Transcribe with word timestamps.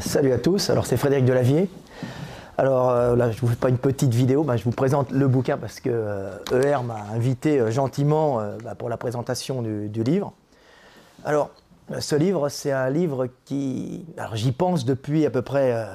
Salut 0.00 0.32
à 0.32 0.38
tous, 0.38 0.70
alors 0.70 0.86
c'est 0.86 0.96
Frédéric 0.96 1.24
Delavier. 1.24 1.68
Alors 2.58 2.90
euh, 2.90 3.14
là, 3.16 3.30
je 3.30 3.40
vous 3.40 3.46
fais 3.46 3.56
pas 3.56 3.68
une 3.68 3.78
petite 3.78 4.12
vidéo, 4.12 4.42
bah, 4.42 4.56
je 4.56 4.64
vous 4.64 4.72
présente 4.72 5.10
le 5.10 5.28
bouquin 5.28 5.56
parce 5.58 5.80
que 5.80 6.30
ER 6.52 6.82
m'a 6.84 7.06
invité 7.14 7.60
euh, 7.60 7.70
gentiment 7.70 8.40
bah, 8.64 8.74
pour 8.74 8.88
la 8.88 8.96
présentation 8.96 9.62
du, 9.62 10.02
livre. 10.02 10.32
Alors, 11.24 11.50
ce 11.98 12.16
livre, 12.16 12.48
c'est 12.48 12.72
un 12.72 12.90
livre 12.90 13.28
qui. 13.44 14.04
Alors, 14.16 14.36
j'y 14.36 14.52
pense 14.52 14.84
depuis 14.84 15.24
à 15.24 15.30
peu 15.30 15.42
près 15.42 15.86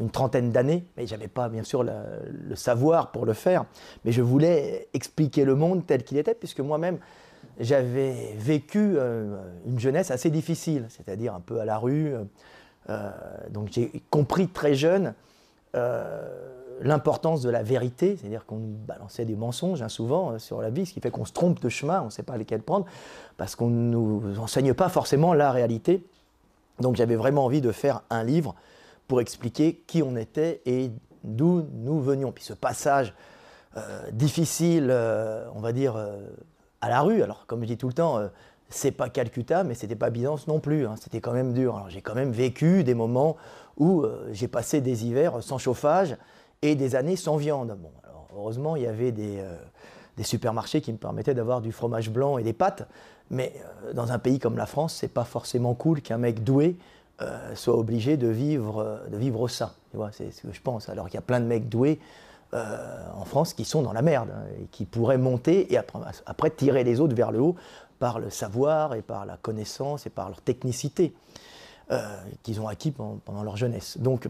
une 0.00 0.10
trentaine 0.10 0.50
d'années, 0.50 0.84
mais 0.96 1.06
je 1.06 1.14
n'avais 1.14 1.28
pas, 1.28 1.48
bien 1.48 1.64
sûr, 1.64 1.82
le, 1.82 2.54
savoir 2.54 3.10
pour 3.10 3.26
le 3.26 3.32
faire. 3.32 3.64
Mais 4.04 4.12
je 4.12 4.22
voulais 4.22 4.88
expliquer 4.94 5.44
le 5.44 5.54
monde 5.54 5.86
tel 5.86 6.04
qu'il 6.04 6.18
était, 6.18 6.34
puisque 6.34 6.60
moi-même, 6.60 6.98
j'avais 7.58 8.34
vécu 8.36 8.94
euh, 8.96 9.36
une 9.66 9.78
jeunesse 9.78 10.10
assez 10.10 10.30
difficile, 10.30 10.86
c'est-à-dire 10.88 11.34
un 11.34 11.40
peu 11.40 11.60
à 11.60 11.64
la 11.64 11.78
rue. 11.78 12.14
Euh, 12.90 13.10
donc 13.50 13.68
j'ai 13.72 14.02
compris 14.10 14.48
très 14.48 14.74
jeune 14.74 15.14
euh, 15.74 16.28
l'importance 16.80 17.40
de 17.42 17.50
la 17.50 17.62
vérité, 17.62 18.16
c'est-à-dire 18.16 18.44
qu'on 18.44 18.58
nous 18.58 18.76
balançait 18.86 19.24
des 19.24 19.36
mensonges 19.36 19.80
hein, 19.80 19.88
souvent 19.88 20.38
sur 20.38 20.60
la 20.60 20.70
vie, 20.70 20.84
ce 20.84 20.92
qui 20.92 21.00
fait 21.00 21.10
qu'on 21.10 21.24
se 21.24 21.32
trompe 21.32 21.60
de 21.60 21.68
chemin, 21.68 22.02
on 22.02 22.06
ne 22.06 22.10
sait 22.10 22.22
pas 22.22 22.36
lesquels 22.36 22.62
prendre, 22.62 22.86
parce 23.38 23.56
qu'on 23.56 23.70
ne 23.70 23.90
nous 23.90 24.38
enseigne 24.38 24.74
pas 24.74 24.88
forcément 24.88 25.32
la 25.32 25.50
réalité. 25.50 26.04
Donc 26.80 26.96
j'avais 26.96 27.16
vraiment 27.16 27.46
envie 27.46 27.62
de 27.62 27.72
faire 27.72 28.02
un 28.10 28.22
livre 28.22 28.54
pour 29.08 29.22
expliquer 29.22 29.82
qui 29.86 30.02
on 30.02 30.16
était 30.16 30.60
et 30.66 30.90
d'où 31.24 31.66
nous 31.72 32.00
venions. 32.00 32.32
Puis 32.32 32.44
ce 32.44 32.52
passage 32.52 33.14
difficile, 34.12 34.94
on 35.54 35.60
va 35.60 35.72
dire 35.72 35.96
à 36.86 36.88
la 36.88 37.00
rue. 37.02 37.22
Alors, 37.22 37.46
comme 37.46 37.62
je 37.62 37.66
dis 37.66 37.76
tout 37.76 37.88
le 37.88 37.92
temps, 37.92 38.18
euh, 38.18 38.28
c'est 38.68 38.92
pas 38.92 39.08
Calcutta, 39.08 39.64
mais 39.64 39.74
c'était 39.74 39.96
pas 39.96 40.10
Byzance 40.10 40.46
non 40.46 40.60
plus. 40.60 40.86
Hein. 40.86 40.94
C'était 41.00 41.20
quand 41.20 41.32
même 41.32 41.52
dur. 41.52 41.76
Alors, 41.76 41.90
j'ai 41.90 42.00
quand 42.00 42.14
même 42.14 42.30
vécu 42.30 42.84
des 42.84 42.94
moments 42.94 43.36
où 43.76 44.02
euh, 44.02 44.28
j'ai 44.32 44.48
passé 44.48 44.80
des 44.80 45.04
hivers 45.04 45.42
sans 45.42 45.58
chauffage 45.58 46.16
et 46.62 46.74
des 46.74 46.94
années 46.94 47.16
sans 47.16 47.36
viande. 47.36 47.76
Bon, 47.78 47.90
heureusement, 48.36 48.76
il 48.76 48.82
y 48.82 48.86
avait 48.86 49.12
des, 49.12 49.38
euh, 49.40 49.56
des 50.16 50.22
supermarchés 50.22 50.80
qui 50.80 50.92
me 50.92 50.98
permettaient 50.98 51.34
d'avoir 51.34 51.60
du 51.60 51.72
fromage 51.72 52.10
blanc 52.10 52.38
et 52.38 52.42
des 52.42 52.52
pâtes. 52.52 52.88
Mais 53.28 53.52
dans 53.92 54.12
un 54.12 54.20
pays 54.20 54.38
comme 54.38 54.56
la 54.56 54.66
France, 54.66 54.94
c'est 54.94 55.12
pas 55.12 55.24
forcément 55.24 55.74
cool 55.74 56.00
qu'un 56.00 56.16
mec 56.16 56.44
doué 56.44 56.76
soit 57.54 57.76
obligé 57.76 58.16
de 58.16 58.28
vivre, 58.28 59.00
de 59.10 59.16
vivre 59.16 59.48
ça. 59.48 59.74
c'est 60.12 60.30
ce 60.30 60.42
que 60.42 60.52
je 60.52 60.60
pense. 60.60 60.88
Alors 60.88 61.06
qu'il 61.06 61.14
y 61.14 61.18
a 61.18 61.22
plein 61.22 61.40
de 61.40 61.46
mecs 61.46 61.68
doués 61.68 61.98
euh, 62.54 63.06
en 63.14 63.24
France 63.24 63.54
qui 63.54 63.64
sont 63.64 63.82
dans 63.82 63.92
la 63.92 64.02
merde 64.02 64.30
hein, 64.32 64.44
et 64.60 64.66
qui 64.66 64.84
pourraient 64.84 65.18
monter 65.18 65.72
et 65.72 65.78
après, 65.78 66.50
tirer 66.50 66.84
les 66.84 67.00
autres 67.00 67.14
vers 67.14 67.32
le 67.32 67.40
haut 67.40 67.56
par 67.98 68.18
le 68.20 68.30
savoir 68.30 68.94
et 68.94 69.02
par 69.02 69.26
la 69.26 69.36
connaissance 69.36 70.06
et 70.06 70.10
par 70.10 70.28
leur 70.28 70.40
technicité 70.40 71.12
euh, 71.90 71.98
qu'ils 72.42 72.60
ont 72.60 72.68
acquis 72.68 72.92
pendant, 72.92 73.42
leur 73.42 73.56
jeunesse. 73.56 73.98
Donc, 73.98 74.28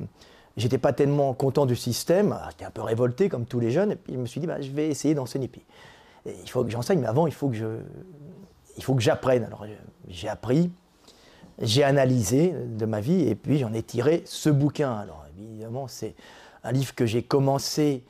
j'étais 0.56 0.78
pas 0.78 0.92
tellement 0.92 1.34
content 1.34 1.67
du 1.67 1.77
système, 1.77 2.33
ah, 2.33 2.48
j'étais 2.51 2.64
un 2.64 2.70
peu 2.70 2.83
révolté 2.83 3.29
comme 3.29 3.45
tous 3.45 3.61
les 3.61 3.70
jeunes, 3.70 3.92
et 3.92 3.96
puis 3.96 4.14
je 4.14 4.18
me 4.18 4.27
suis 4.27 4.41
dit, 4.41 4.46
bah, 4.46 4.61
je 4.61 4.70
vais 4.70 4.89
essayer 4.89 5.14
d'enseigner. 5.14 5.51
il 6.24 6.48
faut 6.48 6.64
que 6.64 6.70
j'enseigne, 6.70 7.01
mais 7.01 7.08
avant, 7.08 7.27
il 7.27 7.35
faut 7.35 7.48
que 7.48 7.80
il 8.77 8.83
faut 8.83 8.95
que 8.95 9.02
j'apprenne. 9.02 9.45
Alors, 9.45 9.64
j'ai 10.08 10.29
appris, 10.29 10.70
j'ai 11.61 11.83
analysé 11.83 12.52
de 12.52 12.85
ma 12.86 13.01
vie, 13.01 13.29
et 13.29 13.35
puis 13.35 13.58
j'en 13.58 13.73
ai 13.73 13.83
tiré 13.83 14.23
ce 14.27 14.51
bouquin. 14.51 14.92
Alors, 14.92 15.24
évidemment, 15.39 15.89
c'est 15.89 16.14
un 16.67 16.73
livre 16.73 16.95
que 16.95 17.07
j'ai 17.07 17.23
commencé 17.23 18.03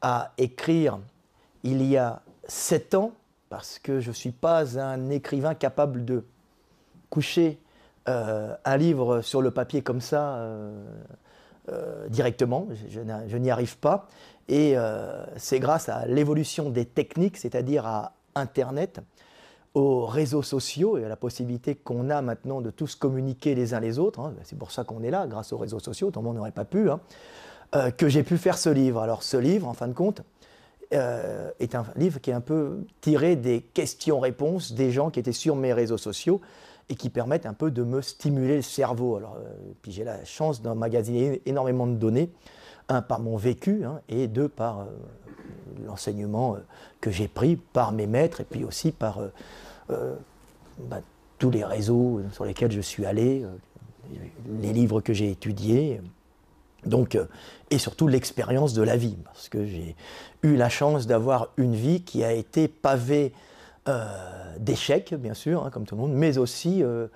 à 0.00 0.32
écrire 0.38 0.98
il 1.64 1.82
y 1.82 1.96
a 1.96 2.22
sept 2.46 2.94
ans, 2.94 3.12
parce 3.48 3.78
que 3.78 4.00
je 4.00 4.10
ne 4.10 4.14
suis 4.14 4.30
pas 4.30 4.78
un 4.78 5.10
écrivain 5.10 5.54
capable 5.54 6.04
de 6.04 6.24
coucher 7.10 7.58
euh, 8.08 8.54
un 8.64 8.76
livre 8.76 9.22
sur 9.22 9.40
le 9.40 9.50
papier 9.50 9.82
comme 9.82 10.00
ça 10.00 10.36
euh, 10.36 10.84
euh, 11.70 12.06
directement. 12.08 12.68
Je, 12.88 13.36
n'y 13.36 13.50
arrive 13.50 13.78
pas. 13.78 14.08
Et 14.48 14.76
c'est 15.36 15.58
grâce 15.58 15.88
à 15.88 16.06
l'évolution 16.06 16.68
des 16.68 16.84
techniques, 16.84 17.38
c'est-à-dire 17.38 17.86
à 17.86 18.12
Internet, 18.34 19.00
aux 19.72 20.04
réseaux 20.04 20.42
sociaux 20.42 20.98
et 20.98 21.04
à 21.04 21.08
la 21.08 21.16
possibilité 21.16 21.74
qu'on 21.74 22.10
a 22.10 22.20
maintenant 22.20 22.60
de 22.60 22.70
tous 22.70 22.94
communiquer 22.94 23.54
les 23.54 23.72
uns 23.72 23.80
les 23.80 23.98
autres. 23.98 24.20
Hein. 24.20 24.34
C'est 24.44 24.58
pour 24.58 24.70
ça 24.70 24.84
qu'on 24.84 25.02
est 25.02 25.10
là, 25.10 25.26
grâce 25.26 25.52
aux 25.52 25.58
réseaux 25.58 25.80
sociaux, 25.80 26.08
autrement 26.08 26.30
on 26.30 26.34
n'aurait 26.34 26.52
pas 26.52 26.66
pu. 26.66 26.90
Hein. 26.90 27.00
Euh, 27.76 27.90
que 27.90 28.08
j'ai 28.08 28.22
pu 28.22 28.38
faire 28.38 28.56
ce 28.56 28.68
livre. 28.68 29.00
Alors 29.00 29.24
ce 29.24 29.36
livre, 29.36 29.66
en 29.66 29.72
fin 29.72 29.88
de 29.88 29.94
compte, 29.94 30.22
euh, 30.92 31.50
est 31.58 31.74
un 31.74 31.84
livre 31.96 32.20
qui 32.20 32.30
est 32.30 32.34
un 32.34 32.40
peu 32.40 32.84
tiré 33.00 33.34
des 33.34 33.62
questions-réponses 33.62 34.74
des 34.74 34.92
gens 34.92 35.10
qui 35.10 35.18
étaient 35.18 35.32
sur 35.32 35.56
mes 35.56 35.72
réseaux 35.72 35.98
sociaux 35.98 36.40
et 36.88 36.94
qui 36.94 37.10
permettent 37.10 37.46
un 37.46 37.52
peu 37.54 37.72
de 37.72 37.82
me 37.82 38.00
stimuler 38.00 38.56
le 38.56 38.62
cerveau. 38.62 39.16
Alors, 39.16 39.38
euh, 39.40 39.52
puis 39.82 39.90
j'ai 39.90 40.04
la 40.04 40.24
chance 40.24 40.62
d'emmagasiner 40.62 41.42
énormément 41.46 41.88
de 41.88 41.96
données, 41.96 42.30
un 42.88 43.02
par 43.02 43.18
mon 43.18 43.36
vécu 43.36 43.84
hein, 43.84 44.02
et 44.08 44.28
deux 44.28 44.48
par 44.48 44.86
l'enseignement 45.84 46.56
que 47.00 47.10
j'ai 47.10 47.26
pris 47.26 47.56
par 47.56 47.90
mes 47.90 48.06
maîtres 48.06 48.40
et 48.42 48.44
puis 48.44 48.62
aussi 48.62 48.92
par 48.92 49.18
bah, 49.88 51.00
tous 51.38 51.50
les 51.50 51.64
réseaux 51.64 52.20
sur 52.32 52.44
lesquels 52.44 52.70
je 52.70 52.80
suis 52.80 53.04
allé, 53.04 53.44
les 54.60 54.72
livres 54.72 55.00
que 55.00 55.12
j'ai 55.12 55.30
étudiés. 55.30 56.00
Donc, 56.86 57.18
et 57.74 57.78
surtout 57.78 58.06
l'expérience 58.06 58.72
de 58.72 58.82
la 58.82 58.96
vie, 58.96 59.16
parce 59.24 59.48
que 59.48 59.66
j'ai 59.66 59.96
eu 60.42 60.56
la 60.56 60.68
chance 60.68 61.06
d'avoir 61.06 61.48
une 61.56 61.74
vie 61.74 62.02
qui 62.02 62.22
a 62.22 62.32
été 62.32 62.68
pavée 62.68 63.32
euh, 63.88 64.06
d'échecs, 64.58 65.14
bien 65.14 65.34
sûr, 65.34 65.66
hein, 65.66 65.70
comme 65.70 65.84
tout 65.84 65.96
le 65.96 66.02
monde, 66.02 66.12
mais 66.12 66.38
aussi 66.38 66.82
euh, 66.82 67.08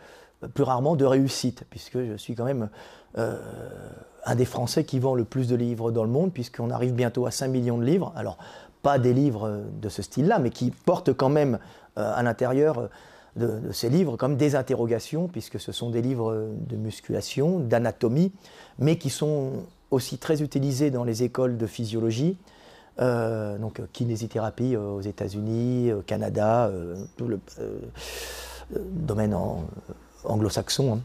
plus 0.55 0.65
rarement 0.65 0.97
de 0.97 1.05
réussite, 1.05 1.65
puisque 1.71 1.99
je 1.99 2.17
suis 2.17 2.35
quand 2.35 2.45
même 2.45 2.69
un 3.17 4.35
des 4.37 4.45
Français 4.45 4.85
qui 4.85 5.01
vend 5.01 5.15
le 5.15 5.25
plus 5.25 5.49
de 5.49 5.57
livres 5.57 5.91
dans 5.91 6.05
le 6.05 6.11
monde, 6.11 6.33
puisqu'on 6.33 6.71
arrive 6.71 6.93
bientôt 6.93 7.27
à 7.27 7.31
5 7.31 7.49
millions 7.49 7.79
de 7.79 7.85
livres. 7.85 8.13
Alors, 8.15 8.39
pas 8.83 8.99
des 8.99 9.13
livres 9.13 9.63
de 9.81 9.89
ce 9.89 10.03
style-là, 10.03 10.39
mais 10.39 10.51
qui 10.51 10.71
portent 10.71 11.13
quand 11.13 11.31
même 11.31 11.59
à 11.97 12.23
l'intérieur 12.23 12.91
de, 13.35 13.73
ces 13.73 13.89
livres 13.89 14.17
comme 14.17 14.37
des 14.37 14.55
interrogations, 14.55 15.27
puisque 15.27 15.59
ce 15.59 15.73
sont 15.73 15.91
des 15.91 16.03
livres 16.03 16.49
de 16.69 16.77
musculation, 16.77 17.59
d'anatomie, 17.59 18.33
mais 18.79 18.99
qui 18.99 19.11
sont 19.11 19.65
aussi 19.91 20.19
très 20.19 20.43
utilisés 20.43 20.91
dans 20.91 21.05
les 21.05 21.23
écoles 21.23 21.57
de 21.57 21.67
physiologie, 21.67 22.37
euh, 23.01 23.59
donc 23.59 23.81
kinésithérapie 23.93 24.75
euh, 24.75 24.91
aux 24.91 25.01
États-Unis, 25.01 25.93
au 25.93 26.03
Canada, 26.03 26.67
euh, 26.67 26.97
tout 27.17 27.29
le 27.29 27.39
domaine 28.91 29.37
anglo-saxon, 30.25 30.95
hein, 30.95 31.01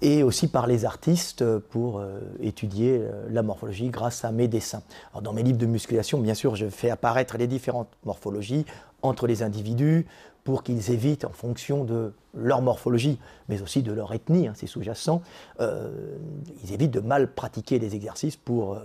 et 0.00 0.22
aussi 0.22 0.48
par 0.48 0.66
les 0.66 0.84
artistes 0.84 1.44
pour 1.58 2.02
étudier 2.40 3.02
la 3.30 3.42
morphologie 3.42 3.88
grâce 3.88 4.24
à 4.24 4.32
mes 4.32 4.48
dessins. 4.48 4.82
Dans 5.20 5.32
mes 5.32 5.44
livres 5.44 5.58
de 5.58 5.66
musculation, 5.66 6.18
bien 6.18 6.34
sûr, 6.34 6.56
je 6.56 6.66
fais 6.66 6.90
apparaître 6.90 7.36
les 7.36 7.46
différentes 7.46 7.90
morphologies 8.04 8.64
entre 9.02 9.28
les 9.28 9.44
individus, 9.44 10.06
pour 10.44 10.62
qu'ils 10.62 10.90
évitent, 10.90 11.24
en 11.24 11.30
fonction 11.30 11.84
de 11.84 12.12
leur 12.34 12.62
morphologie, 12.62 13.18
mais 13.48 13.60
aussi 13.60 13.82
de 13.82 13.92
leur 13.92 14.12
ethnie, 14.14 14.48
hein, 14.48 14.54
c'est 14.56 14.66
sous-jacent, 14.66 15.20
euh, 15.60 16.16
ils 16.64 16.72
évitent 16.72 16.90
de 16.90 17.00
mal 17.00 17.30
pratiquer 17.30 17.78
les 17.78 17.94
exercices 17.94 18.36
pour, 18.36 18.74
euh, 18.74 18.78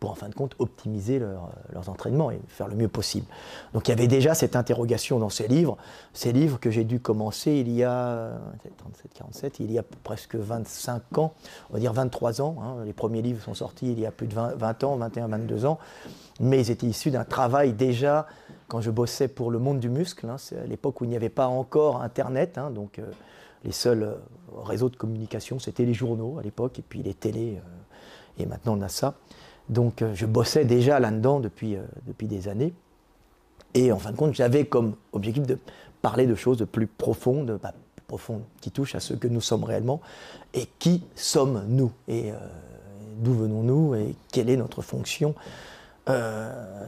pour 0.00 0.10
en 0.10 0.14
fin 0.14 0.28
de 0.28 0.34
compte, 0.34 0.54
optimiser 0.58 1.18
leurs 1.18 1.88
entraînements 1.88 2.30
et 2.30 2.40
faire 2.48 2.66
le 2.66 2.74
mieux 2.74 2.88
possible. 2.88 3.26
Donc 3.74 3.86
il 3.86 3.90
y 3.90 3.94
avait 3.94 4.08
déjà 4.08 4.34
cette 4.34 4.56
interrogation 4.56 5.18
dans 5.18 5.28
ces 5.28 5.48
livres, 5.48 5.76
ces 6.14 6.32
livres 6.32 6.58
que 6.58 6.70
j'ai 6.70 6.84
dû 6.84 6.98
commencer 6.98 7.52
il 7.52 7.70
y 7.70 7.84
a 7.84 8.32
37, 8.78 9.12
47, 9.14 9.60
il 9.60 9.70
y 9.70 9.78
a 9.78 9.84
presque 10.02 10.34
25 10.34 11.18
ans, 11.18 11.34
on 11.70 11.74
va 11.74 11.80
dire 11.80 11.92
23 11.92 12.40
ans. 12.40 12.56
Hein. 12.62 12.84
les 12.84 12.94
premiers 12.94 13.22
livres 13.22 13.44
sont 13.44 13.54
sortis 13.54 13.92
il 13.92 14.00
y 14.00 14.06
a 14.06 14.10
plus 14.10 14.26
de 14.26 14.34
20, 14.34 14.56
20 14.56 14.84
ans, 14.84 14.96
21, 14.96 15.28
22 15.28 15.66
ans, 15.66 15.78
mais 16.40 16.60
ils 16.60 16.70
étaient 16.70 16.86
issus 16.86 17.10
d'un 17.10 17.24
travail 17.24 17.72
déjà 17.74 18.26
quand 18.68 18.82
je 18.82 18.90
bossais 18.90 19.28
pour 19.28 19.50
le 19.50 19.58
monde 19.58 19.80
du 19.80 19.88
muscle, 19.88 20.28
hein, 20.28 20.36
c'est 20.38 20.58
à 20.58 20.66
l'époque 20.66 21.00
où 21.00 21.04
il 21.04 21.10
n'y 21.10 21.16
avait 21.16 21.30
pas 21.30 21.48
encore 21.48 22.02
Internet, 22.02 22.58
hein, 22.58 22.70
donc 22.70 22.98
euh, 22.98 23.10
les 23.64 23.72
seuls 23.72 24.02
euh, 24.02 24.14
réseaux 24.62 24.90
de 24.90 24.96
communication, 24.96 25.58
c'était 25.58 25.86
les 25.86 25.94
journaux 25.94 26.36
à 26.38 26.42
l'époque, 26.42 26.78
et 26.78 26.84
puis 26.86 27.02
les 27.02 27.14
télés, 27.14 27.56
euh, 27.56 28.42
et 28.42 28.46
maintenant 28.46 28.78
on 28.78 28.82
a 28.82 28.88
ça. 28.88 29.14
Donc 29.70 30.02
je 30.14 30.24
bossais 30.24 30.64
déjà 30.64 30.98
là-dedans 30.98 31.40
depuis, 31.40 31.76
depuis 32.06 32.26
des 32.26 32.48
années. 32.48 32.72
Et 33.74 33.92
en 33.92 33.98
fin 33.98 34.12
de 34.12 34.16
compte, 34.16 34.32
j'avais 34.32 34.64
comme 34.64 34.94
objectif 35.12 35.46
de 35.46 35.58
parler 36.00 36.26
de 36.26 36.34
choses 36.34 36.66
plus 36.72 36.86
profondes, 36.86 37.58
bah, 37.62 37.74
profonde, 38.06 38.40
qui 38.62 38.70
touche 38.70 38.94
à 38.94 39.00
ce 39.00 39.12
que 39.12 39.28
nous 39.28 39.42
sommes 39.42 39.64
réellement 39.64 40.00
et 40.54 40.66
qui 40.78 41.02
sommes-nous 41.14 41.92
et 42.06 42.32
d'où 43.18 43.34
venons-nous 43.34 43.94
et 43.94 44.14
quelle 44.32 44.48
est 44.48 44.56
notre 44.56 44.80
fonction 44.80 45.34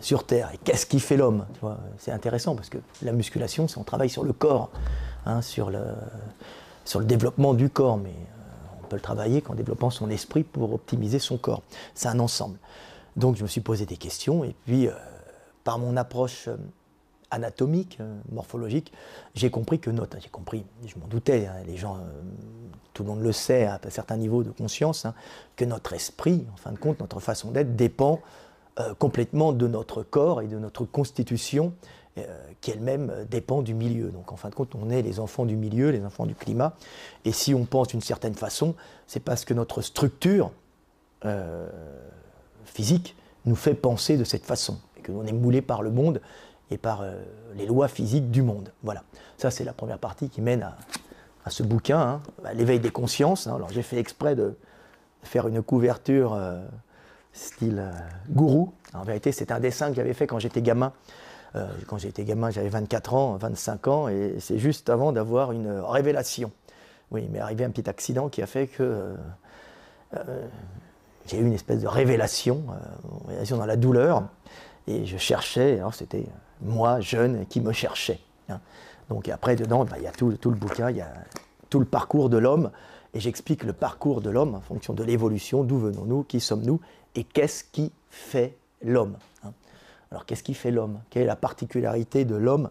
sur 0.00 0.24
Terre 0.24 0.50
et 0.54 0.58
qu'est-ce 0.58 0.86
qui 0.86 1.00
fait 1.00 1.16
l'homme. 1.16 1.46
C'est 1.98 2.12
intéressant 2.12 2.54
parce 2.54 2.68
que 2.70 2.78
la 3.02 3.12
musculation, 3.12 3.68
c'est 3.68 3.78
on 3.78 3.84
travaille 3.84 4.08
sur 4.08 4.24
le 4.24 4.32
corps, 4.32 4.70
hein, 5.26 5.42
sur, 5.42 5.70
le, 5.70 5.84
développement 7.04 7.54
du 7.54 7.68
corps, 7.68 7.98
mais 7.98 8.14
on 8.82 8.86
peut 8.86 8.96
le 8.96 9.02
travailler 9.02 9.42
qu'en 9.42 9.54
développant 9.54 9.90
son 9.90 10.08
esprit 10.10 10.42
pour 10.42 10.72
optimiser 10.72 11.18
son 11.18 11.36
corps. 11.36 11.62
C'est 11.94 12.08
un 12.08 12.18
ensemble. 12.18 12.58
Donc 13.16 13.36
je 13.36 13.42
me 13.42 13.48
suis 13.48 13.60
posé 13.60 13.84
des 13.84 13.96
questions 13.96 14.42
et 14.44 14.54
puis 14.64 14.88
par 15.64 15.78
mon 15.78 15.96
approche 15.96 16.48
anatomique, 17.30 17.98
euh, 18.00 18.16
morphologique, 18.32 18.92
j'ai 19.34 19.50
compris 19.50 19.78
que 19.78 19.90
notre, 19.90 20.20
j'ai 20.20 20.28
compris, 20.28 20.64
je 20.84 20.98
m'en 20.98 21.06
doutais, 21.06 21.46
hein, 21.46 21.62
les 21.66 21.76
gens, 21.76 21.96
euh, 21.96 22.00
tout 22.92 23.04
le 23.04 23.08
monde 23.08 23.22
le 23.22 23.32
sait 23.32 23.64
à 23.64 23.80
un 23.84 23.90
certain 23.90 24.16
niveau 24.16 24.42
de 24.42 24.50
conscience, 24.50 25.04
hein, 25.04 25.14
que 25.56 25.64
notre 25.64 25.92
esprit, 25.92 26.46
en 26.52 26.56
fin 26.56 26.72
de 26.72 26.78
compte, 26.78 27.00
notre 27.00 27.20
façon 27.20 27.50
d'être 27.50 27.76
dépend 27.76 28.20
euh, 28.80 28.94
complètement 28.94 29.52
de 29.52 29.66
notre 29.66 30.02
corps 30.02 30.42
et 30.42 30.46
de 30.46 30.58
notre 30.58 30.84
constitution, 30.84 31.72
qui 32.60 32.70
elle-même 32.70 33.24
dépend 33.30 33.62
du 33.62 33.72
milieu. 33.72 34.10
Donc 34.10 34.30
en 34.30 34.36
fin 34.36 34.50
de 34.50 34.54
compte, 34.54 34.74
on 34.74 34.90
est 34.90 35.00
les 35.00 35.20
enfants 35.20 35.46
du 35.46 35.56
milieu, 35.56 35.90
les 35.90 36.04
enfants 36.04 36.26
du 36.26 36.34
climat, 36.34 36.74
et 37.24 37.32
si 37.32 37.54
on 37.54 37.64
pense 37.64 37.88
d'une 37.88 38.02
certaine 38.02 38.34
façon, 38.34 38.74
c'est 39.06 39.20
parce 39.20 39.46
que 39.46 39.54
notre 39.54 39.80
structure 39.80 40.50
physique 42.66 43.16
nous 43.46 43.54
fait 43.54 43.74
penser 43.74 44.16
de 44.16 44.24
cette 44.24 44.44
façon, 44.44 44.78
et 44.98 45.00
que 45.00 45.12
l'on 45.12 45.24
est 45.24 45.32
moulé 45.32 45.62
par 45.62 45.82
le 45.82 45.90
monde 45.90 46.20
et 46.70 46.78
par 46.78 47.02
euh, 47.02 47.20
les 47.54 47.66
lois 47.66 47.88
physiques 47.88 48.30
du 48.30 48.42
monde. 48.42 48.72
Voilà. 48.82 49.02
Ça, 49.36 49.50
c'est 49.50 49.64
la 49.64 49.72
première 49.72 49.98
partie 49.98 50.28
qui 50.28 50.40
mène 50.40 50.62
à, 51.44 51.50
ce 51.50 51.62
bouquin, 51.62 52.00
hein, 52.00 52.22
l'éveil 52.54 52.80
des 52.80 52.90
consciences. 52.90 53.46
Hein. 53.46 53.56
Alors, 53.56 53.70
j'ai 53.70 53.82
fait 53.82 53.98
exprès 53.98 54.36
de 54.36 54.56
faire 55.22 55.48
une 55.48 55.62
couverture 55.62 56.34
euh, 56.34 56.64
style 57.32 57.78
euh, 57.78 57.90
gourou. 58.28 58.72
En 58.94 59.04
vérité, 59.04 59.32
c'est 59.32 59.52
un 59.52 59.60
dessin 59.60 59.90
que 59.90 59.96
j'avais 59.96 60.14
fait 60.14 60.26
quand 60.26 60.38
j'étais 60.38 60.62
gamin. 60.62 60.92
quand 61.86 61.98
j'étais 61.98 62.24
gamin, 62.24 62.50
j'avais 62.50 62.68
24 62.68 63.14
ans, 63.14 63.36
25 63.36 63.88
ans, 63.88 64.08
et 64.08 64.36
c'est 64.38 64.58
juste 64.58 64.88
avant 64.88 65.12
d'avoir 65.12 65.52
une 65.52 65.70
révélation. 65.80 66.52
Oui, 67.10 67.28
m'est 67.28 67.40
arrivé 67.40 67.64
un 67.64 67.70
petit 67.70 67.88
accident 67.88 68.28
qui 68.28 68.40
a 68.40 68.46
fait 68.46 68.68
que 68.68 69.14
j'ai 71.26 71.38
eu 71.38 71.44
une 71.44 71.52
espèce 71.52 71.80
de 71.80 71.88
révélation, 71.88 72.64
révélation 73.26 73.56
dans 73.56 73.66
la 73.66 73.76
douleur, 73.76 74.24
et 74.86 75.06
je 75.06 75.16
cherchais, 75.16 75.78
alors 75.78 75.94
c'était 75.94 76.26
moi, 76.62 77.00
jeune, 77.00 77.46
qui 77.46 77.60
me 77.60 77.72
cherchais. 77.72 78.20
Hein. 78.48 78.60
Donc 79.08 79.28
après, 79.28 79.56
dedans, 79.56 79.84
bah, 79.84 79.96
il 79.98 80.04
y 80.04 80.06
a 80.06 80.12
tout, 80.12 80.28
le 80.28 80.56
bouquin, 80.56 80.90
il 80.90 80.96
y 80.96 81.00
a 81.00 81.12
tout 81.68 81.78
le 81.78 81.84
parcours 81.84 82.28
de 82.28 82.38
l'homme, 82.38 82.70
et 83.14 83.20
j'explique 83.20 83.64
le 83.64 83.72
parcours 83.72 84.20
de 84.20 84.30
l'homme 84.30 84.54
en 84.54 84.60
fonction 84.60 84.94
de 84.94 85.02
l'évolution, 85.02 85.64
d'où 85.64 85.78
venons-nous, 85.78 86.22
qui 86.24 86.40
sommes-nous, 86.40 86.80
et 87.14 87.24
qu'est-ce 87.24 87.64
qui 87.64 87.92
fait 88.10 88.56
l'homme. 88.82 89.16
Hein? 89.44 89.52
Alors 90.10 90.26
qu'est-ce 90.26 90.42
qui 90.42 90.54
fait 90.54 90.70
l'homme? 90.70 91.00
Quelle 91.10 91.22
est 91.22 91.26
la 91.26 91.36
particularité 91.36 92.24
de 92.24 92.36
l'homme 92.36 92.70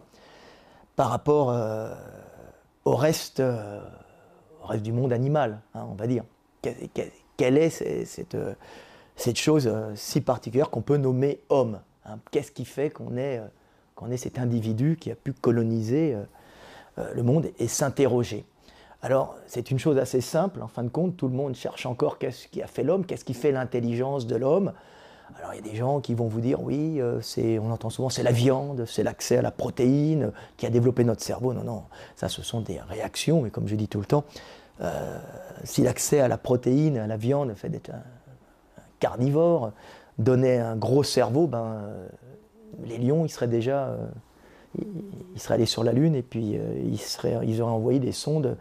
par 0.96 1.10
rapport 1.10 1.52
euh, 1.52 1.94
au, 2.86 2.96
reste, 2.96 3.40
euh, 3.40 3.82
au 4.64 4.68
reste 4.68 4.84
du 4.84 4.92
monde 4.92 5.14
animal, 5.14 5.62
hein, 5.74 5.86
on 5.90 5.96
va 5.96 6.08
dire? 6.08 6.24
Quelle 7.38 7.58
est 7.58 7.70
cette, 7.70 8.36
cette 9.16 9.38
chose 9.38 9.68
euh, 9.68 9.92
si 9.96 10.22
particulière 10.22 10.70
qu'on 10.70 10.82
peut 10.82 10.98
nommer 10.98 11.42
homme 11.50 11.80
Qu'est-ce 12.32 12.52
qui 12.52 12.66
fait 12.66 12.90
qu'on 12.90 13.18
est 13.18 13.42
cet 14.18 14.40
individu 14.40 14.98
qui 15.00 15.12
a 15.12 15.16
pu 15.16 15.34
coloniser 15.34 16.16
euh, 16.16 16.24
euh, 16.98 17.14
le 17.14 17.24
monde 17.24 17.52
et 17.60 17.68
s'interroger? 17.68 18.46
Alors, 19.02 19.36
c'est 19.48 19.72
une 19.72 19.80
chose 19.80 19.98
assez 19.98 20.22
simple, 20.22 20.62
en 20.62 20.68
fin 20.68 20.84
de 20.84 20.90
compte, 20.90 21.16
tout 21.16 21.28
le 21.28 21.34
monde 21.34 21.56
cherche 21.56 21.86
encore 21.86 22.18
qu'est-ce 22.18 22.48
qui 22.48 22.62
a 22.62 22.68
fait 22.68 22.84
l'homme, 22.84 23.06
qu'est-ce 23.06 23.24
qui 23.24 23.34
fait 23.34 23.52
l'intelligence 23.52 24.28
de 24.28 24.36
l'homme. 24.36 24.74
Alors, 25.38 25.54
il 25.54 25.58
y 25.58 25.70
a 25.70 25.72
des 25.72 25.78
gens 25.78 26.02
qui 26.02 26.14
vont 26.16 26.28
vous 26.28 26.42
dire, 26.42 26.62
oui, 26.62 27.00
euh, 27.00 27.22
on 27.62 27.72
entend 27.72 27.90
souvent, 27.90 28.10
c'est 28.10 28.24
la 28.24 28.32
viande, 28.32 28.86
c'est 28.86 29.04
l'accès 29.04 29.38
à 29.38 29.42
la 29.42 29.52
protéine 29.52 30.32
qui 30.58 30.66
a 30.66 30.70
développé 30.70 31.04
notre 31.06 31.22
cerveau. 31.22 31.54
Non, 31.54 31.64
non, 31.64 31.84
ça, 32.16 32.28
ce 32.28 32.42
sont 32.42 32.62
des 32.62 32.80
réactions, 32.82 33.42
mais 33.42 33.52
comme 33.52 33.68
je 33.68 33.76
dis 33.76 33.88
tout 33.88 34.00
le 34.00 34.06
temps, 34.06 34.26
si 35.66 35.82
l'accès 35.82 36.22
à 36.22 36.28
la 36.28 36.38
protéine, 36.38 36.98
à 36.98 37.08
la 37.08 37.18
viande, 37.18 37.54
fait 37.56 37.70
d'être 37.70 37.90
un, 37.90 38.02
carnivore, 39.00 39.72
donnait 40.18 40.58
un 40.58 40.76
gros 40.76 41.04
cerveau, 41.04 41.48
ben, 41.48 41.82
les 42.86 42.98
lions, 42.98 43.26
ils 43.26 43.30
seraient 43.30 43.48
déjà, 43.48 43.88
euh, 43.88 44.08
ils 44.78 45.42
seraient 45.42 45.56
allés 45.56 45.66
sur 45.66 45.84
la 45.84 45.94
Lune 45.94 46.16
et 46.16 46.22
puis 46.22 46.58
euh, 46.58 46.62
ils, 47.44 47.62
auraient 47.62 47.72
envoyé 47.72 48.00
des 48.00 48.12
sondes 48.12 48.46
euh, 48.46 48.56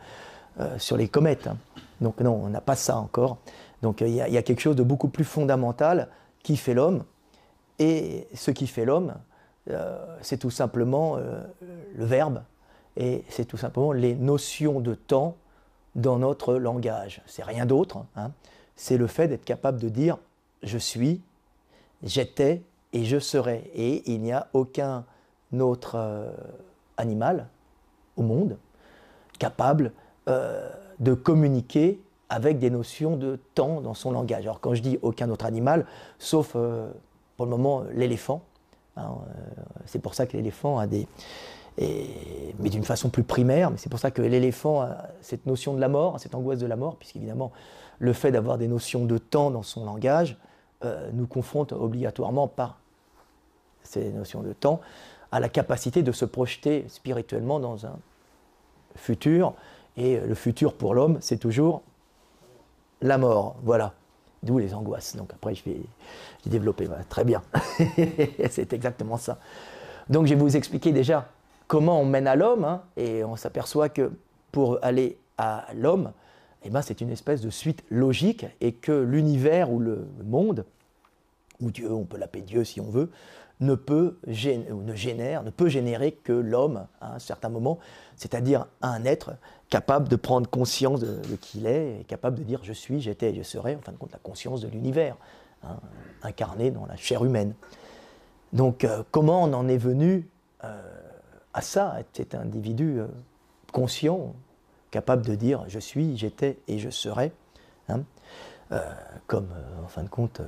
sur 0.79 0.97
les 0.97 1.09
comètes. 1.09 1.47
Hein. 1.47 1.57
Donc 2.01 2.21
non, 2.21 2.41
on 2.45 2.49
n'a 2.49 2.61
pas 2.61 2.77
ça 2.77 2.99
encore. 2.99 3.39
Donc 3.83 4.01
il 4.01 4.11
y, 4.11 4.21
a 4.21 4.43
quelque 4.43 4.61
chose 4.61 4.77
de 4.77 4.83
beaucoup 4.83 5.09
plus 5.09 5.25
fondamental 5.25 6.09
qui 6.43 6.57
fait 6.57 6.75
l'homme. 6.75 7.05
Et 7.79 8.27
ce 8.35 8.51
qui 8.51 8.67
fait 8.67 8.85
l'homme, 8.85 9.15
c'est 10.21 10.39
tout 10.39 10.51
simplement 10.51 11.17
le 11.17 12.05
verbe 12.05 12.43
et 12.99 13.25
c'est 13.29 13.45
tout 13.45 13.57
simplement 13.57 13.93
les 13.93 14.17
notions 14.17 14.81
de 14.81 14.95
temps 14.95 15.37
dans 15.95 16.19
notre 16.19 16.55
langage. 16.55 17.23
C'est 17.27 17.45
rien 17.45 17.65
d'autre. 17.65 18.05
Hein. 18.17 18.33
C'est 18.77 18.99
le 18.99 19.07
fait 19.07 19.29
d'être 19.29 19.45
capable 19.45 19.81
de 19.81 19.89
dire 19.89 20.19
je 20.63 20.79
suis, 20.79 21.23
j'étais, 22.03 22.63
et 22.93 23.05
je 23.05 23.19
serai. 23.19 23.71
Et 23.75 24.11
il 24.13 24.21
n'y 24.21 24.33
a 24.33 24.49
aucun 24.53 25.05
autre 25.59 25.93
euh, 25.97 26.31
animal 26.97 27.49
au 28.17 28.23
monde 28.23 28.59
capable 29.39 29.93
euh, 30.29 30.69
de 31.01 31.15
communiquer 31.15 32.01
avec 32.29 32.59
des 32.59 32.71
notions 32.71 33.17
de 33.17 33.39
temps 33.55 33.81
dans 33.81 33.95
son 33.95 34.11
langage. 34.11 34.45
Alors 34.45 34.61
quand 34.61 34.75
je 34.75 34.83
dis 34.83 34.99
aucun 35.03 35.31
autre 35.31 35.45
animal, 35.45 35.87
sauf 36.19 36.53
euh, 36.55 36.91
pour 37.37 37.47
le 37.47 37.51
moment 37.51 37.85
l'éléphant, 37.93 38.43
hein, 38.97 39.15
c'est 39.87 40.01
pour 40.01 40.15
ça 40.15 40.27
que 40.27 40.37
l'éléphant 40.37 40.79
a 40.79 40.87
des... 40.87 41.07
mais 41.79 42.69
d'une 42.69 42.85
façon 42.85 43.09
plus 43.09 43.23
primaire, 43.23 43.71
mais 43.71 43.77
c'est 43.79 43.89
pour 43.89 44.01
ça 44.01 44.11
que 44.11 44.23
l'éléphant 44.23 44.83
a 44.83 45.09
cette 45.21 45.47
notion 45.47 45.73
de 45.75 45.81
la 45.81 45.89
mort, 45.89 46.19
cette 46.19 46.35
angoisse 46.35 46.59
de 46.59 46.67
la 46.67 46.77
mort, 46.77 46.97
puisqu'évidemment 46.97 47.53
le 47.99 48.13
fait 48.13 48.33
d'avoir 48.33 48.59
des 48.59 48.69
notions 48.69 49.05
de 49.05 49.19
temps 49.19 49.51
dans 49.51 49.63
son 49.63 49.85
langage 49.85 50.37
euh, 50.85 51.11
nous 51.13 51.27
confronte 51.27 51.73
obligatoirement 51.73 52.47
par 52.47 52.79
ces 53.83 54.13
notions 54.13 54.43
de 54.43 54.53
temps 54.53 54.81
à 55.33 55.41
la 55.41 55.49
capacité 55.49 56.03
de 56.03 56.13
se 56.13 56.25
projeter 56.25 56.85
spirituellement 56.89 57.59
dans 57.59 57.87
un 57.87 57.97
futur. 58.95 59.55
Et 59.99 60.21
le 60.21 60.35
futur 60.35 60.75
pour 60.75 60.95
l'homme, 60.95 61.19
c'est 61.21 61.39
toujours 61.39 61.83
la 63.03 63.19
mort. 63.19 63.57
Voilà. 63.65 63.95
D'où 64.45 64.59
les 64.59 64.73
angoisses. 64.73 65.17
Donc 65.17 65.33
après, 65.33 65.57
je 65.57 65.65
vais, 65.65 65.81
développer. 66.47 66.89
très 67.09 67.25
bien. 67.25 67.43
c'est 68.51 68.73
exactement 68.73 69.17
ça. 69.17 69.39
Donc 70.09 70.27
je 70.27 70.35
vais 70.35 70.41
vous 70.41 70.57
expliquer 70.57 70.93
déjà 70.93 71.29
comment 71.67 72.01
on 72.01 72.05
mène 72.05 72.29
à 72.29 72.37
l'homme. 72.37 72.65
Hein, 72.65 72.83
et 72.97 73.25
on 73.25 73.35
s'aperçoit 73.35 73.89
que 73.89 74.13
pour 74.53 74.79
aller 74.83 75.19
à 75.37 75.67
l'homme, 75.75 76.13
eh 76.63 76.71
ben, 76.71 76.81
c'est 76.81 77.01
une 77.01 77.11
espèce 77.11 77.41
de 77.41 77.51
suite 77.51 77.83
logique 77.91 78.47
et 78.61 78.73
que 78.73 78.93
l'univers 78.93 79.73
ou 79.73 79.81
le 79.81 80.07
monde, 80.25 80.65
ou 81.61 81.73
Dieu, 81.73 81.93
on 81.93 82.05
peut 82.05 82.19
l'appeler 82.19 82.43
Dieu 82.43 82.63
si 82.63 82.81
on 82.81 82.89
veut, 82.89 83.11
ne 83.61 83.75
peut, 83.75 84.19
ne 84.27 84.95
génère, 84.95 85.43
ne 85.43 85.51
peut 85.51 85.69
générer 85.69 86.13
que 86.13 86.33
l'homme 86.33 86.87
à 87.01 87.15
un 87.15 87.19
certain 87.19 87.49
moment, 87.49 87.79
c'est-à-dire 88.17 88.67
un 88.83 89.05
être 89.05 89.33
capable 89.69 90.09
de 90.09 90.17
prendre 90.17 90.49
conscience 90.49 91.01
de, 91.01 91.37
qui 91.37 91.59
il 91.59 91.67
est, 91.67 92.01
et 92.01 92.05
capable 92.05 92.39
de 92.39 92.45
dire 92.45 92.61
je 92.63 92.73
suis, 92.73 93.01
j'étais, 93.01 93.35
je 93.35 93.43
serai, 93.43 93.77
en 93.77 93.81
fin 93.81 93.93
de 93.93 93.97
compte 93.97 94.13
la 94.13 94.19
conscience 94.19 94.61
de 94.61 94.69
l'univers, 94.69 95.17
hein, 95.65 95.77
incarné 96.23 96.71
dans 96.71 96.87
la 96.87 96.97
chair 96.97 97.25
humaine. 97.25 97.55
Donc 98.53 98.85
euh, 98.85 99.03
comment 99.11 99.43
on 99.43 99.53
en 99.53 99.69
est 99.69 99.79
venu 99.79 100.29
euh, 100.65 100.83
à 101.53 101.61
ça, 101.61 101.97
être 101.99 102.09
cet 102.13 102.35
individu 102.35 103.01
euh, 103.01 103.07
conscient, 103.73 104.35
capable 104.91 105.27
de 105.27 105.35
dire 105.35 105.65
je 105.69 105.79
suis, 105.79 106.17
j'étais 106.17 106.59
et 106.69 106.79
je 106.79 106.91
serai, 106.91 107.33
hein, 107.89 108.03
comme 109.27 109.49
en 109.83 109.89
fin 109.89 110.03
de 110.03 110.09
compte 110.09 110.43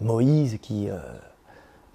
Moïse 0.00 0.58
qui 0.60 0.88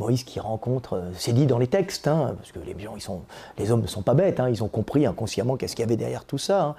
Moïse 0.01 0.23
qui 0.23 0.39
rencontre, 0.39 1.03
c'est 1.13 1.31
dit 1.31 1.45
dans 1.45 1.59
les 1.59 1.67
textes, 1.67 2.07
hein, 2.07 2.33
parce 2.35 2.51
que 2.51 2.57
les 2.59 2.75
gens, 2.79 2.95
ils 2.95 3.01
sont, 3.01 3.21
les 3.59 3.71
hommes 3.71 3.81
ne 3.81 3.87
sont 3.87 4.01
pas 4.01 4.15
bêtes, 4.15 4.39
hein, 4.39 4.49
ils 4.49 4.63
ont 4.63 4.67
compris 4.67 5.05
inconsciemment 5.05 5.57
qu'est-ce 5.57 5.75
qu'il 5.75 5.83
y 5.83 5.87
avait 5.87 5.95
derrière 5.95 6.25
tout 6.25 6.39
ça. 6.39 6.75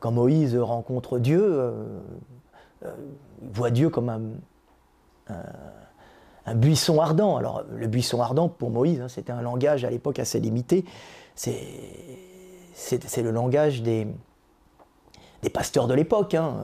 quand 0.00 0.12
Moïse 0.12 0.56
rencontre 0.56 1.18
Dieu, 1.18 1.74
il 2.82 2.88
voit 3.52 3.70
Dieu 3.70 3.90
comme 3.90 4.08
un, 4.08 4.20
buisson 6.54 7.00
ardent. 7.00 7.36
Alors 7.36 7.64
le 7.70 7.86
buisson 7.88 8.22
ardent 8.22 8.48
pour 8.48 8.70
Moïse, 8.70 9.04
c'était 9.08 9.32
un 9.32 9.42
langage 9.42 9.84
à 9.84 9.90
l'époque 9.90 10.20
assez 10.20 10.38
limité. 10.38 10.84
C'est 11.34 11.58
le 13.18 13.30
langage 13.30 13.82
des, 13.82 14.06
pasteurs 15.52 15.88
de 15.88 15.94
l'époque. 15.94 16.34
Hein. 16.34 16.54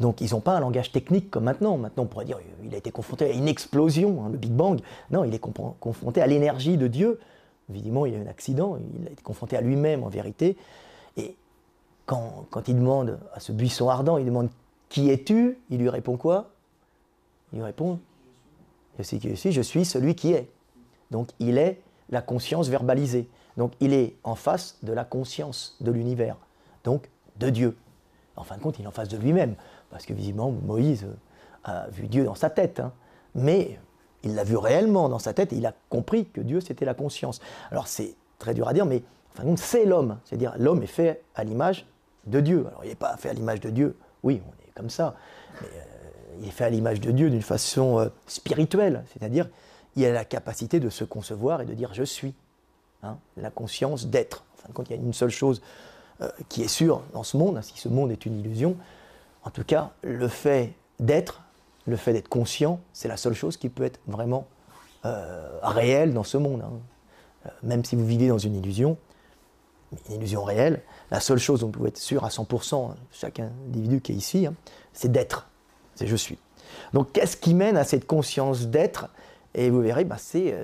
Donc 0.00 0.22
ils 0.22 0.32
n'ont 0.32 0.40
pas 0.40 0.56
un 0.56 0.60
langage 0.60 0.92
technique 0.92 1.30
comme 1.30 1.44
maintenant. 1.44 1.76
Maintenant 1.76 2.04
on 2.04 2.06
pourrait 2.06 2.24
dire 2.24 2.38
il 2.64 2.74
a 2.74 2.78
été 2.78 2.90
confronté 2.90 3.26
à 3.26 3.28
une 3.28 3.48
explosion, 3.48 4.24
hein, 4.24 4.30
le 4.32 4.38
Big 4.38 4.50
Bang. 4.50 4.80
Non, 5.10 5.24
il 5.24 5.34
est 5.34 5.38
confronté 5.38 6.22
à 6.22 6.26
l'énergie 6.26 6.76
de 6.76 6.86
Dieu. 6.86 7.20
Évidemment, 7.68 8.06
il 8.06 8.14
y 8.14 8.16
a 8.16 8.18
eu 8.18 8.22
un 8.22 8.26
accident, 8.26 8.76
il 8.76 9.06
a 9.06 9.10
été 9.12 9.22
confronté 9.22 9.56
à 9.56 9.60
lui-même 9.60 10.02
en 10.02 10.08
vérité. 10.08 10.56
Et 11.16 11.36
quand, 12.06 12.46
quand 12.50 12.66
il 12.66 12.74
demande 12.74 13.20
à 13.32 13.38
ce 13.38 13.52
buisson 13.52 13.88
ardent, 13.88 14.18
il 14.18 14.24
demande 14.24 14.48
Qui 14.88 15.10
es-tu? 15.10 15.58
Il 15.70 15.78
lui 15.78 15.88
répond 15.88 16.16
quoi? 16.16 16.50
Il 17.52 17.58
lui 17.58 17.64
répond 17.64 18.00
Je 18.98 19.04
suis 19.04 19.18
qui 19.18 19.28
je 19.28 19.34
suis, 19.34 19.52
je 19.52 19.62
suis 19.62 19.84
celui 19.84 20.14
qui 20.14 20.32
est. 20.32 20.48
Donc 21.10 21.28
il 21.38 21.58
est 21.58 21.80
la 22.08 22.22
conscience 22.22 22.68
verbalisée. 22.68 23.28
Donc 23.56 23.72
il 23.80 23.92
est 23.92 24.16
en 24.24 24.34
face 24.34 24.78
de 24.82 24.92
la 24.92 25.04
conscience 25.04 25.76
de 25.80 25.92
l'univers, 25.92 26.36
donc 26.84 27.08
de 27.38 27.50
Dieu. 27.50 27.76
En 28.36 28.44
fin 28.44 28.56
de 28.56 28.62
compte, 28.62 28.78
il 28.78 28.84
est 28.84 28.88
en 28.88 28.92
face 28.92 29.08
de 29.08 29.18
lui-même, 29.18 29.54
parce 29.90 30.06
que 30.06 30.12
visiblement 30.12 30.50
Moïse 30.50 31.06
a 31.64 31.88
vu 31.88 32.08
Dieu 32.08 32.24
dans 32.24 32.34
sa 32.34 32.50
tête, 32.50 32.80
hein. 32.80 32.92
mais 33.34 33.78
il 34.22 34.34
l'a 34.34 34.44
vu 34.44 34.56
réellement 34.56 35.08
dans 35.08 35.18
sa 35.18 35.32
tête 35.32 35.52
et 35.52 35.56
il 35.56 35.66
a 35.66 35.74
compris 35.88 36.26
que 36.26 36.40
Dieu 36.40 36.60
c'était 36.60 36.84
la 36.84 36.94
conscience. 36.94 37.40
Alors 37.70 37.86
c'est 37.86 38.14
très 38.38 38.54
dur 38.54 38.68
à 38.68 38.72
dire, 38.72 38.86
mais 38.86 39.02
en 39.32 39.36
fin 39.36 39.42
de 39.42 39.48
compte, 39.48 39.58
c'est 39.58 39.84
l'homme, 39.84 40.18
c'est-à-dire 40.24 40.54
l'homme 40.58 40.82
est 40.82 40.86
fait 40.86 41.22
à 41.34 41.44
l'image 41.44 41.86
de 42.26 42.40
Dieu. 42.40 42.66
Alors 42.66 42.84
il 42.84 42.88
n'est 42.88 42.94
pas 42.94 43.16
fait 43.16 43.30
à 43.30 43.32
l'image 43.32 43.60
de 43.60 43.70
Dieu, 43.70 43.96
oui, 44.22 44.40
on 44.46 44.68
est 44.68 44.72
comme 44.74 44.90
ça, 44.90 45.14
mais 45.60 45.68
euh, 45.68 46.40
il 46.40 46.48
est 46.48 46.52
fait 46.52 46.64
à 46.64 46.70
l'image 46.70 47.00
de 47.00 47.10
Dieu 47.10 47.30
d'une 47.30 47.42
façon 47.42 47.98
euh, 47.98 48.08
spirituelle, 48.26 49.04
c'est-à-dire 49.12 49.48
il 49.96 50.04
a 50.04 50.12
la 50.12 50.24
capacité 50.24 50.80
de 50.80 50.88
se 50.88 51.04
concevoir 51.04 51.60
et 51.60 51.66
de 51.66 51.74
dire 51.74 51.92
je 51.94 52.04
suis. 52.04 52.34
Hein, 53.02 53.16
la 53.38 53.50
conscience 53.50 54.08
d'être. 54.08 54.44
En 54.52 54.62
fin 54.62 54.68
de 54.68 54.74
compte, 54.74 54.90
il 54.90 54.96
y 54.96 54.98
a 54.98 55.02
une 55.02 55.14
seule 55.14 55.30
chose 55.30 55.62
euh, 56.20 56.28
qui 56.50 56.62
est 56.62 56.68
sûre 56.68 57.02
dans 57.14 57.22
ce 57.22 57.38
monde, 57.38 57.56
hein, 57.56 57.62
si 57.62 57.78
ce 57.78 57.88
monde 57.88 58.10
est 58.10 58.26
une 58.26 58.38
illusion, 58.38 58.76
en 59.44 59.50
tout 59.50 59.64
cas, 59.64 59.90
le 60.02 60.28
fait 60.28 60.74
d'être, 60.98 61.42
le 61.86 61.96
fait 61.96 62.12
d'être 62.12 62.28
conscient, 62.28 62.80
c'est 62.92 63.08
la 63.08 63.16
seule 63.16 63.34
chose 63.34 63.56
qui 63.56 63.68
peut 63.68 63.84
être 63.84 64.00
vraiment 64.06 64.46
euh, 65.04 65.58
réelle 65.62 66.12
dans 66.12 66.24
ce 66.24 66.36
monde. 66.36 66.62
Hein. 66.62 66.72
Euh, 67.46 67.50
même 67.62 67.84
si 67.84 67.96
vous 67.96 68.04
vivez 68.04 68.28
dans 68.28 68.38
une 68.38 68.54
illusion, 68.54 68.98
une 70.08 70.16
illusion 70.16 70.44
réelle, 70.44 70.82
la 71.10 71.20
seule 71.20 71.38
chose 71.38 71.60
dont 71.60 71.66
vous 71.66 71.72
pouvez 71.72 71.88
être 71.88 71.98
sûr 71.98 72.24
à 72.24 72.28
100%, 72.28 72.94
chaque 73.12 73.40
individu 73.40 74.00
qui 74.00 74.12
est 74.12 74.16
ici, 74.16 74.46
c'est 74.92 75.10
d'être. 75.10 75.48
C'est 75.94 76.06
je 76.06 76.16
suis. 76.16 76.38
Donc 76.92 77.12
qu'est-ce 77.12 77.36
qui 77.36 77.54
mène 77.54 77.76
à 77.76 77.84
cette 77.84 78.06
conscience 78.06 78.66
d'être? 78.66 79.08
Et 79.54 79.70
vous 79.70 79.80
verrez, 79.80 80.04
bah, 80.04 80.16
c'est 80.18 80.54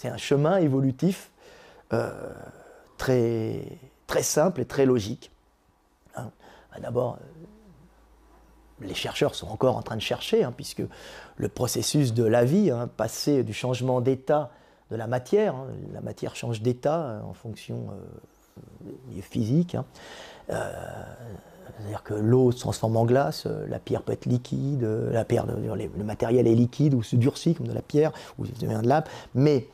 c'est 0.00 0.08
un 0.08 0.16
chemin 0.16 0.56
évolutif 0.56 1.30
euh, 1.92 2.32
très, 2.96 3.62
simple 4.22 4.62
et 4.62 4.64
très 4.64 4.86
logique. 4.86 5.30
Hein. 6.16 6.30
D'abord, 6.80 7.18
euh, 7.20 7.24
les 8.80 8.94
chercheurs 8.94 9.34
sont 9.34 9.48
encore 9.48 9.76
en 9.76 9.82
train 9.82 9.96
de 9.96 10.02
chercher, 10.02 10.44
hein, 10.44 10.52
puisque 10.54 10.82
le 11.36 11.48
processus 11.48 12.14
de 12.14 12.24
la 12.24 12.44
vie, 12.44 12.70
hein, 12.70 12.88
passer 12.96 13.42
du 13.42 13.52
changement 13.52 14.00
d'état 14.00 14.50
de 14.90 14.96
la 14.96 15.06
matière, 15.06 15.54
la 15.92 16.00
matière 16.00 16.34
change 16.34 16.62
d'état 16.62 17.00
euh, 17.00 17.20
en 17.22 17.34
fonction 17.34 17.88
euh, 17.90 19.20
physique. 19.22 19.76
C'est-à-dire 20.48 22.02
que 22.02 22.14
l'eau 22.14 22.50
se 22.50 22.58
transforme 22.58 22.96
en 22.96 23.04
glace, 23.04 23.46
la 23.46 23.78
pierre 23.78 24.02
peut 24.02 24.12
être 24.12 24.26
liquide, 24.26 24.82
la 24.82 25.24
pierre, 25.24 25.46
le 25.46 26.04
matériel 26.04 26.46
est 26.48 26.54
liquide 26.54 26.92
ou 26.92 27.02
se 27.02 27.14
durcit 27.16 27.54
comme 27.54 27.68
de 27.68 27.72
la 27.72 27.80
pierre 27.80 28.12
ou 28.38 28.46
devient 28.46 28.80
de 28.82 28.88
l'âme, 28.88 29.04
mais 29.34 29.68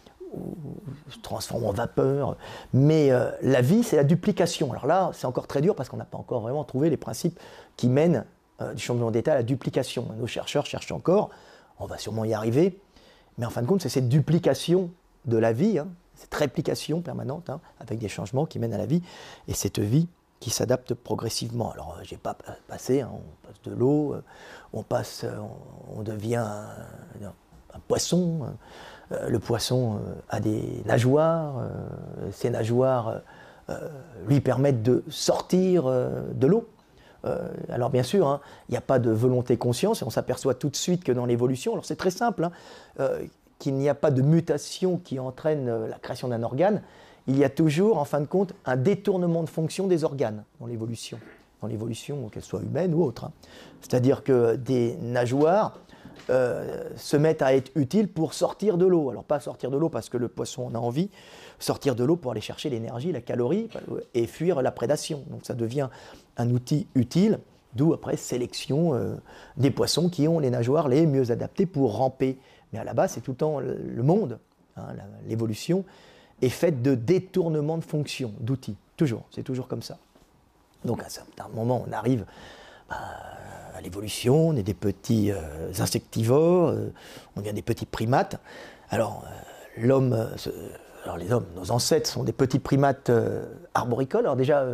se 1.09 1.19
transforme 1.21 1.65
en 1.65 1.73
vapeur. 1.73 2.37
Mais 2.73 3.11
euh, 3.11 3.31
la 3.43 3.61
vie, 3.61 3.83
c'est 3.83 3.97
la 3.97 4.05
duplication. 4.05 4.71
Alors 4.73 4.87
là, 4.87 5.11
c'est 5.15 5.27
encore 5.27 5.47
très 5.47 5.61
dur 5.61 5.75
parce 5.75 5.89
qu'on 5.89 5.97
n'a 5.97 6.05
pas 6.05 6.19
encore 6.19 6.41
vraiment 6.41 6.65
trouvé 6.65 6.91
les 6.91 6.97
principes 6.97 7.39
qui 7.77 7.89
mènent 7.89 8.25
euh, 8.61 8.75
du 8.75 8.83
changement 8.83 9.11
d'état 9.11 9.35
la 9.35 9.43
duplication. 9.43 10.09
Nos 10.19 10.27
chercheurs 10.27 10.67
cherchent 10.67 10.93
encore, 10.93 11.31
on 11.79 11.87
va 11.87 11.99
sûrement 11.99 12.25
y 12.25 12.35
arriver, 12.35 12.79
mais 13.39 13.47
en 13.47 13.51
fin 13.51 13.63
de 13.63 13.67
compte, 13.67 13.83
c'est 13.83 13.89
cette 13.89 14.09
duplication 14.09 14.91
de 15.25 15.37
la 15.37 15.53
vie, 15.53 15.79
hein, 15.79 15.89
cette 16.15 16.35
réplication 16.35 17.01
permanente, 17.01 17.51
hein, 17.51 17.61
avec 17.81 17.99
des 17.99 18.09
changements 18.09 18.47
qui 18.47 18.59
mènent 18.59 18.75
à 18.75 18.79
la 18.79 18.87
vie, 18.87 19.03
et 19.49 19.55
cette 19.55 19.79
vie 19.79 20.09
qui 20.41 20.51
s'adapte 20.51 20.95
progressivement. 20.95 21.73
Alors, 21.73 21.97
euh, 21.99 22.05
j'ai 22.05 22.17
pas 22.17 22.37
passé, 22.69 23.01
hein, 23.01 23.11
on 23.13 23.47
passe 23.47 23.63
de 23.65 23.73
l'eau, 23.73 24.17
on 24.73 24.83
passe, 24.83 25.25
on, 25.97 26.03
devient 26.03 26.37
un 26.37 27.81
poisson 27.89 28.47
euh, 29.13 29.29
le 29.29 29.39
poisson 29.39 29.97
euh, 29.97 30.15
a 30.29 30.41
des 30.41 30.83
nageoires, 30.85 31.59
euh, 31.59 32.31
ces 32.33 32.51
nageoires 32.51 33.21
lui 34.29 34.41
permettent 34.41 34.85
de 34.85 35.03
sortir 35.09 35.87
de 35.87 36.47
l'eau. 36.47 36.69
Alors 37.69 37.91
bien 37.91 38.03
sûr, 38.03 38.27
hein, 38.27 38.41
il 38.69 38.73
n'y 38.73 38.79
a 38.79 38.83
pas 38.83 38.99
de 38.99 39.11
volonté 39.11 39.57
conscience 39.57 40.03
et 40.03 40.05
on 40.05 40.11
s'aperçoit 40.11 40.55
tout 40.55 40.69
de 40.69 40.77
suite 40.77 41.05
que 41.05 41.13
dans 41.13 41.27
l'évolution, 41.27 41.73
alors 41.73 41.85
c'est 41.85 41.97
très 41.97 42.11
simple, 42.11 42.51
hein, 42.99 43.09
qu'il 43.59 43.75
n'y 43.75 43.89
a 43.89 43.95
pas 43.95 44.11
de 44.11 44.23
mutation 44.23 44.99
qui 44.99 45.19
entraîne 45.19 45.87
la 45.87 45.99
création 45.99 46.29
d'un 46.29 46.43
organe, 46.43 46.83
il 47.27 47.37
y 47.37 47.45
a 47.45 47.51
toujours 47.51 47.99
en 47.99 48.05
fin 48.05 48.21
de 48.21 48.27
compte 48.27 48.55
un 48.65 48.77
détournement 48.77 49.43
de 49.43 49.49
fonction 49.49 49.87
des 49.87 50.05
organes 50.05 50.45
dans 50.61 50.67
l'évolution, 50.67 51.19
dans 51.61 51.69
l'évolution 51.69 52.29
qu'elle 52.29 52.45
soit 52.45 52.63
humaine 52.63 52.95
ou 52.95 53.03
autre. 53.03 53.25
Hein. 53.25 53.33
C'est-à-dire 53.81 54.23
que 54.23 54.57
des 54.57 54.97
nageoires 54.97 55.79
euh, 56.31 56.89
se 56.97 57.17
mettent 57.17 57.43
à 57.43 57.55
être 57.55 57.71
utiles 57.75 58.09
pour 58.09 58.35
sortir 58.35 58.79
de 58.79 58.87
l'eau. 58.87 59.11
Alors 59.11 59.25
pas 59.25 59.41
sortir 59.41 59.71
de 59.71 59.77
l'eau 59.77 59.89
parce 59.89 60.09
que 60.09 60.17
le 60.17 60.29
poisson 60.29 60.67
en 60.67 60.75
a 60.75 60.79
envie, 60.79 61.11
sortir 61.59 61.95
de 61.95 62.05
l'eau 62.05 62.17
pour 62.17 62.33
aller 62.33 62.41
chercher 62.41 62.71
l'énergie, 62.71 63.13
la 63.13 63.21
calorie 63.21 63.69
et 64.15 64.27
fuir 64.27 64.63
la 64.63 64.73
prédation. 64.73 65.25
Donc 65.29 65.41
ça 65.45 65.55
devient 65.55 65.89
un 66.37 66.51
outil 66.51 66.87
utile, 66.95 67.41
d'où 67.75 67.93
après 67.93 68.17
sélection 68.17 68.95
euh, 68.95 69.17
des 69.57 69.71
poissons 69.71 70.09
qui 70.09 70.27
ont 70.29 70.39
les 70.39 70.51
nageoires 70.51 70.89
les 70.89 71.07
mieux 71.07 71.31
adaptées 71.31 71.67
pour 71.67 71.97
ramper. 71.97 72.39
Mais 72.73 72.79
à 72.79 72.85
la 72.85 72.95
base, 72.95 73.13
c'est 73.13 73.21
tout 73.21 73.33
le 73.33 73.37
temps 73.37 73.61
le 73.61 74.03
monde, 74.03 74.39
hein, 74.77 74.87
l'évolution 75.29 75.85
est 76.43 76.49
faite 76.49 76.83
de 76.83 76.95
détournement 76.95 77.79
de 77.79 77.85
fonctions, 77.85 78.35
d'outils, 78.41 78.77
toujours, 78.97 79.23
c'est 79.31 79.43
toujours 79.43 79.69
comme 79.69 79.83
ça. 79.83 79.99
Donc 80.85 81.03
à 81.03 81.07
un 81.07 81.11
certain 81.11 81.49
moment, 81.55 81.85
on 81.87 81.93
arrive 81.93 82.27
à, 82.91 83.81
l'évolution, 83.83 84.49
on 84.49 84.57
est 84.57 84.63
des 84.63 84.75
petits 84.75 85.31
euh, 85.31 85.71
insectivores, 85.79 86.69
euh, 86.69 86.93
on 87.37 87.41
devient 87.41 87.53
des 87.53 87.63
petits 87.63 87.87
primates. 87.87 88.37
Alors, 88.91 89.25
l'homme, 89.77 90.29
alors 91.05 91.19
les 91.19 91.33
hommes, 91.33 91.47
nos 91.57 91.71
ancêtres 91.71 92.09
sont 92.09 92.25
des 92.25 92.33
petits 92.33 92.59
primates 92.59 93.11
arboricoles. 93.75 94.25
Alors 94.25 94.37
déjà, 94.37 94.65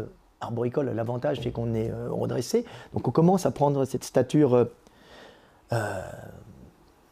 arboricole, 0.42 0.90
l'avantage 0.90 1.40
c'est 1.42 1.50
qu'on 1.50 1.74
est 1.74 1.90
redressé. 2.10 2.64
Donc 2.92 3.08
on 3.08 3.10
commence 3.10 3.46
à 3.46 3.50
prendre 3.50 3.84
cette 3.84 4.04
stature 4.04 4.68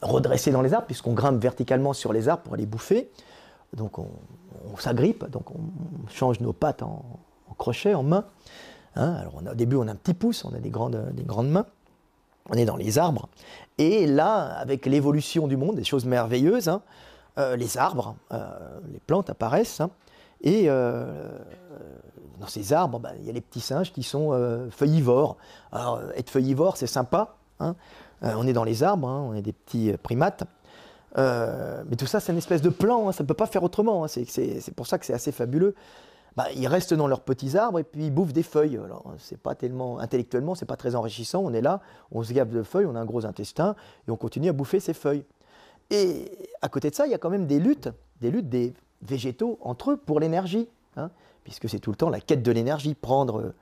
redressée 0.03 0.51
dans 0.51 0.63
les 0.63 0.75
arbres, 0.75 0.87
puisqu'on 0.87 1.13
grimpe 1.13 1.41
verticalement 1.41 1.93
sur 1.93 2.13
les 2.13 2.29
arbres 2.29 2.43
pour 2.43 2.55
aller 2.55 2.67
bouffer. 2.67 3.11
Donc 3.77 3.99
on, 3.99 4.09
s'agrippe, 4.77 5.25
donc 5.31 5.51
on 5.51 5.61
change 6.09 6.41
nos 6.41 6.53
pattes 6.53 6.83
en 6.83 7.05
crochet, 7.57 7.95
en 7.95 8.03
main. 8.03 8.25
Hein, 8.97 9.15
alors 9.21 9.43
au 9.51 9.55
début, 9.55 9.77
on 9.77 9.87
a 9.87 9.93
un 9.93 9.97
petit 9.97 10.15
pouce, 10.15 10.45
on 10.45 10.55
a 10.55 10.59
des 10.59 10.71
grandes, 10.71 11.13
des 11.13 11.23
grandes 11.23 11.51
mains. 11.51 11.67
On 12.49 12.55
est 12.55 12.65
dans 12.65 12.77
les 12.77 12.99
arbres. 12.99 13.29
Et 13.79 14.07
là, 14.07 14.47
avec 14.59 14.87
l'évolution 14.87 15.47
du 15.47 15.57
monde, 15.57 15.77
des 15.77 15.85
choses 15.85 16.05
merveilleuses, 16.05 16.69
hein, 16.69 16.83
euh, 17.39 17.55
les 17.57 17.79
arbres, 17.79 18.17
euh, 18.33 18.81
les 18.93 18.99
plantes 18.99 19.31
apparaissent. 19.31 19.81
Hein, 19.81 19.91
et 20.43 20.65
euh, 20.69 21.29
dans 22.39 22.47
ces 22.47 22.73
arbres, 22.73 22.99
bah, 22.99 23.13
il 23.19 23.27
y 23.27 23.31
a 23.31 23.33
les 23.33 23.41
petits 23.41 23.61
singes 23.61 23.93
qui 23.93 24.03
sont 24.03 24.69
feuillivores. 24.71 25.37
Alors, 25.73 26.01
être 26.17 26.31
feuillivore, 26.31 26.77
c'est 26.77 26.87
sympa. 26.87 27.37
on 28.23 28.47
est 28.47 28.53
dans 28.53 28.65
les 28.65 28.83
arbres, 28.83 29.07
on 29.07 29.35
est 29.35 29.43
des 29.43 29.53
petits 29.53 29.93
primates. 30.03 30.45
mais 31.17 31.97
tout 31.99 32.07
ça, 32.07 32.21
c'est 32.21 32.33
une 32.33 32.39
espèce 32.39 32.63
de 32.63 32.71
plan, 32.71 33.13
ça 33.13 33.23
ne 33.23 33.29
peut 33.29 33.35
pas 33.35 33.47
faire 33.47 33.63
autrement. 33.63 34.09
c'est 34.09 34.75
pour 34.75 34.87
ça 34.87 34.99
que 34.99 35.05
c'est 35.05 35.13
assez 35.13 35.33
fabuleux. 35.33 35.75
Bah, 36.37 36.47
ils 36.55 36.69
restent 36.69 36.95
dans 36.95 37.09
leurs 37.09 37.23
petits 37.23 37.57
arbres 37.57 37.81
et 37.81 37.85
puis 37.85 38.07
ils 38.07 38.11
bouffent 38.11 38.33
des 38.33 38.43
feuilles. 38.43 38.77
Alors, 38.77 39.05
c'est 39.19 39.39
pas 39.39 39.55
tellement, 39.55 39.99
intellectuellement, 39.99 40.55
c'est 40.55 40.67
pas 40.67 40.77
très 40.77 40.95
enrichissant. 40.95 41.43
On 41.45 41.53
est 41.53 41.61
là, 41.61 41.81
on 42.13 42.23
se 42.23 42.33
gave 42.33 42.51
de 42.51 42.63
feuilles, 42.63 42.87
on 42.87 42.95
a 42.95 43.01
un 43.01 43.05
gros 43.05 43.27
intestin 43.27 43.75
et 44.07 44.11
on 44.11 44.17
continue 44.17 44.49
à 44.49 44.53
bouffer 44.53 44.81
ces 44.81 44.95
feuilles. 44.95 45.25
Et 45.91 46.49
à 46.63 46.69
côté 46.69 46.91
de 46.91 46.95
ça, 46.95 47.07
il 47.07 47.11
y 47.11 47.15
a 47.15 47.19
quand 47.19 47.31
même 47.31 47.47
des 47.47 47.59
luttes, 47.59 47.89
des 48.21 48.31
luttes 48.31 48.49
des 48.49 48.73
végétaux 49.03 49.59
entre 49.63 49.93
eux 49.93 49.97
pour 49.97 50.21
l'énergie, 50.21 50.69
hein, 50.97 51.11
puisque 51.45 51.69
c'est 51.69 51.79
tout 51.79 51.91
le 51.91 51.97
temps 51.97 52.11
la 52.11 52.21
quête 52.21 52.43
de 52.43 52.53
l'énergie, 52.53 52.95
prendre, 52.95 53.53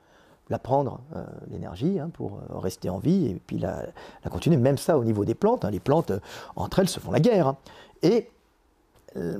la 0.49 0.59
prendre, 0.59 1.01
euh, 1.15 1.23
l'énergie, 1.49 1.99
hein, 1.99 2.09
pour 2.13 2.33
euh, 2.33 2.57
rester 2.57 2.89
en 2.89 2.99
vie, 2.99 3.27
et 3.27 3.41
puis 3.45 3.59
la, 3.59 3.85
continuer. 4.29 4.57
Même 4.57 4.77
ça 4.77 4.97
au 4.97 5.03
niveau 5.03 5.25
des 5.25 5.35
plantes, 5.35 5.65
hein. 5.65 5.71
les 5.71 5.79
plantes, 5.79 6.11
euh, 6.11 6.19
entre 6.55 6.79
elles, 6.79 6.89
se 6.89 6.99
font 6.99 7.11
la 7.11 7.19
guerre. 7.19 7.55
Et 8.01 8.29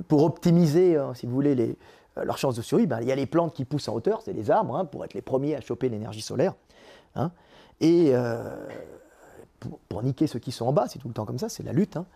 pour 0.08 0.24
optimiser, 0.24 0.98
si 1.14 1.26
vous 1.26 1.32
voulez, 1.32 1.54
les, 1.54 1.76
euh, 2.18 2.24
leur 2.24 2.38
chance 2.38 2.56
de 2.56 2.62
survie, 2.62 2.86
ben, 2.86 3.00
il 3.00 3.08
y 3.08 3.12
a 3.12 3.14
les 3.14 3.26
plantes 3.26 3.54
qui 3.54 3.64
poussent 3.64 3.88
en 3.88 3.94
hauteur, 3.94 4.22
c'est 4.22 4.32
les 4.32 4.50
arbres, 4.50 4.84
pour 4.90 5.04
être 5.04 5.14
les 5.14 5.22
premiers 5.22 5.54
à 5.54 5.60
choper 5.60 5.88
l'énergie 5.88 6.22
solaire. 6.22 6.54
Et 7.80 8.10
euh, 8.12 8.56
pour, 9.88 10.02
niquer 10.02 10.26
ceux 10.26 10.38
qui 10.38 10.52
sont 10.52 10.66
en 10.66 10.72
bas, 10.72 10.86
c'est 10.88 10.98
tout 10.98 11.08
le 11.08 11.14
temps 11.14 11.26
comme 11.26 11.38
ça, 11.38 11.48
c'est 11.48 11.62
la 11.62 11.72
lutte. 11.72 11.96
Hein. 11.96 12.06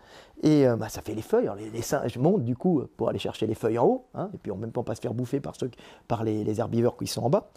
et 0.41 0.67
euh, 0.67 0.75
bah, 0.75 0.89
ça 0.89 1.01
fait 1.01 1.13
les 1.13 1.21
feuilles. 1.21 1.49
les, 1.71 1.81
singes 1.81 2.17
montent 2.17 2.43
du 2.43 2.55
coup 2.55 2.83
pour 2.97 3.09
aller 3.09 3.19
chercher 3.19 3.47
les 3.47 3.55
feuilles 3.55 3.77
en 3.77 3.85
haut, 3.85 4.05
et 4.33 4.37
puis 4.37 4.51
en 4.51 4.57
même 4.57 4.71
temps 4.71 4.83
pas 4.83 4.95
se 4.95 5.01
faire 5.01 5.13
bouffer 5.13 5.39
par, 5.39 5.55
ceux, 5.55 5.69
par 6.07 6.23
les, 6.23 6.59
herbivores 6.59 6.97
qui 6.97 7.07
sont 7.07 7.23
en 7.23 7.29
bas. 7.29 7.49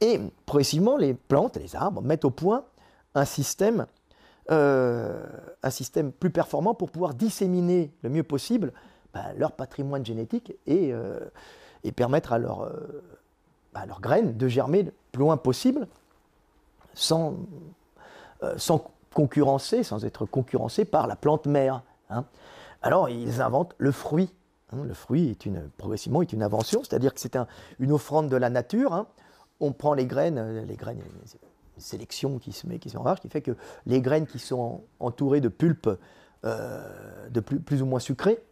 Et 0.00 0.20
progressivement, 0.46 0.96
les 0.96 1.14
plantes, 1.14 1.56
les 1.56 1.76
arbres 1.76 2.02
mettent 2.02 2.24
au 2.24 2.30
point 2.30 2.64
un 3.14 3.24
système, 3.24 3.86
un 4.48 5.70
système 5.70 6.12
plus 6.12 6.30
performant 6.30 6.74
pour 6.74 6.90
pouvoir 6.90 7.14
disséminer 7.14 7.92
le 8.02 8.10
mieux 8.10 8.24
possible 8.24 8.72
bah, 9.12 9.32
leur 9.36 9.52
patrimoine 9.52 10.06
génétique 10.06 10.54
et, 10.66 10.92
euh, 10.92 11.20
et 11.84 11.92
permettre 11.92 12.32
à 12.32 12.38
leur, 12.38 12.62
euh, 12.62 13.02
leurs 13.86 14.00
graines 14.00 14.36
de 14.38 14.48
germer 14.48 14.84
le 14.84 14.92
plus 15.12 15.20
loin 15.20 15.36
possible 15.36 15.86
sans, 16.94 17.36
euh, 18.42 18.54
sans 18.56 18.90
concurrencer, 19.12 19.82
sans 19.82 20.04
être 20.04 20.26
concurrencés 20.26 20.84
par 20.84 21.06
la 21.06 21.16
plante 21.16 21.46
mère. 21.46 21.82
Hein. 22.10 22.24
Alors 22.82 23.08
ils 23.08 23.40
inventent 23.40 23.74
le 23.78 23.92
fruit. 23.92 24.32
Hein. 24.72 24.84
Le 24.84 24.94
fruit 24.94 25.30
est 25.30 25.46
une, 25.46 25.68
progressivement 25.76 26.22
une 26.22 26.42
invention, 26.42 26.82
c'est-à-dire 26.82 27.14
que 27.14 27.20
c'est 27.20 27.36
une 27.78 27.92
offrande 27.92 28.28
de 28.28 28.36
la 28.36 28.50
nature. 28.50 28.92
Hein. 28.92 29.06
On 29.60 29.72
prend 29.72 29.94
les 29.94 30.06
graines, 30.06 30.38
euh, 30.38 30.64
les 30.64 30.76
graines, 30.76 30.98
une 30.98 31.82
sélection 31.82 32.38
qui 32.38 32.52
se 32.52 32.66
met, 32.66 32.78
qui 32.78 32.90
se 32.90 32.98
met 32.98 33.14
qui 33.20 33.28
fait 33.28 33.42
que 33.42 33.56
les 33.86 34.00
graines 34.00 34.26
qui 34.26 34.38
sont 34.38 34.82
entourées 35.00 35.40
de 35.40 35.48
pulpe 35.48 35.88
euh, 36.44 37.28
de 37.30 37.40
plus, 37.40 37.60
plus, 37.60 37.82
ou 37.82 37.86
moins 37.86 38.00
sucrées, 38.00 38.42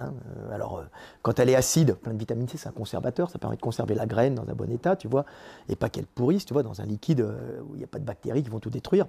Hein, 0.00 0.14
euh, 0.36 0.54
alors, 0.54 0.78
euh, 0.78 0.84
quand 1.22 1.38
elle 1.38 1.50
est 1.50 1.54
acide, 1.54 1.94
plein 1.94 2.14
de 2.14 2.18
vitamine 2.18 2.48
C, 2.48 2.56
c'est 2.56 2.68
un 2.68 2.72
conservateur, 2.72 3.30
ça 3.30 3.38
permet 3.38 3.56
de 3.56 3.60
conserver 3.60 3.94
la 3.94 4.06
graine 4.06 4.34
dans 4.34 4.48
un 4.48 4.54
bon 4.54 4.70
état, 4.70 4.96
tu 4.96 5.08
vois, 5.08 5.26
et 5.68 5.76
pas 5.76 5.90
qu'elle 5.90 6.06
pourrisse, 6.06 6.46
tu 6.46 6.54
vois, 6.54 6.62
dans 6.62 6.80
un 6.80 6.86
liquide 6.86 7.20
euh, 7.20 7.60
où 7.62 7.74
il 7.74 7.78
n'y 7.78 7.84
a 7.84 7.88
pas 7.88 7.98
de 7.98 8.04
bactéries 8.04 8.42
qui 8.42 8.48
vont 8.48 8.60
tout 8.60 8.70
détruire. 8.70 9.06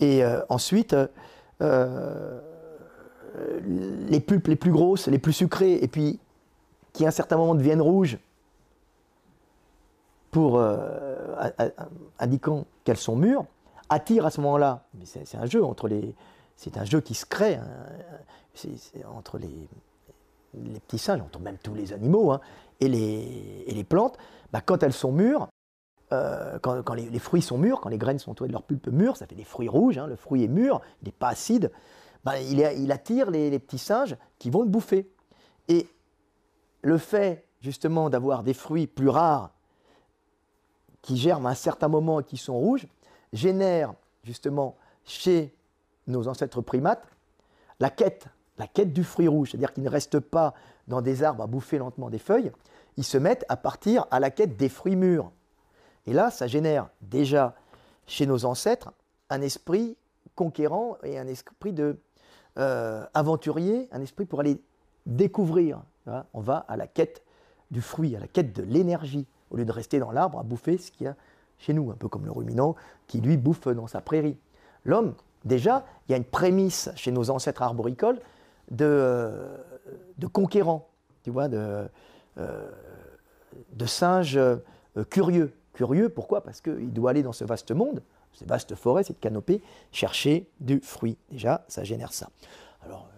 Et 0.00 0.22
ensuite, 0.50 0.94
les 1.60 2.40
pulpes 4.20 4.48
les 4.48 4.56
plus 4.56 4.72
grosses, 4.72 5.06
les 5.06 5.18
plus 5.18 5.32
sucrées, 5.32 5.74
et 5.74 5.88
puis 5.88 6.18
qui 6.92 7.06
à 7.06 7.08
un 7.08 7.12
certain 7.12 7.38
moment 7.38 7.54
deviennent 7.54 7.80
rouges, 7.80 8.18
pour 10.30 10.62
indiquant 12.18 12.66
qu'elles 12.84 12.98
sont 12.98 13.16
mûres, 13.16 13.46
attirent 13.88 14.26
à 14.26 14.30
ce 14.30 14.42
moment-là, 14.42 14.84
mais 14.98 15.06
c'est 15.06 15.38
un 15.38 15.46
jeu 15.46 15.64
entre 15.64 15.88
les, 15.88 16.14
c'est 16.56 16.76
un 16.76 16.84
jeu 16.84 17.00
qui 17.00 17.14
se 17.14 17.24
crée 17.24 17.54
hein, 17.54 17.66
entre 19.16 19.38
les, 19.38 19.66
les 20.64 20.80
petits 20.80 20.98
singes, 20.98 21.20
on 21.20 21.38
même 21.40 21.58
tous 21.58 21.74
les 21.74 21.92
animaux, 21.92 22.32
hein, 22.32 22.40
et, 22.80 22.88
les, 22.88 23.84
plantes, 23.84 24.18
bah, 24.52 24.60
quand 24.60 24.82
elles 24.82 24.92
sont 24.92 25.12
mûres, 25.12 25.48
euh, 26.12 26.58
quand, 26.60 26.94
les, 26.94 27.18
fruits 27.18 27.42
sont 27.42 27.58
mûrs, 27.58 27.80
quand 27.80 27.88
les 27.88 27.98
graines 27.98 28.18
sont 28.18 28.30
entourées 28.30 28.48
de 28.48 28.52
leur 28.52 28.62
pulpe 28.62 28.88
mûre, 28.88 29.16
ça 29.16 29.26
fait 29.26 29.34
des 29.34 29.44
fruits 29.44 29.68
rouges, 29.68 29.98
hein, 29.98 30.06
le 30.06 30.16
fruit 30.16 30.44
est 30.44 30.48
mûr, 30.48 30.80
il 31.02 31.06
n'est 31.06 31.12
pas 31.12 31.28
acide, 31.28 31.72
bah, 32.24 32.40
il, 32.40 32.92
attire 32.92 33.30
les, 33.30 33.58
petits 33.58 33.78
singes 33.78 34.16
qui 34.38 34.50
vont 34.50 34.62
le 34.62 34.68
bouffer. 34.68 35.10
Et 35.68 35.88
le 36.82 36.98
fait 36.98 37.44
justement 37.60 38.10
d'avoir 38.10 38.42
des 38.42 38.54
fruits 38.54 38.86
plus 38.86 39.08
rares 39.08 39.50
qui 41.02 41.16
germent 41.16 41.46
à 41.46 41.50
un 41.50 41.54
certain 41.54 41.88
moment 41.88 42.20
et 42.20 42.24
qui 42.24 42.36
sont 42.36 42.58
rouges, 42.58 42.86
génère 43.32 43.94
justement 44.24 44.76
chez 45.04 45.54
nos 46.06 46.28
ancêtres 46.28 46.60
primates 46.60 47.06
la 47.80 47.90
quête 47.90 48.26
la 48.58 48.66
quête 48.66 48.92
du 48.92 49.04
fruit 49.04 49.28
rouge, 49.28 49.50
c'est-à-dire 49.50 49.72
qu'ils 49.72 49.84
ne 49.84 49.90
restent 49.90 50.20
pas 50.20 50.54
dans 50.88 51.02
des 51.02 51.22
arbres 51.22 51.42
à 51.42 51.46
bouffer 51.46 51.78
lentement 51.78 52.10
des 52.10 52.18
feuilles, 52.18 52.52
ils 52.96 53.04
se 53.04 53.18
mettent 53.18 53.44
à 53.48 53.56
partir 53.56 54.06
à 54.10 54.20
la 54.20 54.30
quête 54.30 54.56
des 54.56 54.68
fruits 54.68 54.96
mûrs. 54.96 55.30
Et 56.06 56.12
là, 56.12 56.30
ça 56.30 56.46
génère 56.46 56.88
déjà 57.02 57.54
chez 58.06 58.26
nos 58.26 58.44
ancêtres 58.44 58.92
un 59.28 59.42
esprit 59.42 59.96
conquérant 60.34 60.96
et 61.02 61.18
un 61.18 61.26
esprit 61.26 61.72
de 61.72 61.98
euh, 62.58 63.04
aventurier, 63.12 63.88
un 63.90 64.00
esprit 64.00 64.24
pour 64.24 64.40
aller 64.40 64.60
découvrir. 65.04 65.82
On 66.34 66.40
va 66.40 66.58
à 66.68 66.76
la 66.76 66.86
quête 66.86 67.22
du 67.70 67.80
fruit, 67.80 68.14
à 68.14 68.20
la 68.20 68.28
quête 68.28 68.54
de 68.54 68.62
l'énergie, 68.62 69.26
au 69.50 69.56
lieu 69.56 69.64
de 69.64 69.72
rester 69.72 69.98
dans 69.98 70.12
l'arbre 70.12 70.38
à 70.38 70.44
bouffer 70.44 70.78
ce 70.78 70.92
qu'il 70.92 71.06
y 71.06 71.08
a 71.08 71.16
chez 71.58 71.72
nous, 71.72 71.90
un 71.90 71.94
peu 71.94 72.08
comme 72.08 72.24
le 72.24 72.30
ruminant 72.30 72.76
qui 73.08 73.20
lui 73.20 73.36
bouffe 73.36 73.66
dans 73.66 73.88
sa 73.88 74.00
prairie. 74.00 74.36
L'homme, 74.84 75.14
déjà, 75.44 75.84
il 76.08 76.12
y 76.12 76.14
a 76.14 76.18
une 76.18 76.24
prémisse 76.24 76.90
chez 76.94 77.10
nos 77.10 77.30
ancêtres 77.30 77.62
arboricoles 77.62 78.20
de, 78.70 79.30
de 80.18 80.26
conquérants, 80.26 80.88
tu 81.22 81.30
vois, 81.30 81.48
de, 81.48 81.88
euh, 82.38 82.70
singes 83.86 84.36
euh, 84.36 84.58
curieux. 85.10 85.52
Curieux, 85.72 86.08
pourquoi? 86.08 86.42
Parce 86.42 86.60
qu'il 86.60 86.92
doit 86.92 87.10
aller 87.10 87.22
dans 87.22 87.32
ce 87.32 87.44
vaste 87.44 87.70
monde, 87.70 88.02
ces 88.32 88.46
vastes 88.46 88.74
forêts, 88.74 89.04
cette 89.04 89.20
canopée, 89.20 89.62
chercher 89.92 90.48
du 90.60 90.80
fruit. 90.80 91.18
Déjà, 91.30 91.64
ça 91.68 91.84
génère 91.84 92.12
ça. 92.12 92.30
Alors, 92.82 93.08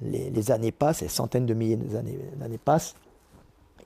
les, 0.00 0.50
années 0.50 0.72
passent, 0.72 1.02
les 1.02 1.08
centaines 1.08 1.46
de 1.46 1.54
milliers 1.54 1.76
d'années 1.76 2.58
passent, 2.58 2.94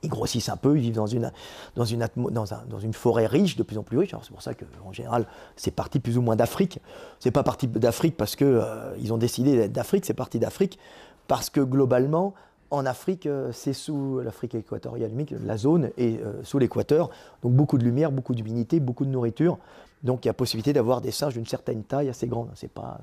ils 0.03 0.09
grossissent 0.09 0.49
un 0.49 0.57
peu, 0.57 0.77
ils 0.77 0.81
vivent 0.81 0.95
dans 0.95 1.07
une, 1.07 1.31
dans 1.75 1.85
une, 1.85 2.93
forêt 2.93 3.25
riche, 3.25 3.55
de 3.55 3.63
plus 3.63 3.77
en 3.77 3.83
plus 3.83 3.97
riche. 3.97 4.15
C'est 4.21 4.31
pour 4.31 4.41
ça 4.41 4.53
qu'en 4.53 4.91
général, 4.91 5.25
c'est 5.55 5.71
parti 5.71 5.99
plus 5.99 6.17
ou 6.17 6.21
moins 6.21 6.35
d'Afrique. 6.35 6.79
C'est 7.19 7.31
pas 7.31 7.43
parti 7.43 7.67
d'Afrique 7.67 8.17
parce 8.17 8.35
qu'ils 8.35 8.47
euh, 8.47 9.11
ont 9.11 9.17
décidé 9.17 9.55
d'être 9.55 9.71
d'Afrique, 9.71 10.05
c'est 10.05 10.13
parti 10.13 10.39
d'Afrique 10.39 10.79
parce 11.27 11.49
que 11.49 11.61
globalement, 11.61 12.33
en 12.71 12.85
Afrique, 12.85 13.25
euh, 13.25 13.51
c'est 13.51 13.73
sous 13.73 14.19
l'Afrique 14.19 14.55
équatoriale, 14.55 15.11
la 15.43 15.57
zone 15.57 15.91
est 15.97 16.21
euh, 16.21 16.43
sous 16.43 16.59
l'équateur, 16.59 17.09
donc 17.41 17.53
beaucoup 17.53 17.77
de 17.77 17.83
lumière, 17.83 18.11
beaucoup 18.11 18.35
d'humidité, 18.35 18.79
beaucoup 18.79 19.05
de 19.05 19.11
nourriture. 19.11 19.57
Donc 20.03 20.23
il 20.23 20.27
y 20.27 20.31
a 20.31 20.33
possibilité 20.33 20.71
d'avoir 20.71 21.01
des 21.01 21.11
singes 21.11 21.33
d'une 21.33 21.47
certaine 21.47 21.83
taille 21.83 22.09
assez 22.09 22.27
grande. 22.27 22.49
C'est 22.55 22.71
pas. 22.71 22.99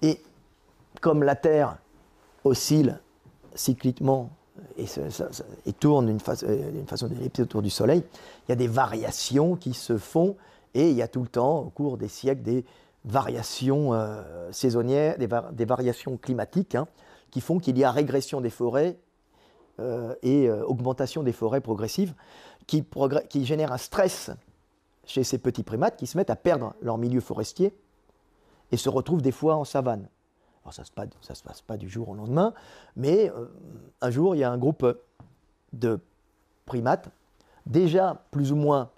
Et 0.00 0.20
comme 1.00 1.22
la 1.22 1.34
Terre 1.34 1.78
oscille 2.44 2.98
cycliquement 3.54 4.30
et, 4.76 5.72
tourne 5.72 6.06
d'une 6.06 6.18
euh, 6.44 6.84
façon 6.86 7.06
d'ellipser 7.08 7.42
autour 7.42 7.62
du 7.62 7.70
Soleil, 7.70 8.02
il 8.46 8.50
y 8.50 8.52
a 8.52 8.56
des 8.56 8.66
variations 8.66 9.56
qui 9.56 9.74
se 9.74 9.96
font 9.96 10.36
et 10.74 10.90
il 10.90 10.96
y 10.96 11.02
a 11.02 11.08
tout 11.08 11.22
le 11.22 11.28
temps, 11.28 11.60
au 11.60 11.70
cours 11.70 11.98
des 11.98 12.08
siècles, 12.08 12.42
des 12.42 12.64
variations 13.04 13.92
euh, 13.94 14.50
saisonnières, 14.52 15.16
des, 15.18 15.64
variations 15.64 16.16
climatiques 16.16 16.74
hein, 16.74 16.86
qui 17.30 17.40
font 17.40 17.58
qu'il 17.58 17.76
y 17.78 17.84
a 17.84 17.90
régression 17.90 18.40
des 18.40 18.50
forêts 18.50 18.96
euh, 19.80 20.14
et 20.22 20.50
augmentation 20.50 21.22
des 21.22 21.32
forêts 21.32 21.60
progressives 21.60 22.14
qui, 22.66 22.84
qui 23.28 23.44
génèrent 23.44 23.72
un 23.72 23.78
stress 23.78 24.30
chez 25.04 25.24
ces 25.24 25.38
petits 25.38 25.64
primates 25.64 25.96
qui 25.96 26.06
se 26.06 26.16
mettent 26.16 26.30
à 26.30 26.36
perdre 26.36 26.74
leur 26.80 26.96
milieu 26.96 27.20
forestier 27.20 27.74
et 28.70 28.76
se 28.76 28.88
retrouvent 28.88 29.22
des 29.22 29.32
fois 29.32 29.56
en 29.56 29.64
savane. 29.64 30.08
Alors 30.64 30.72
ça 30.72 30.82
ne 30.82 31.34
se, 31.34 31.42
passe 31.42 31.60
pas 31.60 31.76
du 31.76 31.88
jour 31.88 32.08
au 32.08 32.14
lendemain, 32.14 32.54
mais 32.96 33.30
euh, 33.30 33.46
un 34.00 34.10
jour, 34.10 34.36
il 34.36 34.38
y 34.38 34.44
a 34.44 34.50
un 34.50 34.58
groupe 34.58 34.86
de 35.72 35.98
primates, 36.66 37.08
déjà 37.66 38.22
plus 38.30 38.52
ou 38.52 38.56
moins 38.56 38.90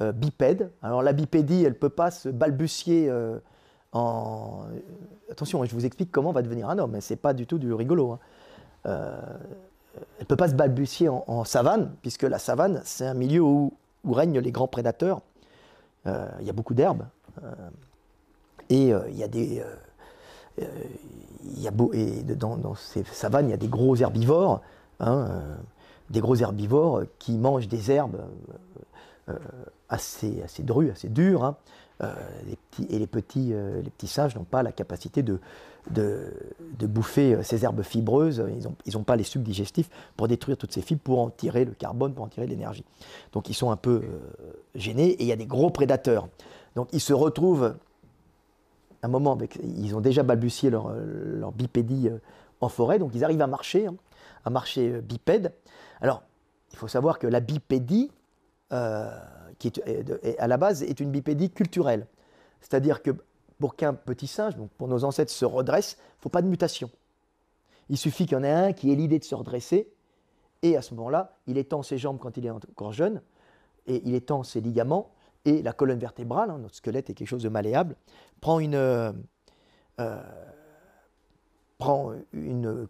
euh, 0.00 0.10
bipèdes. 0.10 0.72
Alors 0.82 1.02
la 1.02 1.12
bipédie, 1.12 1.62
elle 1.62 1.74
ne 1.74 1.78
peut 1.78 1.88
pas 1.88 2.10
se 2.10 2.28
balbutier 2.28 3.08
euh, 3.08 3.38
en... 3.92 4.64
Attention, 5.30 5.64
je 5.64 5.74
vous 5.74 5.86
explique 5.86 6.10
comment 6.10 6.32
va 6.32 6.42
devenir 6.42 6.68
un 6.68 6.78
homme, 6.78 7.00
ce 7.00 7.12
n'est 7.12 7.18
pas 7.18 7.32
du 7.32 7.46
tout 7.46 7.58
du 7.58 7.72
rigolo. 7.72 8.12
Hein. 8.12 8.18
elle 8.84 10.20
ne 10.20 10.26
peut 10.26 10.36
pas 10.36 10.48
se 10.48 10.54
balbutier 10.54 11.08
en, 11.08 11.44
savane, 11.44 11.94
puisque 12.02 12.24
la 12.24 12.40
savane, 12.40 12.82
c'est 12.84 13.06
un 13.06 13.14
milieu 13.14 13.40
où, 13.40 13.72
où, 14.04 14.12
règnent 14.12 14.40
les 14.40 14.52
grands 14.52 14.68
prédateurs. 14.68 15.20
Il 16.06 16.44
y 16.44 16.50
a 16.50 16.52
beaucoup 16.52 16.74
d'herbes. 16.74 17.06
et 18.68 18.88
il 18.88 19.16
y 19.16 19.22
a 19.22 19.28
des 19.28 19.64
il 20.58 21.60
y 21.60 21.68
a 21.68 21.70
beau, 21.70 21.90
et 21.92 22.22
dans, 22.22 22.74
ces 22.74 23.04
savanes, 23.04 23.48
il 23.48 23.50
y 23.50 23.54
a 23.54 23.58
des 23.58 23.68
gros 23.68 23.96
herbivores, 23.96 24.60
hein, 25.00 25.26
euh, 25.28 25.56
des 26.10 26.20
gros 26.20 26.36
herbivores 26.36 27.02
qui 27.18 27.36
mangent 27.36 27.68
des 27.68 27.90
herbes 27.90 28.24
euh, 29.28 29.38
assez, 29.88 30.42
assez 30.42 30.62
drues, 30.62 30.90
assez 30.90 31.08
dures. 31.08 31.44
Hein. 31.44 31.56
les 32.46 32.56
petits, 32.56 32.86
et 32.90 32.98
les 32.98 33.06
petits, 33.06 33.52
les 33.82 33.90
petits 33.90 34.08
singes 34.08 34.34
n'ont 34.34 34.44
pas 34.44 34.62
la 34.62 34.72
capacité 34.72 35.22
de, 35.22 35.38
de, 35.90 36.32
de, 36.78 36.86
bouffer 36.86 37.42
ces 37.42 37.64
herbes 37.64 37.82
fibreuses, 37.82 38.44
ils 38.56 38.64
n'ont 38.64 38.74
ils 38.84 38.98
ont 38.98 39.04
pas 39.04 39.16
les 39.16 39.22
sucs 39.22 39.42
digestifs 39.42 39.88
pour 40.16 40.28
détruire 40.28 40.56
toutes 40.56 40.72
ces 40.72 40.82
fibres, 40.82 41.02
pour 41.02 41.20
en 41.20 41.30
tirer 41.30 41.64
le 41.64 41.72
carbone, 41.72 42.12
pour 42.12 42.24
en 42.24 42.28
tirer 42.28 42.46
l'énergie. 42.46 42.84
Donc 43.32 43.48
ils 43.48 43.54
sont 43.54 43.70
un 43.70 43.76
peu 43.76 44.02
gênés 44.74 45.10
et 45.10 45.22
il 45.22 45.26
y 45.26 45.32
a 45.32 45.36
des 45.36 45.46
gros 45.46 45.70
prédateurs. 45.70 46.28
Donc 46.74 46.88
ils 46.92 47.00
se 47.00 47.12
retrouvent 47.12 47.74
un 49.04 49.08
moment, 49.08 49.38
ils 49.62 49.94
ont 49.94 50.00
déjà 50.00 50.22
balbutié 50.22 50.70
leur, 50.70 50.90
leur 50.94 51.52
bipédie 51.52 52.08
euh, 52.08 52.18
en 52.60 52.68
forêt, 52.68 52.98
donc 52.98 53.12
ils 53.14 53.24
arrivent 53.24 53.42
à 53.42 53.46
marcher, 53.46 53.86
hein, 53.86 53.96
à 54.44 54.50
marcher 54.50 54.94
euh, 54.94 55.00
bipède. 55.00 55.52
Alors, 56.00 56.22
il 56.72 56.78
faut 56.78 56.88
savoir 56.88 57.18
que 57.18 57.26
la 57.26 57.40
bipédie, 57.40 58.10
euh, 58.72 59.10
qui 59.58 59.68
est, 59.68 60.38
à 60.38 60.46
la 60.46 60.56
base, 60.56 60.82
est 60.82 61.00
une 61.00 61.10
bipédie 61.10 61.50
culturelle. 61.50 62.06
C'est-à-dire 62.60 63.02
que 63.02 63.10
pour 63.58 63.76
qu'un 63.76 63.94
petit 63.94 64.26
singe, 64.26 64.56
donc 64.56 64.70
pour 64.70 64.88
nos 64.88 65.04
ancêtres, 65.04 65.30
se 65.30 65.44
redresse, 65.44 65.98
il 65.98 66.18
ne 66.18 66.22
faut 66.22 66.28
pas 66.30 66.42
de 66.42 66.48
mutation. 66.48 66.90
Il 67.90 67.98
suffit 67.98 68.24
qu'il 68.24 68.36
y 68.36 68.40
en 68.40 68.44
ait 68.44 68.50
un 68.50 68.72
qui 68.72 68.90
ait 68.90 68.96
l'idée 68.96 69.18
de 69.18 69.24
se 69.24 69.34
redresser, 69.34 69.92
et 70.62 70.76
à 70.76 70.82
ce 70.82 70.94
moment-là, 70.94 71.36
il 71.46 71.58
étend 71.58 71.82
ses 71.82 71.98
jambes 71.98 72.18
quand 72.18 72.36
il 72.38 72.46
est 72.46 72.50
encore 72.50 72.92
jeune, 72.92 73.20
et 73.86 74.02
il 74.06 74.14
étend 74.14 74.42
ses 74.42 74.60
ligaments, 74.60 75.13
et 75.44 75.62
la 75.62 75.72
colonne 75.72 75.98
vertébrale, 75.98 76.50
hein, 76.50 76.58
notre 76.58 76.74
squelette 76.74 77.10
est 77.10 77.14
quelque 77.14 77.28
chose 77.28 77.42
de 77.42 77.48
malléable, 77.48 77.96
prend 78.40 78.60
une, 78.60 78.74
euh, 78.74 79.12
euh, 80.00 80.22
prend 81.78 82.12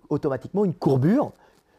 automatiquement 0.09 0.65
une 0.65 0.75
courbure, 0.75 1.33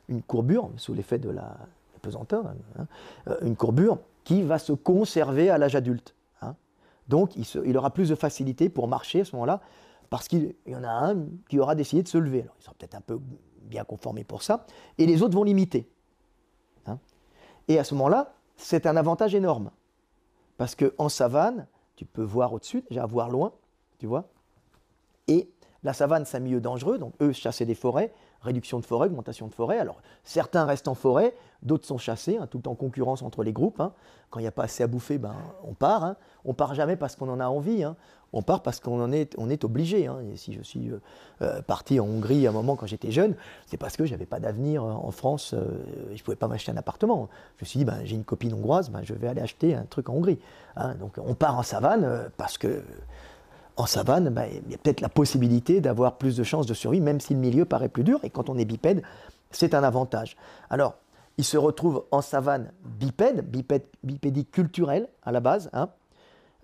une 0.09 0.21
courbure 0.21 0.69
sous 0.77 0.93
l'effet 0.93 1.17
de 1.17 1.29
la 1.29 1.57
pesanteur, 2.01 2.45
hein, 2.77 2.87
euh, 3.27 3.37
une 3.41 3.55
courbure 3.55 3.99
qui 4.23 4.43
va 4.43 4.59
se 4.59 4.73
conserver 4.73 5.49
à 5.49 5.57
l'âge 5.57 5.75
adulte. 5.75 6.15
Hein. 6.41 6.55
Donc 7.07 7.35
il, 7.35 7.77
aura 7.77 7.91
plus 7.91 8.09
de 8.09 8.15
facilité 8.15 8.69
pour 8.69 8.87
marcher 8.87 9.21
à 9.21 9.25
ce 9.25 9.35
moment-là, 9.35 9.61
parce 10.09 10.27
qu'il 10.27 10.55
y 10.67 10.75
en 10.75 10.83
a 10.83 10.89
un 10.89 11.25
qui 11.49 11.59
aura 11.59 11.75
décidé 11.75 12.03
de 12.03 12.07
se 12.07 12.17
lever. 12.17 12.45
Il 12.59 12.63
sera 12.63 12.75
peut-être 12.77 12.95
un 12.95 13.01
peu 13.01 13.19
bien 13.61 13.83
conformé 13.83 14.23
pour 14.23 14.43
ça, 14.43 14.65
et 14.97 15.05
les 15.05 15.23
autres 15.23 15.35
vont 15.35 15.43
l'imiter. 15.43 15.89
Et 17.67 17.79
à 17.79 17.83
ce 17.83 17.95
moment-là, 17.95 18.35
c'est 18.57 18.85
un 18.85 18.95
avantage 18.95 19.33
énorme. 19.33 19.71
Parce 20.57 20.75
qu'en 20.75 21.09
savane, 21.09 21.67
tu 21.95 22.05
peux 22.05 22.23
voir 22.23 22.53
au-dessus, 22.53 22.83
déjà 22.89 23.05
voir 23.05 23.29
loin, 23.29 23.53
tu 23.99 24.07
vois. 24.07 24.29
Et 25.27 25.49
la 25.83 25.93
savane, 25.93 26.25
c'est 26.25 26.37
un 26.37 26.39
milieu 26.39 26.61
dangereux, 26.61 26.97
donc 26.97 27.13
eux, 27.21 27.31
chasser 27.31 27.65
des 27.65 27.75
forêts, 27.75 28.11
réduction 28.41 28.79
de 28.79 28.85
forêt, 28.85 29.07
augmentation 29.07 29.47
de 29.47 29.53
forêt. 29.53 29.77
Alors, 29.77 30.01
certains 30.23 30.65
restent 30.65 30.87
en 30.87 30.95
forêt, 30.95 31.35
d'autres 31.61 31.85
sont 31.85 31.97
chassés, 31.97 32.37
hein, 32.37 32.47
tout 32.47 32.67
en 32.67 32.75
concurrence 32.75 33.21
entre 33.21 33.43
les 33.43 33.53
groupes. 33.53 33.79
Hein. 33.79 33.93
Quand 34.29 34.39
il 34.39 34.43
n'y 34.43 34.47
a 34.47 34.51
pas 34.51 34.63
assez 34.63 34.83
à 34.83 34.87
bouffer, 34.87 35.17
ben, 35.17 35.35
on 35.63 35.73
part. 35.73 36.03
Hein. 36.03 36.15
On 36.43 36.53
part 36.53 36.73
jamais 36.73 36.95
parce 36.95 37.15
qu'on 37.15 37.29
en 37.29 37.39
a 37.39 37.47
envie. 37.47 37.85
Hein. 38.35 38.39
On 38.39 38.41
part 38.41 38.61
parce 38.61 38.79
qu'on 38.79 39.01
en 39.01 39.11
est, 39.11 39.33
on 39.37 39.49
est 39.49 39.63
obligé. 39.63 40.03
Et 40.03 40.37
si 40.37 40.53
je 40.53 40.61
suis 40.61 40.89
euh, 40.89 41.01
euh, 41.41 41.61
parti 41.61 41.99
en 41.99 42.05
Hongrie 42.05 42.45
à 42.45 42.49
un 42.49 42.53
moment 42.53 42.75
quand 42.75 42.85
j'étais 42.85 43.11
jeune, 43.11 43.35
c'est 43.65 43.77
parce 43.77 43.97
que 43.97 44.05
j'avais 44.05 44.25
pas 44.25 44.39
d'avenir 44.39 44.83
euh, 44.83 44.91
en 44.91 45.11
France. 45.11 45.55
je 46.13 46.23
pouvais 46.23 46.35
pas 46.35 46.47
m'acheter 46.47 46.71
un 46.71 46.77
appartement. 46.77 47.29
Je 47.57 47.63
me 47.63 47.67
suis 47.67 47.79
dit, 47.79 47.85
ben, 47.85 47.99
j'ai 48.03 48.15
une 48.15 48.23
copine 48.23 48.53
hongroise, 48.53 48.89
ben, 48.89 49.01
je 49.03 49.13
vais 49.13 49.27
aller 49.27 49.41
acheter 49.41 49.75
un 49.75 49.83
truc 49.83 50.09
en 50.09 50.13
Hongrie. 50.13 50.39
Donc, 50.99 51.17
on 51.25 51.35
part 51.35 51.57
en 51.57 51.63
savane 51.63 52.29
parce 52.35 52.57
que 52.57 52.83
en 53.77 53.85
savane, 53.85 54.29
ben, 54.29 54.47
il 54.51 54.71
y 54.71 54.75
a 54.75 54.77
peut-être 54.77 55.01
la 55.01 55.09
possibilité 55.09 55.81
d'avoir 55.81 56.17
plus 56.17 56.37
de 56.37 56.43
chances 56.43 56.65
de 56.65 56.73
survie, 56.73 57.01
même 57.01 57.19
si 57.19 57.33
le 57.33 57.39
milieu 57.39 57.65
paraît 57.65 57.89
plus 57.89 58.03
dur. 58.03 58.19
Et 58.23 58.29
quand 58.29 58.49
on 58.49 58.57
est 58.57 58.65
bipède, 58.65 59.01
c'est 59.51 59.73
un 59.73 59.83
avantage. 59.83 60.35
Alors, 60.69 60.95
il 61.37 61.43
se 61.43 61.57
retrouve 61.57 62.05
en 62.11 62.21
savane 62.21 62.71
bipède, 62.85 63.49
bipède 63.49 63.83
bipédie 64.03 64.45
culturelle 64.45 65.07
à 65.23 65.31
la 65.31 65.41
base. 65.41 65.69
Hein. 65.73 65.89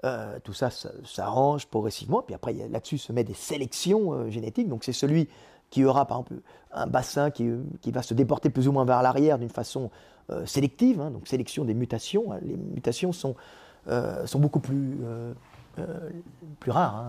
Euh, 0.03 0.39
tout 0.43 0.53
ça 0.53 0.69
s'arrange 1.03 1.67
progressivement. 1.67 2.23
Puis 2.23 2.33
après, 2.33 2.53
là-dessus 2.53 2.97
se 2.97 3.13
met 3.13 3.23
des 3.23 3.35
sélections 3.35 4.13
euh, 4.13 4.29
génétiques. 4.31 4.67
Donc, 4.67 4.83
c'est 4.83 4.93
celui 4.93 5.29
qui 5.69 5.85
aura, 5.85 6.07
par 6.07 6.17
exemple, 6.17 6.41
un 6.71 6.87
bassin 6.87 7.29
qui, 7.29 7.51
va 7.91 8.01
se 8.01 8.15
déporter 8.15 8.49
plus 8.49 8.67
ou 8.67 8.71
moins 8.71 8.83
vers 8.83 9.03
l'arrière 9.03 9.37
d'une 9.37 9.49
façon 9.49 9.91
euh, 10.31 10.43
sélective. 10.47 10.99
Hein. 10.99 11.11
donc, 11.11 11.27
sélection 11.27 11.65
des 11.65 11.75
mutations. 11.75 12.33
Les 12.41 12.55
mutations 12.55 13.11
sont, 13.11 13.35
sont 14.25 14.39
beaucoup 14.39 14.59
plus 14.59 14.97
plus 16.59 16.71
rare. 16.71 17.05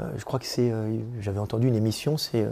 Hein. 0.00 0.10
Je 0.16 0.24
crois 0.24 0.38
que 0.38 0.46
c'est, 0.46 0.72
j'avais 1.20 1.38
entendu 1.38 1.68
une 1.68 1.76
émission, 1.76 2.16
c'est 2.16 2.46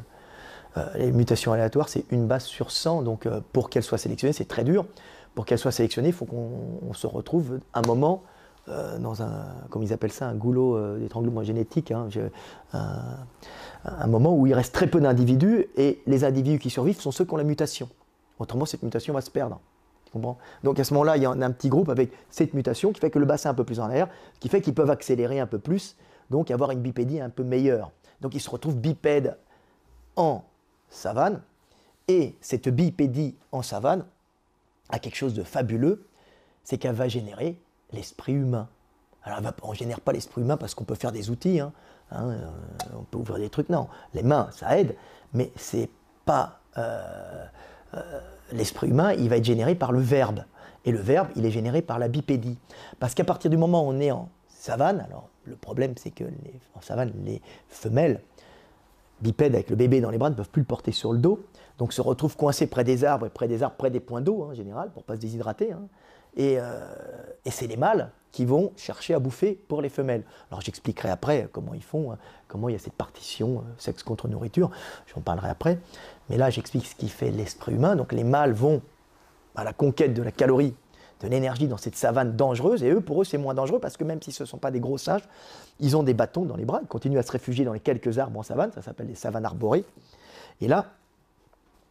les 0.94 1.12
mutations 1.12 1.53
aléatoires, 1.53 1.88
c'est 1.88 2.05
une 2.11 2.27
base 2.27 2.44
sur 2.44 2.70
100. 2.70 3.03
Donc 3.03 3.29
pour 3.53 3.70
qu'elle 3.70 3.83
soit 3.83 3.98
sélectionnée, 3.98 4.33
c'est 4.33 4.48
très 4.48 4.64
dur. 4.64 4.87
Pour 5.35 5.44
qu'elle 5.44 5.59
soit 5.59 5.72
sélectionnée, 5.72 6.09
il 6.09 6.14
faut 6.14 6.27
qu'on 6.27 6.92
se 6.94 7.07
retrouve 7.07 7.61
un 7.74 7.83
moment 7.83 8.22
dans 8.66 9.22
un, 9.22 9.44
comme 9.70 9.83
ils 9.83 9.92
appellent 9.92 10.12
ça, 10.12 10.27
un 10.27 10.35
goulot 10.35 10.98
d'étranglement 10.98 11.42
génétique, 11.42 11.90
hein, 11.90 12.09
un, 12.72 14.07
moment 14.07 14.35
où 14.35 14.46
il 14.46 14.55
reste 14.55 14.74
très 14.74 14.87
peu 14.87 15.00
d'individus 15.00 15.66
et 15.77 16.00
les 16.07 16.24
individus 16.24 16.59
qui 16.59 16.70
survivent 16.70 17.00
sont 17.00 17.12
ceux 17.12 17.24
qui 17.24 17.35
ont 17.35 17.37
la 17.37 17.44
mutation. 17.44 17.88
Autrement, 18.38 18.64
cette 18.64 18.83
mutation 18.83 19.12
va 19.12 19.20
se 19.20 19.31
perdre. 19.31 19.61
Donc 20.62 20.79
à 20.79 20.85
ce 20.85 20.94
moment-là, 20.94 21.16
il 21.16 21.22
y 21.22 21.27
a 21.27 21.31
un, 21.31 21.50
petit 21.50 21.68
groupe 21.68 21.88
avec 21.88 22.12
cette 22.31 22.55
mutation 22.55 22.92
qui 22.92 23.00
fait 23.00 23.11
que 23.11 23.18
le 23.18 23.27
bassin 23.27 23.50
est 23.50 23.53
un 23.53 23.55
peu 23.55 23.64
plus 23.64 23.81
en 23.81 23.88
l'air, 23.88 24.09
ce 24.35 24.40
qui 24.40 24.48
fait 24.48 24.61
qu'ils 24.61 24.74
peuvent 24.74 24.90
accélérer 24.90 25.40
un 25.40 25.46
peu 25.46 25.59
plus, 25.59 25.96
donc 26.31 26.50
avoir 26.50 26.70
une 26.70 26.81
bipédie 26.81 27.20
un 27.20 27.31
peu 27.31 27.42
meilleure. 27.42 27.90
Donc 28.20 28.35
ils 28.35 28.40
se 28.40 28.50
retrouvent 28.50 28.77
bipèdes 28.77 29.37
en 30.16 30.44
savane, 30.88 31.42
et 32.07 32.37
cette 32.40 32.68
bipédie 32.68 33.35
en 33.50 33.62
savane 33.62 34.05
a 34.90 34.98
quelque 34.98 35.16
chose 35.16 35.35
de 35.35 35.42
fabuleux, 35.42 36.07
c'est 36.62 36.79
qu'elle 36.79 36.94
va 36.94 37.09
générer 37.09 37.59
l'esprit 37.95 38.33
humain. 38.33 38.69
Alors 39.23 39.41
on 39.63 39.71
ne 39.71 39.75
génère 39.75 40.01
pas 40.01 40.13
l'esprit 40.13 40.43
humain 40.43 40.57
parce 40.57 40.75
qu'on 40.75 40.85
peut 40.85 40.95
faire 40.95 41.13
des 41.13 41.31
outils, 41.31 41.61
hein. 41.61 41.73
Hein, 42.11 42.31
euh, 42.31 42.47
on 42.99 43.03
peut 43.03 43.19
ouvrir 43.19 43.39
des 43.39 43.49
trucs, 43.49 43.69
non. 43.69 43.89
Les 44.13 44.23
mains, 44.23 44.49
ça 44.53 44.79
aide, 44.79 44.97
mais 45.33 45.51
c'est 45.57 45.89
pas... 46.25 46.61
Euh, 46.77 47.45
euh, 47.95 48.21
l'esprit 48.53 48.89
humain, 48.89 49.13
il 49.13 49.29
va 49.29 49.37
être 49.37 49.45
généré 49.45 49.75
par 49.75 49.93
le 49.93 50.01
verbe. 50.01 50.45
Et 50.85 50.93
le 50.93 50.99
verbe, 50.99 51.29
il 51.37 51.47
est 51.47 51.51
généré 51.51 51.83
par 51.83 51.99
la 51.99 52.09
bipédie. 52.09 52.59
Parce 53.01 53.15
qu'à 53.15 53.25
partir 53.25 53.51
du 53.51 53.57
moment 53.57 53.87
où 53.87 53.91
on 53.91 54.01
est 54.01 54.11
en 54.11 54.29
savane, 54.49 55.01
alors 55.01 55.29
le 55.45 55.57
problème 55.57 55.95
c'est 55.97 56.11
que 56.11 56.25
en 56.75 56.81
savane, 56.81 57.13
les 57.25 57.41
femelles 57.69 58.21
bipèdes 59.21 59.55
avec 59.55 59.71
le 59.71 59.77
bébé 59.77 60.01
dans 60.01 60.11
les 60.11 60.19
bras 60.19 60.31
ne 60.31 60.35
peuvent 60.35 60.49
plus 60.49 60.63
le 60.63 60.67
porter 60.67 60.93
sur 60.93 61.13
le 61.13 61.19
dos, 61.19 61.45
donc 61.79 61.93
se 61.93 62.01
retrouvent 62.01 62.37
coincés 62.37 62.67
près 62.67 62.85
des 62.85 63.05
arbres, 63.05 63.29
près 63.29 63.49
des 63.49 63.63
arbres, 63.63 63.77
près 63.77 63.91
des 63.91 64.01
points 64.01 64.21
d'eau 64.21 64.43
hein, 64.43 64.49
en 64.51 64.55
général, 64.55 64.91
pour 64.91 65.03
ne 65.03 65.07
pas 65.07 65.17
se 65.17 65.21
déshydrater. 65.21 65.73
Hein. 65.73 65.83
Euh, 66.38 66.87
et, 67.44 67.51
c'est 67.51 67.66
les 67.66 67.77
mâles 67.77 68.11
qui 68.33 68.44
vont 68.44 68.73
chercher 68.77 69.14
à 69.14 69.18
bouffer 69.18 69.59
pour 69.68 69.81
les 69.81 69.88
femelles. 69.88 70.25
Alors 70.51 70.61
j'expliquerai 70.61 71.11
après 71.11 71.49
comment 71.53 71.75
ils 71.75 71.83
font, 71.83 72.12
hein, 72.12 72.18
comment 72.49 72.68
il 72.68 72.73
y 72.73 72.75
a 72.77 72.81
cette 72.81 72.94
partition 72.94 73.59
euh, 73.59 73.73
sexe 73.79 74.03
contre 74.03 74.27
nourriture, 74.27 74.70
j'en 75.14 75.20
parlerai 75.20 75.49
après. 75.49 75.79
Mais 76.29 76.37
là 76.37 76.51
j'explique 76.51 76.87
ce 76.87 76.97
qui 76.97 77.09
fait 77.09 77.31
l'esprit 77.31 77.75
humain. 77.75 77.94
Donc 77.94 78.12
les 78.12 78.25
mâles 78.25 78.53
vont 78.53 78.83
à 79.55 79.62
la 79.62 79.73
conquête 79.73 80.14
de 80.14 80.23
la 80.23 80.33
calorie, 80.33 80.75
de 81.20 81.29
l'énergie 81.29 81.68
dans 81.68 81.77
cette 81.77 81.97
savane 81.97 82.35
dangereuse, 82.35 82.83
et 82.83 82.90
eux, 82.90 83.01
pour 83.01 83.23
eux, 83.23 83.25
c'est 83.25 83.38
moins 83.38 83.55
dangereux 83.55 83.79
parce 83.79 83.97
que 83.97 84.03
même 84.03 84.20
si 84.20 84.33
ce 84.33 84.42
ne 84.42 84.49
sont 84.49 84.59
pas 84.59 84.73
des 84.73 84.81
gros 84.81 84.99
sages, 84.99 85.29
ils 85.79 85.97
ont 85.97 86.03
des 86.03 86.14
bâtons 86.14 86.44
dans 86.44 86.57
les 86.57 86.64
bras, 86.64 86.81
ils 86.83 86.88
continuent 86.88 87.18
à 87.18 87.23
se 87.23 87.31
réfugier 87.31 87.64
dans 87.64 87.73
les 87.73 87.81
quelques 87.81 88.18
arbres 88.18 88.40
en 88.40 88.42
savane, 88.42 88.73
ça 88.73 88.83
s'appelle 88.83 89.07
les 89.07 89.14
savanes 89.14 89.44
arborées. 89.44 89.85
Et 90.61 90.66
là, 90.66 90.87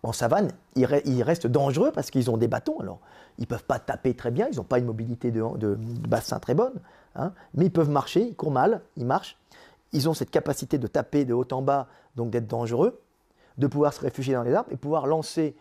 en 0.03 0.11
savane, 0.11 0.51
ils, 0.75 1.23
restent 1.23 1.47
dangereux 1.47 1.91
parce 1.93 2.11
qu'ils 2.11 2.29
ont 2.29 2.35
des 2.35 2.49
bâtons. 2.49 2.79
Alors, 2.81 2.99
ils 3.37 3.43
ne 3.43 3.47
peuvent 3.47 3.65
pas 3.65 3.79
taper 3.79 4.13
très 4.13 4.31
bien, 4.31 4.47
ils 4.51 4.57
n'ont 4.57 4.63
pas 4.63 4.79
une 4.79 4.85
mobilité 4.85 5.31
de, 5.31 5.77
bassin 6.07 6.39
très 6.39 6.53
bonne, 6.53 6.73
hein, 7.15 7.33
mais 7.53 7.65
ils 7.65 7.71
peuvent 7.71 7.89
marcher, 7.89 8.21
ils 8.21 8.35
courent 8.35 8.51
mal, 8.51 8.81
ils 8.97 9.05
marchent. 9.05 9.37
Ils 9.91 10.09
ont 10.09 10.13
cette 10.13 10.31
capacité 10.31 10.77
de 10.77 10.87
taper 10.87 11.25
de 11.25 11.33
haut 11.33 11.47
en 11.51 11.61
bas, 11.61 11.87
donc 12.15 12.31
d'être 12.31 12.47
dangereux, 12.47 12.99
de 13.57 13.67
pouvoir 13.67 13.93
se 13.93 14.01
réfugier 14.01 14.33
dans 14.33 14.43
les 14.43 14.53
arbres 14.53 14.71
et 14.71 14.77
pouvoir 14.77 15.07
lancer 15.07 15.55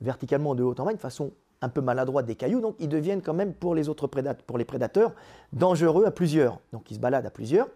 verticalement 0.00 0.54
de 0.54 0.62
haut 0.62 0.74
en 0.78 0.84
bas 0.84 0.92
une 0.92 0.98
façon 0.98 1.32
un 1.60 1.68
peu 1.68 1.80
maladroite 1.80 2.26
des 2.26 2.34
cailloux. 2.34 2.60
Donc, 2.60 2.76
ils 2.78 2.88
deviennent 2.88 3.22
quand 3.22 3.34
même 3.34 3.54
pour 3.54 3.74
les 3.74 3.88
autres 3.88 4.06
prédateurs, 4.06 4.44
pour 4.44 4.58
les 4.58 4.64
prédateurs 4.64 5.12
dangereux 5.52 6.04
à 6.04 6.10
plusieurs. 6.10 6.60
Donc, 6.72 6.90
ils 6.90 6.94
se 6.94 7.00
baladent 7.00 7.26
à 7.26 7.30
plusieurs. 7.30 7.68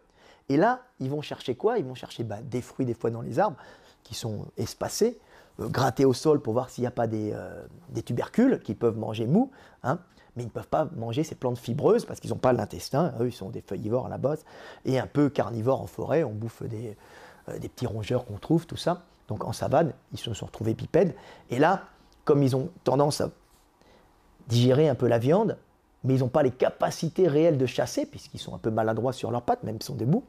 Et 0.49 0.57
là, 0.57 0.83
ils 1.01 1.11
vont 1.11 1.23
chercher 1.23 1.55
quoi? 1.55 1.79
Ils 1.79 1.85
vont 1.85 1.95
chercher 1.95 2.25
bah, 2.25 2.39
des 2.43 2.63
fruits 2.63 2.87
des 2.87 2.95
fois 2.95 3.11
dans 3.11 3.23
les 3.23 3.39
arbres 3.39 3.57
qui 4.03 4.15
sont 4.15 4.47
espacés 4.57 5.19
gratter 5.59 6.05
au 6.05 6.13
sol 6.13 6.41
pour 6.41 6.53
voir 6.53 6.71
s'il 6.71 6.83
n'y 6.83 6.89
a 6.89 6.93
pas 6.93 7.07
des, 7.07 7.33
euh, 7.33 7.65
tubercules 8.05 8.61
qu'ils 8.61 8.77
peuvent 8.77 8.97
manger 8.97 9.27
mou, 9.27 9.51
hein, 9.83 9.99
mais 10.37 10.45
ils 10.45 10.47
ne 10.47 10.53
peuvent 10.53 10.69
pas 10.69 10.89
manger 10.97 11.25
ces 11.25 11.35
plantes 11.35 11.59
fibreuses 11.59 12.05
parce 12.05 12.21
qu'ils 12.21 12.31
n'ont 12.31 12.37
pas 12.37 12.53
l'intestin, 12.53 13.13
eux 13.21 13.29
ils 13.29 13.33
sont 13.33 13.51
des 13.51 13.61
feuillivores 13.61 14.07
à 14.07 14.09
la 14.09 14.19
base, 14.19 14.45
et 14.85 14.99
un 14.99 15.07
peu 15.07 15.29
carnivores 15.29 15.81
en 15.81 15.87
forêt, 15.87 16.23
on 16.23 16.33
bouffe 16.33 16.63
des, 16.63 16.97
euh, 17.49 17.59
des 17.59 17.69
petits 17.69 17.87
rongeurs 17.87 18.25
qu'on 18.25 18.39
trouve, 18.39 18.67
tout 18.67 18.77
ça. 18.77 19.03
Donc 19.27 19.45
en 19.45 19.53
savane, 19.53 19.93
ils 20.13 20.19
se 20.19 20.33
sont 20.33 20.47
retrouvés 20.47 20.75
bipèdes, 20.75 21.15
et 21.51 21.59
là, 21.59 21.83
comme 22.25 22.43
ils 22.43 22.55
ont 22.55 22.71
tendance 22.85 23.21
à 23.21 23.31
digérer 24.49 24.89
un 24.89 24.95
peu 24.95 25.09
la 25.09 25.19
viande, 25.19 25.59
mais 26.05 26.15
ils 26.15 26.21
n'ont 26.21 26.29
pas 26.29 26.43
les 26.43 26.51
capacités 26.51 27.27
réelles 27.27 27.59
de 27.59 27.67
chasser, 27.67 28.07
puisqu'ils 28.07 28.39
sont 28.39 28.55
un 28.55 28.59
peu 28.59 28.71
maladroits 28.71 29.13
sur 29.13 29.31
leurs 29.31 29.43
pattes, 29.43 29.65
même 29.65 29.77
s'ils 29.77 29.85
sont 29.85 29.95
debout, 29.97 30.25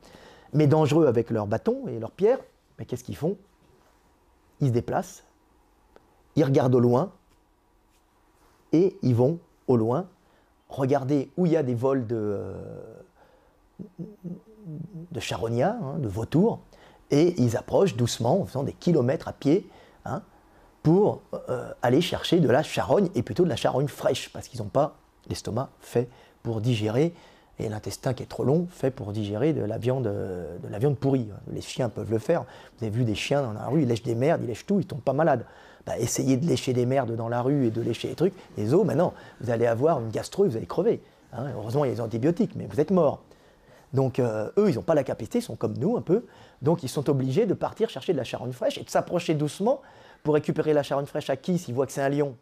mais 0.54 0.68
dangereux 0.68 1.08
avec 1.08 1.30
leurs 1.30 1.48
bâtons 1.48 1.88
et 1.88 2.00
leurs 2.00 2.12
pierres, 2.12 2.40
mais 2.78 2.86
qu'est-ce 2.86 3.04
qu'ils 3.04 3.16
font? 3.16 3.38
Ils 4.62 4.68
se 4.68 4.74
déplacent, 4.74 5.24
ils 6.36 6.44
regardent 6.44 6.76
au 6.76 6.80
loin, 6.80 7.12
et 8.72 8.98
ils 9.02 9.16
vont 9.16 9.40
au 9.68 9.78
loin 9.78 10.08
regarder 10.70 11.32
où 11.38 11.46
il 11.46 11.52
y 11.52 11.58
a 11.58 11.64
des 11.64 11.74
vols 11.74 12.06
de, 12.06 12.16
euh, 12.16 12.54
de 15.12 15.20
hein, 15.64 15.98
de 15.98 16.08
vautours, 16.08 16.60
et 17.12 17.34
ils 17.42 17.58
approchent 17.58 17.96
doucement, 17.96 18.42
en 18.42 18.46
faisant 18.46 18.64
des 18.64 18.74
kilomètres 18.74 19.28
à 19.28 19.34
pied, 19.34 19.68
hein, 20.06 20.22
pour 20.84 21.22
euh, 21.50 21.72
aller 21.82 22.02
chercher 22.02 22.40
de 22.40 22.50
la 22.50 22.64
charogne, 22.64 23.10
et 23.16 23.24
plutôt 23.24 23.44
de 23.44 23.50
la 23.50 23.56
charogne 23.56 23.88
fraîche, 23.88 24.32
parce 24.32 24.48
qu'ils 24.48 24.62
n'ont 24.62 24.70
pas 24.70 24.98
l'estomac 25.28 25.70
fait 25.80 26.10
pour 26.44 26.62
digérer 26.62 27.14
et 27.60 27.70
l'intestin 27.70 28.14
qui 28.14 28.24
est 28.24 28.28
trop 28.28 28.44
long 28.44 28.68
fait 28.72 28.90
pour 28.90 29.12
digérer 29.12 29.54
de 29.54 29.62
la 29.62 29.78
viande, 29.78 30.06
de 30.06 30.68
la 30.70 30.80
viande 30.80 30.98
pourrie. 30.98 31.28
Les 31.52 31.62
chiens 31.62 31.90
peuvent 31.90 32.12
le 32.12 32.20
faire. 32.20 32.46
Vous 32.78 32.86
avez 32.86 32.96
vu 32.96 33.04
des 33.04 33.16
chiens 33.16 33.42
dans 33.42 33.54
la 33.54 33.68
rue, 33.68 33.82
ils 33.82 33.88
lèchent 33.88 34.04
des 34.04 34.16
merdes, 34.16 34.42
ils 34.44 34.48
lèchent 34.48 34.66
tout, 34.66 34.80
ils 34.80 34.86
tombent 34.86 35.02
pas 35.02 35.14
malades. 35.14 35.46
Bah, 35.86 35.98
essayez 35.98 36.38
de 36.38 36.46
lécher 36.46 36.74
des 36.74 36.86
merdes 36.86 37.16
dans 37.16 37.30
la 37.30 37.42
rue 37.42 37.68
et 37.68 37.72
de 37.72 37.82
lécher 37.82 38.10
des 38.10 38.16
trucs, 38.16 38.34
les 38.58 38.74
os, 38.74 38.86
maintenant, 38.86 39.14
vous 39.42 39.50
allez 39.50 39.66
avoir 39.66 40.00
une 40.00 40.10
gastro, 40.10 40.46
vous 40.46 40.58
allez 40.58 40.66
crever. 40.66 41.02
Hein. 41.34 41.46
Heureusement, 41.56 41.86
il 41.86 41.90
y 41.90 41.92
a 41.92 41.96
des 41.96 42.02
antibiotiques, 42.02 42.52
mais 42.56 42.68
vous 42.70 42.80
êtes 42.80 42.92
mort. 42.92 43.22
Donc 43.94 44.20
euh, 44.20 44.52
eux, 44.58 44.70
ils 44.70 44.76
n'ont 44.76 44.84
pas 44.84 44.94
la 44.94 45.04
capacité, 45.04 45.40
ils 45.40 45.44
sont 45.44 45.56
comme 45.56 45.78
nous 45.78 45.98
un 45.98 46.02
peu, 46.02 46.26
donc 46.62 46.84
ils 46.84 46.90
sont 46.90 47.10
obligés 47.10 47.46
de 47.46 47.54
partir 47.54 47.90
chercher 47.90 48.14
de 48.14 48.18
la 48.18 48.24
charogne 48.24 48.52
fraîche 48.52 48.78
et 48.78 48.84
de 48.84 48.90
s'approcher 48.90 49.34
doucement 49.34 49.82
pour 50.24 50.36
récupérer 50.36 50.74
la 50.74 50.84
charogne 50.84 51.08
fraîche 51.08 51.30
à 51.30 51.36
qui 51.36 51.58
s'ils 51.58 51.74
voient 51.74 51.88
que 51.88 51.92
c'est 51.92 52.02
un 52.02 52.10
lion? 52.10 52.36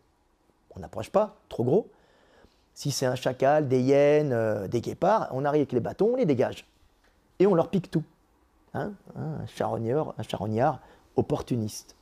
On 0.75 0.79
n'approche 0.79 1.09
pas, 1.09 1.37
trop 1.47 1.63
gros. 1.63 1.89
Si 2.77 2.91
c'est 2.91 3.07
un 3.07 3.15
chacal, 3.15 3.67
des 3.67 3.81
hyènes, 3.81 4.31
euh, 4.31 4.67
des 4.67 4.81
guépards, 4.81 5.29
on 5.31 5.45
arrive 5.45 5.61
avec 5.61 5.71
les 5.71 5.79
bâtons, 5.79 6.11
on 6.13 6.15
les 6.15 6.27
dégage. 6.27 6.63
Et 7.39 7.47
on 7.47 7.55
leur 7.55 7.71
pique 7.71 7.89
tout. 7.89 8.03
Hein, 8.75 8.91
hein, 9.17 9.39
un 9.41 9.47
charognard, 9.47 10.13
un 10.15 10.21
charognard 10.21 10.79
opportuniste. 11.15 11.95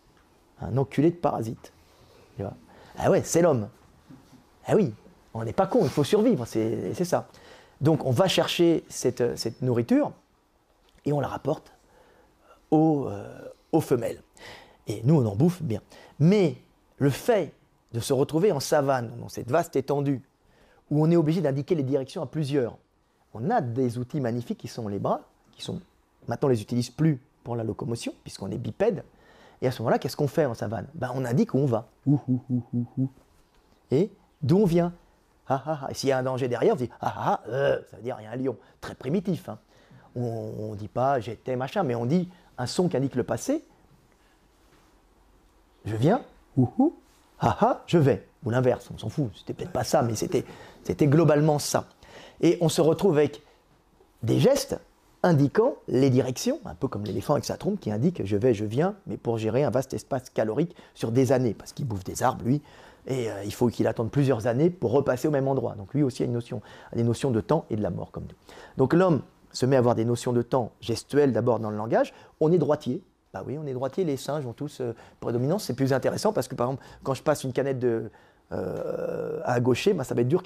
Un 0.59 0.75
enculé 0.75 1.11
de 1.11 1.15
parasite. 1.15 1.71
ah 2.97 3.09
ouais, 3.09 3.23
c'est 3.23 3.41
l'homme. 3.41 3.69
Ah 4.65 4.75
oui, 4.75 4.93
on 5.33 5.45
n'est 5.45 5.53
pas 5.53 5.65
con, 5.65 5.79
il 5.83 5.89
faut 5.89 6.03
survivre, 6.03 6.43
c'est 6.45 7.05
ça. 7.05 7.29
Donc 7.79 8.05
on 8.05 8.11
va 8.11 8.27
chercher 8.27 8.83
cette, 8.89 9.37
cette, 9.37 9.61
nourriture 9.61 10.11
et 11.05 11.13
on 11.13 11.21
la 11.21 11.29
rapporte 11.29 11.71
euh, 12.73 13.49
aux 13.71 13.81
femelles. 13.81 14.21
Et 14.87 14.99
nous, 15.05 15.21
on 15.21 15.25
en 15.25 15.37
bouffe 15.37 15.61
bien. 15.61 15.79
Mais 16.19 16.57
le 16.97 17.09
fait 17.09 17.53
de 17.93 18.01
se 18.01 18.11
retrouver 18.11 18.51
en 18.51 18.59
savane, 18.59 19.13
dans 19.21 19.29
cette 19.29 19.49
vaste 19.49 19.77
étendue, 19.77 20.21
où 20.89 21.03
on 21.03 21.09
est 21.09 21.15
obligé 21.15 21.41
d'indiquer 21.41 21.75
les 21.75 21.83
directions 21.83 22.21
à 22.21 22.25
plusieurs. 22.25 22.77
On 23.33 23.49
a 23.49 23.61
des 23.61 23.97
outils 23.97 24.19
magnifiques 24.19 24.59
qui 24.59 24.67
sont 24.67 24.87
les 24.87 24.99
bras, 24.99 25.21
qui 25.51 25.61
sont 25.61 25.81
maintenant 26.27 26.47
on 26.47 26.51
les 26.51 26.61
utilise 26.61 26.89
plus 26.89 27.19
pour 27.43 27.55
la 27.55 27.63
locomotion, 27.63 28.13
puisqu'on 28.23 28.51
est 28.51 28.57
bipède. 28.57 29.03
Et 29.61 29.67
à 29.67 29.71
ce 29.71 29.81
moment-là, 29.81 29.99
qu'est-ce 29.99 30.17
qu'on 30.17 30.27
fait 30.27 30.45
en 30.45 30.53
savane? 30.53 30.87
Ben, 30.93 31.11
On 31.13 31.25
indique 31.25 31.53
où 31.53 31.57
on 31.57 31.65
va. 31.65 31.87
Et 33.91 34.11
d'où 34.41 34.57
on 34.57 34.65
vient? 34.65 34.93
Ah, 35.47 35.61
ah, 35.65 35.79
ah. 35.83 35.87
Et 35.91 35.93
s'il 35.93 36.09
y 36.09 36.11
a 36.11 36.17
un 36.17 36.23
danger 36.23 36.47
derrière, 36.47 36.73
on 36.73 36.77
dit 36.77 36.89
ah, 37.01 37.13
ah, 37.17 37.43
euh, 37.49 37.79
ça 37.89 37.97
veut 37.97 38.03
dire 38.03 38.17
il 38.19 38.23
y 38.23 38.27
a 38.27 38.31
un 38.31 38.35
lion. 38.35 38.57
Très 38.81 38.95
primitif. 38.95 39.47
Hein. 39.49 39.59
On 40.15 40.71
ne 40.71 40.75
dit 40.75 40.87
pas 40.87 41.19
j'étais 41.19 41.55
machin, 41.55 41.83
mais 41.83 41.95
on 41.95 42.05
dit 42.05 42.29
un 42.57 42.65
son 42.65 42.87
qui 42.89 42.97
indique 42.97 43.15
le 43.15 43.23
passé. 43.23 43.63
Je 45.85 45.95
viens, 45.95 46.21
ah 47.39 47.57
ah, 47.59 47.83
je 47.85 47.97
vais. 47.97 48.27
Ou 48.45 48.49
l'inverse, 48.51 48.89
on 48.93 48.97
s'en 48.97 49.09
fout. 49.09 49.31
C'était 49.35 49.53
peut-être 49.53 49.71
pas 49.71 49.83
ça, 49.83 50.01
mais 50.01 50.15
c'était, 50.15 50.45
globalement 51.07 51.59
ça. 51.59 51.87
Et 52.41 52.57
on 52.61 52.69
se 52.69 52.81
retrouve 52.81 53.17
avec 53.17 53.41
des 54.23 54.39
gestes 54.39 54.79
indiquant 55.23 55.75
les 55.87 56.11
directions, 56.11 56.59
un 56.65 56.75
peu 56.75 56.87
comme 56.87 57.03
l'éléphant 57.03 57.33
avec 57.33 57.45
sa 57.45 57.57
trompe 57.57 57.79
qui 57.79 57.91
indique 57.91 58.23
je 58.23 58.37
vais, 58.37 58.53
je 58.53 58.65
viens, 58.65 58.95
mais 59.07 59.17
pour 59.17 59.39
gérer 59.39 59.63
un 59.63 59.71
vaste 59.71 59.93
espace 59.93 60.29
calorique 60.29 60.75
sur 60.93 61.11
des 61.11 61.31
années, 61.31 61.55
parce 61.55 61.73
qu'il 61.73 61.87
bouffe 61.87 62.03
des 62.03 62.21
arbres, 62.21 62.45
lui, 62.45 62.61
et 63.07 63.29
euh, 63.29 63.43
il 63.43 63.53
faut 63.53 63.67
qu'il 63.67 63.87
attende 63.87 64.11
plusieurs 64.11 64.47
années 64.47 64.69
pour 64.69 64.91
repasser 64.91 65.27
au 65.27 65.31
même 65.31 65.47
endroit. 65.47 65.75
Donc 65.75 65.93
lui 65.93 66.03
aussi 66.03 66.23
a 66.23 66.25
une 66.25 66.33
notion, 66.33 66.61
des 66.95 67.03
notions 67.03 67.31
de 67.31 67.41
temps 67.41 67.65
et 67.69 67.75
de 67.75 67.81
la 67.81 67.89
mort 67.89 68.11
comme 68.11 68.23
nous. 68.23 68.35
Donc 68.77 68.93
l'homme 68.93 69.21
se 69.51 69.65
met 69.65 69.75
à 69.75 69.79
avoir 69.79 69.95
des 69.95 70.05
notions 70.05 70.33
de 70.33 70.41
temps 70.41 70.71
gestuelles 70.81 71.31
d'abord 71.31 71.59
dans 71.59 71.69
le 71.69 71.77
langage. 71.77 72.13
On 72.39 72.51
est 72.51 72.57
droitier. 72.57 73.01
Bah 73.33 73.43
oui, 73.45 73.57
on 73.61 73.65
est 73.67 73.73
droitier, 73.73 74.05
les 74.05 74.17
singes 74.17 74.45
ont 74.45 74.53
tous 74.53 74.79
euh, 74.81 74.93
prédominance. 75.19 75.65
C'est 75.65 75.73
plus 75.73 75.93
intéressant 75.93 76.33
parce 76.33 76.47
que 76.47 76.55
par 76.55 76.67
exemple, 76.67 76.83
quand 77.03 77.13
je 77.13 77.23
passe 77.23 77.43
une 77.43 77.53
canette 77.53 77.79
de, 77.79 78.09
euh, 78.55 79.39
à 79.43 79.59
gaucher, 79.59 79.93
bah, 79.93 80.03
ça 80.03 80.15
va 80.15 80.21
être 80.21 80.27
dur 80.27 80.43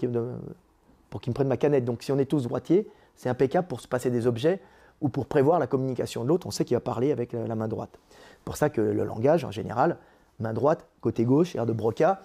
pour 1.10 1.22
qu'ils 1.22 1.32
me 1.32 1.36
prennent 1.36 1.48
ma 1.48 1.58
canette. 1.58 1.86
Donc 1.86 2.04
si 2.04 2.12
on 2.12 2.20
est 2.20 2.26
tous 2.26 2.44
droitiers, 2.44 2.88
c'est 3.16 3.30
impeccable 3.30 3.68
pour 3.68 3.82
se 3.82 3.88
passer 3.88 4.10
des 4.10 4.28
objets 4.28 4.60
ou 5.02 5.10
pour 5.10 5.26
prévoir 5.26 5.60
la 5.60 5.68
communication 5.68 6.24
de 6.24 6.30
l'autre. 6.30 6.48
On 6.48 6.52
sait 6.52 6.66
qu'il 6.66 6.76
va 6.76 6.82
parler 6.82 7.12
avec 7.12 7.34
la 7.34 7.56
main 7.56 7.68
droite. 7.68 7.98
Pour 8.46 8.58
ça 8.58 8.70
que 8.70 8.82
le 8.82 9.04
langage, 9.04 9.46
en 9.46 9.52
général, 9.52 9.98
main 10.40 10.54
droite, 10.54 10.86
côté 11.02 11.26
gauche, 11.26 11.56
air 11.56 11.66
de 11.66 11.74
Broca, 11.74 12.22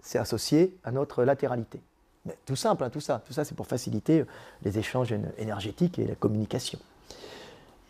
c'est 0.00 0.18
associé 0.18 0.76
à 0.84 0.92
notre 0.92 1.24
latéralité. 1.24 1.80
Mais 2.24 2.36
tout 2.46 2.56
simple, 2.56 2.84
hein, 2.84 2.90
tout 2.90 3.00
ça. 3.00 3.22
Tout 3.26 3.32
ça, 3.32 3.44
c'est 3.44 3.54
pour 3.54 3.66
faciliter 3.66 4.24
les 4.62 4.78
échanges 4.78 5.14
énergétiques 5.38 5.98
et 5.98 6.06
la 6.06 6.14
communication. 6.14 6.78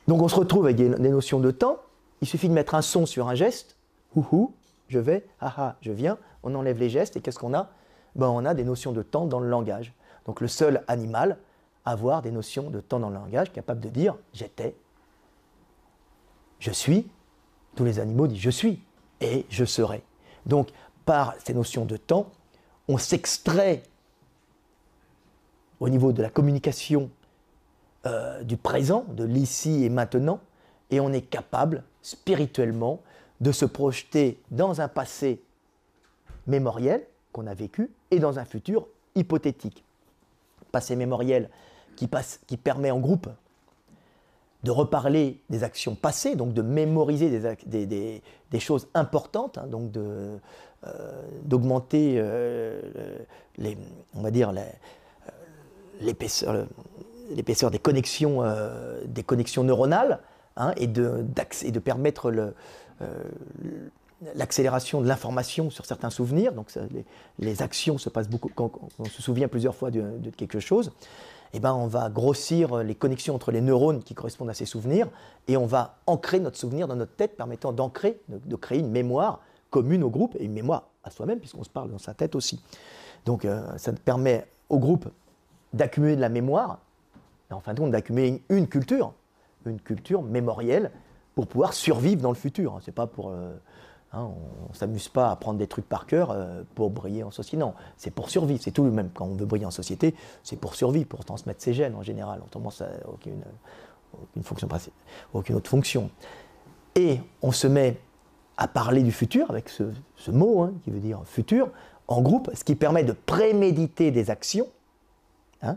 Donc 0.07 0.23
on 0.23 0.29
se 0.29 0.37
retrouve 0.37 0.65
avec 0.65 0.77
des, 0.77 0.89
notions 0.89 1.39
de 1.39 1.51
temps. 1.51 1.79
Il 2.23 2.29
suffit 2.29 2.49
de 2.49 2.55
mettre 2.55 2.75
un 2.75 2.83
son 2.83 3.05
sur 3.05 3.29
un 3.29 3.35
geste. 3.35 3.77
Houhou, 4.17 4.55
je 4.89 4.99
vais, 4.99 5.27
haha, 5.41 5.77
je 5.81 5.93
viens. 5.93 6.19
On 6.43 6.55
enlève 6.55 6.79
les 6.79 6.91
gestes 6.91 7.17
et 7.17 7.21
qu'est-ce 7.21 7.39
qu'on 7.39 7.55
a? 7.55 7.71
Ben, 8.17 8.29
On 8.29 8.45
a 8.45 8.55
des 8.55 8.65
notions 8.65 8.93
de 8.93 9.03
temps 9.03 9.27
dans 9.27 9.41
le 9.41 9.49
langage. 9.49 9.93
Donc 10.27 10.41
le 10.41 10.49
seul 10.49 10.83
animal 10.89 11.39
à 11.85 11.93
avoir 11.93 12.23
des 12.23 12.31
notions 12.31 12.71
de 12.71 12.81
temps 12.81 12.99
dans 12.99 13.09
le 13.09 13.15
langage, 13.15 13.53
capable 13.53 13.81
de 13.81 13.89
dire 13.89 14.17
j'étais, 14.33 14.75
je 16.59 16.71
suis. 16.71 17.09
Tous 17.77 17.85
les 17.85 18.01
animaux 18.01 18.27
disent 18.27 18.41
je 18.41 18.51
suis 18.51 18.83
et 19.21 19.47
je 19.49 19.65
serai. 19.65 20.03
Donc 20.47 20.69
par 21.05 21.35
ces 21.45 21.55
notions 21.55 21.85
de 21.85 21.97
temps, 21.97 22.31
on 22.89 22.99
s'extrait 22.99 23.83
au 25.81 25.89
niveau 25.89 26.13
de 26.13 26.23
la 26.23 26.31
communication 26.31 27.11
euh, 28.07 28.43
du 28.43 28.57
présent, 28.57 29.05
de 29.09 29.25
l'ici 29.25 29.85
et 29.85 29.91
maintenant, 29.91 30.41
et 30.91 31.01
on 31.01 31.13
est 31.13 31.23
capable 31.23 31.85
spirituellement 32.03 33.01
de 33.41 33.53
se 33.53 33.65
projeter 33.65 34.41
dans 34.51 34.81
un 34.81 34.89
passé 34.89 35.43
mémoriel 36.47 37.07
qu'on 37.33 37.47
a 37.47 37.55
vécu 37.55 37.91
et 38.11 38.19
dans 38.19 38.39
un 38.39 38.45
futur 38.45 38.89
hypothétique. 39.15 39.85
Passé 40.73 40.97
mémoriel 40.97 41.51
qui, 41.97 42.57
permet 42.57 42.91
en 42.91 43.01
groupe 43.01 43.29
de 44.65 44.71
reparler 44.71 45.41
des 45.51 45.63
actions 45.65 45.95
passées, 45.95 46.37
donc 46.37 46.53
de 46.53 46.63
mémoriser 46.63 47.41
des, 47.67 48.61
choses 48.61 48.89
importantes, 48.95 49.59
donc 49.69 49.93
euh, 49.97 50.39
d'augmenter 51.43 52.15
euh, 52.19 52.81
euh, 53.61 54.63
l'épaisseur, 56.01 57.71
des 57.71 57.79
connexions, 57.79 58.43
des 59.05 59.23
connexions 59.23 59.65
neuronales, 59.65 60.21
hein, 60.59 60.73
et, 60.77 60.87
de, 60.87 61.25
et 61.63 61.71
de 61.71 61.79
permettre 61.79 62.31
le, 62.31 62.55
l'accélération 64.35 65.01
de 65.01 65.09
l'information 65.09 65.71
sur 65.71 65.87
certains 65.87 66.11
souvenirs. 66.11 66.53
Donc 66.53 66.71
les, 67.39 67.63
actions 67.63 67.97
se 67.97 68.11
passent 68.11 68.29
beaucoup 68.29 68.51
quand, 68.55 68.71
on 68.99 69.05
se 69.07 69.23
souvient 69.23 69.49
plusieurs 69.49 69.75
fois 69.75 69.91
de, 69.91 70.19
de 70.19 70.31
quelque 70.31 70.61
chose. 70.61 70.93
Eh 71.55 71.61
ben, 71.61 71.73
on 71.73 71.87
va 71.87 72.11
grossir 72.11 72.83
les 72.83 72.95
connexions 72.95 73.35
entre 73.35 73.53
les 73.53 73.61
neurones 73.61 74.03
qui 74.03 74.15
correspondent 74.15 74.51
à 74.51 74.55
ces 74.55 74.67
souvenirs 74.67 75.09
et 75.47 75.57
on 75.57 75.67
va 75.67 75.97
ancrer 76.07 76.41
notre 76.41 76.59
souvenir 76.59 76.89
dans 76.89 76.97
notre 76.97 77.15
tête, 77.15 77.37
permettant 77.37 77.73
d'ancrer, 77.73 78.21
de, 78.29 78.57
créer 78.57 78.81
une 78.81 78.91
mémoire 78.91 79.41
commune 79.71 80.03
au 80.03 80.11
groupe 80.11 80.37
et 80.39 80.45
une 80.45 80.53
mémoire 80.53 80.89
à 81.05 81.11
soi-même, 81.11 81.39
puisqu'on 81.39 81.65
se 81.65 81.71
parle 81.71 81.91
dans 81.91 81.99
sa 81.99 82.13
tête 82.13 82.35
aussi. 82.35 82.61
Donc 83.25 83.45
euh, 83.45 83.67
ça 83.79 83.93
permet 83.93 84.47
au 84.69 84.79
groupe 84.79 85.09
d'accumuler 85.73 86.17
de 86.17 86.21
la 86.21 86.29
mémoire, 86.29 86.81
et 87.51 87.55
en 87.55 87.61
fin 87.61 87.73
de 87.73 87.81
compte 87.81 87.93
d'accumuler 87.93 88.43
une, 88.51 88.67
culture, 88.67 89.15
une 89.69 89.81
culture 89.81 90.23
mémorielle 90.23 90.91
pour 91.35 91.47
pouvoir 91.47 91.73
survivre 91.73 92.21
dans 92.21 92.31
le 92.31 92.37
futur. 92.37 92.79
C'est 92.83 92.93
pas 92.93 93.07
pour 93.07 93.31
euh, 93.31 93.53
Hein, 94.13 94.31
on 94.67 94.73
ne 94.73 94.75
s'amuse 94.75 95.09
pas 95.09 95.31
à 95.31 95.37
prendre 95.37 95.59
des 95.59 95.67
trucs 95.67 95.87
par 95.87 96.07
cœur 96.07 96.31
euh, 96.31 96.63
pour 96.75 96.89
briller 96.89 97.25
en 97.25 97.31
société. 97.31 97.59
Non, 97.59 97.75
c'est 97.99 98.11
pour 98.11 98.31
survivre. 98.31 98.61
C'est 98.63 98.71
tout, 98.71 98.85
même 98.85 99.11
quand 99.13 99.27
on 99.27 99.35
veut 99.35 99.45
briller 99.45 99.67
en 99.67 99.71
société, 99.71 100.15
c'est 100.43 100.57
pour 100.57 100.75
survivre, 100.75 101.07
pour 101.07 101.25
transmettre 101.27 101.63
ses 101.63 101.75
gènes 101.75 101.95
en 101.95 102.03
général. 102.03 102.41
Autrement, 102.43 102.71
ça 102.71 102.89
aucune, 103.07 103.43
aucune, 104.15 104.69
aucune 105.35 105.57
autre 105.57 105.69
fonction. 105.69 106.11
Et 106.95 107.21
on 107.43 107.53
se 107.53 107.67
met 107.67 108.01
à 108.57 108.67
parler 108.67 109.03
du 109.03 109.13
futur 109.13 109.51
avec 109.51 109.69
ce, 109.69 109.85
mot 110.31 110.63
hein, 110.63 110.73
qui 110.85 110.91
veut 110.91 111.01
dire 111.01 111.21
futur 111.27 111.69
en 112.09 112.23
groupe, 112.23 112.51
ce 112.55 112.65
qui 112.65 112.75
permet 112.77 113.05
de 113.05 113.13
préméditer 113.13 114.11
des 114.11 114.31
actions 114.31 114.69
hein, 115.61 115.77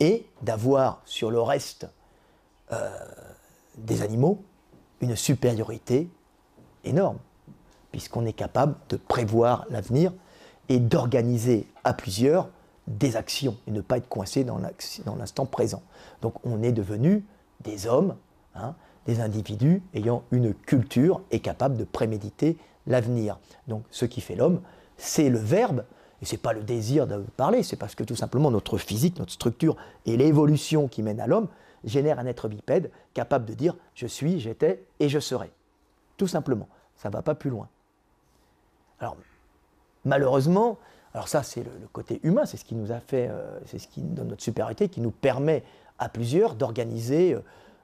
et 0.00 0.26
d'avoir 0.42 1.00
sur 1.06 1.30
le 1.30 1.40
reste 1.40 1.88
euh, 2.72 2.90
des 3.76 4.02
animaux 4.02 4.42
une 5.00 5.16
supériorité 5.16 6.08
énorme 6.84 7.18
puisqu'on 7.90 8.26
est 8.26 8.32
capable 8.32 8.74
de 8.88 8.96
prévoir 8.96 9.66
l'avenir 9.70 10.12
et 10.68 10.80
d'organiser 10.80 11.66
à 11.84 11.94
plusieurs 11.94 12.48
des 12.86 13.16
actions 13.16 13.56
et 13.66 13.70
ne 13.70 13.80
pas 13.80 13.98
être 13.98 14.08
coincé 14.08 14.44
dans 14.44 14.58
l'instant 15.16 15.46
présent. 15.46 15.82
Donc 16.22 16.34
on 16.44 16.62
est 16.62 16.72
devenu 16.72 17.24
des 17.62 17.86
hommes, 17.86 18.16
hein, 18.54 18.74
des 19.06 19.20
individus 19.20 19.82
ayant 19.94 20.24
une 20.32 20.54
culture 20.54 21.22
et 21.30 21.40
capable 21.40 21.76
de 21.76 21.84
préméditer 21.84 22.56
l'avenir. 22.86 23.38
Donc 23.68 23.84
ce 23.90 24.04
qui 24.06 24.20
fait 24.20 24.34
l'homme, 24.34 24.60
c'est 24.96 25.28
le 25.28 25.38
verbe, 25.38 25.84
et 26.20 26.24
ce 26.24 26.32
n'est 26.32 26.38
pas 26.38 26.52
le 26.52 26.62
désir 26.62 27.06
de 27.06 27.18
parler, 27.36 27.62
c'est 27.62 27.76
parce 27.76 27.94
que 27.94 28.04
tout 28.04 28.16
simplement 28.16 28.50
notre 28.50 28.78
physique, 28.78 29.18
notre 29.18 29.32
structure 29.32 29.76
et 30.06 30.16
l'évolution 30.16 30.88
qui 30.88 31.02
mène 31.02 31.20
à 31.20 31.26
l'homme 31.26 31.48
génèrent 31.84 32.18
un 32.18 32.26
être 32.26 32.48
bipède 32.48 32.90
capable 33.12 33.44
de 33.44 33.54
dire 33.54 33.76
je 33.94 34.06
suis, 34.06 34.40
j'étais 34.40 34.84
et 35.00 35.08
je 35.08 35.18
serai. 35.18 35.50
Tout 36.16 36.26
simplement. 36.26 36.68
Ça 36.96 37.08
ne 37.08 37.14
va 37.14 37.22
pas 37.22 37.34
plus 37.34 37.50
loin. 37.50 37.68
Alors, 39.00 39.16
malheureusement, 40.04 40.78
alors 41.12 41.28
ça 41.28 41.42
c'est 41.42 41.62
le, 41.62 41.70
côté 41.92 42.20
humain, 42.22 42.44
c'est 42.46 42.56
ce 42.56 42.64
qui 42.64 42.74
nous 42.74 42.92
a 42.92 43.00
fait, 43.00 43.28
euh, 43.28 43.58
c'est 43.66 43.78
ce 43.78 43.88
qui 43.88 44.00
donne 44.02 44.28
notre 44.28 44.42
supériorité, 44.42 44.88
qui 44.88 45.00
nous 45.00 45.10
permet 45.10 45.62
à 45.98 46.08
plusieurs 46.08 46.54
d'organiser 46.54 47.34
euh, 47.34 47.40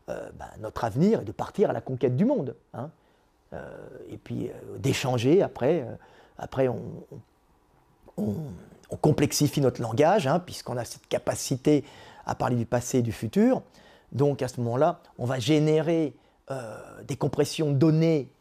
euh, 0.08 0.30
ben, 0.34 0.48
notre 0.60 0.84
avenir 0.84 1.20
et 1.20 1.24
de 1.24 1.32
partir 1.32 1.70
à 1.70 1.72
la 1.72 1.80
conquête 1.80 2.16
du 2.16 2.24
monde. 2.24 2.56
Hein. 2.74 2.90
et 4.08 4.16
puis 4.16 4.50
d'échanger 4.78 5.42
après. 5.42 5.84
après, 6.38 6.68
on, 6.68 6.80
complexifie 9.00 9.60
notre 9.60 9.80
langage, 9.80 10.26
hein, 10.26 10.40
puisqu'on 10.40 10.76
a 10.76 10.84
cette 10.84 11.06
capacité 11.06 11.84
à 12.26 12.34
parler 12.34 12.56
du 12.56 12.66
passé 12.66 12.98
et 12.98 13.02
du 13.02 13.12
futur. 13.12 13.62
Donc 14.12 14.42
à 14.42 14.48
ce 14.48 14.60
moment-là, 14.60 15.00
on 15.18 15.24
va 15.24 15.38
générer 15.38 16.14
des 17.06 17.16
compressions 17.16 17.70
données 17.70 18.32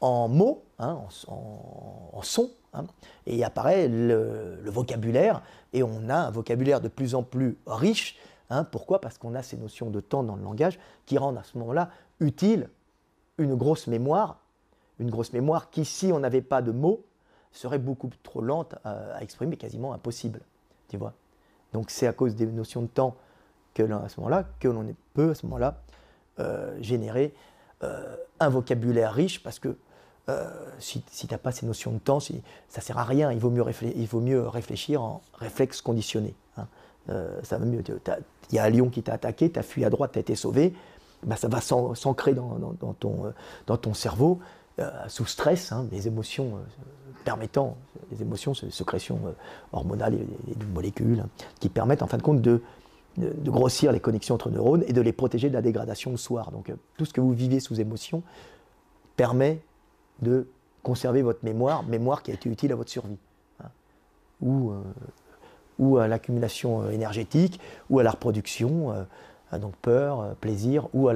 en 0.00 0.28
mots, 0.28 0.64
hein, 0.78 1.00
en, 1.26 2.22
son, 2.22 2.50
hein, 2.72 2.86
et 3.26 3.42
apparaît 3.44 3.88
le, 3.88 4.60
vocabulaire, 4.66 5.42
et 5.72 5.82
on 5.82 6.08
a 6.08 6.16
un 6.16 6.30
vocabulaire 6.30 6.80
de 6.80 6.88
plus 6.88 7.14
en 7.14 7.22
plus 7.22 7.58
riche. 7.66 8.16
Hein, 8.50 8.64
pourquoi? 8.64 9.00
Parce 9.00 9.18
qu'on 9.18 9.34
a 9.34 9.42
ces 9.42 9.56
notions 9.56 9.90
de 9.90 10.00
temps 10.00 10.22
dans 10.22 10.36
le 10.36 10.42
langage 10.42 10.78
qui 11.04 11.18
rendent 11.18 11.38
à 11.38 11.42
ce 11.42 11.58
moment-là 11.58 11.90
utile 12.20 12.70
une 13.36 13.54
grosse 13.54 13.86
mémoire, 13.86 14.40
une 14.98 15.10
grosse 15.10 15.32
mémoire 15.32 15.70
qui, 15.70 15.84
si 15.84 16.12
on 16.12 16.18
n'avait 16.18 16.42
pas 16.42 16.62
de 16.62 16.72
mots, 16.72 17.04
serait 17.52 17.78
beaucoup 17.78 18.10
trop 18.22 18.40
lente 18.40 18.74
à, 18.84 19.22
exprimer, 19.22 19.56
quasiment 19.56 19.92
impossible. 19.92 20.40
Tu 20.88 20.96
vois? 20.96 21.12
Donc 21.72 21.90
c'est 21.90 22.06
à 22.06 22.12
cause 22.12 22.34
des 22.34 22.46
notions 22.46 22.82
de 22.82 22.86
temps 22.86 23.16
à 23.82 24.08
ce 24.08 24.20
moment-là, 24.20 24.44
que 24.60 24.68
l'on 24.68 24.86
peut 25.14 25.30
à 25.30 25.34
ce 25.34 25.46
moment-là 25.46 25.80
euh, 26.40 26.76
générer 26.80 27.34
euh, 27.82 28.14
un 28.38 28.48
vocabulaire 28.48 29.12
riche 29.12 29.42
parce 29.42 29.58
que 29.58 29.76
euh, 30.28 30.48
si, 30.78 31.02
tu 31.02 31.26
n'as 31.28 31.38
pas 31.38 31.50
ces 31.50 31.66
notions 31.66 31.90
de 31.90 31.98
temps, 31.98 32.20
si, 32.20 32.42
ça 32.68 32.80
ne 32.80 32.84
sert 32.84 32.98
à 32.98 33.02
rien. 33.02 33.32
Il 33.32 33.40
vaut 33.40 33.50
mieux, 33.50 33.64
il 33.82 34.06
vaut 34.06 34.20
mieux 34.20 34.46
réfléchir 34.46 35.02
en 35.02 35.20
réflexe 35.34 35.80
conditionné. 35.80 36.34
Hein. 36.56 36.66
Ça 37.42 37.56
va 37.56 37.64
mieux. 37.64 37.82
Il 38.50 38.54
y 38.54 38.58
a 38.58 38.64
un 38.64 38.70
lion 38.70 38.90
qui 38.90 39.02
t'a 39.02 39.14
attaqué, 39.14 39.50
tu 39.50 39.58
as 39.58 39.62
fui 39.62 39.84
à 39.84 39.90
droite, 39.90 40.12
tu 40.12 40.18
as 40.18 40.20
été 40.20 40.36
sauvé. 40.36 40.74
Ben, 41.24 41.36
ça 41.36 41.48
va 41.48 41.60
s'ancrer 41.60 42.34
dans, 42.34 42.58
ton, 43.00 43.32
dans 43.66 43.76
ton 43.78 43.94
cerveau 43.94 44.40
sous 45.08 45.24
stress, 45.24 45.72
hein, 45.72 45.84
des 45.90 46.06
émotions 46.06 46.58
permettant, 47.24 47.78
les 48.12 48.20
émotions, 48.20 48.52
sécrétions 48.52 49.20
hormonales 49.72 50.14
et, 50.14 50.54
de 50.54 50.64
molécules, 50.66 51.20
hein, 51.24 51.28
qui 51.60 51.70
permettent 51.70 52.02
en 52.02 52.06
fin 52.06 52.18
de 52.18 52.22
compte 52.22 52.42
de, 52.42 52.62
de, 53.18 53.50
grossir 53.50 53.92
les 53.92 54.00
connexions 54.00 54.34
entre 54.34 54.50
neurones 54.50 54.84
et 54.86 54.92
de 54.92 55.00
les 55.00 55.12
protéger 55.12 55.48
de 55.48 55.54
la 55.54 55.62
dégradation 55.62 56.10
le 56.10 56.16
soir. 56.16 56.50
Donc 56.50 56.72
tout 56.96 57.04
ce 57.04 57.12
que 57.12 57.20
vous 57.20 57.32
vivez 57.32 57.60
sous 57.60 57.80
émotion 57.80 58.22
permet 59.16 59.60
de 60.22 60.46
conserver 60.82 61.22
votre 61.22 61.44
mémoire, 61.44 61.82
mémoire 61.84 62.22
qui 62.22 62.30
a 62.30 62.34
été 62.34 62.48
utile 62.48 62.72
à 62.72 62.76
votre 62.76 62.90
survie, 62.90 63.18
hein. 63.62 63.68
ou, 64.40 64.70
euh, 64.70 64.82
ou 65.78 65.98
à 65.98 66.08
l'accumulation 66.08 66.82
euh, 66.82 66.90
énergétique, 66.90 67.60
ou 67.90 67.98
à 67.98 68.02
la 68.02 68.12
reproduction, 68.12 68.92
euh, 68.92 69.58
donc 69.58 69.74
peur, 69.76 70.34
plaisir, 70.40 70.88
ou, 70.94 71.10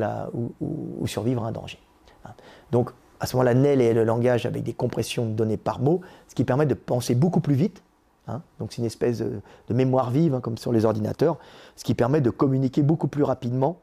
survivre 1.07 1.45
à 1.45 1.49
un 1.49 1.53
danger. 1.53 1.79
Hein. 2.25 2.33
Donc 2.71 2.91
à 3.21 3.27
ce 3.27 3.37
moment-là, 3.37 3.55
NEL 3.55 3.81
est 3.81 3.95
le 3.95 4.05
langage 4.05 4.47
avec 4.47 4.65
des 4.65 4.73
compressions 4.73 5.27
de 5.27 5.33
données 5.33 5.57
par 5.57 5.81
mot, 5.81 6.01
ce 6.29 6.35
qui 6.35 6.45
permet 6.45 6.67
de 6.67 6.75
penser 6.75 7.15
beaucoup 7.15 7.41
plus 7.41 7.55
vite. 7.55 7.83
Hein. 8.29 8.41
donc 8.61 8.73
c'est 8.73 8.79
une 8.79 8.87
espèce 8.87 9.19
de, 9.19 9.41
mémoire 9.75 10.11
vive, 10.11 10.39
comme 10.41 10.57
sur 10.57 10.73
les 10.73 10.85
ordinateurs, 10.85 11.39
ce 11.77 11.85
qui 11.85 11.95
permet 11.95 12.21
de 12.21 12.31
communiquer 12.31 12.83
beaucoup 12.83 13.09
plus 13.09 13.25
rapidement 13.25 13.81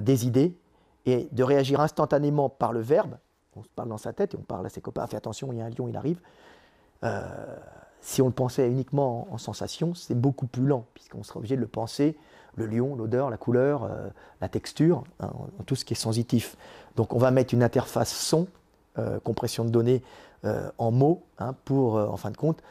des 0.00 0.26
idées 0.26 0.56
et 1.04 1.28
de 1.32 1.42
réagir 1.42 1.80
instantanément 1.80 2.48
par 2.48 2.72
le 2.72 2.80
verbe 2.80 3.16
on 3.58 3.62
se 3.62 3.68
parle 3.74 3.88
dans 3.88 3.98
sa 3.98 4.12
tête 4.12 4.34
et 4.34 4.36
on 4.36 4.42
parle 4.42 4.66
à 4.66 4.68
ses 4.68 4.80
copains, 4.80 5.06
fais 5.06 5.16
attention, 5.16 5.52
il 5.52 5.58
y 5.58 5.60
a 5.60 5.64
un 5.64 5.70
lion, 5.70 5.88
il 5.88 5.96
arrive. 5.96 6.20
Euh, 7.04 7.22
si 8.00 8.22
on 8.22 8.26
le 8.26 8.32
pensait 8.32 8.68
uniquement 8.68 9.26
en, 9.30 9.38
sensation, 9.38 9.94
c'est 9.94 10.14
beaucoup 10.14 10.46
plus 10.46 10.64
lent, 10.64 10.86
puisqu'on 10.94 11.22
serait 11.22 11.38
obligé 11.38 11.56
de 11.56 11.60
le 11.60 11.66
penser, 11.66 12.16
le 12.54 12.66
lion, 12.66 12.94
l'odeur, 12.94 13.30
la 13.30 13.36
couleur, 13.36 13.84
euh, 13.84 14.08
la 14.40 14.48
texture, 14.48 15.04
hein, 15.20 15.30
tout 15.66 15.74
ce 15.74 15.84
qui 15.84 15.94
est 15.94 15.96
sensitif. 15.96 16.56
Donc 16.96 17.14
on 17.14 17.18
va 17.18 17.30
mettre 17.30 17.54
une 17.54 17.62
interface 17.62 18.12
son, 18.12 18.46
euh, 18.98 19.18
compression 19.20 19.64
de 19.64 19.70
données 19.70 20.02
en 20.78 20.92
mots, 20.92 21.24
hein, 21.40 21.52
pour, 21.64 21.96
en 21.96 22.16
fin 22.16 22.30
de 22.30 22.36
compte, 22.36 22.62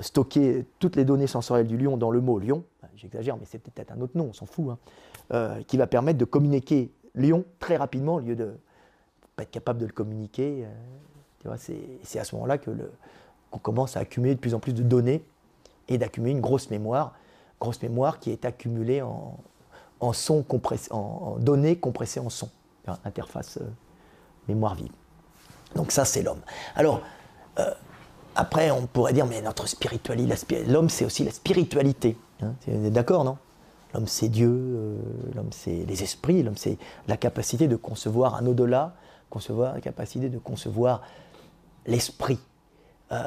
stocker 0.00 0.64
toutes 0.78 0.96
les 0.96 1.04
données 1.04 1.26
sensorielles 1.26 1.66
du 1.66 1.76
lion 1.76 1.96
dans 1.96 2.10
le 2.10 2.20
mot 2.20 2.38
lion, 2.38 2.62
j'exagère, 2.96 3.36
mais 3.36 3.44
c'est 3.44 3.58
peut-être 3.58 3.92
un 3.92 4.00
autre 4.00 4.16
nom, 4.16 4.26
on 4.30 4.32
s'en 4.32 4.46
fout, 4.46 4.76
hein, 5.30 5.58
qui 5.66 5.76
va 5.76 5.86
permettre 5.86 6.18
de 6.18 6.24
communiquer 6.24 6.92
lion 7.14 7.44
très 7.58 7.76
rapidement 7.76 8.16
au 8.16 8.20
lieu 8.20 8.36
de 8.36 8.54
pas 9.36 9.42
être 9.44 9.50
capable 9.50 9.80
de 9.80 9.86
le 9.86 9.92
communiquer. 9.92 10.66
Euh, 11.46 11.56
c'est 12.02 12.18
à 12.18 12.24
ce 12.24 12.34
moment-là 12.36 12.58
que 12.58 12.70
qu'on 13.50 13.58
commence 13.58 13.96
à 13.96 14.00
accumuler 14.00 14.34
de 14.34 14.40
plus 14.40 14.54
en 14.54 14.60
plus 14.60 14.72
de 14.72 14.82
données 14.82 15.22
et 15.88 15.98
d'accumuler 15.98 16.32
une 16.32 16.40
grosse 16.40 16.70
mémoire, 16.70 17.14
grosse 17.60 17.82
mémoire 17.82 18.18
qui 18.18 18.30
est 18.30 18.46
accumulée 18.46 19.02
en, 19.02 19.36
son 20.12 20.44
en, 20.90 21.36
données 21.38 21.76
compressées 21.76 22.20
en 22.20 22.30
son, 22.30 22.48
interface 23.04 23.58
euh, 23.58 23.68
mémoire 24.48 24.74
vive. 24.74 24.92
Donc 25.74 25.92
ça, 25.92 26.04
c'est 26.04 26.22
l'homme. 26.22 26.40
Alors, 26.74 27.02
euh, 27.58 27.70
après, 28.34 28.70
on 28.70 28.86
pourrait 28.86 29.12
dire, 29.12 29.26
mais 29.26 29.40
notre 29.42 29.68
spiritualité, 29.68 30.64
l'homme, 30.66 30.88
c'est 30.88 31.04
aussi 31.04 31.24
la 31.24 31.32
spiritualité. 31.32 32.16
Hein, 32.42 32.54
d'accord, 32.90 33.24
non? 33.24 33.36
L'homme, 33.94 34.06
c'est 34.06 34.28
Dieu, 34.28 34.96
l'homme, 35.34 35.50
c'est 35.50 35.84
les 35.86 36.02
esprits, 36.02 36.42
l'homme, 36.42 36.56
c'est 36.56 36.78
la 37.08 37.18
capacité 37.18 37.68
de 37.68 37.76
concevoir 37.76 38.36
un 38.36 38.46
au-delà, 38.46 38.94
concevoir, 39.28 39.74
la 39.74 39.80
capacité 39.80 40.30
de 40.30 40.38
concevoir 40.38 41.02
l'esprit. 41.86 42.38
Euh, 43.12 43.24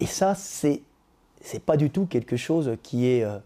et 0.00 0.06
ça, 0.06 0.34
c'est 0.34 0.82
c'est 1.40 1.60
pas 1.60 1.76
du 1.76 1.90
tout 1.90 2.06
quelque 2.06 2.36
chose 2.36 2.76
qui 2.82 3.06
est 3.06 3.24
euh, 3.24 3.38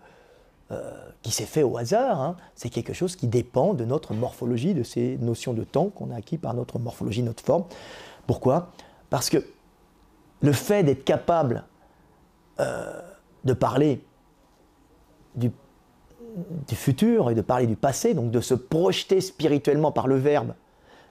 euh, 0.71 0.93
qui 1.23 1.31
s'est 1.31 1.47
fait 1.47 1.63
au 1.63 1.77
hasard. 1.79 2.21
Hein. 2.21 2.37
C'est 2.55 2.71
quelque 2.71 2.93
chose 2.93 3.17
qui 3.17 3.27
dépend 3.27 3.75
de 3.75 3.85
notre 3.85 4.15
morphologie, 4.15 4.75
de 4.75 4.83
ces 4.83 5.19
notions 5.19 5.53
de 5.53 5.65
temps 5.65 5.89
qu'on 5.89 6.11
a 6.11 6.17
acquis 6.17 6.39
par 6.39 6.55
notre 6.55 6.79
morphologie, 6.79 7.23
notre 7.23 7.43
forme. 7.43 7.65
Pourquoi? 8.27 8.71
Parce 9.11 9.31
que 9.31 9.45
le 10.41 10.53
fait 10.53 10.83
d'être 10.83 11.05
capable 11.05 11.65
de 13.45 13.53
parler 13.53 14.05
du, 15.37 15.53
du, 16.67 16.75
futur 16.75 17.31
et 17.31 17.35
de 17.35 17.41
parler 17.41 17.67
du 17.67 17.77
passé, 17.77 18.15
donc 18.15 18.31
de 18.31 18.41
se 18.41 18.55
projeter 18.55 19.21
spirituellement 19.21 19.93
par 19.93 20.09
le 20.09 20.17
verbe 20.17 20.55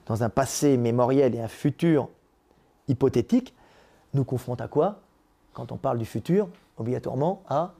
dans 0.05 0.23
un 0.23 0.29
passé 0.29 0.77
mémoriel 0.77 1.35
et 1.35 1.39
un 1.39 1.47
futur 1.47 2.09
hypothétique, 2.87 3.53
nous 4.13 4.23
confronte 4.23 4.61
à 4.61 4.67
quoi? 4.67 5.01
Quand 5.53 5.71
on 5.71 5.77
parle 5.77 5.97
du 5.97 6.05
futur, 6.05 6.47
obligatoirement 6.77 7.43
à, 7.49 7.73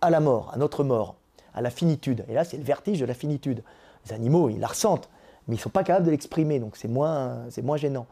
à 0.00 0.10
la 0.10 0.20
mort, 0.20 0.50
à 0.52 0.56
notre 0.56 0.84
mort, 0.84 1.16
à 1.54 1.62
la 1.62 1.70
finitude. 1.70 2.24
Et 2.28 2.34
là, 2.34 2.44
c'est 2.44 2.58
le 2.58 2.62
vertige 2.62 3.00
de 3.00 3.06
la 3.06 3.14
finitude. 3.14 3.62
Les 4.04 4.12
animaux, 4.12 4.48
ils 4.50 4.60
la 4.60 4.68
ressentent, 4.68 5.08
mais 5.48 5.54
ils 5.54 5.58
ne 5.58 5.62
sont 5.62 5.70
pas 5.70 5.82
capables 5.82 6.06
de 6.06 6.10
l'exprimer, 6.10 6.60
donc 6.60 6.76
c'est 6.76 6.88
moins, 6.88 7.46
moins 7.62 7.76
gênant. 7.76 8.06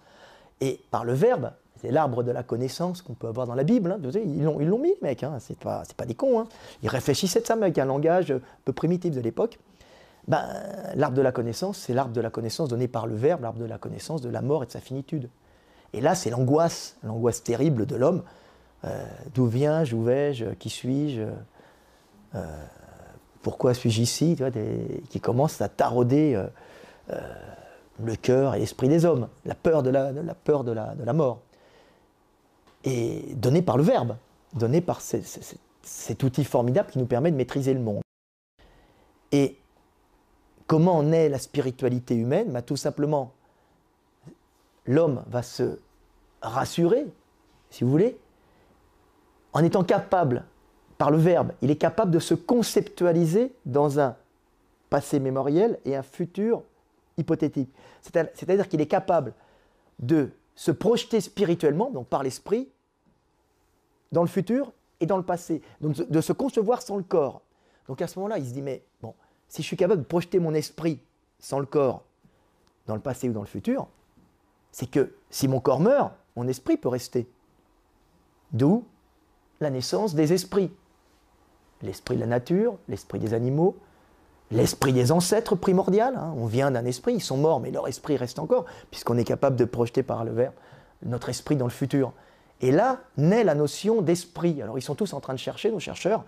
Et 0.60 0.80
par 0.90 1.04
le 1.04 1.12
verbe, 1.12 1.52
c'est 1.84 1.92
l'arbre 1.92 2.22
de 2.22 2.30
la 2.30 2.42
connaissance 2.42 3.02
qu'on 3.02 3.12
peut 3.12 3.28
avoir 3.28 3.46
dans 3.46 3.54
la 3.54 3.62
Bible. 3.62 3.92
Hein. 3.92 4.10
Ils 4.14 4.42
l'ont 4.42 4.78
mis, 4.78 4.88
les 4.88 4.98
mecs, 5.02 5.22
hein. 5.22 5.36
c'est 5.38 5.58
pas, 5.58 5.84
des 6.06 6.14
cons. 6.14 6.40
Hein. 6.40 6.48
Ils 6.82 6.88
réfléchissaient 6.88 7.40
de 7.40 7.46
ça, 7.46 7.54
avec 7.54 7.78
un 7.78 7.84
langage 7.84 8.30
un 8.30 8.40
peu 8.64 8.72
primitif 8.72 9.14
de 9.14 9.20
l'époque 9.20 9.58
ben, 10.26 10.42
l'arbre 10.94 11.16
de 11.16 11.20
la 11.20 11.32
connaissance, 11.32 11.76
c'est 11.76 11.92
l'arbre 11.92 12.14
de 12.14 12.20
la 12.22 12.30
connaissance 12.30 12.70
donné 12.70 12.88
par 12.88 13.06
le 13.06 13.14
Verbe, 13.14 13.42
l'arbre 13.42 13.58
de 13.58 13.66
la 13.66 13.76
connaissance 13.76 14.22
de 14.22 14.30
la 14.30 14.40
mort 14.40 14.62
et 14.62 14.66
de 14.66 14.70
sa 14.70 14.80
finitude. 14.80 15.28
Et 15.92 16.00
là, 16.00 16.14
c'est 16.14 16.30
l'angoisse, 16.30 16.96
l'angoisse 17.02 17.42
terrible 17.42 17.84
de 17.84 17.96
l'homme. 17.96 18.22
Euh, 18.84 19.04
d'où 19.34 19.46
viens-je, 19.46 19.94
où 19.94 20.02
vais-je, 20.02 20.46
qui 20.54 20.70
suis-je 20.70 21.22
euh, 22.34 22.66
Pourquoi 23.42 23.74
suis-je 23.74 24.00
ici 24.00 24.36
Qui 25.10 25.20
commence 25.20 25.60
à 25.60 25.68
tarauder 25.68 26.42
euh, 27.10 27.18
le 28.02 28.16
cœur 28.16 28.54
et 28.54 28.60
l'esprit 28.60 28.88
des 28.88 29.04
hommes, 29.04 29.28
la 29.44 29.54
peur 29.54 29.82
de 29.82 29.90
la, 29.90 31.12
mort. 31.12 31.40
Et 32.84 33.34
donné 33.34 33.62
par 33.62 33.76
le 33.76 33.82
Verbe, 33.82 34.16
donné 34.52 34.80
par 34.80 35.00
cet 35.00 36.22
outil 36.22 36.44
formidable 36.44 36.90
qui 36.90 36.98
nous 36.98 37.06
permet 37.06 37.30
de 37.30 37.36
maîtriser 37.36 37.74
le 37.74 37.80
monde. 37.80 38.02
Et 39.32 39.58
Comment 40.66 41.02
naît 41.02 41.28
la 41.28 41.38
spiritualité 41.38 42.14
humaine? 42.14 42.50
Bah, 42.52 42.62
Tout 42.62 42.76
simplement, 42.76 43.32
l'homme 44.86 45.22
va 45.28 45.42
se 45.42 45.78
rassurer, 46.40 47.06
si 47.70 47.84
vous 47.84 47.90
voulez, 47.90 48.18
en 49.52 49.62
étant 49.62 49.84
capable, 49.84 50.44
par 50.98 51.10
le 51.10 51.18
verbe, 51.18 51.52
il 51.60 51.70
est 51.70 51.76
capable 51.76 52.12
de 52.12 52.18
se 52.18 52.34
conceptualiser 52.34 53.52
dans 53.66 53.98
un 53.98 54.16
passé 54.90 55.18
mémoriel 55.18 55.78
et 55.84 55.96
un 55.96 56.02
futur 56.02 56.62
hypothétique. 57.18 57.70
C'est-à-dire 58.00 58.68
qu'il 58.68 58.80
est 58.80 58.86
capable 58.86 59.34
de 59.98 60.30
se 60.54 60.70
projeter 60.70 61.20
spirituellement, 61.20 61.90
donc 61.90 62.06
par 62.06 62.22
l'esprit, 62.22 62.68
dans 64.14 64.22
le 64.22 64.28
futur 64.28 64.72
et 65.00 65.06
dans 65.06 65.18
le 65.18 65.22
passé. 65.22 65.60
Donc 65.80 65.96
de 65.96 66.20
se 66.20 66.32
concevoir 66.32 66.80
sans 66.80 66.96
le 66.96 67.02
corps. 67.02 67.42
Donc 67.88 68.00
à 68.00 68.06
ce 68.06 68.18
moment-là, 68.18 68.38
il 68.38 68.46
se 68.46 68.52
dit, 68.52 68.62
mais 68.62 68.82
bon, 69.02 69.14
si 69.48 69.60
je 69.60 69.66
suis 69.66 69.76
capable 69.76 70.02
de 70.02 70.06
projeter 70.06 70.38
mon 70.38 70.54
esprit 70.54 71.00
sans 71.38 71.58
le 71.58 71.66
corps 71.66 72.04
dans 72.86 72.94
le 72.94 73.00
passé 73.00 73.28
ou 73.28 73.32
dans 73.32 73.40
le 73.40 73.46
futur, 73.46 73.86
c'est 74.72 74.90
que 74.90 75.14
si 75.30 75.48
mon 75.48 75.60
corps 75.60 75.80
meurt, 75.80 76.12
mon 76.36 76.48
esprit 76.48 76.76
peut 76.76 76.88
rester. 76.88 77.28
D'où 78.52 78.84
la 79.60 79.70
naissance 79.70 80.14
des 80.14 80.32
esprits. 80.32 80.72
L'esprit 81.82 82.16
de 82.16 82.20
la 82.20 82.26
nature, 82.26 82.78
l'esprit 82.88 83.18
des 83.18 83.34
animaux, 83.34 83.76
l'esprit 84.50 84.92
des 84.92 85.12
ancêtres 85.12 85.54
primordial. 85.54 86.16
Hein. 86.16 86.34
On 86.36 86.46
vient 86.46 86.70
d'un 86.70 86.84
esprit, 86.84 87.14
ils 87.14 87.22
sont 87.22 87.36
morts, 87.36 87.60
mais 87.60 87.70
leur 87.70 87.88
esprit 87.88 88.16
reste 88.16 88.38
encore, 88.38 88.64
puisqu'on 88.90 89.18
est 89.18 89.24
capable 89.24 89.56
de 89.56 89.64
projeter 89.64 90.02
par 90.02 90.24
le 90.24 90.32
verbe 90.32 90.54
notre 91.04 91.28
esprit 91.28 91.56
dans 91.56 91.66
le 91.66 91.70
futur. 91.70 92.12
Et 92.60 92.70
là 92.70 93.00
naît 93.16 93.44
la 93.44 93.54
notion 93.54 94.02
d'esprit. 94.02 94.62
Alors 94.62 94.78
ils 94.78 94.82
sont 94.82 94.94
tous 94.94 95.12
en 95.12 95.20
train 95.20 95.34
de 95.34 95.38
chercher, 95.38 95.70
nos 95.70 95.80
chercheurs. 95.80 96.24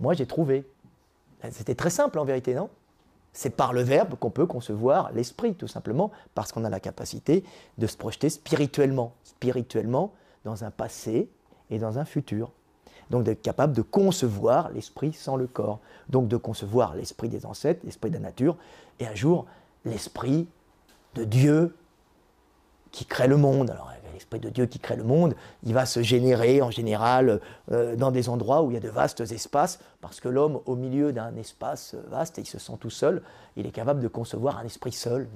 Moi 0.00 0.14
j'ai 0.14 0.26
trouvé. 0.26 0.66
C'était 1.50 1.74
très 1.74 1.90
simple 1.90 2.18
en 2.18 2.24
vérité, 2.24 2.54
non? 2.54 2.70
C'est 3.32 3.50
par 3.50 3.72
le 3.72 3.82
verbe 3.82 4.14
qu'on 4.14 4.30
peut 4.30 4.46
concevoir 4.46 5.10
l'esprit, 5.12 5.54
tout 5.54 5.66
simplement, 5.66 6.12
parce 6.34 6.52
qu'on 6.52 6.64
a 6.64 6.70
la 6.70 6.78
capacité 6.78 7.44
de 7.78 7.86
se 7.88 7.96
projeter 7.96 8.30
spirituellement, 8.30 9.12
spirituellement 9.24 10.12
dans 10.44 10.64
un 10.64 10.70
passé 10.70 11.28
et 11.68 11.78
dans 11.78 11.98
un 11.98 12.04
futur. 12.04 12.52
Donc 13.10 13.24
d'être 13.24 13.42
capable 13.42 13.72
de 13.72 13.82
concevoir 13.82 14.70
l'esprit 14.70 15.12
sans 15.12 15.36
le 15.36 15.46
corps. 15.48 15.80
Donc 16.08 16.28
de 16.28 16.36
concevoir 16.36 16.94
l'esprit 16.94 17.28
des 17.28 17.44
ancêtres, 17.44 17.80
l'esprit 17.84 18.10
de 18.10 18.14
la 18.14 18.20
nature, 18.20 18.56
et 19.00 19.06
un 19.06 19.14
jour 19.14 19.46
l'esprit 19.84 20.46
de 21.14 21.24
Dieu 21.24 21.76
qui 22.92 23.04
crée 23.04 23.28
le 23.28 23.36
monde. 23.36 23.76
l'Esprit 24.14 24.40
de 24.40 24.48
Dieu 24.48 24.66
qui 24.66 24.78
crée 24.78 24.96
le 24.96 25.04
monde, 25.04 25.34
il 25.64 25.74
va 25.74 25.84
se 25.86 26.02
générer 26.02 26.62
en 26.62 26.70
général 26.70 27.40
euh, 27.70 27.96
dans 27.96 28.10
des 28.10 28.28
endroits 28.28 28.62
où 28.62 28.70
il 28.70 28.74
y 28.74 28.76
a 28.76 28.80
de 28.80 28.88
vastes 28.88 29.20
espaces, 29.20 29.80
parce 30.00 30.20
que 30.20 30.28
l'homme, 30.28 30.60
au 30.66 30.76
milieu 30.76 31.12
d'un 31.12 31.36
espace 31.36 31.94
vaste, 32.08 32.38
il 32.38 32.46
se 32.46 32.58
sent 32.58 32.74
tout 32.80 32.90
seul, 32.90 33.22
il 33.56 33.66
est 33.66 33.72
capable 33.72 34.00
de 34.00 34.08
concevoir 34.08 34.58
un 34.58 34.64
esprit 34.64 34.92
seul. 34.92 35.28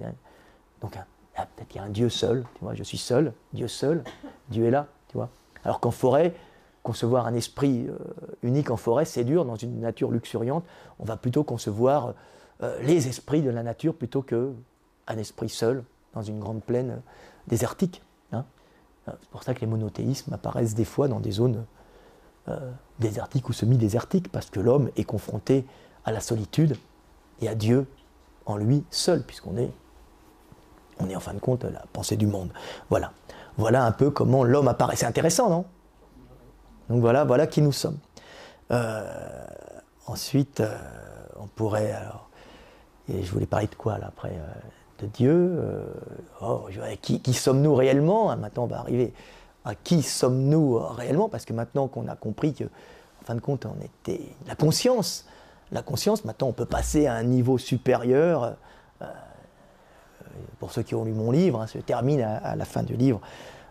Donc 0.81 0.97
un, 0.97 1.05
ah, 1.37 1.47
peut-être 1.55 1.69
qu'il 1.69 1.81
y 1.81 1.85
a 1.85 1.87
un 1.87 1.91
Dieu 1.91 2.09
seul, 2.09 2.45
tu 2.55 2.65
vois, 2.65 2.75
je 2.75 2.83
suis 2.83 2.99
seul, 2.99 3.33
Dieu 3.53 3.69
seul, 3.69 4.03
Dieu 4.49 4.67
est 4.67 4.71
là, 4.71 4.87
tu 5.09 5.17
vois. 5.17 5.29
Alors 5.65 5.79
qu'en 5.79 5.93
forêt, 5.93 6.35
concevoir 6.83 7.27
un 7.27 7.35
esprit 7.35 7.87
euh, 7.89 7.97
unique 8.43 8.71
en 8.71 8.77
forêt, 8.77 9.05
c'est 9.05 9.23
dur, 9.23 9.45
dans 9.45 9.55
une 9.55 9.81
nature 9.81 10.11
luxuriante, 10.11 10.65
on 10.99 11.05
va 11.05 11.17
plutôt 11.17 11.45
concevoir 11.45 12.15
euh, 12.63 12.77
les 12.83 13.07
esprits 13.07 13.43
de 13.43 13.51
la 13.51 13.63
nature 13.63 13.95
plutôt 13.95 14.23
qu'un 14.23 15.17
esprit 15.17 15.49
seul 15.49 15.85
dans 16.15 16.23
une 16.23 16.41
grande 16.41 16.63
plaine 16.63 17.03
désertique. 17.47 18.03
Hein. 19.09 19.17
C'est 19.21 19.31
pour 19.31 19.43
ça 19.43 19.55
que 19.55 19.61
les 19.61 19.67
monothéismes 19.67 20.33
apparaissent 20.33 20.75
des 20.75 20.85
fois 20.85 21.09
dans 21.09 21.21
des 21.21 21.33
zones 21.33 21.65
désertiques 22.99 23.51
ou 23.51 23.53
semi-désertiques, 23.53 24.33
parce 24.33 24.49
que 24.49 24.59
l'homme 24.59 24.89
est 24.97 25.05
confronté 25.05 25.67
à 26.07 26.13
la 26.13 26.21
solitude 26.21 26.79
et 27.43 27.49
à 27.49 27.55
Dieu 27.55 27.87
en 28.47 28.57
lui 28.57 28.85
seul, 28.91 29.23
puisqu'on 29.23 29.59
est, 29.59 29.71
on 30.99 31.11
est 31.11 31.15
en 31.15 31.21
fin 31.21 31.35
de 31.35 31.41
compte 31.41 31.65
la 31.65 31.85
pensée 31.93 32.17
du 32.17 32.27
monde. 32.27 32.51
Voilà. 32.89 33.13
Voilà 33.59 33.85
un 33.85 33.93
peu 33.93 34.11
comment 34.11 34.45
l'homme 34.45 34.69
apparaît. 34.69 34.97
C'est 34.97 35.05
intéressant, 35.05 35.51
non? 35.51 35.67
Donc 36.89 37.03
voilà, 37.03 37.25
voilà 37.25 37.47
qui 37.47 37.61
nous 37.61 37.73
sommes. 37.73 37.99
Euh, 38.71 39.47
ensuite, 40.07 40.61
euh, 40.61 40.75
on 41.39 41.49
pourrait 41.49 41.95
et 43.09 43.23
je 43.23 43.33
voulais 43.33 43.47
parler 43.47 43.67
de 43.67 43.75
quoi 43.75 43.99
là 43.99 44.09
après 44.09 44.33
euh, 44.33 44.69
De 44.99 45.07
Dieu. 45.07 45.63
Oh, 46.41 46.67
qui, 47.01 47.33
sommes-nous 47.33 47.75
réellement 47.75 48.35
Maintenant, 48.37 48.65
on 48.65 48.67
va 48.67 48.81
arriver 48.81 49.13
à 49.65 49.75
qui 49.75 50.03
sommes-nous 50.03 50.79
réellement 50.79 51.29
Parce 51.29 51.45
que 51.45 51.53
maintenant 51.53 51.87
qu'on 51.89 52.09
a 52.09 52.17
compris 52.17 52.53
que, 52.53 52.65
en 52.65 53.25
fin 53.25 53.35
de 53.35 53.41
compte, 53.41 53.67
on 53.67 53.81
était 53.81 54.23
la 54.47 54.57
conscience 54.57 55.25
la 55.73 55.83
conscience. 55.83 56.25
Maintenant, 56.25 56.49
on 56.49 56.53
peut 56.53 56.67
passer 56.67 57.07
à 57.07 57.15
un 57.15 57.23
niveau 57.23 57.59
supérieur. 57.59 58.57
Euh, 59.03 59.07
pour 60.59 60.73
ceux 60.73 60.83
qui 60.83 60.95
ont 60.95 61.05
lu 61.05 61.13
mon 61.13 61.31
livre, 61.31 61.61
hein, 61.61 61.67
se 61.67 61.79
termine 61.79 62.21
à, 62.21 62.55
la 62.57 62.65
fin 62.65 62.83
du 62.83 62.97
livre 62.97 63.21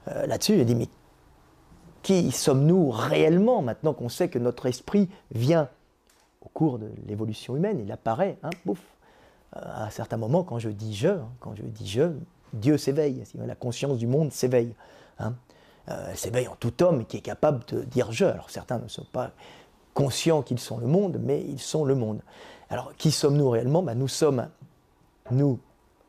euh, 0.07 0.25
là-dessus. 0.27 0.57
Il 0.57 0.65
dit 0.65 0.75
mais 0.75 0.89
qui 2.03 2.31
sommes-nous 2.31 2.89
réellement 2.89 3.61
maintenant 3.61 3.93
qu'on 3.93 4.09
sait 4.09 4.29
que 4.29 4.39
notre 4.39 4.65
esprit 4.65 5.09
vient 5.31 5.69
au 6.41 6.49
cours 6.49 6.79
de 6.79 6.89
l'évolution 7.05 7.55
humaine 7.55 7.79
Il 7.83 7.91
apparaît, 7.91 8.37
hein. 8.43 8.49
Euh, 9.55 9.59
à 9.63 9.85
un 9.85 9.89
certain 9.89 10.17
moment, 10.17 10.43
quand 10.43 10.59
je 10.59 10.69
dis 10.69 10.95
je, 10.95 11.09
hein, 11.09 11.29
quand 11.39 11.55
je 11.55 11.63
dis 11.63 11.87
je, 11.87 12.11
Dieu 12.53 12.77
s'éveille. 12.77 13.23
La 13.35 13.55
conscience 13.55 13.97
du 13.97 14.07
monde 14.07 14.31
s'éveille. 14.31 14.73
Hein. 15.19 15.33
s'éveille 16.13 16.47
en 16.47 16.55
tout 16.55 16.83
homme 16.83 17.05
qui 17.05 17.17
est 17.17 17.21
capable 17.21 17.63
de 17.67 17.81
dire 17.81 18.11
je. 18.11 18.25
Alors 18.25 18.49
certains 18.49 18.77
ne 18.77 18.87
sont 18.87 19.05
pas 19.11 19.31
conscients 19.93 20.43
qu'ils 20.43 20.59
sont 20.59 20.77
le 20.77 20.85
monde, 20.85 21.17
mais 21.19 21.41
ils 21.41 21.59
sont 21.59 21.83
le 21.83 21.95
monde. 21.95 22.21
Alors, 22.69 22.93
qui 22.97 23.11
sommes-nous 23.11 23.49
réellement? 23.49 23.81
Ben, 23.81 23.95
Nous 23.95 24.07
sommes, 24.07 24.47
nous, 25.31 25.59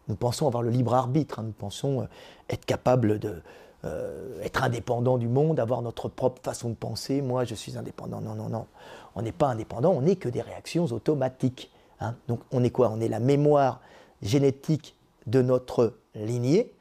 nous 0.09 0.15
pensons 0.15 0.47
avoir 0.47 0.63
le 0.63 0.69
libre 0.69 0.95
arbitre, 0.95 1.39
hein. 1.39 1.45
nous 1.45 1.53
pensons 1.53 2.03
euh, 2.03 2.05
être 2.51 2.67
capables 2.67 3.19
de, 3.19 3.41
euh, 3.85 4.43
être 4.43 4.63
indépendants 4.63 5.19
du 5.19 5.29
monde, 5.29 5.61
avoir 5.61 5.81
notre 5.81 6.09
propre 6.09 6.43
façon 6.43 6.69
de 6.69 6.75
penser. 6.75 7.23
Moi, 7.23 7.45
je 7.45 7.55
suis 7.55 7.79
indépendant. 7.79 8.21
Non, 8.21 8.35
non, 8.35 8.49
non. 8.49 8.67
On 9.15 9.23
n'est 9.23 9.33
pas 9.33 9.49
indépendant, 9.49 9.93
on 9.93 10.03
n'est 10.03 10.17
que 10.17 10.29
des 10.29 10.43
réactions 10.43 10.85
automatiques. 10.87 11.71
Hein. 12.01 12.15
Donc, 12.29 12.41
on 12.53 12.63
est 12.65 12.71
quoi? 12.71 12.91
On 12.91 13.01
est 13.01 13.09
la 13.09 13.21
mémoire 13.21 13.81
génétique 14.23 14.97
de 15.27 15.43
notre 15.43 15.95
lignée, 16.15 16.73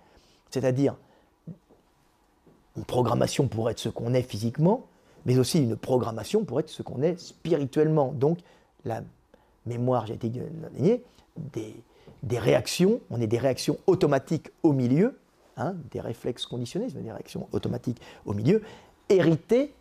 c'est-à-dire 0.49 0.95
une 2.75 2.85
programmation 2.85 3.47
pour 3.47 3.69
être 3.69 3.79
ce 3.79 3.89
qu'on 3.89 4.13
est 4.13 4.21
physiquement, 4.21 4.85
mais 5.25 5.37
aussi 5.37 5.61
une 5.61 5.75
programmation 5.75 6.45
pour 6.45 6.59
être 6.59 6.69
ce 6.69 6.83
qu'on 6.83 7.01
est 7.01 7.19
spirituellement. 7.19 8.13
Donc, 8.13 8.39
la 8.85 9.01
mémoire 9.65 10.05
génétique 10.05 10.33
de 10.33 11.01
des, 11.53 11.75
des 12.23 12.39
réactions, 12.39 12.99
on 13.09 13.21
est 13.21 13.27
des 13.27 13.37
réactions 13.37 13.77
automatiques 13.87 14.49
au 14.63 14.73
milieu, 14.73 15.19
hein, 15.57 15.75
des 15.91 15.99
réflexes 15.99 16.45
conditionnés, 16.45 16.87
des 16.87 17.11
réactions 17.11 17.47
automatiques 17.51 18.01
au 18.25 18.33
milieu, 18.33 18.61
héritées 19.09 19.73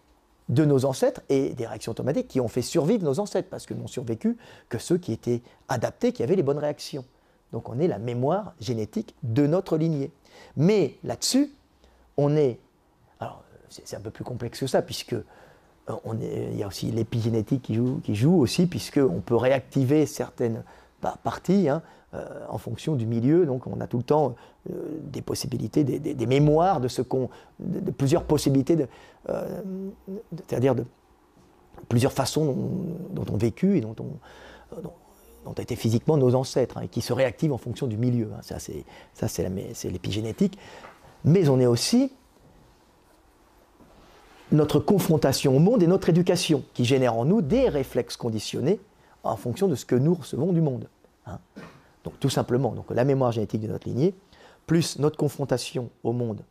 de 0.48 0.64
nos 0.64 0.84
ancêtres 0.84 1.22
et 1.28 1.54
des 1.54 1.66
réactions 1.66 1.92
automatiques 1.92 2.28
qui 2.28 2.40
ont 2.40 2.48
fait 2.48 2.62
survivre 2.62 3.04
nos 3.04 3.18
ancêtres, 3.18 3.48
parce 3.50 3.66
que 3.66 3.74
n'ont 3.74 3.88
survécu 3.88 4.36
que 4.68 4.78
ceux 4.78 4.98
qui 4.98 5.12
étaient 5.12 5.42
adaptés, 5.68 6.12
qui 6.12 6.22
avaient 6.22 6.36
les 6.36 6.42
bonnes 6.42 6.58
réactions. 6.58 7.04
Donc 7.52 7.68
on 7.68 7.78
est 7.78 7.88
la 7.88 7.98
mémoire 7.98 8.54
génétique 8.60 9.14
de 9.22 9.46
notre 9.46 9.76
lignée. 9.76 10.10
Mais 10.56 10.96
là-dessus, 11.02 11.52
on 12.16 12.36
est 12.36 12.58
c'est 13.68 13.96
un 13.96 14.00
peu 14.00 14.10
plus 14.10 14.24
complexe 14.24 14.60
que 14.60 14.66
ça, 14.66 14.82
puisque 14.82 15.14
euh, 15.14 15.22
on 16.04 16.16
il 16.18 16.56
y 16.56 16.62
a 16.62 16.66
aussi 16.66 16.90
l'épigénétique 16.90 17.62
qui 17.62 17.74
joue, 17.74 18.00
qui 18.04 18.14
joue 18.14 18.38
aussi, 18.38 18.66
puisqu'on 18.66 19.20
peut 19.20 19.36
réactiver 19.36 20.06
certaines 20.06 20.62
parties 21.22 21.68
hein, 21.68 21.82
euh, 22.14 22.24
en 22.48 22.58
fonction 22.58 22.94
du 22.94 23.06
milieu. 23.06 23.46
Donc 23.46 23.66
on 23.66 23.80
a 23.80 23.86
tout 23.86 23.98
le 23.98 24.02
temps 24.02 24.34
euh, 24.70 24.74
des 25.02 25.22
possibilités, 25.22 25.84
des, 25.84 26.26
mémoires 26.26 26.80
de 26.80 26.88
ce 26.88 27.02
qu'on, 27.02 27.28
de, 27.58 27.90
plusieurs 27.90 28.24
possibilités, 28.24 28.76
de, 28.76 28.86
c'est-à-dire 30.48 30.74
de 30.74 30.84
plusieurs 31.88 32.12
façons 32.12 32.56
dont, 33.10 33.24
on 33.30 33.36
vécu 33.36 33.76
et 33.76 33.80
dont 33.80 33.94
on, 34.00 34.80
dont, 34.82 34.92
ont 35.46 35.52
été 35.52 35.76
physiquement 35.76 36.16
nos 36.16 36.34
ancêtres, 36.34 36.78
hein, 36.78 36.82
et 36.82 36.88
qui 36.88 37.00
se 37.00 37.12
réactivent 37.12 37.52
en 37.52 37.58
fonction 37.58 37.86
du 37.86 37.96
milieu. 37.96 38.30
Hein. 38.34 38.40
Ça, 38.42 38.58
c'est, 38.58 38.84
ça, 39.14 39.28
c'est 39.28 39.90
l'épigénétique. 39.90 40.58
Mais 41.24 41.48
on 41.48 41.60
est 41.60 41.66
aussi 41.66 42.12
notre 44.52 44.78
confrontation 44.78 45.56
au 45.56 45.58
monde 45.58 45.82
et 45.82 45.86
notre 45.86 46.08
éducation, 46.08 46.62
qui 46.74 46.84
génère 46.84 47.16
en 47.16 47.24
nous 47.24 47.42
des 47.42 47.68
réflexes 47.68 48.16
conditionnés 48.16 48.80
en 49.24 49.36
fonction 49.36 49.66
de 49.66 49.74
ce 49.74 49.84
que 49.84 49.96
nous 49.96 50.14
recevons 50.14 50.52
du 50.52 50.60
monde. 50.60 50.88
Hein. 51.26 51.38
Donc 52.04 52.18
tout 52.20 52.30
simplement, 52.30 52.72
donc 52.72 52.90
la 52.90 53.04
mémoire 53.04 53.32
génétique 53.32 53.62
de 53.62 53.68
notre 53.68 53.88
lignée, 53.88 54.14
plus 54.66 54.98
notre 54.98 55.16
confrontation 55.16 55.90
au 56.02 56.12
monde 56.12 56.42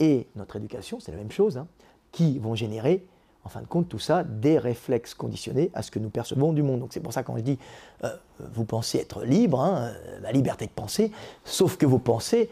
et 0.00 0.26
notre 0.36 0.56
éducation, 0.56 1.00
c'est 1.00 1.10
la 1.12 1.18
même 1.18 1.30
chose, 1.30 1.58
hein, 1.58 1.66
qui 2.12 2.38
vont 2.38 2.54
générer, 2.54 3.06
en 3.44 3.48
fin 3.48 3.62
de 3.62 3.66
compte, 3.66 3.88
tout 3.88 3.98
ça, 3.98 4.24
des 4.24 4.58
réflexes 4.58 5.14
conditionnés 5.14 5.70
à 5.74 5.82
ce 5.82 5.90
que 5.90 5.98
nous 5.98 6.10
percevons 6.10 6.52
du 6.52 6.62
monde. 6.62 6.80
Donc 6.80 6.92
c'est 6.92 7.00
pour 7.00 7.12
ça 7.12 7.22
quand 7.22 7.36
je 7.36 7.42
dis, 7.42 7.58
euh, 8.04 8.14
vous 8.52 8.64
pensez 8.64 8.98
être 8.98 9.24
libre, 9.24 9.60
hein, 9.60 9.88
euh, 9.88 10.20
la 10.20 10.32
liberté 10.32 10.66
de 10.66 10.72
penser, 10.72 11.12
sauf 11.44 11.76
que 11.76 11.86
vos 11.86 11.98
pensées 11.98 12.50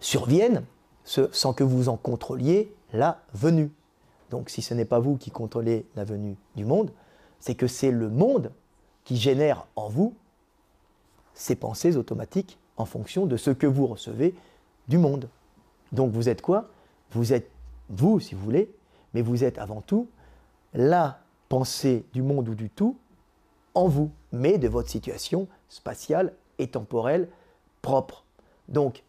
surviennent 0.00 0.64
sans 1.04 1.54
que 1.54 1.64
vous 1.64 1.88
en 1.88 1.96
contrôliez 1.96 2.74
la 2.92 3.22
venue. 3.32 3.70
Donc 4.30 4.50
si 4.50 4.60
ce 4.60 4.74
n'est 4.74 4.84
pas 4.84 4.98
vous 4.98 5.16
qui 5.16 5.30
contrôlez 5.30 5.86
la 5.96 6.04
venue 6.04 6.36
du 6.54 6.64
monde, 6.64 6.90
c'est 7.40 7.54
que 7.54 7.66
c'est 7.66 7.90
le 7.90 8.10
monde 8.10 8.52
qui 9.04 9.16
génère 9.16 9.66
en 9.74 9.88
vous 9.88 10.14
ces 11.38 11.54
pensées 11.54 11.96
automatiques 11.96 12.58
en 12.76 12.84
fonction 12.84 13.24
de 13.24 13.36
ce 13.36 13.50
que 13.50 13.66
vous 13.66 13.86
recevez 13.86 14.34
du 14.88 14.98
monde. 14.98 15.28
Donc 15.92 16.10
vous 16.10 16.28
êtes 16.28 16.42
quoi? 16.42 16.68
Vous 17.12 17.32
êtes 17.32 17.48
vous, 17.88 18.20
si 18.20 18.34
vous 18.34 18.44
voulez, 18.44 18.70
mais 19.14 19.22
vous 19.22 19.44
êtes 19.44 19.56
avant 19.58 19.80
tout 19.80 20.08
la 20.74 21.20
pensée 21.48 22.04
du 22.12 22.22
monde 22.22 22.48
ou 22.48 22.54
du 22.54 22.68
tout 22.68 22.96
en 23.74 23.86
vous, 23.86 24.10
mais 24.32 24.58
de 24.58 24.68
votre 24.68 24.90
situation 24.90 25.46
spatiale 25.68 26.34
et 26.58 26.66
temporelle 26.66 27.28
propre. 27.80 28.24
Donc 28.68 29.04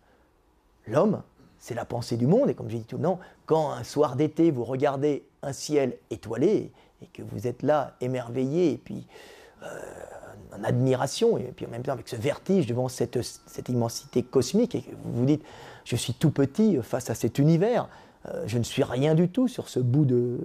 l'homme 0.85 1.23
c'est 1.57 1.73
la 1.73 1.83
pensée 1.83 2.15
du 2.15 2.27
monde. 2.27 2.49
Et 2.49 2.53
comme 2.53 2.69
j'ai 2.69 2.77
dit 2.77 2.85
tout 2.85 2.97
le 2.97 3.03
temps, 3.03 3.19
quand 3.47 3.71
un 3.71 3.83
soir 3.83 4.15
d'été, 4.15 4.51
vous 4.51 4.63
regardez 4.63 5.25
un 5.41 5.51
ciel 5.51 5.97
étoilé 6.09 6.71
et 7.01 7.07
que 7.07 7.23
vous 7.23 7.47
êtes 7.47 7.63
là, 7.63 7.95
émerveillé, 8.01 8.71
et 8.73 8.77
puis 8.77 9.07
euh, 9.63 9.67
en 10.57 10.63
admiration, 10.63 11.37
et 11.37 11.51
puis 11.55 11.65
en 11.65 11.69
même 11.69 11.83
temps 11.83 11.93
avec 11.93 12.07
ce 12.07 12.15
vertige 12.15 12.65
devant 12.65 12.89
cette, 12.89 13.19
cette 13.21 13.69
immensité 13.69 14.23
cosmique, 14.23 14.75
et 14.75 14.83
vous 15.03 15.19
vous 15.19 15.25
dites, 15.25 15.43
je 15.85 15.95
suis 15.95 16.13
tout 16.13 16.31
petit 16.31 16.77
face 16.81 17.09
à 17.09 17.15
cet 17.15 17.39
univers, 17.39 17.89
euh, 18.27 18.43
je 18.45 18.57
ne 18.57 18.63
suis 18.63 18.83
rien 18.83 19.15
du 19.15 19.29
tout 19.29 19.47
sur 19.47 19.69
ce 19.69 19.79
bout 19.79 20.05
de, 20.05 20.37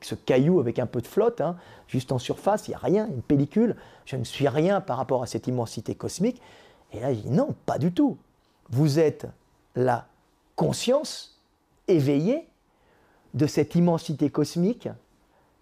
ce 0.00 0.14
caillou 0.14 0.60
avec 0.60 0.78
un 0.78 0.86
peu 0.86 1.00
de 1.00 1.06
flotte, 1.06 1.40
hein, 1.40 1.56
juste 1.88 2.12
en 2.12 2.18
surface, 2.18 2.68
il 2.68 2.72
n'y 2.72 2.74
a 2.74 2.78
rien, 2.78 3.06
une 3.08 3.22
pellicule, 3.22 3.76
je 4.04 4.16
ne 4.16 4.24
suis 4.24 4.48
rien 4.48 4.80
par 4.80 4.96
rapport 4.96 5.22
à 5.22 5.26
cette 5.26 5.46
immensité 5.46 5.94
cosmique. 5.94 6.40
Et 6.92 7.00
là, 7.00 7.14
je 7.14 7.20
dis 7.20 7.30
non, 7.30 7.54
pas 7.66 7.78
du 7.78 7.92
tout. 7.92 8.18
Vous 8.70 8.98
êtes 8.98 9.26
la 9.76 10.06
conscience 10.56 11.40
éveillée 11.88 12.48
de 13.34 13.46
cette 13.46 13.74
immensité 13.74 14.30
cosmique 14.30 14.88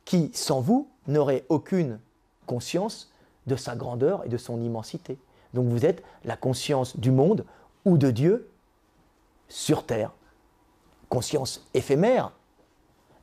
qui, 0.05 0.31
sans 0.33 0.61
vous, 0.61 0.89
n'aurait 1.07 1.45
aucune 1.49 1.99
conscience 2.47 3.13
de 3.49 3.57
sa 3.57 3.75
grandeur 3.75 4.25
et 4.25 4.29
de 4.29 4.37
son 4.37 4.61
immensité. 4.63 5.19
Donc 5.55 5.67
vous 5.67 5.85
êtes 5.85 6.03
la 6.25 6.37
conscience 6.37 6.99
du 6.99 7.11
monde 7.11 7.45
ou 7.85 7.99
de 7.99 8.11
Dieu 8.11 8.49
sur 9.49 9.85
Terre. 9.85 10.13
Conscience 11.09 11.67
éphémère, 11.75 12.33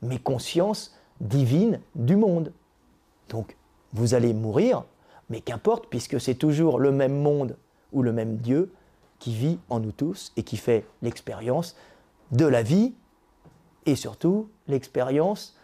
mais 0.01 0.17
conscience 0.17 0.95
divine 1.21 1.80
du 1.93 2.15
monde. 2.15 2.51
Donc 3.30 3.55
vous 3.93 4.13
allez 4.13 4.34
mourir, 4.34 4.84
mais 5.30 5.41
qu'importe, 5.41 5.88
puisque 5.89 6.19
c'est 6.19 6.36
toujours 6.36 6.80
le 6.80 6.91
même 6.91 7.21
monde 7.21 7.57
ou 7.93 8.01
le 8.01 8.11
même 8.11 8.38
Dieu 8.38 8.73
qui 9.19 9.34
vit 9.34 9.59
en 9.69 9.80
nous 9.80 9.91
tous 9.91 10.34
et 10.36 10.43
qui 10.43 10.57
fait 10.57 10.86
l'expérience 11.01 11.76
de 12.32 12.45
la 12.45 12.63
vie 12.63 12.93
et 13.86 13.95
surtout 13.95 14.49
l'expérience 14.67 15.55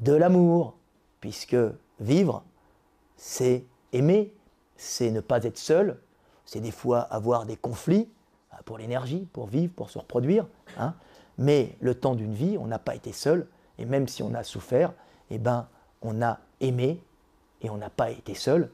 de 0.00 0.12
l'amour, 0.12 0.74
puisque 1.20 1.56
vivre, 2.00 2.42
c'est 3.16 3.64
aimer, 3.92 4.32
c'est 4.76 5.10
ne 5.10 5.20
pas 5.20 5.42
être 5.44 5.58
seul, 5.58 5.98
c'est 6.44 6.60
des 6.60 6.70
fois 6.70 7.00
avoir 7.00 7.46
des 7.46 7.56
conflits, 7.56 8.08
pour 8.64 8.78
l'énergie, 8.78 9.26
pour 9.32 9.46
vivre, 9.46 9.72
pour 9.74 9.90
se 9.90 9.98
reproduire. 9.98 10.46
Hein. 10.78 10.94
Mais 11.38 11.76
le 11.80 11.94
temps 11.94 12.14
d'une 12.14 12.34
vie, 12.34 12.58
on 12.58 12.66
n'a 12.66 12.78
pas 12.78 12.94
été 12.94 13.12
seul, 13.12 13.46
et 13.78 13.84
même 13.84 14.08
si 14.08 14.22
on 14.22 14.34
a 14.34 14.42
souffert, 14.42 14.92
eh 15.30 15.38
ben, 15.38 15.68
on 16.02 16.22
a 16.22 16.40
aimé, 16.60 17.00
et 17.62 17.70
on 17.70 17.76
n'a 17.76 17.90
pas 17.90 18.10
été 18.10 18.34
seul. 18.34 18.70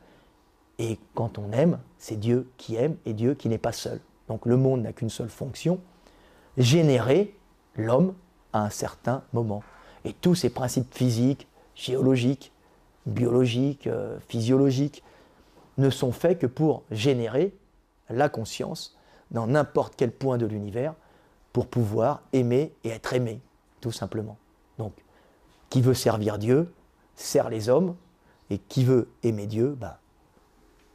Et 0.78 0.98
quand 1.14 1.38
on 1.38 1.52
aime, 1.52 1.78
c'est 1.98 2.16
Dieu 2.16 2.50
qui 2.56 2.76
aime, 2.76 2.96
et 3.06 3.12
Dieu 3.12 3.34
qui 3.34 3.48
n'est 3.48 3.58
pas 3.58 3.72
seul. 3.72 4.00
Donc 4.28 4.46
le 4.46 4.56
monde 4.56 4.82
n'a 4.82 4.92
qu'une 4.92 5.10
seule 5.10 5.28
fonction, 5.28 5.80
générer 6.56 7.36
l'homme 7.76 8.14
à 8.52 8.64
un 8.64 8.70
certain 8.70 9.22
moment. 9.32 9.62
Et 10.04 10.12
tous 10.12 10.34
ces 10.34 10.50
principes 10.50 10.94
physiques, 10.94 11.48
géologiques, 11.74 12.52
biologiques, 13.06 13.86
euh, 13.86 14.18
physiologiques, 14.28 15.02
ne 15.78 15.90
sont 15.90 16.12
faits 16.12 16.38
que 16.38 16.46
pour 16.46 16.84
générer 16.90 17.54
la 18.08 18.28
conscience 18.28 18.96
dans 19.30 19.46
n'importe 19.46 19.94
quel 19.96 20.12
point 20.12 20.38
de 20.38 20.46
l'univers 20.46 20.94
pour 21.52 21.66
pouvoir 21.66 22.22
aimer 22.32 22.72
et 22.84 22.90
être 22.90 23.12
aimé, 23.14 23.40
tout 23.80 23.92
simplement. 23.92 24.36
Donc, 24.78 24.92
qui 25.70 25.80
veut 25.80 25.94
servir 25.94 26.38
Dieu, 26.38 26.72
sert 27.14 27.48
les 27.48 27.68
hommes, 27.68 27.96
et 28.50 28.58
qui 28.58 28.84
veut 28.84 29.08
aimer 29.22 29.46
Dieu, 29.46 29.76
bah, 29.78 29.98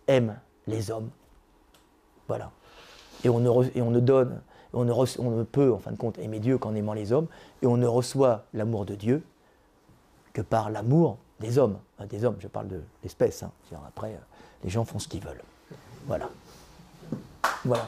aime 0.08 0.38
les 0.68 0.92
hommes. 0.92 1.10
Voilà. 2.28 2.52
Et 3.24 3.30
on 3.30 3.40
ne, 3.40 3.50
et 3.76 3.82
on 3.82 3.92
ne 3.92 4.00
donne, 4.00 4.42
on 4.74 4.86
ne, 4.86 4.94
on 4.94 5.32
ne, 5.32 5.44
peut, 5.44 5.74
en 5.74 5.80
fin 5.80 5.92
de 5.92 5.98
compte, 5.98 6.20
aimer 6.20 6.40
Dieu 6.40 6.58
qu'en 6.58 6.76
aimant 6.76 6.94
les 6.94 7.12
hommes, 7.12 7.28
et 7.62 7.68
on 7.68 7.78
ne 7.78 7.88
reçoit 7.88 8.46
l'amour 8.54 8.86
de 8.86 8.96
Dieu 8.96 9.24
que 10.34 10.42
par 10.42 10.70
l'amour 10.70 11.18
des 11.40 11.58
hommes. 11.58 11.78
des 12.10 12.24
hommes, 12.24 12.38
je 12.40 12.48
parle 12.48 12.68
de 12.68 12.82
l'espèce. 13.04 13.44
Hein. 13.44 13.52
Après, 13.88 14.12
euh, 14.14 14.20
les 14.64 14.70
gens 14.70 14.86
font 14.86 15.00
ce 15.00 15.08
qu'ils 15.08 15.24
veulent. 15.24 15.42
Voilà. 16.06 16.30
Voilà. 17.66 17.88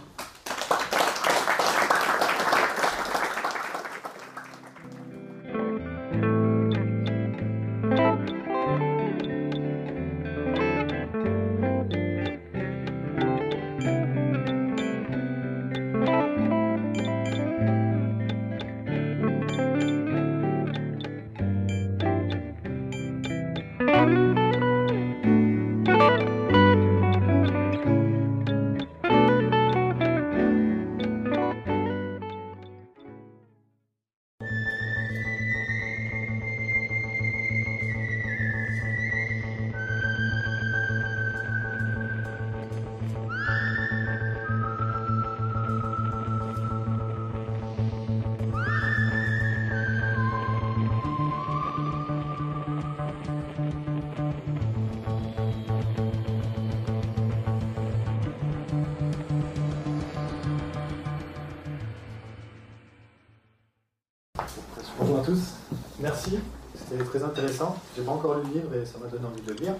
J'ai 67.96 68.04
pas 68.04 68.12
encore 68.12 68.36
lu 68.36 68.42
le 68.54 68.60
livre 68.62 68.76
et 68.76 68.86
ça 68.86 68.98
m'a 69.00 69.08
donné 69.08 69.26
envie 69.26 69.42
de 69.42 69.52
le 69.52 69.58
lire. 69.58 69.74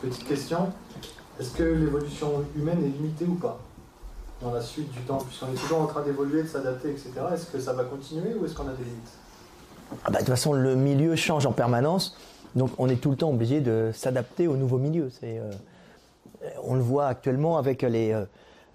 Petite 0.00 0.26
question, 0.26 0.72
est-ce 1.40 1.50
que 1.52 1.62
l'évolution 1.62 2.44
humaine 2.56 2.78
est 2.84 2.98
limitée 2.98 3.24
ou 3.24 3.34
pas 3.34 3.58
dans 4.40 4.52
la 4.52 4.60
suite 4.60 4.90
du 4.92 5.00
temps 5.00 5.18
Puisqu'on 5.18 5.52
est 5.52 5.60
toujours 5.60 5.80
en 5.80 5.86
train 5.86 6.02
d'évoluer, 6.02 6.42
de 6.42 6.48
s'adapter, 6.48 6.90
etc. 6.90 7.10
Est-ce 7.32 7.46
que 7.46 7.58
ça 7.58 7.72
va 7.72 7.84
continuer 7.84 8.34
ou 8.34 8.44
est-ce 8.44 8.54
qu'on 8.54 8.68
a 8.68 8.72
des 8.72 8.84
limites? 8.84 9.12
Ah 10.04 10.10
bah, 10.10 10.12
De 10.12 10.18
toute 10.18 10.28
façon, 10.28 10.52
le 10.52 10.74
milieu 10.74 11.16
change 11.16 11.46
en 11.46 11.52
permanence, 11.52 12.16
donc 12.54 12.70
on 12.78 12.88
est 12.88 12.96
tout 12.96 13.10
le 13.10 13.16
temps 13.16 13.30
obligé 13.30 13.60
de 13.60 13.90
s'adapter 13.94 14.48
au 14.48 14.56
nouveau 14.56 14.78
milieu. 14.78 15.10
Euh, 15.24 15.52
on 16.62 16.74
le 16.74 16.82
voit 16.82 17.06
actuellement 17.06 17.58
avec 17.58 17.82
les... 17.82 18.12
Euh, 18.12 18.24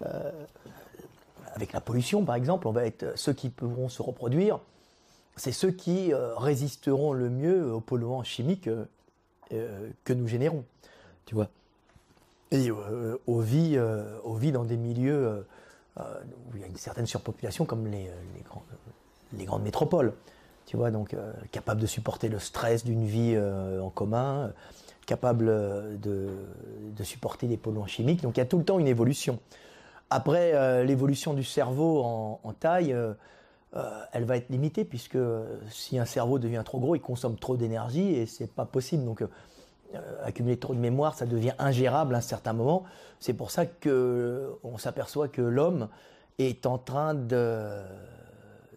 euh, 0.05 0.31
avec 1.55 1.73
la 1.73 1.81
pollution, 1.81 2.23
par 2.23 2.35
exemple, 2.35 2.67
on 2.67 2.71
va 2.71 2.85
être 2.85 3.13
ceux 3.15 3.33
qui 3.33 3.49
pourront 3.49 3.89
se 3.89 4.03
reproduire, 4.03 4.59
c'est 5.37 5.51
ceux 5.51 5.71
qui 5.71 6.13
euh, 6.13 6.35
résisteront 6.35 7.13
le 7.13 7.29
mieux 7.29 7.71
aux 7.71 7.79
polluants 7.79 8.23
chimiques 8.23 8.67
euh, 8.67 8.85
euh, 9.53 9.89
que 10.03 10.13
nous 10.13 10.27
générons, 10.27 10.65
tu 11.25 11.35
vois. 11.35 11.49
Et 12.51 12.71
aux 12.71 13.41
vies, 13.41 13.77
dans 14.53 14.63
des 14.63 14.77
milieux 14.77 15.45
où 15.97 16.55
il 16.55 16.61
y 16.61 16.63
a 16.63 16.67
une 16.67 16.77
certaine 16.77 17.05
surpopulation, 17.05 17.65
comme 17.65 17.87
les, 17.87 18.09
les, 19.33 19.43
grandes 19.43 19.63
métropoles, 19.63 20.13
tu 20.65 20.77
vois, 20.77 20.89
donc 20.89 21.13
capables 21.51 21.81
de 21.81 21.85
supporter 21.85 22.29
le 22.29 22.39
stress 22.39 22.85
d'une 22.85 23.05
vie 23.05 23.37
en 23.37 23.89
commun, 23.89 24.53
capables 25.05 25.47
de, 25.99 26.29
supporter 27.03 27.47
des 27.47 27.57
polluants 27.57 27.85
chimiques. 27.85 28.21
Donc 28.21 28.37
il 28.37 28.39
y 28.39 28.43
a 28.43 28.45
tout 28.45 28.59
le 28.59 28.63
temps 28.63 28.79
une 28.79 28.87
évolution. 28.87 29.39
Après, 30.09 30.85
l'évolution 30.85 31.33
du 31.33 31.43
cerveau 31.43 32.01
en 32.01 32.53
taille 32.57 32.95
euh, 33.77 34.03
elle 34.11 34.23
va 34.23 34.37
être 34.37 34.49
limitée 34.49 34.85
puisque 34.85 35.15
euh, 35.15 35.45
si 35.69 35.99
un 35.99 36.05
cerveau 36.05 36.39
devient 36.39 36.63
trop 36.65 36.79
gros, 36.79 36.95
il 36.95 37.01
consomme 37.01 37.37
trop 37.37 37.57
d'énergie 37.57 38.15
et 38.15 38.25
c'est 38.25 38.51
pas 38.51 38.65
possible. 38.65 39.05
Donc 39.05 39.21
euh, 39.21 39.27
accumuler 40.23 40.57
trop 40.57 40.73
de 40.73 40.79
mémoire, 40.79 41.13
ça 41.13 41.27
devient 41.27 41.53
ingérable 41.59 42.15
à 42.15 42.17
un 42.17 42.21
certain 42.21 42.53
moment. 42.53 42.85
C'est 43.19 43.33
pour 43.33 43.51
ça 43.51 43.67
que 43.67 44.51
on 44.63 44.79
s'aperçoit 44.79 45.27
que 45.27 45.43
l'homme 45.43 45.89
est 46.39 46.65
en 46.65 46.77
train 46.77 47.13
de 47.13 47.81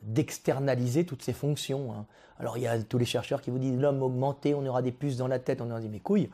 d'externaliser 0.02 1.04
toutes 1.04 1.22
ses 1.22 1.32
fonctions. 1.32 1.92
Hein. 1.92 2.04
Alors 2.38 2.58
il 2.58 2.64
y 2.64 2.66
a 2.66 2.82
tous 2.82 2.98
les 2.98 3.04
chercheurs 3.06 3.40
qui 3.40 3.50
vous 3.50 3.58
disent 3.58 3.78
l'homme 3.78 4.02
augmenté, 4.02 4.54
on 4.54 4.64
aura 4.66 4.82
des 4.82 4.92
puces 4.92 5.16
dans 5.16 5.28
la 5.28 5.38
tête, 5.38 5.60
on 5.62 5.70
aura 5.70 5.80
dit 5.80 5.88
mes 5.88 6.00
couilles. 6.00 6.30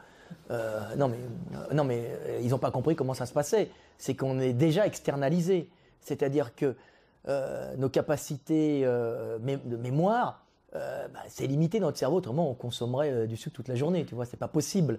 non 0.50 1.08
mais 1.08 1.18
non 1.72 1.84
mais 1.84 2.10
ils 2.42 2.50
n'ont 2.50 2.58
pas 2.58 2.72
compris 2.72 2.96
comment 2.96 3.14
ça 3.14 3.26
se 3.26 3.32
passait. 3.32 3.70
C'est 3.98 4.14
qu'on 4.14 4.40
est 4.40 4.52
déjà 4.52 4.86
externalisé. 4.86 5.68
C'est-à-dire 6.00 6.54
que 6.54 6.76
nos 7.76 7.88
capacités 7.88 8.82
euh, 8.84 9.38
de 9.38 9.76
mémoire, 9.76 10.44
euh, 10.74 11.08
bah, 11.08 11.20
c'est 11.28 11.46
limité 11.46 11.80
dans 11.80 11.86
notre 11.86 11.98
cerveau. 11.98 12.18
Autrement, 12.18 12.50
on 12.50 12.54
consommerait 12.54 13.26
du 13.26 13.36
sucre 13.36 13.56
toute 13.56 13.68
la 13.68 13.74
journée. 13.74 14.04
Tu 14.04 14.14
vois, 14.14 14.24
c'est 14.24 14.36
pas 14.36 14.48
possible. 14.48 14.98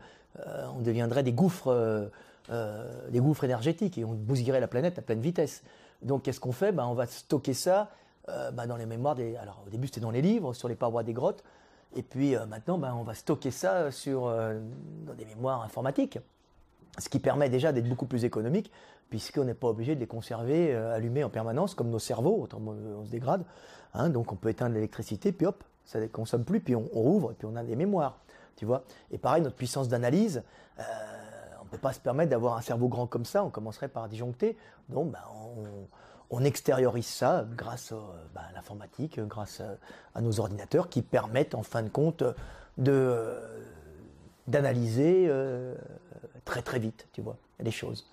on 0.76 0.82
deviendrait 0.82 1.24
des 1.24 1.34
gouffres, 1.34 2.10
des 2.50 3.20
gouffres 3.20 3.44
énergétiques 3.44 3.98
et 3.98 4.06
on 4.06 4.14
bousillerait 4.14 4.60
la 4.60 4.68
planète 4.68 5.00
à 5.00 5.02
pleine 5.02 5.22
vitesse. 5.22 5.64
Donc, 6.02 6.24
qu'est-ce 6.24 6.40
qu'on 6.40 6.52
fait? 6.52 6.72
Bah, 6.72 6.86
On 6.88 6.94
va 6.94 7.08
stocker 7.08 7.54
ça 7.54 7.90
bah, 8.28 8.68
dans 8.68 8.78
les 8.78 8.86
mémoires 8.86 9.16
des. 9.16 9.36
Alors, 9.38 9.64
au 9.66 9.70
début, 9.70 9.88
c'était 9.88 10.02
dans 10.02 10.12
les 10.12 10.22
livres, 10.22 10.54
sur 10.54 10.68
les 10.68 10.76
parois 10.76 11.04
des 11.04 11.14
grottes. 11.14 11.44
Et 11.96 12.04
puis 12.04 12.36
maintenant, 12.48 12.80
on 13.00 13.04
va 13.04 13.14
stocker 13.14 13.52
ça 13.52 13.92
sur, 13.92 14.24
dans 14.26 15.14
des 15.14 15.26
mémoires 15.26 15.64
informatiques 15.64 16.20
ce 16.98 17.10
qui 17.10 17.20
permet 17.20 17.50
déjà 17.50 17.72
d'être 17.72 17.88
beaucoup 17.88 18.06
plus 18.06 18.26
économique, 18.26 18.72
puisqu'on 19.10 19.44
n'est 19.44 19.54
pas 19.54 19.68
obligé 19.68 19.96
de 19.96 20.00
les 20.00 20.08
conserver 20.08 20.74
euh, 20.74 20.96
allumés 20.96 21.24
en 21.24 21.30
permanence, 21.30 21.76
comme 21.76 21.90
nos 21.90 22.00
cerveaux, 22.00 22.42
autant 22.42 22.60
on 22.60 23.06
se 23.06 23.10
dégrade. 23.10 23.44
Hein, 23.94 24.10
donc 24.10 24.32
on 24.32 24.36
peut 24.36 24.50
éteindre 24.50 24.76
l'électricité, 24.76 25.32
puis 25.32 25.46
hop, 25.46 25.64
ça 25.86 26.00
ne 26.00 26.08
consomme 26.08 26.44
plus, 26.44 26.60
puis 26.60 26.76
on, 26.76 26.82
rouvre, 26.82 27.32
et 27.32 27.36
puis 27.36 27.48
on 27.50 27.56
a 27.56 27.64
des 27.64 27.76
mémoires. 27.76 28.20
Tu 28.56 28.66
vois 28.66 28.84
Et 29.12 29.18
pareil, 29.18 29.42
notre 29.42 29.56
puissance 29.56 29.88
d'analyse, 29.88 30.44
euh, 30.80 30.84
on 31.62 31.66
ne 31.66 31.70
peut 31.70 31.78
pas 31.78 31.94
se 31.94 32.00
permettre 32.00 32.32
d'avoir 32.32 32.58
un 32.58 32.62
cerveau 32.62 32.88
grand 32.88 33.08
comme 33.08 33.26
ça, 33.26 33.44
on 33.44 33.50
commencerait 33.50 33.88
par 33.88 34.08
disjoncter. 34.10 34.58
Donc 34.90 35.12
ben, 35.12 35.20
on, 36.30 36.44
extériorise 36.44 37.08
ça 37.08 37.46
grâce 37.56 37.94
ben, 38.34 38.42
à 38.50 38.54
l'informatique, 38.54 39.20
grâce 39.20 39.62
à, 40.14 40.22
nos 40.22 40.40
ordinateurs 40.40 40.90
qui 40.90 41.02
permettent 41.02 41.56
en 41.56 41.64
fin 41.64 41.84
de 41.84 41.90
compte 41.90 42.24
de 42.78 43.36
d'analyser 44.48 45.28
euh, 45.28 45.76
très 46.46 46.62
très 46.62 46.80
vite, 46.80 47.08
tu 47.14 47.22
vois, 47.22 47.38
les 47.60 47.72
choses. 47.72 48.10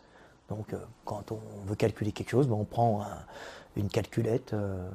Donc 0.49 0.73
euh, 0.73 0.79
quand 1.05 1.33
on 1.33 1.41
veut 1.67 1.77
calculer 1.77 2.13
quelque 2.13 2.31
chose, 2.31 2.49
ben, 2.49 2.57
on 2.57 2.65
prend 2.65 3.05
une 3.77 3.89
calculette 3.89 4.53
euh, 4.53 4.89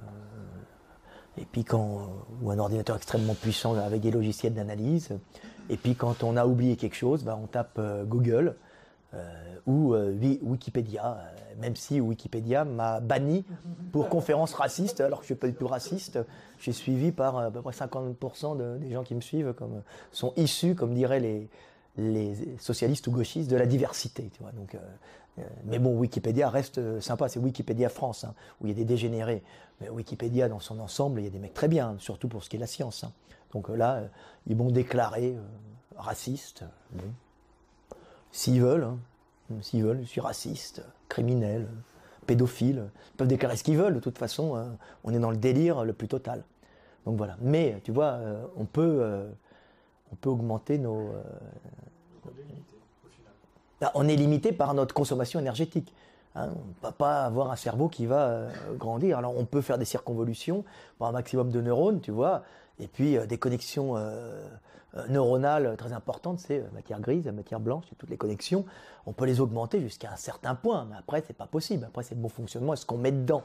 et 1.37 1.45
puis 1.45 1.63
quand 1.63 2.09
ou 2.41 2.51
un 2.51 2.59
ordinateur 2.59 2.95
extrêmement 2.95 3.35
puissant 3.35 3.75
avec 3.75 4.01
des 4.01 4.11
logiciels 4.11 4.53
d'analyse. 4.53 5.09
Et 5.69 5.77
puis 5.77 5.95
quand 5.95 6.23
on 6.23 6.35
a 6.35 6.45
oublié 6.45 6.75
quelque 6.75 6.95
chose, 6.95 7.23
ben, 7.23 7.39
on 7.41 7.47
tape 7.47 7.79
Google 8.05 8.55
euh, 9.15 9.25
ou 9.65 9.95
euh, 9.95 10.15
Wikipédia, 10.43 11.17
euh, 11.17 11.61
même 11.61 11.75
si 11.75 11.99
Wikipédia 11.99 12.63
m'a 12.63 12.99
banni 12.99 13.43
pour 13.91 14.07
conférence 14.09 14.53
raciste, 14.53 15.01
alors 15.01 15.21
que 15.21 15.25
je 15.25 15.33
ne 15.33 15.35
suis 15.35 15.39
pas 15.39 15.47
du 15.47 15.55
tout 15.55 15.67
raciste. 15.67 16.19
Je 16.57 16.63
suis 16.63 16.73
suivi 16.73 17.11
par 17.11 17.37
à 17.37 17.49
peu 17.49 17.61
près 17.61 17.71
50% 17.71 18.79
des 18.79 18.91
gens 18.91 19.03
qui 19.03 19.15
me 19.15 19.21
suivent, 19.21 19.53
comme, 19.53 19.81
sont 20.11 20.33
issus, 20.37 20.75
comme 20.75 20.93
diraient 20.93 21.19
les, 21.19 21.49
les 21.97 22.57
socialistes 22.59 23.07
ou 23.07 23.11
gauchistes 23.11 23.49
de 23.49 23.55
la 23.55 23.65
diversité. 23.65 24.29
Tu 24.31 24.43
vois. 24.43 24.51
Donc, 24.51 24.77
mais 25.65 25.79
bon, 25.79 25.97
Wikipédia 25.97 26.49
reste 26.49 26.99
sympa. 26.99 27.29
C'est 27.29 27.39
Wikipédia 27.39 27.89
France, 27.89 28.25
hein, 28.25 28.35
où 28.61 28.67
il 28.67 28.69
y 28.69 28.73
a 28.73 28.75
des 28.75 28.85
dégénérés. 28.85 29.41
Mais 29.81 29.89
Wikipédia, 29.89 30.49
dans 30.49 30.59
son 30.59 30.79
ensemble, 30.79 31.21
il 31.21 31.23
y 31.23 31.27
a 31.27 31.31
des 31.31 31.39
mecs 31.39 31.53
très 31.53 31.69
bien, 31.69 31.95
surtout 31.97 32.27
pour 32.27 32.43
ce 32.43 32.49
qui 32.49 32.57
est 32.57 32.59
la 32.59 32.67
science. 32.67 33.05
Hein. 33.05 33.13
Donc 33.53 33.69
là, 33.69 34.03
ils 34.45 34.55
m'ont 34.55 34.69
déclaré 34.69 35.35
raciste. 35.97 36.63
S'ils 38.31 38.61
veulent, 38.61 38.83
hein. 38.83 38.97
s'ils 39.61 39.83
veulent, 39.83 40.01
je 40.01 40.07
suis 40.07 40.21
raciste, 40.21 40.83
criminel, 41.07 41.67
pédophile. 42.27 42.89
Ils 43.13 43.17
peuvent 43.17 43.27
déclarer 43.27 43.57
ce 43.57 43.63
qu'ils 43.63 43.77
veulent, 43.77 43.95
de 43.95 43.99
toute 43.99 44.17
façon, 44.17 44.55
hein. 44.55 44.75
on 45.03 45.13
est 45.13 45.19
dans 45.19 45.31
le 45.31 45.37
délire 45.37 45.83
le 45.83 45.93
plus 45.93 46.07
total. 46.07 46.43
Donc 47.05 47.17
voilà. 47.17 47.37
Mais, 47.41 47.81
tu 47.83 47.91
vois, 47.91 48.13
euh, 48.13 48.43
on, 48.55 48.65
peut, 48.65 48.99
euh, 49.01 49.27
on 50.11 50.15
peut 50.15 50.29
augmenter 50.29 50.77
nos. 50.77 51.09
Euh, 51.09 51.23
bah, 53.81 53.91
on 53.95 54.07
est 54.07 54.15
limité 54.15 54.51
par 54.51 54.73
notre 54.73 54.93
consommation 54.93 55.39
énergétique. 55.39 55.93
Hein. 56.35 56.49
on 56.55 56.67
ne 56.67 56.83
va 56.83 56.91
pas 56.91 57.23
avoir 57.25 57.49
un 57.49 57.55
cerveau 57.55 57.87
qui 57.89 58.05
va 58.05 58.47
grandir. 58.77 59.17
Alors 59.17 59.35
on 59.35 59.45
peut 59.45 59.61
faire 59.61 59.79
des 59.79 59.85
circonvolutions 59.85 60.63
pour 60.97 61.07
un 61.07 61.11
maximum 61.11 61.49
de 61.49 61.61
neurones, 61.61 62.01
tu 62.01 62.11
vois, 62.11 62.43
et 62.79 62.87
puis 62.87 63.17
des 63.27 63.37
connexions 63.39 63.95
neuronales 65.09 65.75
très 65.77 65.93
importantes, 65.93 66.39
c'est 66.39 66.59
euh, 66.59 66.67
matière 66.73 66.99
grise, 66.99 67.27
matière 67.27 67.59
blanche, 67.59 67.85
c'est 67.89 67.97
toutes 67.97 68.09
les 68.09 68.17
connexions. 68.17 68.65
On 69.05 69.13
peut 69.13 69.25
les 69.25 69.39
augmenter 69.39 69.79
jusqu'à 69.81 70.11
un 70.11 70.15
certain 70.15 70.55
point, 70.55 70.87
mais 70.89 70.95
après, 70.97 71.23
c'est 71.25 71.35
pas 71.35 71.45
possible. 71.47 71.85
Après, 71.85 72.03
c'est 72.03 72.15
le 72.15 72.21
bon 72.21 72.29
fonctionnement 72.29 72.73
et 72.73 72.77
ce 72.77 72.85
qu'on 72.85 72.97
met 72.97 73.11
dedans 73.11 73.43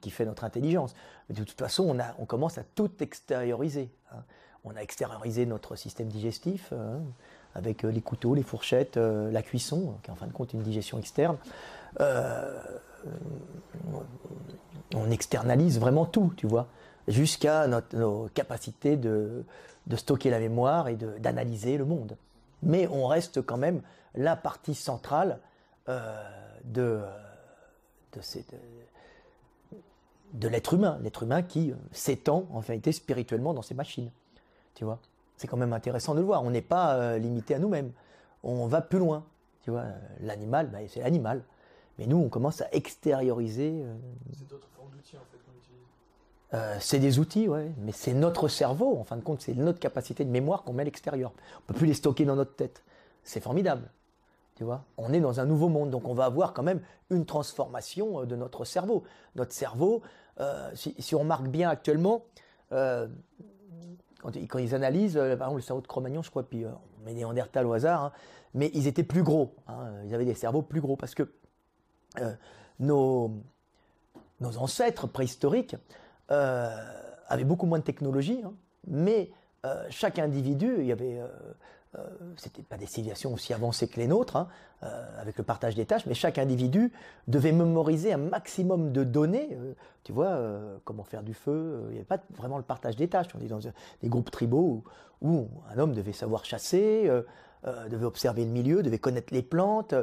qui 0.00 0.10
fait 0.10 0.24
notre 0.24 0.44
intelligence. 0.44 0.94
Mais 1.28 1.34
de 1.34 1.44
toute 1.44 1.58
façon, 1.58 1.84
on, 1.88 1.98
a, 2.00 2.14
on 2.18 2.24
commence 2.24 2.58
à 2.58 2.64
tout 2.74 2.90
extérioriser. 3.00 3.90
Hein. 4.12 4.22
On 4.64 4.74
a 4.74 4.80
extériorisé 4.80 5.46
notre 5.46 5.76
système 5.76 6.08
digestif 6.08 6.72
hein, 6.72 7.00
avec 7.54 7.84
euh, 7.84 7.90
les 7.90 8.00
couteaux, 8.00 8.34
les 8.34 8.42
fourchettes, 8.42 8.96
la 8.96 9.42
cuisson, 9.42 9.94
qui 10.02 10.10
est 10.10 10.12
en 10.12 10.16
fin 10.16 10.26
de 10.26 10.32
compte 10.32 10.54
une 10.54 10.62
digestion 10.62 10.98
externe. 10.98 11.36
on 14.94 15.10
externalise 15.10 15.78
vraiment 15.78 16.06
tout, 16.06 16.32
tu 16.36 16.46
vois 16.46 16.66
jusqu'à 17.08 17.68
nos 17.92 18.28
capacités 18.34 18.96
de, 18.96 19.44
stocker 19.94 20.30
la 20.30 20.40
mémoire 20.40 20.88
et 20.88 20.96
d'analyser 20.96 21.78
le 21.78 21.84
monde. 21.84 22.16
Mais 22.62 22.88
on 22.88 23.06
reste 23.06 23.42
quand 23.42 23.58
même 23.58 23.82
la 24.16 24.34
partie 24.34 24.74
centrale 24.74 25.38
euh, 25.88 26.22
de, 26.64 27.02
de, 30.32 30.48
l'être 30.48 30.74
humain, 30.74 30.98
l'être 31.02 31.22
humain 31.22 31.42
qui 31.42 31.72
s'étend 31.92 32.46
en 32.50 32.58
vérité 32.58 32.90
spirituellement 32.90 33.54
dans 33.54 33.62
ses 33.62 33.74
machines. 33.74 34.10
Tu 34.74 34.84
vois, 34.84 34.98
c'est 35.36 35.46
quand 35.46 35.56
même 35.56 35.72
intéressant 35.72 36.14
de 36.14 36.20
le 36.20 36.26
voir. 36.26 36.42
On 36.42 36.50
n'est 36.50 36.62
pas 36.62 36.94
euh, 36.94 37.18
limité 37.18 37.54
à 37.54 37.58
nous-mêmes. 37.60 37.92
On 38.42 38.66
va 38.66 38.80
plus 38.80 38.98
loin. 38.98 39.24
Tu 39.62 39.70
vois, 39.70 39.84
l'animal, 40.20 40.70
bah, 40.70 40.78
c'est 40.88 41.00
l'animal. 41.00 41.42
Mais 41.98 42.06
nous, 42.06 42.18
on 42.18 42.28
commence 42.28 42.60
à 42.60 42.68
extérioriser. 42.72 43.82
Euh. 43.82 43.94
Euh, 46.54 46.76
c'est 46.80 46.98
des 46.98 47.18
outils, 47.18 47.48
ouais, 47.48 47.72
mais 47.78 47.92
c'est 47.92 48.14
notre 48.14 48.48
cerveau, 48.48 48.96
en 48.98 49.04
fin 49.04 49.16
de 49.16 49.22
compte, 49.22 49.40
c'est 49.40 49.54
notre 49.54 49.80
capacité 49.80 50.24
de 50.24 50.30
mémoire 50.30 50.62
qu'on 50.62 50.72
met 50.72 50.82
à 50.82 50.84
l'extérieur. 50.84 51.32
On 51.58 51.66
peut 51.66 51.74
plus 51.74 51.86
les 51.86 51.94
stocker 51.94 52.24
dans 52.24 52.36
notre 52.36 52.54
tête. 52.54 52.84
C'est 53.24 53.40
formidable. 53.40 53.90
Tu 54.54 54.64
vois, 54.64 54.84
on 54.96 55.12
est 55.12 55.20
dans 55.20 55.40
un 55.40 55.44
nouveau 55.44 55.68
monde, 55.68 55.90
donc 55.90 56.08
on 56.08 56.14
va 56.14 56.24
avoir 56.24 56.54
quand 56.54 56.62
même 56.62 56.80
une 57.10 57.26
transformation 57.26 58.20
euh, 58.20 58.26
de 58.26 58.36
notre 58.36 58.64
cerveau. 58.64 59.02
Notre 59.34 59.52
cerveau, 59.52 60.02
euh, 60.40 60.70
si, 60.74 61.14
on 61.14 61.24
marque 61.24 61.48
bien 61.48 61.68
actuellement, 61.68 62.22
quand, 62.70 64.58
ils 64.58 64.74
analysent, 64.74 65.14
par 65.14 65.48
exemple 65.48 65.56
le 65.56 65.62
cerveau 65.62 65.82
de 65.82 65.86
Cro-Magnon, 65.86 66.22
je 66.22 66.30
crois, 66.30 66.42
puis 66.42 66.64
on 66.66 67.10
Néandertal 67.12 67.66
au 67.66 67.72
hasard, 67.72 68.04
hein, 68.04 68.12
mais 68.54 68.70
ils 68.74 68.88
étaient 68.88 69.04
plus 69.04 69.22
gros. 69.22 69.54
Hein, 69.68 69.92
ils 70.04 70.14
avaient 70.14 70.24
des 70.24 70.34
cerveaux 70.34 70.62
plus 70.62 70.80
gros 70.80 70.96
parce 70.96 71.14
que 71.14 71.30
nos, 72.80 73.30
ancêtres 74.40 75.06
préhistoriques 75.06 75.76
avait 76.28 77.44
beaucoup 77.44 77.66
moins 77.66 77.78
de 77.78 77.84
technologie, 77.84 78.40
hein, 78.44 78.52
mais 78.86 79.30
euh, 79.66 79.84
chaque 79.90 80.18
individu, 80.18 80.76
il 80.78 80.86
y 80.86 80.92
avait, 80.92 81.18
euh, 81.18 81.26
euh, 81.98 82.06
c'était 82.36 82.62
pas 82.62 82.76
des 82.76 82.86
civilisations 82.86 83.32
aussi 83.32 83.52
avancées 83.52 83.88
que 83.88 83.98
les 83.98 84.06
nôtres, 84.06 84.36
hein, 84.36 84.48
euh, 84.82 85.20
avec 85.20 85.38
le 85.38 85.44
partage 85.44 85.74
des 85.74 85.86
tâches, 85.86 86.06
mais 86.06 86.14
chaque 86.14 86.38
individu 86.38 86.92
devait 87.26 87.52
mémoriser 87.52 88.12
un 88.12 88.18
maximum 88.18 88.92
de 88.92 89.02
données. 89.02 89.58
tu 90.04 90.12
vois, 90.12 90.38
comment 90.84 91.02
faire 91.04 91.22
du 91.22 91.34
feu. 91.34 91.82
Il 91.88 91.92
n'y 91.92 91.96
avait 91.96 92.04
pas 92.04 92.20
vraiment 92.36 92.58
le 92.58 92.62
partage 92.62 92.96
des 92.96 93.08
tâches. 93.08 93.28
On 93.36 93.44
est 93.44 93.48
dans 93.48 93.58
des 93.58 94.08
groupes 94.08 94.30
tribaux 94.30 94.84
où, 95.22 95.48
un 95.74 95.78
homme 95.78 95.94
devait 95.94 96.12
savoir 96.12 96.44
chasser, 96.44 97.10
devait 97.64 98.04
observer 98.04 98.44
le 98.44 98.50
milieu, 98.50 98.82
devait 98.82 98.98
connaître 98.98 99.34
les 99.34 99.42
plantes. 99.42 99.94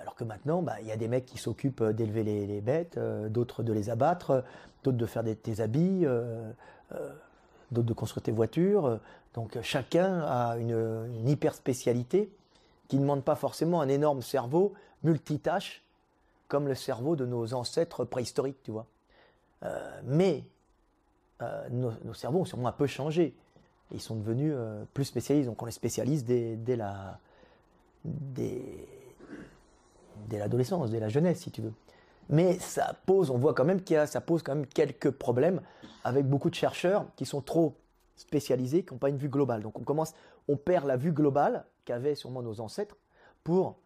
alors 0.00 0.16
que 0.16 0.24
maintenant, 0.24 0.62
bah, 0.62 0.80
il 0.80 0.88
y 0.88 0.92
a 0.92 0.96
des 0.96 1.06
mecs 1.06 1.26
qui 1.26 1.38
s'occupent 1.38 1.84
d'élever 1.84 2.24
les, 2.24 2.60
bêtes, 2.60 2.98
d'autres 3.28 3.62
de 3.62 3.72
les 3.72 3.90
abattre, 3.90 4.42
d'autres 4.84 4.98
de 4.98 5.06
faire 5.06 5.22
des, 5.22 5.36
tes 5.36 5.60
habits, 5.60 6.04
euh, 6.04 6.50
euh, 6.92 7.12
d'autres 7.70 7.88
de 7.88 7.92
construire 7.92 8.22
tes 8.22 8.32
voitures. 8.32 8.98
Donc 9.34 9.58
chacun 9.62 10.22
a 10.22 10.56
une, 10.56 11.28
hyper 11.28 11.54
spécialité 11.54 12.32
qui 12.88 12.96
ne 12.96 13.02
demande 13.02 13.24
pas 13.24 13.36
forcément 13.36 13.80
un 13.80 13.88
énorme 13.88 14.22
cerveau 14.22 14.74
multitâche 15.02 15.82
comme 16.48 16.66
le 16.66 16.74
cerveau 16.74 17.14
de 17.14 17.24
nos 17.24 17.54
ancêtres 17.54 18.04
préhistoriques, 18.04 18.60
tu 18.64 18.72
vois. 18.72 18.86
Euh, 19.62 20.00
mais 20.04 20.44
nos, 21.70 22.12
cerveaux 22.12 22.40
ont 22.40 22.44
sûrement 22.44 22.68
un 22.68 22.72
peu 22.72 22.86
changé. 22.86 23.34
Ils 23.92 24.00
sont 24.00 24.16
devenus 24.16 24.54
plus 24.92 25.04
spécialisés. 25.04 25.46
Donc 25.46 25.62
on 25.62 25.66
les 25.66 25.72
spécialise 25.72 26.24
dès, 26.24 26.76
la 26.76 27.18
dès 28.04 28.62
l'adolescence, 30.30 30.90
dès 30.90 31.00
la 31.00 31.08
jeunesse, 31.08 31.40
si 31.40 31.50
tu 31.50 31.62
veux 31.62 31.72
mais 32.30 32.58
ça 32.60 32.94
pose, 33.06 33.30
on 33.30 33.36
voit 33.36 33.54
quand 33.54 33.64
même 33.64 33.82
qu'il 33.82 33.94
y 33.94 33.98
a, 33.98 34.06
ça 34.06 34.20
pose 34.20 34.42
quand 34.42 34.54
même 34.54 34.66
quelques 34.66 35.10
problèmes 35.10 35.60
avec 36.04 36.26
beaucoup 36.26 36.48
de 36.48 36.54
chercheurs 36.54 37.06
qui 37.16 37.26
sont 37.26 37.42
trop 37.42 37.74
spécialisés, 38.14 38.84
qui 38.84 38.94
n'ont 38.94 38.98
pas 38.98 39.08
une 39.08 39.16
vue 39.16 39.28
globale. 39.28 39.62
Donc 39.62 39.78
on 39.78 39.82
commence, 39.82 40.14
on 40.46 40.56
perd 40.56 40.86
la 40.86 40.96
vue 40.96 41.12
globale 41.12 41.64
qu'avaient 41.84 42.14
sûrement 42.14 42.42
nos 42.42 42.60
ancêtres 42.60 42.96
pour 43.42 43.80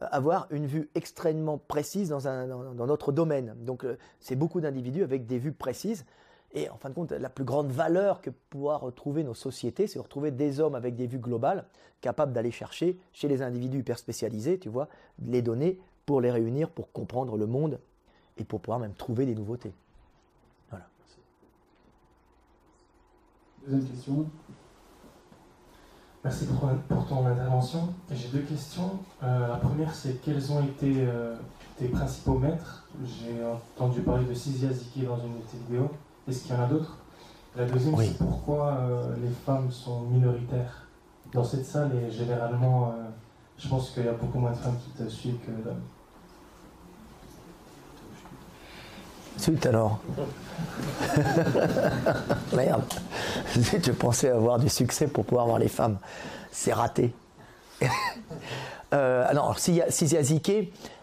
avoir 0.00 0.46
une 0.50 0.66
vue 0.66 0.88
extrêmement 0.94 1.58
précise 1.58 2.08
dans, 2.08 2.26
un, 2.26 2.46
dans, 2.46 2.86
notre 2.86 3.12
domaine. 3.12 3.54
Donc 3.58 3.84
euh, 3.84 3.98
c'est 4.18 4.36
beaucoup 4.36 4.62
d'individus 4.62 5.02
avec 5.02 5.26
des 5.26 5.38
vues 5.38 5.52
précises. 5.52 6.06
Et 6.52 6.70
en 6.70 6.78
fin 6.78 6.88
de 6.88 6.94
compte, 6.94 7.12
la 7.12 7.28
plus 7.28 7.44
grande 7.44 7.70
valeur 7.70 8.22
que 8.22 8.30
pouvoir 8.30 8.80
retrouver 8.80 9.24
nos 9.24 9.34
sociétés, 9.34 9.86
c'est 9.86 9.98
retrouver 9.98 10.30
des 10.30 10.58
hommes 10.58 10.74
avec 10.74 10.96
des 10.96 11.06
vues 11.06 11.18
globales, 11.18 11.66
capables 12.00 12.32
d'aller 12.32 12.50
chercher 12.50 12.98
chez 13.12 13.28
les 13.28 13.42
individus 13.42 13.80
hyper 13.80 13.98
spécialisés, 13.98 14.58
tu 14.58 14.70
vois, 14.70 14.88
les 15.22 15.42
données 15.42 15.78
pour 16.06 16.22
les 16.22 16.30
réunir, 16.30 16.70
pour 16.70 16.90
comprendre 16.92 17.36
le 17.36 17.46
monde 17.46 17.78
et 18.40 18.44
pour 18.44 18.60
pouvoir 18.60 18.80
même 18.80 18.94
trouver 18.94 19.26
des 19.26 19.34
nouveautés. 19.34 19.72
Voilà. 20.70 20.86
Deuxième 23.66 23.88
question. 23.88 24.26
Merci 26.24 26.46
pour, 26.46 27.06
ton 27.06 27.26
intervention. 27.26 27.94
J'ai 28.10 28.28
deux 28.28 28.40
questions. 28.40 28.98
Euh, 29.22 29.48
la 29.48 29.56
première, 29.56 29.94
c'est 29.94 30.20
quels 30.22 30.52
ont 30.52 30.62
été 30.62 30.96
euh, 30.98 31.36
tes 31.78 31.88
principaux 31.88 32.38
maîtres? 32.38 32.86
J'ai 33.04 33.42
entendu 33.78 34.00
parler 34.00 34.26
de 34.26 34.34
Sizia 34.34 34.70
Ziki 34.70 35.02
dans 35.02 35.16
une 35.16 35.38
de 35.38 35.42
tes 35.50 35.56
vidéos. 35.66 35.90
Est-ce 36.28 36.42
qu'il 36.42 36.54
y 36.54 36.58
en 36.58 36.62
a 36.62 36.66
d'autres? 36.66 36.98
La 37.56 37.64
deuxième, 37.64 37.96
c'est 37.96 38.18
pourquoi 38.18 38.68
euh, 38.68 39.16
les 39.22 39.30
femmes 39.30 39.70
sont 39.70 40.00
minoritaires? 40.02 40.86
Dans 41.32 41.44
cette 41.44 41.64
salle 41.64 41.92
et 41.94 42.10
généralement, 42.10 42.92
je 43.56 43.68
pense 43.68 43.90
qu'il 43.90 44.04
y 44.04 44.08
a 44.08 44.12
beaucoup 44.12 44.38
moins 44.38 44.50
de 44.50 44.56
femmes 44.56 44.76
qui 44.84 44.90
te 44.90 45.08
suivent 45.08 45.38
que 45.38 45.52
d'hommes. 45.62 45.82
Zut 49.40 49.64
alors. 49.66 50.00
Merde. 52.54 52.84
je 53.54 53.92
pensais 53.92 54.28
avoir 54.28 54.58
du 54.58 54.68
succès 54.68 55.06
pour 55.06 55.24
pouvoir 55.24 55.46
voir 55.46 55.58
les 55.58 55.68
femmes. 55.68 55.98
C'est 56.52 56.72
raté. 56.72 57.14
euh, 58.94 59.24
alors, 59.26 59.58
Sizia 59.58 59.86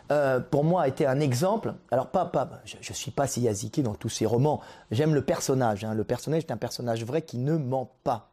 euh, 0.10 0.40
pour 0.40 0.64
moi, 0.64 0.84
a 0.84 0.88
été 0.88 1.06
un 1.06 1.20
exemple. 1.20 1.74
Alors, 1.92 2.08
pas, 2.08 2.26
pas, 2.26 2.50
je 2.66 2.78
ne 2.78 2.96
suis 2.96 3.12
pas 3.12 3.28
Sizia 3.28 3.52
dans 3.84 3.96
tous 3.96 4.10
ses 4.10 4.26
romans. 4.26 4.62
J'aime 4.92 5.14
le 5.14 5.22
personnage. 5.22 5.84
Hein. 5.84 5.94
Le 5.94 6.04
personnage 6.04 6.44
est 6.44 6.52
un 6.52 6.58
personnage 6.58 7.04
vrai 7.04 7.24
qui 7.24 7.38
ne 7.38 7.58
ment 7.58 7.92
pas. 8.04 8.30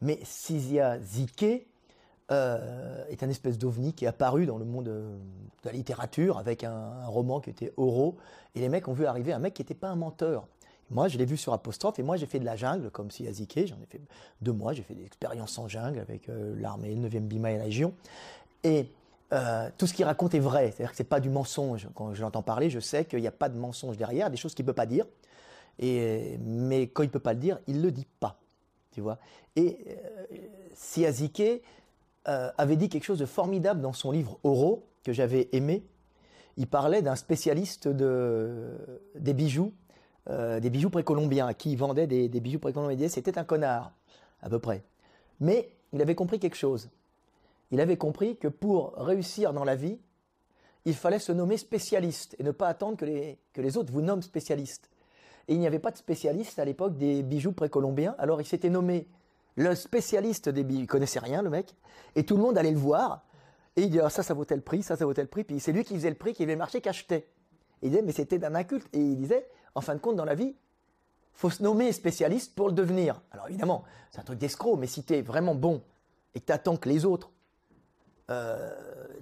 Mais 0.00 0.20
Sizia 0.22 0.98
euh, 2.30 3.06
est 3.08 3.22
un 3.22 3.30
espèce 3.30 3.56
d'ovni 3.56 3.94
qui 3.94 4.04
est 4.04 4.08
apparu 4.08 4.44
dans 4.44 4.58
le 4.58 4.66
monde 4.66 4.88
euh, 4.88 5.16
de 5.62 5.68
la 5.68 5.72
littérature 5.72 6.36
avec 6.36 6.62
un, 6.62 7.06
roman 7.06 7.40
qui 7.40 7.48
était 7.48 7.72
Oro. 7.78 8.16
Et 8.54 8.60
les 8.60 8.68
mecs 8.68 8.86
ont 8.86 8.92
vu 8.92 9.06
arriver 9.06 9.32
un 9.32 9.38
mec 9.38 9.54
qui 9.54 9.62
n'était 9.62 9.74
pas 9.74 9.88
un 9.88 9.96
menteur. 9.96 10.46
Moi, 10.90 11.08
je 11.08 11.16
l'ai 11.16 11.24
vu 11.24 11.38
sur 11.38 11.54
Apostrophe 11.54 11.98
et 11.98 12.02
moi, 12.02 12.16
j'ai 12.16 12.26
fait 12.26 12.38
de 12.38 12.44
la 12.44 12.54
jungle, 12.54 12.90
comme 12.90 13.10
si 13.10 13.24
Yazike. 13.24 13.66
J'en 13.66 13.76
ai 13.76 13.86
fait 13.86 14.00
deux 14.42 14.52
mois. 14.52 14.74
J'ai 14.74 14.82
fait 14.82 14.94
des 14.94 15.06
expériences 15.06 15.58
en 15.58 15.68
jungle 15.68 16.00
avec 16.00 16.28
euh, 16.28 16.54
l'armée, 16.60 16.94
le 16.94 17.08
9e 17.08 17.20
Bima 17.20 17.50
et 17.50 17.56
la 17.58 17.64
Légion. 17.64 17.94
Et 18.62 18.90
tout 19.76 19.86
ce 19.86 19.92
qu'il 19.92 20.06
raconte 20.06 20.34
est 20.34 20.38
vrai. 20.38 20.70
C'est-à-dire 20.70 20.90
que 20.90 20.96
c'est 20.96 21.04
pas 21.04 21.20
du 21.20 21.28
mensonge. 21.28 21.88
Quand 21.94 22.14
je 22.14 22.22
l'entends 22.22 22.42
parler, 22.42 22.70
je 22.70 22.80
sais 22.80 23.04
qu'il 23.04 23.20
n'y 23.20 23.26
a 23.26 23.32
pas 23.32 23.50
de 23.50 23.58
mensonge 23.58 23.98
derrière, 23.98 24.30
des 24.30 24.38
choses 24.38 24.54
qu'il 24.54 24.64
peut 24.64 24.72
pas 24.72 24.86
dire. 24.86 25.04
Et, 25.78 26.38
mais 26.42 26.88
quand 26.88 27.02
il 27.02 27.10
peut 27.10 27.18
pas 27.18 27.34
le 27.34 27.40
dire, 27.40 27.58
il 27.66 27.82
le 27.82 27.90
dit 27.90 28.06
pas. 28.20 28.38
Tu 28.92 29.00
vois? 29.00 29.18
Et 29.56 29.78
euh, 29.88 30.26
euh, 32.28 32.50
avait 32.58 32.76
dit 32.76 32.88
quelque 32.88 33.04
chose 33.04 33.18
de 33.18 33.26
formidable 33.26 33.80
dans 33.80 33.92
son 33.92 34.10
livre 34.10 34.38
Oro, 34.44 34.86
que 35.02 35.12
j'avais 35.12 35.48
aimé. 35.52 35.84
Il 36.56 36.66
parlait 36.66 37.02
d'un 37.02 37.16
spécialiste 37.16 37.88
de, 37.88 38.76
des 39.14 39.32
bijoux, 39.32 39.72
euh, 40.28 40.60
des 40.60 40.70
bijoux 40.70 40.90
précolombiens, 40.90 41.54
qui 41.54 41.74
vendait 41.76 42.06
des, 42.06 42.28
des 42.28 42.40
bijoux 42.40 42.58
précolombiens. 42.58 43.08
C'était 43.08 43.38
un 43.38 43.44
connard, 43.44 43.92
à 44.42 44.50
peu 44.50 44.58
près. 44.58 44.82
Mais 45.40 45.70
il 45.92 46.02
avait 46.02 46.14
compris 46.14 46.38
quelque 46.38 46.56
chose. 46.56 46.90
Il 47.70 47.80
avait 47.80 47.96
compris 47.96 48.36
que 48.36 48.48
pour 48.48 48.94
réussir 48.96 49.52
dans 49.52 49.64
la 49.64 49.74
vie, 49.74 49.98
il 50.84 50.94
fallait 50.94 51.18
se 51.18 51.32
nommer 51.32 51.56
spécialiste 51.56 52.36
et 52.38 52.42
ne 52.42 52.50
pas 52.50 52.68
attendre 52.68 52.96
que 52.96 53.04
les, 53.04 53.38
que 53.52 53.60
les 53.60 53.76
autres 53.76 53.92
vous 53.92 54.00
nomment 54.00 54.22
spécialiste. 54.22 54.90
Et 55.46 55.54
il 55.54 55.60
n'y 55.60 55.66
avait 55.66 55.78
pas 55.78 55.90
de 55.90 55.96
spécialiste 55.96 56.58
à 56.58 56.64
l'époque 56.64 56.96
des 56.96 57.22
bijoux 57.22 57.52
précolombiens, 57.52 58.14
alors 58.18 58.40
il 58.40 58.46
s'était 58.46 58.70
nommé 58.70 59.06
le 59.58 59.74
spécialiste 59.74 60.48
des 60.48 60.62
bijoux, 60.62 60.82
il 60.82 60.86
connaissait 60.86 61.18
rien 61.18 61.42
le 61.42 61.50
mec, 61.50 61.74
et 62.14 62.24
tout 62.24 62.36
le 62.36 62.42
monde 62.42 62.56
allait 62.56 62.70
le 62.70 62.78
voir, 62.78 63.24
et 63.76 63.82
il 63.82 63.90
disait 63.90 64.02
ah, 64.04 64.10
ça, 64.10 64.22
ça 64.22 64.32
vaut 64.32 64.44
tel 64.44 64.62
prix, 64.62 64.82
ça, 64.82 64.96
ça 64.96 65.04
vaut 65.04 65.14
tel 65.14 65.28
prix, 65.28 65.44
puis 65.44 65.60
c'est 65.60 65.72
lui 65.72 65.84
qui 65.84 65.94
faisait 65.94 66.10
le 66.10 66.16
prix, 66.16 66.32
qui 66.32 66.42
avait 66.44 66.56
marché, 66.56 66.80
qui 66.80 66.88
achetait. 66.88 67.28
Et 67.82 67.86
il 67.86 67.90
disait 67.90 68.02
mais 68.02 68.12
c'était 68.12 68.38
d'un 68.38 68.54
inculte, 68.54 68.88
et 68.92 69.00
il 69.00 69.16
disait 69.16 69.48
en 69.74 69.80
fin 69.80 69.94
de 69.94 70.00
compte 70.00 70.16
dans 70.16 70.24
la 70.24 70.34
vie, 70.34 70.54
faut 71.32 71.50
se 71.50 71.62
nommer 71.62 71.92
spécialiste 71.92 72.54
pour 72.54 72.68
le 72.68 72.72
devenir. 72.72 73.20
Alors 73.30 73.48
évidemment, 73.48 73.84
c'est 74.10 74.20
un 74.20 74.24
truc 74.24 74.38
d'escroc, 74.38 74.76
mais 74.78 74.86
si 74.86 75.04
tu 75.04 75.14
es 75.14 75.22
vraiment 75.22 75.54
bon 75.54 75.82
et 76.34 76.40
que 76.40 76.46
tu 76.46 76.52
attends 76.52 76.76
que 76.76 76.88
les 76.88 77.04
autres 77.04 77.30
euh, 78.30 78.74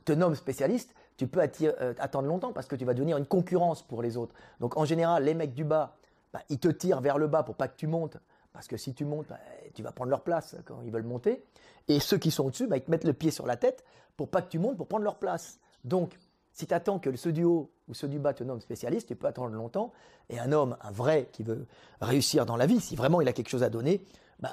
te 0.05 0.13
nomment 0.13 0.35
spécialiste, 0.35 0.95
tu 1.17 1.27
peux 1.27 1.41
euh, 1.41 1.95
attendre 1.99 2.29
longtemps 2.29 2.53
parce 2.53 2.67
que 2.67 2.77
tu 2.77 2.85
vas 2.85 2.95
devenir 2.95 3.17
une 3.17 3.27
concurrence 3.27 3.83
pour 3.83 4.03
les 4.03 4.17
autres. 4.17 4.35
Donc 4.61 4.77
en 4.77 4.85
général, 4.85 5.25
les 5.25 5.35
mecs 5.35 5.55
du 5.55 5.65
bas, 5.65 5.97
bah, 6.33 6.41
ils 6.49 6.59
te 6.59 6.69
tirent 6.69 7.01
vers 7.01 7.19
le 7.19 7.27
bas 7.27 7.43
pour 7.43 7.55
pas 7.55 7.69
que 7.69 7.77
tu 7.77 7.87
montes. 7.87 8.19
Parce 8.53 8.69
que 8.69 8.79
si 8.79 8.95
tu 8.95 9.05
montes, 9.05 9.29
bah, 9.29 9.39
tu 9.77 9.83
vas 9.83 9.93
prendre 9.93 10.11
leur 10.11 10.23
place 10.23 10.57
quand 10.65 10.81
ils 10.85 10.91
veulent 10.91 11.05
monter. 11.05 11.45
Et 11.89 12.01
ceux 12.01 12.19
qui 12.19 12.31
sont 12.31 12.47
au-dessus, 12.47 12.67
bah, 12.67 12.77
ils 12.77 12.83
te 12.83 12.91
mettent 12.91 13.05
le 13.05 13.13
pied 13.13 13.31
sur 13.31 13.47
la 13.47 13.57
tête 13.57 13.85
pour 14.17 14.29
pas 14.29 14.43
que 14.43 14.49
tu 14.49 14.59
montes, 14.59 14.77
pour 14.77 14.89
prendre 14.89 15.05
leur 15.05 15.19
place. 15.19 15.61
Donc, 15.85 16.19
si 16.53 16.67
tu 16.67 16.75
attends 16.75 16.99
que 16.99 17.15
ceux 17.17 17.33
du 17.33 17.45
haut 17.45 17.71
ou 17.87 17.95
ceux 17.95 18.09
du 18.09 18.19
bas 18.19 18.33
te 18.33 18.43
nomment 18.43 18.61
spécialiste, 18.61 19.09
tu 19.09 19.15
peux 19.15 19.27
attendre 19.27 19.55
longtemps. 19.55 19.93
Et 20.31 20.39
un 20.39 20.51
homme, 20.53 20.77
un 20.81 20.91
vrai, 20.91 21.29
qui 21.33 21.43
veut 21.43 21.67
réussir 22.01 22.47
dans 22.47 22.57
la 22.57 22.67
vie, 22.67 22.81
si 22.81 22.97
vraiment 22.97 23.21
il 23.21 23.29
a 23.29 23.33
quelque 23.33 23.51
chose 23.51 23.63
à 23.63 23.69
donner, 23.69 24.03
bah, 24.41 24.53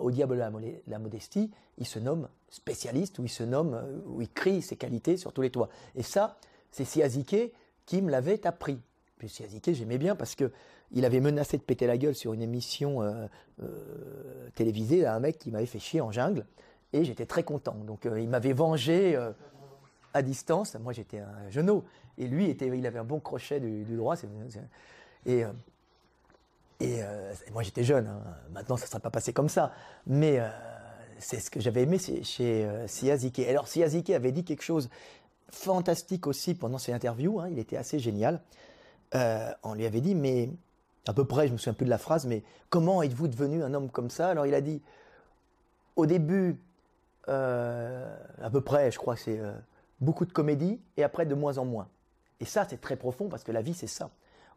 au 0.00 0.10
diable 0.10 0.36
la, 0.36 0.52
la, 0.86 0.98
modestie, 0.98 1.50
il 1.78 1.86
se 1.86 1.98
nomme 1.98 2.28
spécialiste, 2.50 3.18
ou 3.18 3.24
il 3.24 3.30
se 3.30 3.42
nomme, 3.42 3.74
euh, 3.74 3.98
ou 4.06 4.20
il 4.20 4.30
crie 4.30 4.62
ses 4.62 4.76
qualités 4.76 5.16
sur 5.16 5.32
tous 5.32 5.42
les 5.42 5.50
toits. 5.50 5.70
Et 5.94 6.02
ça, 6.02 6.36
c'est 6.70 6.84
Siazike 6.84 7.52
qui 7.86 8.02
me 8.02 8.10
l'avait 8.10 8.46
appris. 8.46 8.78
Puis 9.16 9.28
Siazike, 9.28 9.72
j'aimais 9.72 9.98
bien 9.98 10.14
parce 10.14 10.34
que 10.34 10.52
il 10.92 11.04
avait 11.04 11.20
menacé 11.20 11.56
de 11.56 11.62
péter 11.62 11.86
la 11.86 11.98
gueule 11.98 12.14
sur 12.14 12.32
une 12.32 12.42
émission 12.42 13.02
euh, 13.02 13.26
euh, 13.62 14.48
télévisée 14.54 15.04
à 15.04 15.14
un 15.14 15.20
mec 15.20 15.38
qui 15.38 15.50
m'avait 15.50 15.66
fait 15.66 15.78
chier 15.78 16.00
en 16.00 16.12
jungle, 16.12 16.46
et 16.92 17.04
j'étais 17.04 17.26
très 17.26 17.42
content. 17.42 17.76
Donc 17.86 18.06
il 18.06 18.28
m'avait 18.28 18.54
vengé 18.54 19.18
à 20.14 20.22
distance. 20.22 20.74
Moi, 20.76 20.94
j'étais 20.94 21.18
un 21.18 21.50
genou, 21.50 21.84
et 22.16 22.26
lui, 22.26 22.48
était, 22.48 22.66
il 22.66 22.86
avait 22.86 22.98
un 22.98 23.04
bon 23.04 23.20
crochet 23.20 23.60
du, 23.60 23.96
droit. 23.96 24.16
et 25.26 25.44
et, 26.80 27.02
euh, 27.02 27.32
moi 27.52 27.62
j'étais 27.62 27.82
jeune, 27.82 28.06
hein. 28.06 28.22
maintenant 28.52 28.76
ça 28.76 28.84
ne 28.84 28.90
serait 28.90 29.00
pas 29.00 29.10
passé 29.10 29.32
comme 29.32 29.48
ça. 29.48 29.72
Mais 30.06 30.38
euh, 30.38 30.48
c'est 31.18 31.40
ce 31.40 31.50
que 31.50 31.60
j'avais 31.60 31.82
aimé 31.82 31.98
chez 31.98 32.64
euh, 32.64 32.86
Siazike. 32.86 33.40
Alors 33.40 33.66
Siazike 33.66 34.10
avait 34.10 34.32
dit 34.32 34.44
quelque 34.44 34.62
chose 34.62 34.88
fantastique 35.50 36.26
aussi 36.26 36.54
pendant 36.54 36.78
ses 36.78 36.92
interviews, 36.92 37.40
hein, 37.40 37.48
il 37.50 37.58
était 37.58 37.76
assez 37.76 37.98
génial. 37.98 38.40
Euh, 39.14 39.50
on 39.64 39.74
lui 39.74 39.86
avait 39.86 40.00
dit, 40.00 40.14
mais 40.14 40.50
à 41.08 41.14
peu 41.14 41.24
près, 41.24 41.48
je 41.48 41.52
me 41.52 41.58
souviens 41.58 41.72
plus 41.72 41.86
de 41.86 41.90
la 41.90 41.98
phrase, 41.98 42.26
mais 42.26 42.42
comment 42.68 43.02
êtes-vous 43.02 43.28
devenu 43.28 43.62
un 43.62 43.72
homme 43.72 43.90
comme 43.90 44.10
ça? 44.10 44.28
Alors 44.28 44.46
il 44.46 44.54
a 44.54 44.60
dit, 44.60 44.82
au 45.96 46.04
début, 46.04 46.60
euh, 47.28 48.14
à 48.42 48.50
peu 48.50 48.60
près, 48.60 48.90
je 48.90 48.98
crois 48.98 49.14
que 49.14 49.22
c'est 49.22 49.40
beaucoup 50.00 50.26
de 50.26 50.32
comédie, 50.32 50.78
et 50.98 51.02
après 51.02 51.24
de 51.24 51.34
moins 51.34 51.56
en 51.56 51.64
moins. 51.64 51.88
Et 52.40 52.44
ça, 52.44 52.66
c'est 52.68 52.80
très 52.80 52.96
profond 52.96 53.28
parce 53.28 53.42
que 53.42 53.52
la 53.52 53.62
vie, 53.62 53.74
c'est 53.74 53.86
ça. 53.88 54.10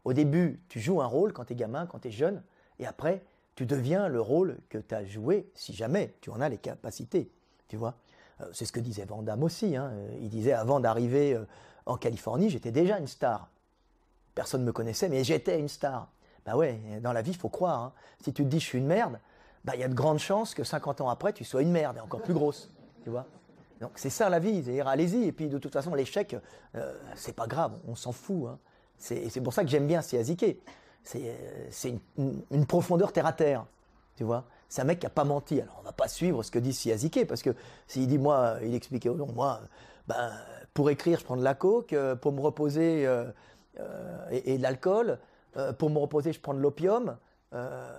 Au 0.04 0.12
début, 0.12 0.60
tu 0.68 0.78
joues 0.78 1.00
un 1.00 1.06
rôle 1.06 1.32
quand 1.32 1.46
tu 1.46 1.54
es 1.54 1.56
gamin, 1.56 1.86
quand 1.86 2.00
tu 2.00 2.08
es 2.08 2.10
jeune, 2.10 2.42
et 2.78 2.86
après, 2.86 3.22
tu 3.54 3.64
deviens 3.64 4.08
le 4.08 4.20
rôle 4.20 4.58
que 4.68 4.78
tu 4.78 4.94
as 4.94 5.04
joué, 5.04 5.50
si 5.54 5.72
jamais 5.72 6.14
tu 6.20 6.30
en 6.30 6.40
as 6.40 6.48
les 6.48 6.58
capacités. 6.58 7.30
Tu 7.68 7.76
vois? 7.76 7.94
Euh, 8.42 8.44
C'est 8.52 8.66
ce 8.66 8.72
que 8.72 8.80
disait 8.80 9.04
Van 9.06 9.22
Damme 9.22 9.42
aussi. 9.42 9.74
Hein. 9.74 9.92
Il 10.20 10.28
disait 10.28 10.52
avant 10.52 10.80
d'arriver 10.80 11.34
euh, 11.34 11.44
en 11.86 11.96
Californie, 11.96 12.50
j'étais 12.50 12.72
déjà 12.72 12.98
une 12.98 13.06
star. 13.06 13.48
Personne 14.34 14.60
ne 14.62 14.66
me 14.66 14.72
connaissait, 14.72 15.08
mais 15.08 15.24
j'étais 15.24 15.58
une 15.58 15.68
star. 15.68 16.08
Bah 16.44 16.56
ouais, 16.56 16.80
dans 17.02 17.12
la 17.12 17.22
vie, 17.22 17.30
il 17.30 17.36
faut 17.36 17.48
croire. 17.48 17.80
Hein. 17.80 17.92
Si 18.22 18.32
tu 18.32 18.42
te 18.44 18.48
dis 18.48 18.60
je 18.60 18.66
suis 18.66 18.78
une 18.78 18.86
merde, 18.86 19.18
bah 19.64 19.72
il 19.74 19.80
y 19.80 19.84
a 19.84 19.88
de 19.88 19.94
grandes 19.94 20.18
chances 20.18 20.54
que 20.54 20.64
50 20.64 21.00
ans 21.00 21.08
après, 21.08 21.32
tu 21.32 21.44
sois 21.44 21.62
une 21.62 21.70
merde 21.70 21.96
et 21.96 22.00
encore 22.00 22.22
plus 22.22 22.34
grosse. 22.34 22.70
Tu 23.04 23.10
vois? 23.10 23.26
Donc 23.80 23.92
c'est 23.96 24.10
ça 24.10 24.28
la 24.28 24.38
vie, 24.38 24.62
c'est 24.64 24.80
allez-y. 24.80 25.24
Et 25.24 25.32
puis 25.32 25.48
de 25.48 25.58
toute 25.58 25.72
façon, 25.72 25.94
l'échec, 25.94 26.36
euh, 26.74 26.94
c'est 27.14 27.34
pas 27.34 27.46
grave, 27.46 27.72
on 27.86 27.94
s'en 27.94 28.12
fout. 28.12 28.48
Hein. 28.48 28.58
C'est 28.98 29.40
pour 29.40 29.52
ça 29.52 29.64
que 29.64 29.70
j'aime 29.70 29.86
bien 29.86 30.00
Siazike. 30.00 30.58
C'est 31.02 31.88
une, 32.16 32.42
une, 32.52 32.66
profondeur 32.66 33.12
terre 33.12 33.26
à 33.26 33.32
terre. 33.32 33.66
Tu 34.14 34.22
vois? 34.22 34.44
C'est 34.68 34.82
un 34.82 34.84
mec 34.84 35.00
qui 35.00 35.06
a 35.06 35.10
pas 35.10 35.24
menti. 35.24 35.60
Alors 35.60 35.78
on 35.80 35.82
va 35.82 35.90
pas 35.90 36.06
suivre 36.06 36.44
ce 36.44 36.52
que 36.52 36.60
dit 36.60 36.72
Siazike 36.72 37.26
parce 37.26 37.42
que 37.42 37.50
s'il 37.88 38.06
dit 38.06 38.18
moi, 38.18 38.58
il 38.62 38.74
expliquait 38.74 39.08
au 39.08 39.16
long, 39.16 39.32
moi, 39.32 39.60
ben, 40.06 40.30
pour 40.74 40.90
écrire, 40.90 41.18
je 41.18 41.24
prends 41.24 41.36
de 41.36 41.44
la 41.44 41.54
coke, 41.54 41.92
euh, 41.92 42.16
pour 42.16 42.32
me 42.32 42.40
reposer 42.40 43.06
euh, 43.06 43.24
euh, 43.80 44.28
et, 44.30 44.56
de 44.58 44.62
l'alcool, 44.62 45.18
euh, 45.56 45.72
pour 45.72 45.90
me 45.90 45.98
reposer, 45.98 46.32
je 46.32 46.40
prends 46.40 46.54
de 46.54 46.60
l'opium. 46.60 47.16
Euh, 47.54 47.90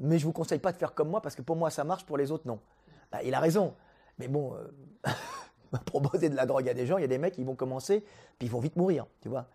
mais 0.00 0.18
je 0.18 0.26
vous 0.26 0.32
conseille 0.32 0.58
pas 0.58 0.72
de 0.72 0.76
faire 0.76 0.94
comme 0.94 1.08
moi 1.08 1.20
parce 1.20 1.34
que 1.34 1.42
pour 1.42 1.56
moi 1.56 1.70
ça 1.70 1.84
marche, 1.84 2.04
pour 2.04 2.18
les 2.18 2.30
autres 2.30 2.46
non. 2.46 2.58
Ben, 3.12 3.18
il 3.24 3.34
a 3.34 3.40
raison. 3.40 3.74
Mais 4.18 4.28
bon, 4.28 4.54
proposer 5.86 6.28
de 6.28 6.36
la 6.36 6.46
drogue 6.46 6.68
à 6.68 6.74
des 6.74 6.86
gens, 6.86 6.98
il 6.98 7.02
y 7.02 7.04
a 7.04 7.08
des 7.08 7.18
mecs 7.18 7.34
qui 7.34 7.44
vont 7.44 7.54
commencer 7.54 8.04
puis 8.38 8.48
ils 8.48 8.50
vont 8.50 8.60
vite 8.60 8.76
mourir, 8.76 9.06
tu 9.20 9.28
vois. 9.28 9.46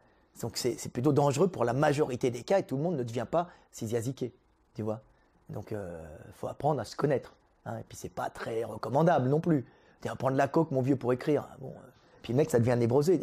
Donc 0.42 0.58
c'est 0.58 0.90
plutôt 0.92 1.12
dangereux 1.14 1.50
pour 1.50 1.66
la 1.66 1.74
majorité 1.74 2.32
des 2.32 2.44
cas 2.44 2.60
et 2.60 2.64
tout 2.64 2.78
le 2.78 2.84
monde 2.84 2.98
ne 2.98 3.04
devient 3.04 3.28
pas 3.30 3.50
siziaziqué, 3.72 4.34
tu 4.74 4.82
vois. 4.82 5.02
Donc 5.50 5.72
euh, 5.72 6.02
faut 6.34 6.48
apprendre 6.48 6.80
à 6.80 6.86
se 6.86 6.96
connaître. 6.96 7.36
Hein, 7.66 7.78
et 7.80 7.84
puis 7.84 7.98
c'est 7.98 8.10
pas 8.10 8.30
très 8.30 8.64
recommandable 8.64 9.30
non 9.30 9.40
plus. 9.40 9.66
Tu 10.02 10.10
prendre 10.16 10.36
la 10.36 10.48
coque, 10.48 10.72
mon 10.72 10.82
vieux, 10.82 10.96
pour 10.96 11.14
écrire. 11.14 11.48
Bon, 11.60 11.70
euh, 11.70 11.90
puis 12.22 12.34
le 12.34 12.38
mec, 12.38 12.50
ça 12.50 12.60
devient 12.60 12.76
nébrosé. 12.78 13.22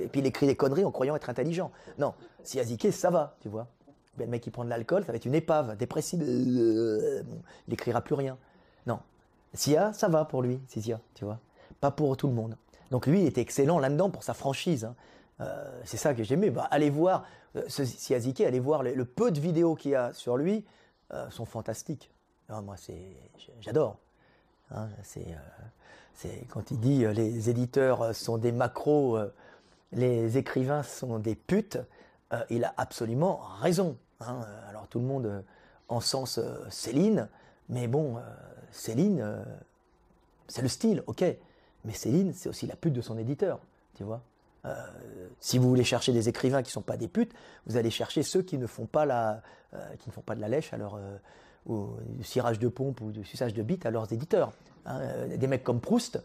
Et 0.00 0.08
puis 0.08 0.20
il 0.20 0.26
écrit 0.26 0.46
des 0.46 0.56
conneries 0.56 0.84
en 0.84 0.90
croyant 0.90 1.16
être 1.16 1.30
intelligent. 1.30 1.70
Non, 1.98 2.14
siaziqué, 2.42 2.90
ça 2.90 3.10
va, 3.10 3.36
tu 3.40 3.48
vois. 3.48 3.66
Ben, 4.16 4.24
le 4.24 4.30
mec 4.30 4.42
qui 4.42 4.50
prend 4.50 4.64
de 4.64 4.68
l'alcool, 4.68 5.04
ça 5.04 5.12
va 5.12 5.16
être 5.16 5.24
une 5.24 5.34
épave, 5.34 5.76
dépressive. 5.76 6.22
Il 6.22 7.24
écrira 7.72 8.02
plus 8.02 8.14
rien. 8.14 8.36
Non. 8.86 8.98
Sia, 9.54 9.92
ça 9.92 10.08
va 10.08 10.24
pour 10.24 10.42
lui, 10.42 10.60
Sia, 10.68 11.00
tu 11.14 11.24
vois. 11.24 11.38
Pas 11.80 11.90
pour 11.90 12.16
tout 12.16 12.26
le 12.26 12.34
monde. 12.34 12.56
Donc 12.90 13.06
lui, 13.06 13.22
il 13.22 13.26
était 13.26 13.40
excellent 13.40 13.78
là-dedans 13.78 14.10
pour 14.10 14.22
sa 14.22 14.34
franchise. 14.34 14.84
Hein. 14.84 14.94
Euh, 15.40 15.80
c'est 15.84 15.96
ça 15.96 16.14
que 16.14 16.22
j'aimais. 16.22 16.50
Bah, 16.50 16.68
allez 16.70 16.90
voir, 16.90 17.24
euh, 17.56 17.66
Siazike, 17.68 18.42
allez 18.42 18.60
voir 18.60 18.82
le, 18.82 19.04
peu 19.04 19.30
de 19.30 19.40
vidéos 19.40 19.74
qu'il 19.74 19.92
y 19.92 19.94
a 19.94 20.12
sur 20.12 20.36
lui, 20.36 20.64
euh, 21.12 21.28
sont 21.30 21.46
fantastiques. 21.46 22.10
Moi, 22.50 22.76
c'est, 22.76 23.16
j'adore. 23.60 23.98
Hein, 24.70 24.88
c'est, 25.02 25.26
c'est 26.14 26.46
quand 26.48 26.70
il 26.70 26.80
dit 26.80 27.04
les 27.06 27.50
éditeurs 27.50 28.14
sont 28.14 28.38
des 28.38 28.52
macros, 28.52 29.18
les 29.92 30.38
écrivains 30.38 30.82
sont 30.82 31.18
des 31.18 31.34
putes. 31.34 31.78
il 32.50 32.64
a 32.64 32.74
absolument 32.76 33.40
raison. 33.60 33.96
Hein. 34.20 34.40
Alors 34.68 34.88
tout 34.88 34.98
le 34.98 35.06
monde 35.06 35.44
en 35.88 36.00
sens 36.00 36.38
Céline, 36.70 37.28
mais 37.68 37.88
bon, 37.88 38.16
Céline, 38.70 39.44
c'est 40.48 40.62
le 40.62 40.68
style, 40.68 41.02
ok. 41.06 41.24
Mais 41.84 41.92
Céline, 41.92 42.32
c'est 42.32 42.48
aussi 42.48 42.66
la 42.66 42.76
pute 42.76 42.92
de 42.92 43.00
son 43.00 43.18
éditeur, 43.18 43.60
tu 43.94 44.04
vois. 44.04 44.22
Euh, 44.64 44.74
si 45.40 45.58
vous 45.58 45.68
voulez 45.68 45.84
chercher 45.84 46.12
des 46.12 46.28
écrivains 46.28 46.62
qui 46.62 46.70
sont 46.70 46.82
pas 46.82 46.96
des 46.96 47.08
putes, 47.08 47.32
vous 47.66 47.76
allez 47.76 47.90
chercher 47.90 48.22
ceux 48.22 48.42
qui 48.42 48.58
ne 48.58 48.66
font 48.66 48.86
pas 48.86 49.04
la, 49.04 49.42
euh, 49.74 49.96
qui 49.96 50.08
ne 50.08 50.12
font 50.12 50.20
pas 50.20 50.34
de 50.34 50.40
la 50.40 50.48
lèche 50.48 50.72
à 50.72 50.76
leur, 50.76 50.94
euh, 50.94 51.16
ou 51.66 51.90
du 52.06 52.24
cirage 52.24 52.58
de 52.58 52.68
pompe 52.68 53.00
ou 53.00 53.12
du 53.12 53.24
suçage 53.24 53.54
de 53.54 53.62
bite 53.62 53.86
à 53.86 53.90
leurs 53.90 54.12
éditeurs. 54.12 54.52
Hein. 54.86 55.00
Euh, 55.00 55.36
des 55.36 55.46
mecs 55.46 55.64
comme 55.64 55.80
Proust, 55.80 56.22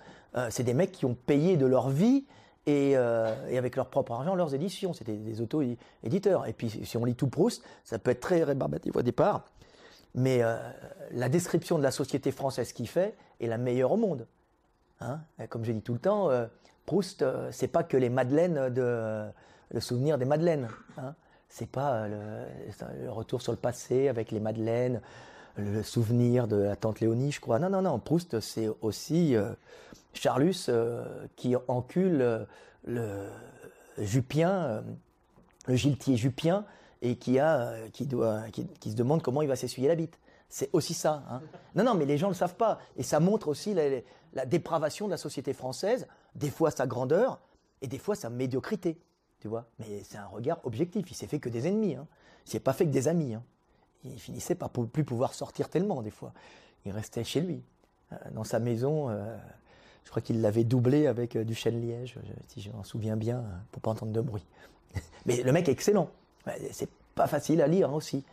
c'est 0.50 0.64
des 0.64 0.76
mecs 0.76 0.92
qui 0.92 1.06
ont 1.06 1.16
payé 1.16 1.58
de 1.58 1.66
leur 1.66 1.90
vie 1.90 2.26
et, 2.68 2.92
et, 2.92 3.58
avec 3.58 3.76
leur 3.76 3.88
propre 3.88 4.12
argent 4.12 4.36
leurs 4.36 4.54
éditions. 4.54 4.94
C'était 4.94 5.16
des 5.16 5.42
auto-éditeurs. 5.42 6.46
Et 6.46 6.54
puis 6.54 6.70
si 6.70 6.96
on 6.96 7.06
lit 7.06 7.16
tout 7.16 7.28
Proust, 7.28 7.64
ça 7.84 7.98
peut 7.98 8.12
être 8.12 8.20
très 8.20 8.44
rébarbatif 8.44 8.96
au 8.96 9.02
départ, 9.02 9.46
mais 10.14 10.44
la 11.10 11.30
description 11.30 11.80
de 11.80 11.84
la 11.84 11.90
société 11.90 12.32
française 12.32 12.72
qu'il 12.72 12.88
fait 12.88 13.16
est 13.40 13.48
la 13.48 13.58
meilleure 13.58 13.94
au 13.94 13.98
monde. 13.98 14.28
Hein 15.02 15.20
Comme 15.50 15.64
je 15.64 15.72
dis 15.72 15.82
tout 15.82 15.94
le 15.94 16.00
temps, 16.00 16.30
euh, 16.30 16.48
Proust, 16.86 17.22
euh, 17.22 17.50
c'est 17.52 17.68
pas 17.68 17.84
que 17.84 17.98
les 17.98 18.10
madeleines 18.10 18.70
de 18.70 19.26
le 19.72 19.80
souvenir 19.80 20.18
des 20.18 20.26
madeleines. 20.26 20.70
Hein 20.98 21.14
c'est 21.50 21.70
pas 21.70 22.08
le, 22.08 22.18
le, 23.04 23.12
retour 23.12 23.42
sur 23.42 23.52
le 23.52 23.58
passé 23.58 24.08
avec 24.08 24.32
les 24.32 24.40
madeleines, 24.40 25.02
le 25.56 25.82
souvenir 25.84 26.48
de 26.48 26.58
la 26.58 26.76
tante 26.76 27.00
Léonie, 27.00 27.32
je 27.32 27.40
crois. 27.40 27.60
Non, 27.60 27.70
non, 27.70 27.82
non. 27.82 28.00
Proust, 28.00 28.40
c'est 28.40 28.70
aussi 28.82 29.36
euh, 29.36 29.52
Charlus 30.14 30.68
euh, 30.70 31.06
qui 31.36 31.56
encule 31.68 32.46
le 32.86 33.28
Jupien, 33.98 34.84
le 35.68 35.76
Giletier 35.76 36.16
Jupien, 36.16 36.66
et 37.02 37.16
qui 37.16 37.40
a, 37.40 37.74
qui 37.92 38.06
doit, 38.06 38.44
qui, 38.52 38.92
se 38.92 38.96
demande 38.96 39.22
comment 39.22 39.42
il 39.42 39.48
va 39.48 39.56
s'essuyer 39.56 39.88
la 39.88 39.96
bite. 39.96 40.20
C'est 40.50 40.70
aussi 40.74 40.94
ça. 40.94 41.24
Hein. 41.30 41.42
Non, 41.76 41.84
non, 41.84 41.94
mais 41.94 42.06
les 42.06 42.18
gens 42.18 42.30
le 42.30 42.34
savent 42.34 42.56
pas. 42.56 42.80
Et 42.96 43.04
ça 43.04 43.20
montre 43.20 43.48
aussi 43.48 43.76
la 44.34 44.46
dépravation 44.46 45.06
de 45.08 45.12
la 45.12 45.18
société 45.18 45.54
française, 45.54 46.08
des 46.36 46.50
fois 46.50 46.72
sa 46.72 46.88
grandeur 46.88 47.40
et 47.82 47.88
des 47.88 47.98
fois 47.98 48.16
sa 48.16 48.30
médiocrité. 48.30 48.98
Tu 49.40 49.48
vois? 49.48 49.66
Mais 49.80 50.04
c'est 50.04 50.18
un 50.18 50.28
regard 50.28 50.60
objectif. 50.64 51.10
Il 51.12 51.16
s'est 51.16 51.28
fait 51.28 51.40
que 51.40 51.50
des 51.50 51.68
ennemis. 51.68 51.96
Hein. 51.96 52.08
Il 52.46 52.52
s'est 52.52 52.60
pas 52.60 52.74
fait 52.74 52.86
que 52.86 52.92
des 52.92 53.08
amis. 53.08 53.36
Hein. 53.36 53.44
Il 54.04 54.20
finissait 54.20 54.56
par 54.56 54.70
plus 54.70 55.04
pouvoir 55.04 55.34
sortir 55.34 55.70
tellement 55.70 56.02
des 56.02 56.12
fois. 56.12 56.34
Il 56.86 56.92
restait 56.92 57.24
chez 57.24 57.42
lui, 57.42 57.62
euh, 58.14 58.16
dans 58.32 58.44
sa 58.44 58.60
maison. 58.60 59.10
Euh, 59.10 59.36
je 60.04 60.10
crois 60.10 60.22
qu'il 60.22 60.42
l'avait 60.42 60.64
doublé 60.64 61.08
avec 61.08 61.36
euh, 61.36 61.44
du 61.44 61.54
chêne 61.54 61.82
liège, 61.82 62.18
si 62.48 62.62
je 62.62 62.72
m'en 62.72 62.84
souviens 62.84 63.18
bien, 63.18 63.44
pour 63.72 63.82
pas 63.82 63.92
entendre 63.92 64.14
de 64.14 64.22
bruit. 64.22 64.46
Mais 65.26 65.44
le 65.44 65.52
mec 65.52 65.68
est 65.68 65.74
excellent. 65.74 66.10
C'est 66.72 66.90
pas 67.14 67.28
facile 67.28 67.62
à 67.62 67.68
lire 67.68 67.94
aussi, 67.94 68.24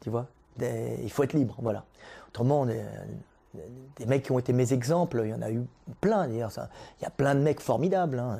tu 0.00 0.10
vois? 0.10 0.26
il 0.60 1.10
faut 1.10 1.22
être 1.22 1.32
libre, 1.32 1.56
voilà. 1.62 1.86
Autrement, 2.28 2.66
des 2.66 4.06
mecs 4.06 4.24
qui 4.24 4.32
ont 4.32 4.38
été 4.38 4.52
mes 4.52 4.74
exemples, 4.74 5.22
il 5.24 5.30
y 5.30 5.34
en 5.34 5.40
a 5.40 5.50
eu 5.50 5.64
plein 6.02 6.28
d'ailleurs. 6.28 6.52
Il 7.00 7.04
y 7.04 7.06
a 7.06 7.10
plein 7.10 7.34
de 7.34 7.40
mecs 7.40 7.60
formidables. 7.60 8.18
Hein. 8.18 8.38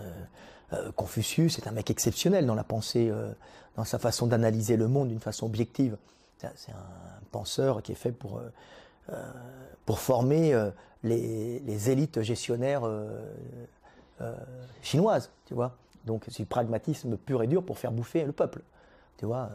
Confucius 0.96 1.58
est 1.58 1.68
un 1.68 1.72
mec 1.72 1.90
exceptionnel 1.90 2.46
dans 2.46 2.54
la 2.54 2.64
pensée, 2.64 3.12
dans 3.76 3.84
sa 3.84 3.98
façon 3.98 4.26
d'analyser 4.26 4.76
le 4.76 4.88
monde 4.88 5.08
d'une 5.08 5.20
façon 5.20 5.46
objective. 5.46 5.96
C'est 6.56 6.72
un 6.72 7.22
penseur 7.30 7.82
qui 7.82 7.92
est 7.92 7.96
fait 7.96 8.12
pour, 8.12 8.38
euh, 8.38 8.52
euh, 9.10 9.32
pour 9.86 9.98
former 9.98 10.54
euh, 10.54 10.70
les, 11.02 11.60
les, 11.60 11.90
élites 11.90 12.22
gestionnaires 12.22 12.82
chinoises, 14.82 15.30
tu 15.46 15.54
vois. 15.54 15.76
Donc 16.04 16.24
c'est 16.28 16.42
du 16.42 16.46
pragmatisme 16.46 17.16
pur 17.16 17.42
et 17.42 17.46
dur 17.46 17.64
pour 17.64 17.78
faire 17.78 17.92
bouffer 17.92 18.24
le 18.24 18.32
peuple, 18.32 18.62
tu 19.18 19.26
vois. 19.26 19.50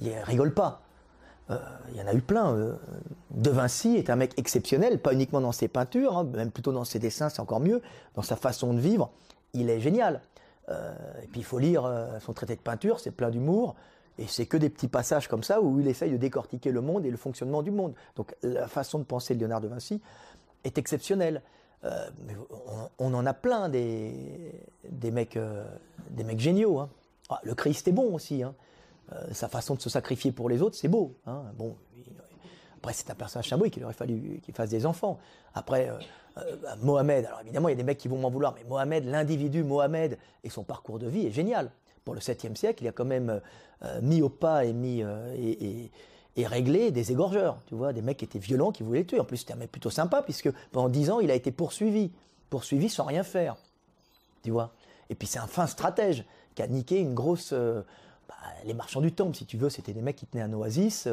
il 0.00 0.12
rigole 0.18 0.52
pas. 0.52 0.82
Il 1.48 1.96
y 1.96 2.02
en 2.02 2.06
a 2.06 2.12
eu 2.12 2.20
plein. 2.20 2.76
De 3.30 3.50
Vinci 3.50 3.96
est 3.96 4.10
un 4.10 4.16
mec 4.16 4.34
exceptionnel, 4.36 4.98
pas 4.98 5.12
uniquement 5.12 5.40
dans 5.40 5.52
ses 5.52 5.68
peintures, 5.68 6.16
hein, 6.16 6.24
même 6.24 6.50
plutôt 6.50 6.72
dans 6.72 6.84
ses 6.84 6.98
dessins, 6.98 7.28
c'est 7.28 7.40
encore 7.40 7.60
mieux. 7.60 7.80
Dans 8.14 8.22
sa 8.22 8.36
façon 8.36 8.74
de 8.74 8.80
vivre, 8.80 9.10
il 9.54 9.70
est 9.70 9.80
génial. 9.80 10.20
Et 10.68 11.26
puis 11.28 11.40
il 11.40 11.44
faut 11.44 11.58
lire 11.58 11.88
son 12.20 12.32
traité 12.32 12.56
de 12.56 12.60
peinture, 12.60 12.98
c'est 13.00 13.12
plein 13.12 13.30
d'humour. 13.30 13.76
Et 14.18 14.26
c'est 14.26 14.46
que 14.46 14.56
des 14.56 14.70
petits 14.70 14.88
passages 14.88 15.28
comme 15.28 15.42
ça 15.42 15.60
où 15.60 15.78
il 15.78 15.88
essaye 15.88 16.10
de 16.10 16.16
décortiquer 16.16 16.72
le 16.72 16.80
monde 16.80 17.04
et 17.04 17.10
le 17.10 17.16
fonctionnement 17.16 17.62
du 17.62 17.70
monde. 17.70 17.94
Donc 18.16 18.34
la 18.42 18.66
façon 18.66 18.98
de 18.98 19.04
penser 19.04 19.34
de 19.34 19.40
Léonard 19.40 19.60
de 19.60 19.68
Vinci 19.68 20.00
est 20.64 20.78
exceptionnelle. 20.78 21.42
Euh, 21.84 22.08
on, 22.98 23.12
en 23.12 23.26
a 23.26 23.34
plein 23.34 23.68
des, 23.68 24.52
des, 24.88 25.10
mecs, 25.10 25.36
euh, 25.36 25.64
des 26.10 26.24
mecs 26.24 26.40
géniaux. 26.40 26.78
Hein. 26.78 26.88
Ah, 27.28 27.40
le 27.42 27.54
Christ 27.54 27.86
est 27.88 27.92
bon 27.92 28.14
aussi. 28.14 28.42
Hein. 28.42 28.54
Euh, 29.12 29.32
sa 29.32 29.48
façon 29.48 29.74
de 29.74 29.80
se 29.80 29.90
sacrifier 29.90 30.32
pour 30.32 30.48
les 30.48 30.62
autres, 30.62 30.76
c'est 30.76 30.88
beau. 30.88 31.14
Hein. 31.26 31.42
Bon, 31.56 31.76
après, 32.78 32.94
c'est 32.94 33.10
un 33.10 33.14
personnage 33.14 33.48
symbolique, 33.48 33.74
qu'il 33.74 33.84
aurait 33.84 33.92
fallu 33.92 34.40
qu'il 34.42 34.54
fasse 34.54 34.70
des 34.70 34.86
enfants. 34.86 35.18
Après, 35.54 35.90
bah, 36.36 36.76
Mohamed, 36.82 37.24
alors 37.24 37.40
évidemment, 37.40 37.68
il 37.68 37.72
y 37.72 37.74
a 37.74 37.76
des 37.76 37.84
mecs 37.84 37.98
qui 37.98 38.08
vont 38.08 38.18
m'en 38.18 38.30
vouloir, 38.30 38.54
mais 38.54 38.64
Mohamed, 38.64 39.04
l'individu 39.06 39.64
Mohamed 39.64 40.18
et 40.44 40.50
son 40.50 40.64
parcours 40.64 40.98
de 40.98 41.06
vie 41.06 41.26
est 41.26 41.32
génial 41.32 41.70
pour 42.06 42.14
le 42.14 42.20
7e 42.20 42.54
siècle, 42.54 42.84
il 42.84 42.88
a 42.88 42.92
quand 42.92 43.04
même 43.04 43.42
euh, 43.82 44.00
mis 44.00 44.22
au 44.22 44.30
pas 44.30 44.64
et 44.64 44.72
mis 44.72 45.02
euh, 45.02 45.34
et, 45.36 45.90
réglé 46.46 46.90
des 46.92 47.12
égorgeurs, 47.12 47.58
tu 47.66 47.74
vois, 47.74 47.92
des 47.92 48.00
mecs 48.00 48.18
qui 48.18 48.24
étaient 48.24 48.38
violents, 48.38 48.70
qui 48.70 48.82
voulaient 48.82 49.04
tuer. 49.04 49.18
En 49.18 49.24
plus, 49.24 49.38
c'était 49.38 49.54
un 49.54 49.56
mec 49.56 49.72
plutôt 49.72 49.90
sympa, 49.90 50.22
puisque 50.22 50.50
pendant 50.70 50.88
10 50.88 51.10
ans, 51.10 51.20
il 51.20 51.30
a 51.30 51.34
été 51.34 51.50
poursuivi, 51.50 52.12
poursuivi 52.48 52.88
sans 52.88 53.04
rien 53.04 53.24
faire, 53.24 53.56
tu 54.44 54.50
vois. 54.50 54.72
Et 55.10 55.14
puis 55.14 55.26
c'est 55.26 55.38
un 55.38 55.46
fin 55.46 55.66
stratège 55.66 56.24
qui 56.54 56.62
a 56.62 56.68
niqué 56.68 57.00
une 57.00 57.14
grosse... 57.14 57.52
Euh, 57.52 57.82
bah, 58.28 58.34
les 58.64 58.74
marchands 58.74 59.00
du 59.00 59.12
temple, 59.12 59.34
si 59.34 59.46
tu 59.46 59.56
veux, 59.56 59.70
c'était 59.70 59.92
des 59.92 60.02
mecs 60.02 60.16
qui 60.16 60.26
tenaient 60.26 60.42
un 60.44 60.52
oasis 60.52 61.08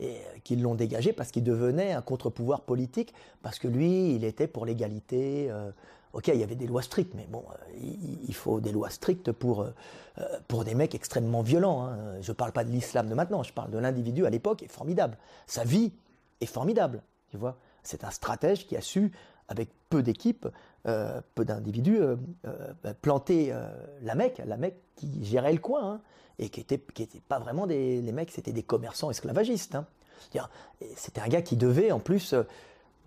et 0.00 0.16
qui 0.44 0.56
l'ont 0.56 0.74
dégagé 0.74 1.12
parce 1.12 1.30
qu'il 1.30 1.44
devenait 1.44 1.92
un 1.92 2.02
contre-pouvoir 2.02 2.62
politique, 2.62 3.12
parce 3.42 3.58
que 3.58 3.68
lui, 3.68 4.14
il 4.14 4.24
était 4.24 4.46
pour 4.46 4.64
l'égalité, 4.64 5.50
Ok, 6.12 6.28
il 6.28 6.40
y 6.40 6.42
avait 6.42 6.54
des 6.54 6.66
lois 6.66 6.82
strictes, 6.82 7.14
mais 7.14 7.26
bon, 7.28 7.44
euh, 7.50 8.24
il, 8.26 8.34
faut 8.34 8.60
des 8.60 8.72
lois 8.72 8.88
strictes 8.88 9.30
pour, 9.30 9.60
euh, 9.60 9.70
euh, 10.18 10.24
pour 10.48 10.64
des 10.64 10.74
mecs 10.74 10.94
extrêmement 10.94 11.42
violents. 11.42 11.84
Hein. 11.84 12.20
Je 12.22 12.32
parle 12.32 12.52
pas 12.52 12.64
de 12.64 12.70
l'islam 12.70 13.08
de 13.08 13.14
maintenant, 13.14 13.42
je 13.42 13.52
parle 13.52 13.70
de 13.70 13.78
l'individu 13.78 14.24
à 14.24 14.30
l'époque, 14.30 14.62
est 14.62 14.72
formidable. 14.72 15.18
Sa 15.46 15.64
vie 15.64 15.92
est 16.40 16.46
formidable, 16.46 17.02
tu 17.30 17.36
vois. 17.36 17.58
C'est 17.82 18.04
un 18.04 18.10
stratège 18.10 18.66
qui 18.66 18.76
a 18.76 18.80
su, 18.80 19.12
avec 19.48 19.68
peu 19.90 20.02
d'équipes, 20.02 20.48
peu 20.84 21.44
d'individus, 21.44 22.00
bah, 22.82 22.94
planter 22.94 23.54
la 24.02 24.14
Mecque, 24.14 24.40
la 24.46 24.56
Mecque 24.56 24.80
qui 24.96 25.24
gérait 25.24 25.52
le 25.52 25.58
coin, 25.58 25.92
hein, 25.92 26.00
et 26.38 26.48
qui 26.48 26.60
était, 26.60 26.78
qui 26.78 27.06
pas 27.20 27.38
vraiment 27.38 27.66
des 27.66 28.00
mecs, 28.12 28.30
c'était 28.30 28.52
des 28.52 28.62
commerçants 28.62 29.10
esclavagistes. 29.10 29.74
Hein. 29.74 29.86
C'était 30.96 31.20
un 31.20 31.28
gars 31.28 31.42
qui 31.42 31.56
devait 31.56 31.92
en 31.92 32.00
plus 32.00 32.34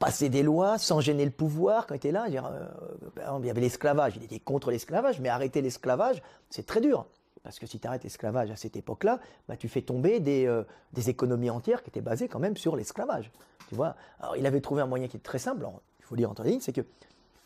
passer 0.02 0.30
des 0.30 0.42
lois 0.42 0.80
sans 0.80 1.00
gêner 1.00 1.24
le 1.24 1.32
pouvoir 1.32 1.86
quand 1.86 1.94
il 1.94 1.98
était 1.98 2.12
là. 2.12 2.26
Euh, 2.28 3.40
il 3.40 3.46
y 3.46 3.50
avait 3.52 3.62
l'esclavage, 3.62 4.16
il 4.18 4.24
était 4.24 4.40
contre 4.40 4.72
l'esclavage, 4.72 5.20
mais 5.20 5.30
arrêter 5.30 5.62
l'esclavage, 5.62 6.24
c'est 6.50 6.66
très 6.66 6.82
dur. 6.82 7.06
Parce 7.44 7.60
que 7.60 7.68
si 7.68 7.80
tu 7.80 7.88
arrêtes 7.88 8.04
l'esclavage 8.04 8.50
à 8.50 8.56
cette 8.56 8.76
époque-là, 8.76 9.20
bah, 9.48 9.56
tu 9.58 9.70
fais 9.70 9.84
tomber 9.84 10.20
des, 10.20 10.48
euh, 10.48 10.64
économies 11.08 11.52
entières 11.52 11.84
qui 11.84 11.92
étaient 11.92 12.02
basées 12.02 12.28
quand 12.28 12.40
même 12.40 12.58
sur 12.58 12.76
l'esclavage. 12.76 13.32
Tu 13.70 13.76
vois? 13.76 13.96
Alors 14.20 14.36
il 14.36 14.46
avait 14.48 14.60
trouvé 14.60 14.82
un 14.82 14.88
moyen 14.88 15.08
qui 15.08 15.18
est 15.18 15.22
très 15.22 15.40
simple, 15.40 15.66
il 16.00 16.06
faut 16.06 16.16
dire 16.16 16.32
entre 16.32 16.44
lignes, 16.44 16.62
c'est 16.62 16.74
que 16.74 16.82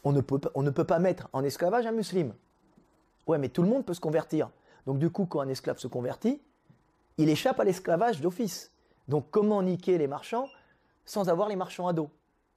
on 0.06 0.14
ne, 0.14 0.22
peut, 0.22 0.84
pas 0.84 1.00
mettre 1.00 1.28
en 1.34 1.44
esclavage 1.44 1.86
un 1.86 1.92
musulman. 1.92 2.36
Ouais, 3.28 3.40
mais 3.40 3.50
tout 3.50 3.64
le 3.64 3.68
monde 3.68 3.84
peut 3.84 3.96
se 3.96 4.00
convertir. 4.00 4.50
Donc 4.86 5.00
du 5.00 5.10
coup, 5.10 5.26
quand 5.26 5.42
un 5.42 5.50
esclave 5.50 5.80
se 5.80 5.88
convertit, 5.88 6.42
il 7.18 7.28
échappe 7.28 7.60
à 7.60 7.64
l'esclavage 7.64 8.22
d'office. 8.22 8.72
Donc 9.08 9.26
comment 9.32 9.62
niquer 9.64 9.98
les 9.98 10.08
marchands 10.08 10.48
sans 11.06 11.28
avoir 11.28 11.50
les 11.50 11.56
marchands 11.56 11.88
à 11.88 11.94
dos 11.94 12.10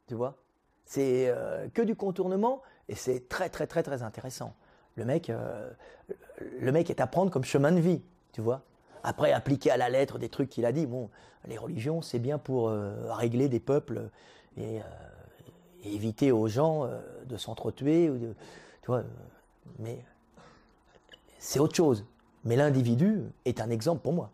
tu 0.06 0.14
vois? 0.14 0.36
C'est 0.84 1.28
euh, 1.28 1.68
que 1.68 1.82
du 1.82 1.94
contournement 1.94 2.62
et 2.88 2.94
c'est 2.94 3.28
très 3.28 3.50
très 3.50 3.66
très 3.66 3.82
très 3.82 4.02
intéressant. 4.02 4.54
Le 4.96 5.04
mec, 5.04 5.30
euh, 5.30 5.70
le 6.58 6.72
mec 6.72 6.90
est 6.90 7.00
à 7.00 7.06
prendre 7.06 7.30
comme 7.30 7.44
chemin 7.44 7.72
de 7.72 7.80
vie, 7.80 8.02
tu 8.32 8.40
vois? 8.40 8.62
Après, 9.04 9.32
appliquer 9.32 9.70
à 9.70 9.76
la 9.76 9.88
lettre 9.88 10.18
des 10.18 10.28
trucs 10.28 10.48
qu'il 10.48 10.66
a 10.66 10.72
dit, 10.72 10.86
bon, 10.86 11.08
les 11.46 11.56
religions, 11.56 12.02
c'est 12.02 12.18
bien 12.18 12.36
pour 12.36 12.68
euh, 12.68 13.12
régler 13.12 13.48
des 13.48 13.60
peuples 13.60 14.10
et, 14.56 14.80
éviter 15.84 16.32
aux 16.32 16.48
gens 16.48 16.88
de 17.26 17.36
s'entretuer, 17.36 18.10
ou 18.10 18.18
de, 18.18 18.34
tu 18.82 18.86
vois. 18.86 19.02
mais 19.78 20.04
c'est 21.38 21.60
autre 21.60 21.74
chose. 21.74 22.04
Mais 22.44 22.56
l'individu 22.56 23.22
est 23.44 23.60
un 23.60 23.70
exemple 23.70 24.02
pour 24.02 24.12
moi. 24.12 24.30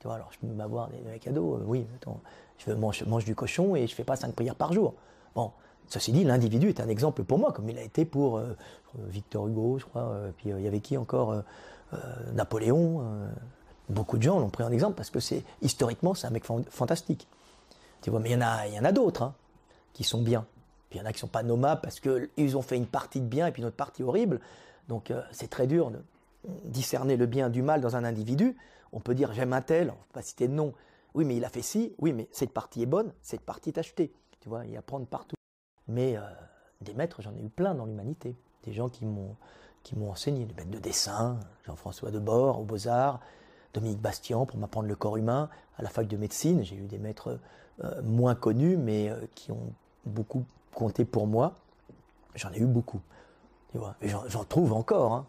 Tu 0.00 0.06
vois, 0.06 0.16
alors 0.16 0.30
je 0.32 0.38
peux 0.38 0.52
m'avoir 0.52 0.88
des, 0.88 0.98
des 0.98 1.18
cadeaux, 1.18 1.60
oui, 1.66 1.86
attends, 1.96 2.20
je 2.58 2.72
mange, 2.72 3.04
mange 3.04 3.24
du 3.24 3.34
cochon 3.34 3.76
et 3.76 3.86
je 3.86 3.94
fais 3.94 4.04
pas 4.04 4.16
cinq 4.16 4.34
prières 4.34 4.54
par 4.54 4.72
jour. 4.72 4.94
Bon, 5.34 5.52
ceci 5.88 6.12
dit, 6.12 6.24
l'individu 6.24 6.68
est 6.68 6.80
un 6.80 6.88
exemple 6.88 7.24
pour 7.24 7.38
moi, 7.38 7.52
comme 7.52 7.68
il 7.68 7.78
a 7.78 7.82
été 7.82 8.04
pour 8.04 8.38
euh, 8.38 8.54
Victor 8.96 9.48
Hugo, 9.48 9.78
je 9.78 9.84
crois, 9.84 10.02
euh, 10.02 10.30
puis 10.36 10.52
euh, 10.52 10.58
il 10.58 10.64
y 10.64 10.68
avait 10.68 10.80
qui 10.80 10.96
encore 10.96 11.42
Napoléon. 12.34 13.02
beaucoup 13.88 14.18
de 14.18 14.22
gens 14.22 14.38
l'ont 14.40 14.50
pris 14.50 14.62
en 14.62 14.70
exemple 14.70 14.92
parce 14.94 15.08
que 15.08 15.20
c'est 15.20 15.42
historiquement 15.62 16.12
c'est 16.12 16.26
un 16.26 16.30
mec 16.30 16.44
fantastique. 16.44 17.26
Tu 18.02 18.10
vois, 18.10 18.20
mais 18.20 18.28
il 18.30 18.32
y 18.32 18.36
en 18.36 18.42
a, 18.42 18.88
a 18.88 18.92
d'autres 18.92 19.22
hein, 19.22 19.34
qui 19.94 20.04
sont 20.04 20.20
bien. 20.20 20.44
Il 20.90 20.98
y 20.98 21.00
en 21.00 21.04
a 21.04 21.12
qui 21.12 21.18
sont 21.18 21.28
pas 21.28 21.42
nommables 21.42 21.80
parce 21.82 22.00
qu'ils 22.00 22.56
ont 22.56 22.62
fait 22.62 22.76
une 22.76 22.86
partie 22.86 23.20
de 23.20 23.26
bien 23.26 23.46
et 23.46 23.52
puis 23.52 23.62
une 23.62 23.68
autre 23.68 23.76
partie 23.76 24.02
horrible. 24.02 24.40
Donc 24.88 25.12
c'est 25.32 25.50
très 25.50 25.66
dur 25.66 25.90
de 25.90 26.00
discerner 26.64 27.16
le 27.16 27.26
bien 27.26 27.50
du 27.50 27.62
mal 27.62 27.80
dans 27.80 27.96
un 27.96 28.04
individu. 28.04 28.56
On 28.92 29.00
peut 29.00 29.14
dire 29.14 29.32
j'aime 29.32 29.52
un 29.52 29.60
tel, 29.60 29.90
on 29.90 29.92
ne 29.92 29.98
peut 29.98 30.14
pas 30.14 30.22
citer 30.22 30.48
de 30.48 30.54
nom. 30.54 30.72
Oui, 31.14 31.24
mais 31.24 31.36
il 31.36 31.44
a 31.44 31.48
fait 31.48 31.62
ci. 31.62 31.94
Oui, 31.98 32.12
mais 32.12 32.28
cette 32.32 32.52
partie 32.52 32.82
est 32.82 32.86
bonne, 32.86 33.12
cette 33.22 33.42
partie 33.42 33.70
est 33.70 33.78
achetée. 33.78 34.12
Tu 34.40 34.48
vois, 34.48 34.64
il 34.64 34.72
y 34.72 34.76
a 34.76 34.82
prendre 34.82 35.06
partout. 35.06 35.36
Mais 35.88 36.16
euh, 36.16 36.20
des 36.80 36.94
maîtres, 36.94 37.22
j'en 37.22 37.34
ai 37.36 37.42
eu 37.42 37.48
plein 37.48 37.74
dans 37.74 37.84
l'humanité. 37.84 38.36
Des 38.64 38.72
gens 38.72 38.88
qui 38.88 39.04
m'ont 39.04 39.36
qui 39.82 39.96
m'ont 39.96 40.10
enseigné, 40.10 40.44
des 40.44 40.54
maîtres 40.54 40.70
de 40.70 40.78
dessin, 40.78 41.38
Jean-François 41.64 42.10
Debord 42.10 42.60
aux 42.60 42.64
Beaux-Arts, 42.64 43.20
Dominique 43.72 44.00
Bastian 44.00 44.44
pour 44.44 44.58
m'apprendre 44.58 44.88
le 44.88 44.96
corps 44.96 45.16
humain. 45.16 45.48
À 45.76 45.82
la 45.82 45.88
fac 45.88 46.06
de 46.06 46.16
médecine, 46.16 46.62
j'ai 46.64 46.76
eu 46.76 46.86
des 46.86 46.98
maîtres 46.98 47.38
euh, 47.84 48.02
moins 48.02 48.34
connus, 48.34 48.76
mais 48.76 49.08
euh, 49.08 49.26
qui 49.34 49.52
ont 49.52 49.72
beaucoup 50.04 50.44
compté 50.78 51.04
pour 51.04 51.26
moi. 51.26 51.54
J'en 52.34 52.52
ai 52.52 52.58
eu 52.58 52.66
beaucoup. 52.66 53.00
J'en 54.02 54.44
trouve 54.44 54.72
encore. 54.72 55.12
Hein. 55.12 55.26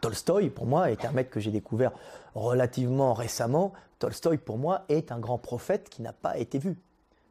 Tolstoï, 0.00 0.50
pour 0.50 0.66
moi, 0.66 0.90
est 0.90 1.04
un 1.04 1.10
mec 1.10 1.30
que 1.30 1.40
j'ai 1.40 1.50
découvert 1.50 1.92
relativement 2.34 3.12
récemment. 3.14 3.72
Tolstoï, 3.98 4.38
pour 4.38 4.58
moi, 4.58 4.82
est 4.88 5.10
un 5.10 5.18
grand 5.18 5.38
prophète 5.38 5.88
qui 5.88 6.02
n'a 6.02 6.12
pas 6.12 6.38
été 6.38 6.58
vu 6.58 6.76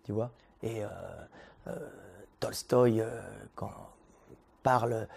tu 0.04 0.12
vois. 0.12 0.32
Et 0.64 0.84
euh, 0.84 0.88
euh, 1.68 1.90
Tolstoï, 2.40 3.02
euh, 3.02 3.22
quand 3.56 3.72
parle, 4.64 5.08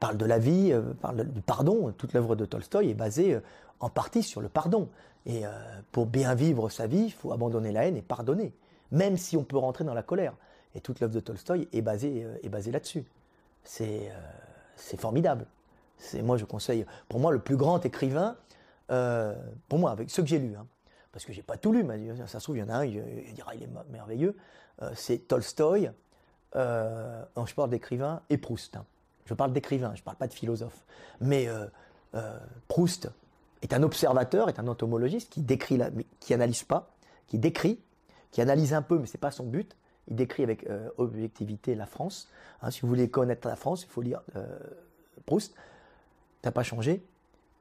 parle 0.00 0.16
de 0.16 0.24
la 0.24 0.38
vie, 0.38 0.74
parle 1.00 1.24
du 1.24 1.40
pardon, 1.40 1.92
toute 1.96 2.12
l'œuvre 2.12 2.34
de 2.34 2.44
Tolstoï 2.44 2.90
est 2.90 2.94
basée 2.94 3.38
en 3.78 3.88
partie 3.88 4.24
sur 4.24 4.40
le 4.40 4.48
pardon. 4.48 4.88
Et 5.26 5.44
pour 5.92 6.06
bien 6.06 6.34
vivre 6.34 6.68
sa 6.68 6.88
vie, 6.88 7.04
il 7.04 7.12
faut 7.12 7.32
abandonner 7.32 7.70
la 7.70 7.86
haine 7.86 7.96
et 7.96 8.02
pardonner, 8.02 8.52
même 8.94 9.16
si 9.16 9.36
on 9.36 9.44
peut 9.44 9.58
rentrer 9.58 9.84
dans 9.84 9.94
la 9.94 10.02
colère. 10.02 10.34
Et 10.74 10.80
toute 10.80 11.00
l'œuvre 11.00 11.14
de 11.14 11.20
Tolstoï 11.20 11.68
est 11.72 11.82
basée, 11.82 12.26
est 12.42 12.48
basée 12.48 12.72
là-dessus. 12.72 13.04
C'est 13.62 14.10
c'est 14.76 14.98
formidable. 14.98 15.46
C'est 15.98 16.22
moi 16.22 16.36
je 16.36 16.44
conseille. 16.44 16.84
Pour 17.08 17.20
moi 17.20 17.30
le 17.30 17.38
plus 17.38 17.56
grand 17.56 17.84
écrivain, 17.84 18.36
pour 18.88 19.78
moi 19.78 19.90
avec 19.90 20.10
ceux 20.10 20.22
que 20.22 20.28
j'ai 20.28 20.38
lus, 20.38 20.56
hein, 20.56 20.66
parce 21.12 21.24
que 21.24 21.32
j'ai 21.32 21.42
pas 21.42 21.56
tout 21.56 21.72
lu, 21.72 21.84
mais 21.84 22.00
ça 22.26 22.40
se 22.40 22.44
trouve, 22.44 22.56
il 22.56 22.60
y 22.60 22.62
en 22.64 22.70
a 22.70 22.78
un, 22.78 22.84
il, 22.84 23.34
dira 23.34 23.54
il 23.54 23.62
est 23.62 23.68
merveilleux, 23.90 24.36
euh, 24.82 24.90
c'est 24.96 25.28
Tolstoï, 25.28 25.92
euh, 26.56 27.24
je 27.46 27.54
parle 27.54 27.70
d'écrivain, 27.70 28.22
et 28.30 28.36
Proust. 28.36 28.76
Hein. 28.76 28.84
Je 29.26 29.34
parle 29.34 29.52
d'écrivain, 29.52 29.92
je 29.94 30.02
parle 30.02 30.16
pas 30.16 30.26
de 30.26 30.32
philosophe. 30.32 30.84
Mais 31.20 31.48
euh, 31.48 31.66
euh, 32.14 32.38
Proust 32.68 33.10
est 33.62 33.72
un 33.72 33.82
observateur, 33.82 34.48
est 34.48 34.58
un 34.58 34.68
entomologiste 34.68 35.32
qui 35.32 35.40
décrit, 35.40 35.80
qui 36.20 36.34
analyse 36.34 36.64
pas, 36.64 36.94
qui 37.26 37.38
décrit, 37.38 37.80
qui 38.34 38.40
analyse 38.40 38.74
un 38.74 38.82
peu, 38.82 38.98
mais 38.98 39.06
c'est 39.06 39.16
pas 39.16 39.30
son 39.30 39.44
but. 39.44 39.76
Il 40.08 40.16
décrit 40.16 40.42
avec 40.42 40.68
euh, 40.68 40.90
objectivité 40.98 41.76
la 41.76 41.86
France. 41.86 42.28
Hein, 42.62 42.72
si 42.72 42.80
vous 42.80 42.88
voulez 42.88 43.08
connaître 43.08 43.46
la 43.46 43.54
France, 43.54 43.84
il 43.84 43.88
faut 43.88 44.02
lire 44.02 44.22
euh, 44.34 44.44
Proust. 45.24 45.54
T'as 46.42 46.50
pas 46.50 46.64
changé. 46.64 47.06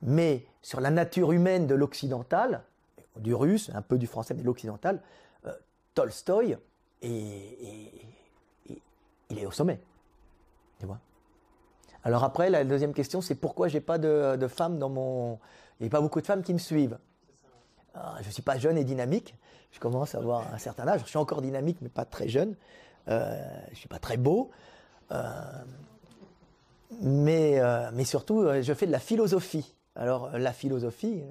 Mais 0.02 0.48
sur 0.64 0.82
la 0.82 0.90
nature 0.90 1.32
humaine 1.32 1.68
de 1.68 1.76
l'occidental, 1.76 2.64
du 3.18 3.36
russe, 3.36 3.70
un 3.76 3.84
peu 3.84 4.00
du 4.00 4.08
français, 4.08 4.34
mais 4.34 4.42
de 4.42 4.48
l'occidental, 4.48 5.00
euh, 5.46 5.54
Tolstoï, 5.94 6.58
et, 7.04 7.92
il 9.30 9.38
est 9.38 9.46
au 9.46 9.52
sommet. 9.52 9.80
Tu 10.80 10.88
vois? 10.88 10.98
Alors 12.04 12.24
après, 12.24 12.50
la 12.50 12.64
deuxième 12.64 12.96
question, 12.96 13.22
c'est 13.22 13.36
pourquoi 13.36 13.68
j'ai 13.68 13.80
pas 13.80 14.00
de, 14.00 14.38
de 14.38 14.48
femmes 14.48 14.80
dans 14.80 14.90
mon... 14.90 15.38
Il 15.80 15.84
n'y 15.84 15.88
a 15.88 15.92
pas 15.92 16.02
beaucoup 16.02 16.20
de 16.20 16.26
femmes 16.26 16.42
qui 16.42 16.54
me 16.56 16.60
suivent? 16.60 16.98
Ah, 17.94 18.18
je 18.24 18.32
suis 18.32 18.42
pas 18.42 18.58
jeune 18.58 18.80
et 18.80 18.84
dynamique. 18.84 19.36
Je 19.74 19.80
commence 19.80 20.16
à 20.16 20.20
avoir 20.20 20.54
un 20.54 20.58
certain 20.58 20.88
âge. 20.88 21.02
Je 21.02 21.10
suis 21.10 21.18
encore 21.18 21.42
dynamique, 21.42 21.80
mais 21.82 21.90
pas 21.90 22.06
très 22.06 22.30
jeune. 22.30 22.56
Euh, 23.10 23.38
je 23.72 23.76
suis 23.76 23.90
pas 23.90 24.00
très 24.00 24.16
beau. 24.16 24.50
Euh, 25.12 25.32
mais, 27.02 27.60
euh, 27.60 27.90
mais 27.94 28.06
surtout, 28.06 28.42
euh, 28.42 28.62
je 28.62 28.74
fais 28.74 28.86
de 28.86 28.92
la 28.92 29.00
philosophie. 29.00 29.76
Alors, 29.96 30.38
la 30.38 30.54
philosophie, 30.54 31.24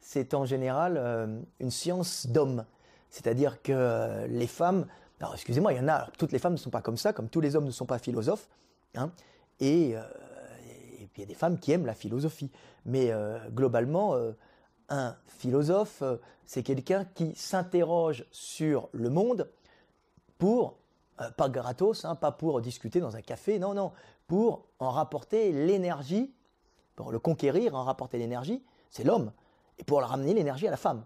c'est 0.00 0.34
en 0.34 0.44
général 0.44 1.42
une 1.58 1.72
science 1.72 2.28
d'homme. 2.28 2.64
C'est-à-dire 3.10 3.62
que 3.62 4.26
les 4.28 4.46
femmes, 4.46 4.86
alors 5.20 5.34
excusez-moi, 5.34 5.72
il 5.72 5.78
y 5.78 5.80
en 5.80 5.88
a, 5.88 6.06
toutes 6.16 6.30
les 6.30 6.38
femmes 6.38 6.52
ne 6.52 6.58
sont 6.58 6.70
pas 6.70 6.82
comme 6.82 6.96
ça, 6.96 7.12
comme 7.12 7.28
tous 7.28 7.40
les 7.40 7.56
hommes 7.56 7.64
ne 7.64 7.72
sont 7.72 7.84
pas 7.84 7.98
philosophes, 7.98 8.48
hein, 8.94 9.10
et, 9.58 9.90
et 9.90 11.06
puis 11.12 11.16
il 11.16 11.20
y 11.22 11.24
a 11.24 11.26
des 11.26 11.34
femmes 11.34 11.58
qui 11.58 11.72
aiment 11.72 11.86
la 11.86 11.94
philosophie. 11.94 12.52
Mais 12.84 13.10
globalement, 13.50 14.14
un 14.88 15.16
philosophe, 15.26 16.02
euh, 16.02 16.16
c'est 16.44 16.62
quelqu'un 16.62 17.04
qui 17.04 17.34
s'interroge 17.34 18.24
sur 18.30 18.88
le 18.92 19.10
monde 19.10 19.50
pour, 20.38 20.76
euh, 21.20 21.30
pas 21.30 21.48
gratos, 21.48 22.04
hein, 22.04 22.14
pas 22.14 22.32
pour 22.32 22.60
discuter 22.60 23.00
dans 23.00 23.16
un 23.16 23.22
café, 23.22 23.58
non, 23.58 23.74
non, 23.74 23.92
pour 24.26 24.66
en 24.78 24.90
rapporter 24.90 25.52
l'énergie, 25.52 26.32
pour 26.94 27.12
le 27.12 27.18
conquérir, 27.18 27.74
en 27.74 27.84
rapporter 27.84 28.18
l'énergie, 28.18 28.62
c'est 28.90 29.04
l'homme, 29.04 29.32
et 29.78 29.84
pour 29.84 30.00
ramener 30.00 30.34
l'énergie 30.34 30.66
à 30.68 30.70
la 30.70 30.76
femme, 30.76 31.04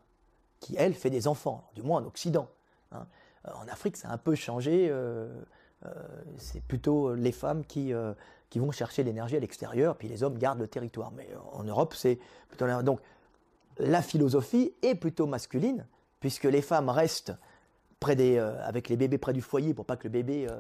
qui 0.61 0.75
elle 0.77 0.95
fait 0.95 1.11
des 1.11 1.27
enfants, 1.27 1.69
du 1.75 1.83
moins 1.83 2.03
en 2.03 2.07
Occident. 2.07 2.49
Hein. 2.93 3.07
Euh, 3.49 3.53
en 3.55 3.69
Afrique, 3.69 3.97
ça 3.97 4.09
a 4.09 4.13
un 4.13 4.19
peu 4.19 4.35
changé. 4.35 4.95
C'est 6.37 6.63
plutôt 6.63 7.15
les 7.15 7.33
femmes 7.33 7.65
qui, 7.65 7.95
qui 8.51 8.59
vont 8.59 8.71
chercher 8.71 9.03
l'énergie 9.03 9.37
à 9.37 9.41
l'extérieur, 9.41 9.97
puis 9.97 10.09
les 10.09 10.23
hommes 10.23 10.37
gardent 10.37 10.59
le 10.59 10.69
territoire. 10.69 11.11
Mais 11.13 11.27
en 11.53 11.65
Europe, 11.65 11.95
c'est 11.95 12.19
plutôt 12.51 12.67
donc 12.83 13.01
la 13.81 14.03
philosophie 14.03 14.73
est 14.83 14.95
plutôt 14.95 15.27
masculine, 15.27 15.87
puisque 16.21 16.45
les 16.45 16.63
femmes 16.63 16.89
restent 16.89 17.33
près 18.01 18.17
euh, 18.19 18.67
avec 18.67 18.89
les 18.89 18.97
bébés 18.97 19.19
près 19.19 19.35
du 19.35 19.43
foyer 19.43 19.75
pour 19.75 19.85
pas 19.85 19.97
que 19.97 20.05
le 20.05 20.11
bébé 20.11 20.47
euh, 20.49 20.55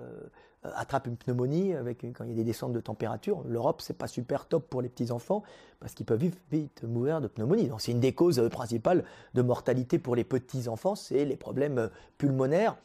euh, 0.66 0.70
attrape 0.74 1.06
une 1.06 1.16
pneumonie 1.16 1.74
avec 1.74 2.02
quand 2.02 2.24
il 2.24 2.30
y 2.30 2.32
a 2.32 2.36
des 2.36 2.44
descentes 2.44 2.74
de 2.74 2.80
température. 2.80 3.42
L'Europe 3.48 3.80
c'est 3.80 3.96
pas 3.96 4.06
super 4.06 4.44
top 4.46 4.68
pour 4.68 4.82
les 4.82 4.90
petits 4.90 5.10
enfants 5.10 5.42
parce 5.80 5.94
qu'ils 5.94 6.04
peuvent 6.04 6.30
vite, 6.52 6.82
mourir 6.82 7.22
de 7.22 7.28
pneumonie. 7.28 7.70
C'est 7.78 7.92
une 7.92 8.00
des 8.00 8.12
causes 8.12 8.46
principales 8.50 9.04
de 9.32 9.42
mortalité 9.42 9.98
pour 9.98 10.14
les 10.14 10.24
petits 10.24 10.68
enfants, 10.68 10.94
c'est 10.94 11.24
les 11.24 11.36
problèmes 11.36 11.90
pulmonaires 12.18 12.76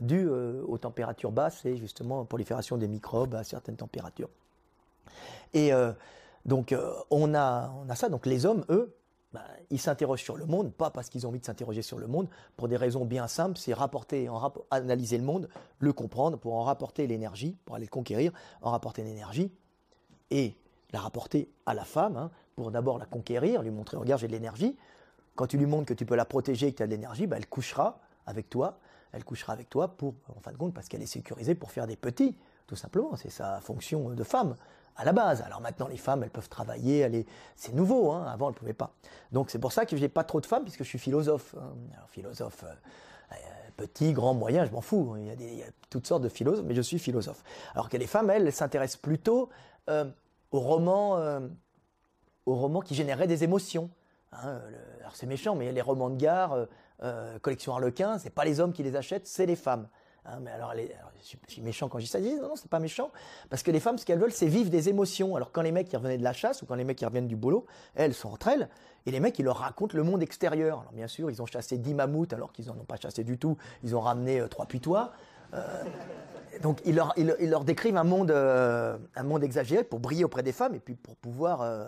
dus 0.00 0.28
aux 0.28 0.78
températures 0.78 1.30
basses 1.30 1.64
et 1.64 1.76
justement 1.76 2.24
prolifération 2.24 2.76
des 2.76 2.88
microbes 2.88 3.36
à 3.36 3.44
certaines 3.44 3.76
températures. 3.76 4.28
Et 5.54 5.70
donc 6.46 6.74
on 7.10 7.32
a 7.34 7.72
on 7.84 7.88
a 7.88 7.94
ça. 7.94 8.08
Donc 8.08 8.26
les 8.26 8.44
hommes 8.44 8.64
eux 8.70 8.92
ben, 9.32 9.42
ils 9.70 9.80
s'interrogent 9.80 10.22
sur 10.22 10.36
le 10.36 10.44
monde, 10.44 10.72
pas 10.72 10.90
parce 10.90 11.08
qu'ils 11.08 11.26
ont 11.26 11.30
envie 11.30 11.40
de 11.40 11.44
s'interroger 11.44 11.82
sur 11.82 11.98
le 11.98 12.06
monde, 12.06 12.28
pour 12.56 12.68
des 12.68 12.76
raisons 12.76 13.04
bien 13.04 13.28
simples, 13.28 13.58
c'est 13.58 13.72
rapporter, 13.72 14.28
analyser 14.70 15.16
le 15.16 15.24
monde, 15.24 15.48
le 15.78 15.92
comprendre, 15.92 16.38
pour 16.38 16.54
en 16.54 16.62
rapporter 16.62 17.06
l'énergie, 17.06 17.56
pour 17.64 17.76
aller 17.76 17.86
le 17.86 17.90
conquérir, 17.90 18.32
en 18.60 18.70
rapporter 18.70 19.02
l'énergie, 19.02 19.50
et 20.30 20.54
la 20.92 21.00
rapporter 21.00 21.50
à 21.66 21.74
la 21.74 21.84
femme, 21.84 22.16
hein, 22.16 22.30
pour 22.56 22.70
d'abord 22.70 22.98
la 22.98 23.06
conquérir, 23.06 23.62
lui 23.62 23.70
montrer, 23.70 23.96
regarde, 23.96 24.20
j'ai 24.20 24.28
de 24.28 24.32
l'énergie. 24.32 24.76
Quand 25.34 25.46
tu 25.46 25.56
lui 25.56 25.66
montres 25.66 25.86
que 25.86 25.94
tu 25.94 26.04
peux 26.04 26.16
la 26.16 26.26
protéger 26.26 26.66
et 26.68 26.72
que 26.72 26.78
tu 26.78 26.82
as 26.82 26.86
de 26.86 26.92
l'énergie, 26.92 27.26
ben, 27.26 27.36
elle 27.36 27.48
couchera 27.48 28.00
avec 28.26 28.50
toi, 28.50 28.78
elle 29.12 29.24
couchera 29.24 29.54
avec 29.54 29.70
toi 29.70 29.88
pour, 29.88 30.14
en 30.28 30.40
fin 30.40 30.52
de 30.52 30.58
compte, 30.58 30.74
parce 30.74 30.88
qu'elle 30.88 31.02
est 31.02 31.06
sécurisée 31.06 31.54
pour 31.54 31.70
faire 31.70 31.86
des 31.86 31.96
petits, 31.96 32.36
tout 32.66 32.76
simplement, 32.76 33.16
c'est 33.16 33.30
sa 33.30 33.60
fonction 33.60 34.10
de 34.10 34.24
femme 34.24 34.56
à 34.96 35.04
la 35.04 35.12
base. 35.12 35.42
Alors 35.42 35.60
maintenant, 35.60 35.88
les 35.88 35.96
femmes, 35.96 36.22
elles 36.22 36.30
peuvent 36.30 36.48
travailler, 36.48 37.26
c'est 37.56 37.74
nouveau. 37.74 38.12
Hein. 38.12 38.26
Avant, 38.26 38.48
elles 38.48 38.54
pouvaient 38.54 38.72
pas. 38.72 38.92
Donc 39.30 39.50
c'est 39.50 39.58
pour 39.58 39.72
ça 39.72 39.86
que 39.86 39.96
j'ai 39.96 40.08
pas 40.08 40.24
trop 40.24 40.40
de 40.40 40.46
femmes 40.46 40.62
puisque 40.62 40.82
je 40.82 40.88
suis 40.88 40.98
philosophe. 40.98 41.54
Hein. 41.58 41.72
Alors, 41.94 42.08
philosophe, 42.10 42.64
euh, 42.64 42.72
euh, 43.32 43.36
petit, 43.76 44.12
grand, 44.12 44.34
moyen, 44.34 44.64
je 44.64 44.70
m'en 44.70 44.80
fous. 44.80 45.14
Il 45.18 45.26
y, 45.26 45.30
a 45.30 45.36
des, 45.36 45.64
toutes 45.90 46.06
sortes 46.06 46.22
de 46.22 46.28
philosophes, 46.28 46.64
mais 46.66 46.74
je 46.74 46.82
suis 46.82 46.98
philosophe. 46.98 47.42
Alors 47.74 47.88
que 47.88 47.96
les 47.96 48.06
femmes, 48.06 48.30
elles, 48.30 48.52
s'intéressent 48.52 49.00
plutôt 49.00 49.48
euh, 49.88 50.04
aux 50.50 50.60
romans, 50.60 51.18
aux 52.44 52.54
romans 52.54 52.80
qui 52.80 52.94
généraient 52.94 53.26
des 53.26 53.44
émotions. 53.44 53.90
Hein, 54.32 54.60
alors 55.00 55.16
c'est 55.16 55.26
méchant, 55.26 55.54
mais 55.54 55.72
les 55.72 55.80
romans 55.80 56.10
de 56.10 56.16
gare, 56.16 56.66
collection 57.40 57.72
Harlequin, 57.72 58.18
c'est 58.18 58.30
pas 58.30 58.44
les 58.44 58.60
hommes 58.60 58.74
qui 58.74 58.82
les 58.82 58.96
achètent, 58.96 59.26
c'est 59.26 59.46
les 59.46 59.56
femmes. 59.56 59.88
Hein, 60.24 60.38
mais 60.40 60.52
alors, 60.52 60.72
les, 60.74 60.94
je, 61.20 61.36
suis, 61.48 61.62
méchant 61.62 61.88
quand 61.88 61.98
je 61.98 62.04
dis 62.04 62.10
ça. 62.10 62.20
non, 62.20 62.48
non, 62.48 62.56
c'est 62.56 62.70
pas 62.70 62.78
méchant. 62.78 63.10
Parce 63.50 63.62
que 63.62 63.70
les 63.70 63.80
femmes, 63.80 63.98
ce 63.98 64.06
qu'elles 64.06 64.20
veulent, 64.20 64.32
c'est 64.32 64.46
vivre 64.46 64.70
des 64.70 64.88
émotions. 64.88 65.34
Alors, 65.34 65.50
quand 65.50 65.62
les 65.62 65.72
mecs 65.72 65.88
qui 65.88 65.96
revenaient 65.96 66.18
de 66.18 66.22
la 66.22 66.32
chasse 66.32 66.62
ou 66.62 66.66
quand 66.66 66.76
les 66.76 66.84
mecs 66.84 66.98
qui 66.98 67.04
reviennent 67.04 67.26
du 67.26 67.36
boulot, 67.36 67.66
elles 67.94 68.14
sont 68.14 68.30
entre 68.30 68.48
elles. 68.48 68.68
Et 69.06 69.10
les 69.10 69.18
mecs, 69.18 69.38
ils 69.38 69.44
leur 69.44 69.58
racontent 69.58 69.96
le 69.96 70.04
monde 70.04 70.22
extérieur. 70.22 70.80
Alors, 70.80 70.92
bien 70.92 71.08
sûr, 71.08 71.30
ils 71.30 71.42
ont 71.42 71.46
chassé 71.46 71.78
10 71.78 71.94
mammouths 71.94 72.32
alors 72.32 72.52
qu'ils 72.52 72.70
en 72.70 72.74
ont 72.74 72.84
pas 72.84 72.96
chassé 72.96 73.24
du 73.24 73.36
tout. 73.36 73.56
Ils 73.82 73.96
ont 73.96 74.00
ramené 74.00 74.40
euh, 74.40 74.46
trois 74.46 74.66
putois. 74.66 75.12
Euh, 75.54 75.84
donc, 76.62 76.80
ils 76.84 76.94
leur, 76.94 77.12
ils, 77.16 77.34
ils, 77.40 77.54
décrivent 77.64 77.96
un 77.96 78.04
monde, 78.04 78.30
euh, 78.30 78.96
un 79.16 79.22
monde 79.24 79.42
exagéré 79.42 79.82
pour 79.82 79.98
briller 79.98 80.24
auprès 80.24 80.42
des 80.42 80.52
femmes 80.52 80.74
et 80.74 80.80
puis 80.80 80.94
pour 80.94 81.16
pouvoir 81.16 81.62
euh, 81.62 81.86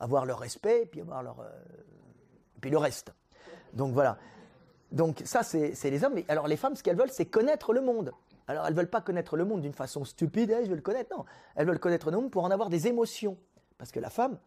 avoir 0.00 0.24
leur 0.24 0.38
respect 0.38 0.86
puis 0.90 1.00
avoir 1.00 1.22
leur, 1.22 1.36
et 2.56 2.60
puis 2.60 2.70
le 2.70 2.78
reste. 2.78 3.12
Donc 3.74 3.92
voilà. 3.92 4.16
Donc 4.94 5.22
ça, 5.24 5.42
c'est 5.42 5.90
les 5.90 6.04
hommes. 6.04 6.14
Alors 6.28 6.46
les 6.46 6.56
femmes, 6.56 6.76
ce 6.76 6.82
qu'elles 6.82 6.96
veulent, 6.96 7.10
c'est 7.10 7.26
connaître 7.26 7.72
le 7.72 7.80
monde. 7.80 8.12
Alors 8.46 8.66
elles 8.66 8.74
veulent 8.74 8.88
pas 8.88 9.00
connaître 9.00 9.36
le 9.36 9.44
monde 9.44 9.60
d'une 9.60 9.72
façon 9.72 10.04
stupide, 10.04 10.54
eh, 10.56 10.64
je 10.64 10.70
veux 10.70 10.76
le 10.76 10.82
connaître. 10.82 11.14
Non, 11.16 11.24
elles 11.56 11.66
veulent 11.66 11.80
connaître 11.80 12.10
le 12.10 12.16
monde 12.16 12.30
pour 12.30 12.44
en 12.44 12.50
avoir 12.50 12.70
des 12.70 12.86
émotions. 12.86 13.36
Parce 13.76 13.90
que 13.90 13.98
la 13.98 14.08
femme 14.08 14.38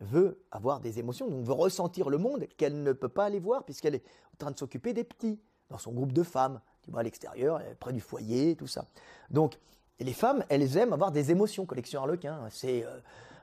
veut 0.00 0.40
avoir 0.52 0.78
des 0.78 1.00
émotions, 1.00 1.28
donc 1.28 1.44
veut 1.44 1.52
ressentir 1.52 2.10
le 2.10 2.18
monde 2.18 2.46
qu'elle 2.56 2.82
ne 2.82 2.92
peut 2.92 3.08
pas 3.08 3.24
aller 3.24 3.40
voir 3.40 3.64
puisqu'elle 3.64 3.96
est 3.96 4.04
en 4.34 4.36
train 4.38 4.50
de 4.52 4.58
s'occuper 4.58 4.92
des 4.92 5.02
petits, 5.02 5.40
dans 5.68 5.78
son 5.78 5.92
groupe 5.92 6.12
de 6.12 6.22
femmes, 6.22 6.60
tu 6.82 6.92
vois, 6.92 7.00
à 7.00 7.02
l'extérieur, 7.02 7.60
près 7.80 7.92
du 7.92 8.00
foyer, 8.00 8.54
tout 8.54 8.68
ça. 8.68 8.84
Donc 9.30 9.58
les 9.98 10.12
femmes, 10.12 10.44
elles 10.48 10.76
aiment 10.76 10.92
avoir 10.92 11.10
des 11.10 11.32
émotions. 11.32 11.66
Collection 11.66 12.00
Harlequin, 12.00 12.38
c'est 12.50 12.84
euh, 12.84 13.00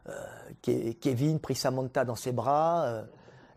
euh, 0.08 0.94
Kevin 1.02 1.40
prit 1.40 1.56
Samantha 1.56 2.06
dans 2.06 2.16
ses 2.16 2.32
bras. 2.32 2.86
Euh, 2.86 3.04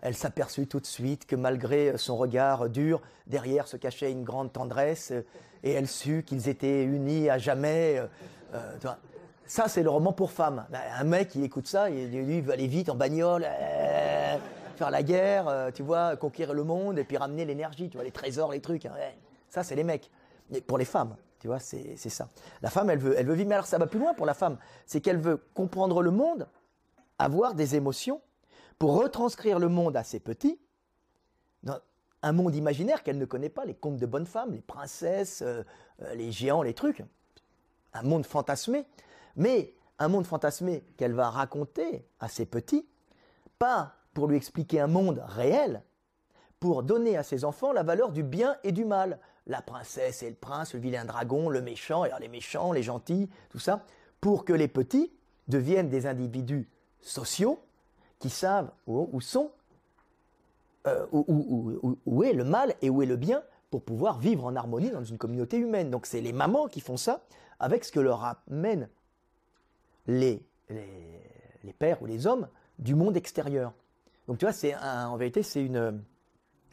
elle 0.03 0.15
s'aperçut 0.15 0.67
tout 0.67 0.81
de 0.81 0.87
suite 0.87 1.27
que 1.27 1.37
malgré 1.37 1.97
son 1.99 2.17
regard 2.17 2.69
dur, 2.69 3.01
derrière 3.27 3.67
se 3.67 3.77
cachait 3.77 4.11
une 4.11 4.25
grande 4.25 4.53
tendresse, 4.53 5.13
et 5.63 5.73
elle 5.73 5.89
sut 5.89 6.23
qu'ils 6.25 6.49
étaient 6.49 6.85
unis 6.85 7.29
à 7.31 7.39
jamais. 7.39 8.03
Euh, 8.55 8.79
ça, 9.47 9.67
c'est 9.67 9.83
le 9.83 9.91
roman 9.91 10.13
pour 10.13 10.31
femmes. 10.31 10.67
Un 10.73 11.05
mec, 11.05 11.35
il 11.35 11.43
écoute 11.43 11.67
ça, 11.67 11.89
lui, 11.89 12.37
il 12.37 12.43
veut 12.43 12.53
aller 12.53 12.67
vite 12.67 12.91
en 12.91 12.95
bagnole, 12.95 13.47
euh, 13.47 14.37
faire 14.77 14.91
la 14.91 15.03
guerre, 15.03 15.49
euh, 15.49 15.71
tu 15.73 15.83
vois, 15.83 16.17
conquérir 16.17 16.55
le 16.55 16.65
monde, 16.65 16.99
et 16.99 17.05
puis 17.05 17.17
ramener 17.17 17.45
l'énergie, 17.45 17.89
tu 17.89 17.97
vois, 17.97 18.05
les 18.05 18.11
trésors, 18.11 18.53
les 18.53 18.61
trucs. 18.61 18.87
Hein, 18.87 18.93
ça, 19.49 19.65
c'est 19.65 19.75
les 19.75 19.85
mecs. 19.85 20.11
Et 20.53 20.61
pour 20.61 20.79
les 20.79 20.85
femmes, 20.85 21.17
tu 21.41 21.49
vois, 21.49 21.59
c'est 21.59 21.97
ça. 21.97 22.29
La 22.63 22.71
femme, 22.71 22.91
elle 22.91 22.99
veut, 22.99 23.15
elle 23.19 23.27
veut 23.27 23.35
vivre, 23.35 23.49
mais 23.49 23.55
alors 23.55 23.67
ça 23.67 23.79
va 23.79 23.87
plus 23.87 23.99
loin 23.99 24.15
pour 24.15 24.27
la 24.27 24.35
femme. 24.35 24.59
C'est 24.87 25.01
qu'elle 25.01 25.19
veut 25.19 25.43
comprendre 25.55 26.03
le 26.03 26.11
monde, 26.11 26.47
avoir 27.19 27.55
des 27.55 27.75
émotions, 27.75 28.21
pour 28.79 28.95
retranscrire 28.95 29.59
le 29.59 29.69
monde 29.69 29.97
à 29.97 30.05
ses 30.05 30.21
petits, 30.21 30.59
un 32.23 32.33
monde 32.33 32.55
imaginaire 32.55 33.03
qu'elle 33.03 33.19
ne 33.19 33.25
connaît 33.25 33.49
pas, 33.49 33.65
les 33.65 33.75
contes 33.75 33.97
de 33.97 34.07
bonnes 34.07 34.27
femmes, 34.27 34.53
les 34.53 34.61
princesses, 34.61 35.43
euh, 35.43 35.63
euh, 36.03 36.15
les 36.15 36.33
géants, 36.33 36.63
les 36.63 36.75
trucs. 36.75 37.05
Un 37.95 38.03
monde 38.03 38.27
fantasmé, 38.27 38.85
mais 39.37 39.75
un 39.99 40.09
monde 40.09 40.27
fantasmé 40.27 40.83
qu'elle 40.97 41.13
va 41.13 41.31
raconter 41.31 42.07
à 42.21 42.29
ses 42.29 42.47
petits, 42.47 42.87
pas 43.59 43.95
pour 44.15 44.27
lui 44.27 44.37
expliquer 44.37 44.81
un 44.81 44.87
monde 44.89 45.23
réel, 45.27 45.83
pour 46.61 46.83
donner 46.83 47.17
à 47.17 47.23
ses 47.23 47.45
enfants 47.45 47.73
la 47.73 47.85
valeur 47.85 48.11
du 48.11 48.25
bien 48.25 48.57
et 48.65 48.73
du 48.73 48.85
mal. 48.85 49.21
La 49.47 49.63
princesse 49.63 50.23
et 50.23 50.29
le 50.29 50.37
prince, 50.37 50.75
le 50.75 50.81
vilain 50.81 51.05
dragon, 51.05 51.49
le 51.49 51.63
méchant, 51.63 52.03
alors 52.03 52.19
les 52.19 52.29
méchants, 52.29 52.73
les 52.73 52.83
gentils, 52.83 53.31
tout 53.49 53.61
ça, 53.61 53.85
pour 54.21 54.45
que 54.45 54.53
les 54.53 54.69
petits 54.69 55.13
deviennent 55.47 55.89
des 55.89 56.07
individus 56.07 56.69
sociaux 57.01 57.61
qui 58.19 58.31
savent 58.31 58.71
où 58.87 59.21
sont 59.21 59.51
euh, 60.87 61.07
où, 61.13 62.23
est 62.23 62.33
le 62.33 62.45
mal 62.45 62.75
et 62.83 62.91
où 62.91 63.03
est 63.03 63.07
le 63.07 63.17
bien 63.17 63.43
pour 63.71 63.83
pouvoir 63.83 64.19
vivre 64.19 64.45
en 64.45 64.57
harmonie 64.57 64.91
dans 64.91 65.05
une 65.05 65.19
communauté 65.19 65.59
humaine. 65.59 65.91
Donc 65.91 66.07
c'est 66.07 66.21
les 66.21 66.33
mamans 66.33 66.69
qui 66.69 66.81
font 66.81 66.97
ça 66.97 67.21
avec 67.61 67.85
ce 67.85 67.93
que 67.93 68.01
leur 68.01 68.25
amènent 68.25 68.89
les, 70.07 70.43
les, 70.71 71.73
pères 71.79 72.01
ou 72.03 72.07
les 72.07 72.27
hommes 72.27 72.49
du 72.79 72.95
monde 72.95 73.17
extérieur. 73.17 73.73
Donc 74.27 74.39
tu 74.39 74.47
vois, 74.47 74.53
c'est 74.53 74.75
en 74.77 75.17
vérité, 75.17 75.43
c'est 75.43 75.65
une, 75.65 76.03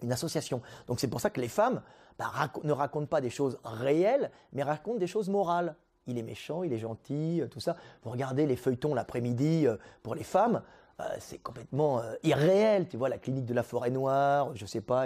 une 0.02 0.12
association. 0.12 0.62
Donc 0.88 1.00
c'est 1.00 1.10
pour 1.10 1.20
ça 1.20 1.30
que 1.30 1.42
les 1.42 1.50
femmes 1.50 1.82
bah, 2.18 2.32
ne 2.64 2.72
racontent 2.72 3.08
pas 3.08 3.22
des 3.22 3.30
choses 3.30 3.60
réelles, 3.64 4.32
mais 4.54 4.64
racontent 4.64 5.00
des 5.00 5.08
choses 5.08 5.30
morales. 5.30 5.76
Il 6.08 6.18
est 6.18 6.24
méchant, 6.24 6.64
il 6.64 6.72
est 6.72 6.80
gentil, 6.80 7.42
euh, 7.42 7.48
tout 7.48 7.60
ça. 7.60 7.76
Vous 8.04 8.12
regardez 8.12 8.46
les 8.46 8.56
feuilletons 8.56 8.94
l'après-midi 8.94 9.68
euh, 9.68 9.76
pour 10.04 10.16
les 10.16 10.24
femmes, 10.24 10.62
euh, 11.00 11.04
c'est 11.20 11.38
complètement 11.40 12.02
irréel. 12.24 12.88
Tu 12.88 12.98
vois, 12.98 13.10
la 13.10 13.18
clinique 13.18 13.46
de 13.46 13.54
la 13.54 13.64
forêt 13.64 13.90
noire, 13.90 14.56
je 14.56 14.66
sais 14.66 14.82
pas, 14.82 15.06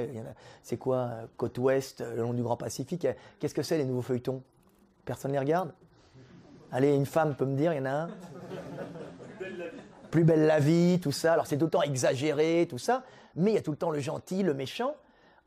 c'est 0.62 0.78
quoi, 0.78 1.12
côte 1.38 1.58
ouest, 1.58 2.02
le 2.02 2.22
long 2.22 2.34
du 2.34 2.44
Grand 2.44 2.58
Pacifique. 2.58 3.08
Qu'est-ce 3.40 3.56
que 3.56 3.64
c'est 3.64 3.78
les 3.78 3.86
nouveaux 3.86 4.02
feuilletons? 4.02 4.44
Personne 5.06 5.32
ne 5.32 5.36
les 5.36 5.40
regarde? 5.40 5.74
Allez, 6.72 6.94
une 6.94 7.08
femme 7.08 7.36
peut 7.36 7.46
me 7.46 7.56
dire, 7.56 7.74
il 7.74 7.78
y 7.78 7.80
en 7.80 7.86
a 7.86 7.92
un? 7.92 8.10
Plus 10.12 10.24
belle 10.24 10.46
la 10.46 10.60
vie, 10.60 11.00
tout 11.02 11.12
ça. 11.12 11.34
Alors 11.34 11.48
c'est 11.48 11.58
tout 11.58 11.66
le 11.66 11.72
temps 11.72 11.82
exagéré, 11.82 12.68
tout 12.70 12.78
ça, 12.78 13.04
mais 13.36 13.52
il 13.52 13.56
y 13.56 13.58
a 13.58 13.62
tout 13.62 13.72
le 13.72 13.78
temps 13.78 13.92
le 13.92 14.00
gentil, 14.00 14.44
le 14.44 14.54
méchant. 14.54 14.96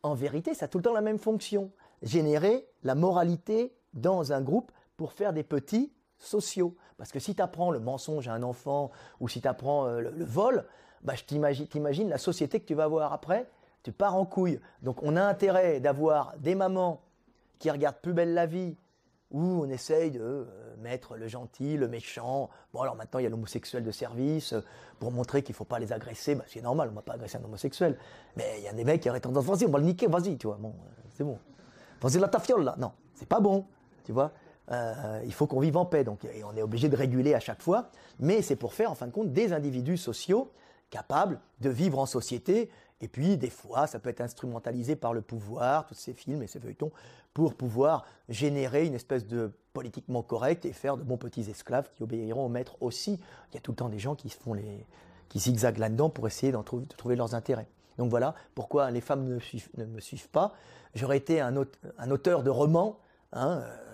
En 0.03 0.15
vérité, 0.15 0.55
ça 0.55 0.65
a 0.65 0.69
tout 0.69 0.79
le 0.79 0.85
temps 0.85 0.93
la 0.93 1.01
même 1.01 1.19
fonction. 1.19 1.71
Générer 2.03 2.67
la 2.83 2.97
moralité 2.97 3.73
dans 3.95 4.33
un 4.33 4.41
groupe 4.41 4.73
pour 4.97 5.13
faire 5.13 5.33
des 5.33 5.45
petits 5.45 5.93
sociaux. 6.23 6.77
Parce 6.97 7.13
que 7.13 7.19
si 7.19 7.35
tu 7.35 7.43
apprends 7.43 7.71
le 7.71 7.81
mensonge 7.81 8.29
à 8.29 8.33
un 8.33 8.43
enfant 8.43 8.91
ou 9.21 9.29
si 9.29 9.41
tu 9.41 9.49
apprends 9.49 9.87
euh, 9.87 10.01
le, 10.01 10.25
vol, 10.25 10.65
bah, 11.03 11.15
je 11.15 11.25
t'imagine 11.25 12.09
la 12.09 12.19
société 12.19 12.61
que 12.61 12.67
tu 12.67 12.75
vas 12.75 12.85
avoir 12.85 13.13
après, 13.13 13.49
tu 13.83 13.93
pars 13.93 14.15
en 14.15 14.25
couille. 14.25 14.61
Donc 14.83 15.03
on 15.03 15.17
a 15.17 15.23
intérêt 15.23 15.81
d'avoir 15.81 16.35
des 16.39 16.55
mamans 16.55 17.03
qui 17.59 17.71
regardent 17.71 18.01
plus 18.01 18.13
belle 18.13 18.35
la 18.35 18.47
vie, 18.47 18.77
où 19.33 19.65
on 19.65 19.69
essaye 19.71 20.11
de 20.11 20.21
euh, 20.21 20.45
mettre 20.79 21.17
le 21.17 21.27
gentil, 21.27 21.77
le 21.77 21.89
méchant. 21.89 22.51
Bon, 22.73 22.83
alors 22.83 22.97
maintenant, 22.97 23.19
il 23.19 23.23
y 23.23 23.27
a 23.27 23.31
l'homosexuel 23.31 23.83
de 23.83 23.91
service, 23.91 24.53
euh, 24.53 24.61
pour 24.99 25.11
montrer 25.11 25.43
qu'il 25.43 25.55
ne 25.55 25.57
faut 25.57 25.65
pas 25.65 25.79
les 25.79 25.93
agresser. 25.93 26.35
Bah, 26.35 26.45
c'est 26.47 26.61
normal, 26.61 26.89
on 26.89 26.91
ne 26.93 26.97
va 26.97 27.03
pas 27.03 27.15
agresser 27.15 27.39
un 27.39 27.45
homosexuel. 27.45 27.99
Mais 28.37 28.57
il 28.59 28.65
y 28.65 28.69
a 28.69 28.73
des 28.73 28.85
mecs 28.85 29.01
qui 29.01 29.09
auraient 29.09 29.21
tendance, 29.21 29.45
vas-y, 29.45 29.65
on 29.67 29.71
va 29.71 29.79
le 29.79 29.87
niquer, 29.87 30.07
vas-y, 30.07 30.37
tu 30.37 30.47
vois. 30.47 30.59
Bon, 30.61 30.75
c'est 31.15 31.25
bon. 31.25 31.39
Vas-y, 32.03 32.21
la 32.21 32.29
tafiole, 32.29 32.65
là. 32.65 32.75
Non, 32.79 32.93
c'est 33.15 33.29
pas 33.29 33.41
bon, 33.41 33.65
tu 34.05 34.13
vois. 34.13 34.33
Il 34.71 35.33
faut 35.33 35.47
qu'on 35.47 35.61
vive 35.61 35.77
en 35.77 35.85
paix, 35.85 36.05
donc 36.05 36.25
et 36.25 36.45
on 36.45 36.57
est 36.57 36.63
obligé 36.63 36.89
de 36.89 36.97
réguler 36.97 37.35
à 37.35 37.41
chaque 37.41 37.63
fois. 37.63 37.91
Mais 38.21 38.43
c'est 38.43 38.57
pour 38.57 38.75
faire, 38.75 38.91
en 38.91 38.95
fin 38.95 39.07
de 39.07 39.13
compte, 39.13 39.33
des 39.33 39.53
individus 39.53 39.99
sociaux 39.99 40.51
capables 40.91 41.41
de 41.61 41.71
vivre 41.71 41.99
en 41.99 42.07
société 42.07 42.71
et 43.03 43.09
puis, 43.09 43.37
des 43.37 43.51
fois, 43.51 43.89
ça 43.89 43.99
peut 43.99 44.09
être 44.09 44.21
instrumentalisé 44.21 44.95
par 44.95 45.13
le 45.13 45.23
pouvoir, 45.23 45.87
tous 45.87 45.95
ces 45.95 46.15
films 46.15 46.43
et 46.43 46.47
ces 46.47 46.61
feuilletons, 46.61 46.93
pour 47.35 47.55
pouvoir 47.55 48.07
générer 48.29 48.87
une 48.87 48.95
espèce 48.95 49.27
de 49.27 49.51
politiquement 49.73 50.23
correct 50.23 50.65
et 50.65 50.73
faire 50.73 50.97
de 50.97 51.03
bons 51.03 51.17
petits 51.17 51.51
esclaves 51.51 51.91
qui 51.97 52.05
obéiront 52.05 52.47
au 52.47 52.49
maître 52.49 52.77
aussi. 52.81 53.19
Il 53.51 53.55
y 53.55 53.59
a 53.59 53.61
tout 53.61 53.73
le 53.73 53.77
temps 53.77 53.89
des 53.89 53.99
gens 53.99 54.15
qui 54.15 54.29
se 54.29 54.37
font 54.37 54.55
les, 54.55 54.87
qui 55.29 55.41
zigzaguent 55.41 55.79
là-dedans 55.79 56.11
pour 56.11 56.29
essayer 56.29 56.53
d'en 56.53 56.63
trouver, 56.63 56.87
de 56.87 56.95
trouver 56.95 57.17
leurs 57.17 57.35
intérêts. 57.35 57.67
Donc 57.99 58.09
voilà 58.09 58.37
pourquoi 58.55 58.91
les 58.93 59.01
femmes 59.01 59.25
ne, 59.27 59.85
me 59.85 60.01
suivent 60.01 60.29
pas. 60.29 60.55
J'aurais 60.95 61.17
été 61.17 61.41
un, 61.41 61.57
un, 61.99 62.11
auteur 62.11 62.45
de 62.45 62.51
romans, 62.51 63.01
hein, 63.33 63.63
euh, 63.63 63.92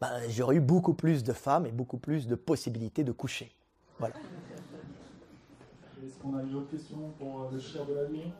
ben, 0.00 0.20
j'aurais 0.28 0.56
eu 0.56 0.60
beaucoup 0.60 0.94
plus 0.94 1.24
de 1.24 1.32
femmes 1.32 1.66
et 1.66 1.72
beaucoup 1.72 1.98
plus 1.98 2.26
de 2.26 2.34
possibilités 2.34 3.04
de 3.04 3.12
coucher. 3.12 3.52
Voilà. 3.98 4.14
Est-ce 6.04 6.18
qu'on 6.20 6.36
a 6.36 6.42
une 6.42 6.54
autre 6.54 6.70
question 6.70 6.98
pour 7.18 7.42
euh, 7.42 7.50
le 7.52 7.58
cher 7.58 7.86
de 7.86 7.94
la 7.94 8.04
vie 8.04 8.30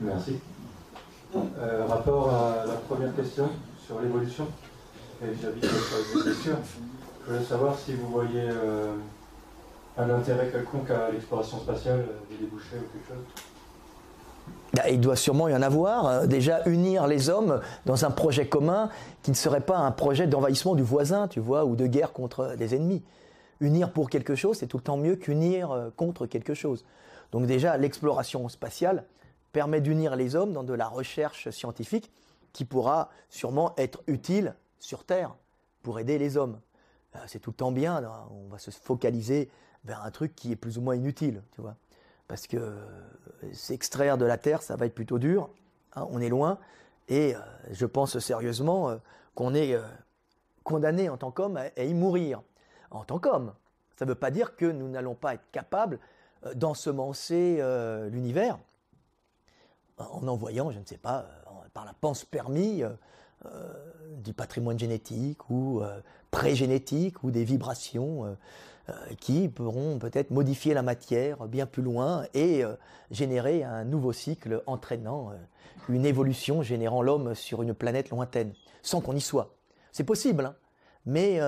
Merci. 0.00 0.40
Euh, 1.34 1.86
rapport 1.86 2.32
à 2.32 2.66
la 2.66 2.74
première 2.74 3.14
question 3.14 3.48
sur 3.84 4.00
l'évolution, 4.00 4.46
et 5.22 5.34
j'habite 5.40 5.64
sur 5.64 6.24
les 6.26 6.32
Je 6.34 7.32
voulais 7.32 7.44
savoir 7.44 7.78
si 7.78 7.94
vous 7.94 8.08
voyez 8.08 8.48
euh, 8.48 8.94
un 9.96 10.10
intérêt 10.10 10.50
quelconque 10.50 10.90
à 10.90 11.10
l'exploration 11.10 11.58
spatiale, 11.58 12.06
des 12.30 12.36
débouchés 12.36 12.76
ou 12.76 12.92
quelque 12.92 13.08
chose 13.08 13.24
bah, 13.26 13.51
il 14.90 15.00
doit 15.00 15.16
sûrement 15.16 15.48
y 15.48 15.54
en 15.54 15.62
avoir. 15.62 16.26
Déjà, 16.26 16.62
unir 16.66 17.06
les 17.06 17.28
hommes 17.28 17.60
dans 17.86 18.04
un 18.04 18.10
projet 18.10 18.46
commun 18.46 18.90
qui 19.22 19.30
ne 19.30 19.36
serait 19.36 19.60
pas 19.60 19.78
un 19.78 19.90
projet 19.90 20.26
d'envahissement 20.26 20.74
du 20.74 20.82
voisin, 20.82 21.28
tu 21.28 21.40
vois, 21.40 21.64
ou 21.64 21.76
de 21.76 21.86
guerre 21.86 22.12
contre 22.12 22.54
des 22.56 22.74
ennemis 22.74 23.02
unir 23.62 23.92
pour 23.92 24.10
quelque 24.10 24.34
chose, 24.34 24.58
c'est 24.58 24.66
tout 24.66 24.76
le 24.76 24.82
temps 24.82 24.96
mieux 24.96 25.16
qu'unir 25.16 25.70
euh, 25.70 25.90
contre 25.96 26.26
quelque 26.26 26.54
chose. 26.54 26.84
Donc 27.30 27.46
déjà, 27.46 27.76
l'exploration 27.78 28.48
spatiale 28.48 29.04
permet 29.52 29.80
d'unir 29.80 30.16
les 30.16 30.34
hommes 30.34 30.52
dans 30.52 30.64
de 30.64 30.74
la 30.74 30.88
recherche 30.88 31.48
scientifique 31.50 32.10
qui 32.52 32.64
pourra 32.64 33.10
sûrement 33.30 33.74
être 33.76 34.02
utile 34.06 34.54
sur 34.78 35.04
Terre 35.04 35.34
pour 35.82 35.98
aider 35.98 36.18
les 36.18 36.36
hommes. 36.36 36.60
Euh, 37.14 37.18
c'est 37.26 37.38
tout 37.38 37.50
le 37.50 37.56
temps 37.56 37.72
bien, 37.72 38.02
on 38.30 38.48
va 38.48 38.58
se 38.58 38.70
focaliser 38.70 39.48
vers 39.84 40.02
un 40.04 40.10
truc 40.10 40.34
qui 40.34 40.52
est 40.52 40.56
plus 40.56 40.78
ou 40.78 40.80
moins 40.82 40.94
inutile, 40.94 41.42
tu 41.52 41.60
vois. 41.60 41.76
Parce 42.32 42.46
que 42.46 42.56
euh, 42.56 43.52
s'extraire 43.52 44.16
de 44.16 44.24
la 44.24 44.38
Terre, 44.38 44.62
ça 44.62 44.76
va 44.76 44.86
être 44.86 44.94
plutôt 44.94 45.18
dur, 45.18 45.50
hein, 45.94 46.06
on 46.08 46.22
est 46.22 46.30
loin, 46.30 46.58
et 47.08 47.34
je 47.70 47.84
pense 47.84 48.18
sérieusement 48.20 48.96
qu'on 49.34 49.54
est 49.54 49.76
condamné 50.62 51.08
en 51.10 51.18
tant 51.18 51.30
qu'homme 51.30 51.58
à 51.58 51.82
y 51.82 51.92
mourir 51.92 52.40
en 52.92 53.04
tant 53.04 53.18
qu'homme. 53.18 53.52
Ça 53.96 54.04
ne 54.04 54.10
veut 54.10 54.16
pas 54.16 54.30
dire 54.30 54.56
que 54.56 54.66
nous 54.66 54.88
n'allons 54.88 55.14
pas 55.14 55.34
être 55.34 55.50
capables 55.50 55.98
euh, 56.46 56.54
d'ensemencer 56.54 57.58
euh, 57.60 58.08
l'univers 58.08 58.58
en 59.98 60.26
envoyant, 60.26 60.70
je 60.70 60.78
ne 60.78 60.84
sais 60.84 60.98
pas, 60.98 61.26
euh, 61.46 61.68
par 61.74 61.84
la 61.84 61.94
pense 61.94 62.24
permis 62.24 62.82
du 64.18 64.32
patrimoine 64.34 64.78
génétique 64.78 65.50
ou 65.50 65.82
pré-génétique 66.30 67.24
ou 67.24 67.32
des 67.32 67.42
vibrations 67.42 68.36
qui 69.20 69.48
pourront 69.48 69.98
peut-être 69.98 70.30
modifier 70.30 70.74
la 70.74 70.82
matière 70.82 71.46
bien 71.46 71.66
plus 71.66 71.82
loin 71.82 72.24
et 72.34 72.64
générer 73.10 73.62
un 73.62 73.84
nouveau 73.84 74.12
cycle 74.12 74.62
entraînant 74.66 75.32
une 75.88 76.04
évolution 76.04 76.62
générant 76.62 77.02
l'homme 77.02 77.34
sur 77.34 77.62
une 77.62 77.74
planète 77.74 78.10
lointaine, 78.10 78.52
sans 78.82 79.00
qu'on 79.00 79.14
y 79.14 79.20
soit. 79.20 79.54
C'est 79.92 80.04
possible, 80.04 80.46
hein 80.46 80.56
mais 81.06 81.38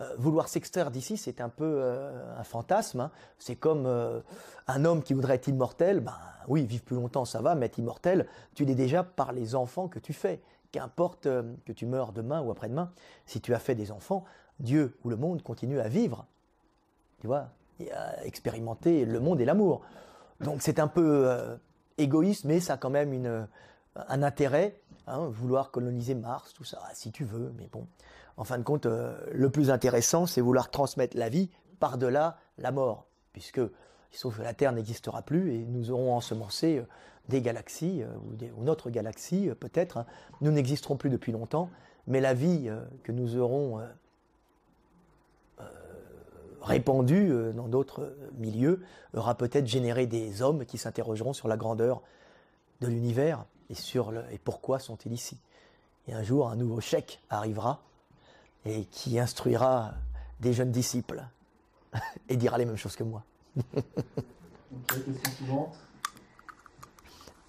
euh, 0.00 0.14
vouloir 0.16 0.48
s'extraire 0.48 0.90
d'ici, 0.90 1.16
c'est 1.16 1.40
un 1.40 1.48
peu 1.48 1.64
euh, 1.64 2.38
un 2.38 2.44
fantasme. 2.44 3.00
Hein. 3.00 3.10
C'est 3.38 3.56
comme 3.56 3.86
euh, 3.86 4.20
un 4.66 4.84
homme 4.84 5.02
qui 5.02 5.14
voudrait 5.14 5.34
être 5.34 5.48
immortel. 5.48 6.00
Ben 6.00 6.14
oui, 6.46 6.64
vivre 6.66 6.84
plus 6.84 6.96
longtemps, 6.96 7.24
ça 7.24 7.40
va, 7.40 7.54
mais 7.54 7.66
être 7.66 7.78
immortel, 7.78 8.26
tu 8.54 8.64
l'es 8.64 8.74
déjà 8.74 9.02
par 9.02 9.32
les 9.32 9.54
enfants 9.54 9.88
que 9.88 9.98
tu 9.98 10.12
fais. 10.12 10.40
Qu'importe 10.70 11.22
que 11.24 11.72
tu 11.72 11.86
meurs 11.86 12.12
demain 12.12 12.42
ou 12.42 12.50
après-demain, 12.50 12.92
si 13.24 13.40
tu 13.40 13.54
as 13.54 13.58
fait 13.58 13.74
des 13.74 13.90
enfants, 13.90 14.24
Dieu 14.60 14.98
ou 15.02 15.08
le 15.08 15.16
monde 15.16 15.42
continue 15.42 15.80
à 15.80 15.88
vivre. 15.88 16.26
Tu 17.20 17.26
vois, 17.26 17.48
expérimenter 18.22 19.04
le 19.04 19.20
monde 19.20 19.40
et 19.40 19.44
l'amour. 19.44 19.82
Donc 20.40 20.62
c'est 20.62 20.78
un 20.78 20.88
peu 20.88 21.28
égoïste, 21.96 22.44
mais 22.44 22.60
ça 22.60 22.74
a 22.74 22.76
quand 22.76 22.90
même 22.90 23.12
une, 23.12 23.46
un 24.08 24.22
intérêt, 24.22 24.80
hein, 25.06 25.26
vouloir 25.28 25.70
coloniser 25.70 26.14
Mars, 26.14 26.52
tout 26.54 26.64
ça, 26.64 26.80
si 26.94 27.10
tu 27.10 27.24
veux, 27.24 27.52
mais 27.58 27.68
bon, 27.72 27.86
en 28.36 28.44
fin 28.44 28.58
de 28.58 28.62
compte, 28.62 28.86
euh, 28.86 29.18
le 29.32 29.50
plus 29.50 29.70
intéressant, 29.70 30.26
c'est 30.26 30.40
vouloir 30.40 30.70
transmettre 30.70 31.16
la 31.16 31.28
vie 31.28 31.50
par-delà 31.80 32.38
la 32.58 32.70
mort, 32.70 33.06
puisque 33.32 33.60
sauf 34.10 34.38
que 34.38 34.42
la 34.42 34.54
Terre 34.54 34.72
n'existera 34.72 35.22
plus 35.22 35.54
et 35.54 35.64
nous 35.64 35.90
aurons 35.90 36.14
ensemencé 36.14 36.78
euh, 36.78 36.84
des 37.28 37.42
galaxies, 37.42 38.02
euh, 38.02 38.50
ou, 38.56 38.62
notre 38.62 38.90
galaxie 38.90 39.50
peut-être. 39.58 39.98
Hein. 39.98 40.06
Nous 40.40 40.50
n'existerons 40.50 40.96
plus 40.96 41.10
depuis 41.10 41.32
longtemps, 41.32 41.68
mais 42.06 42.20
la 42.20 42.32
vie 42.32 42.70
que 43.02 43.12
nous 43.12 43.36
aurons 43.36 43.82
répandue 46.62 47.32
dans 47.54 47.68
d'autres 47.68 48.14
milieux 48.36 48.82
aura 49.14 49.34
peut-être 49.36 49.66
généré 49.66 50.06
des 50.06 50.42
hommes 50.42 50.64
qui 50.64 50.78
s'interrogeront 50.78 51.32
sur 51.32 51.48
la 51.48 51.56
grandeur 51.56 52.02
de 52.80 52.86
l'univers 52.86 53.44
et 53.70 53.74
sur 53.74 54.10
le, 54.10 54.22
et 54.30 54.38
pourquoi 54.38 54.78
sont-ils 54.78 55.12
ici. 55.12 55.38
Et 56.06 56.14
un 56.14 56.22
jour, 56.22 56.48
un 56.48 56.56
nouveau 56.56 56.80
chèque 56.80 57.20
arrivera 57.28 57.82
et 58.64 58.84
qui 58.86 59.18
instruira 59.18 59.94
des 60.40 60.52
jeunes 60.52 60.72
disciples 60.72 61.24
et 62.28 62.36
dira 62.36 62.58
les 62.58 62.64
mêmes 62.64 62.76
choses 62.76 62.96
que 62.96 63.04
moi. 63.04 63.24
question 64.86 65.32
suivante. 65.36 65.76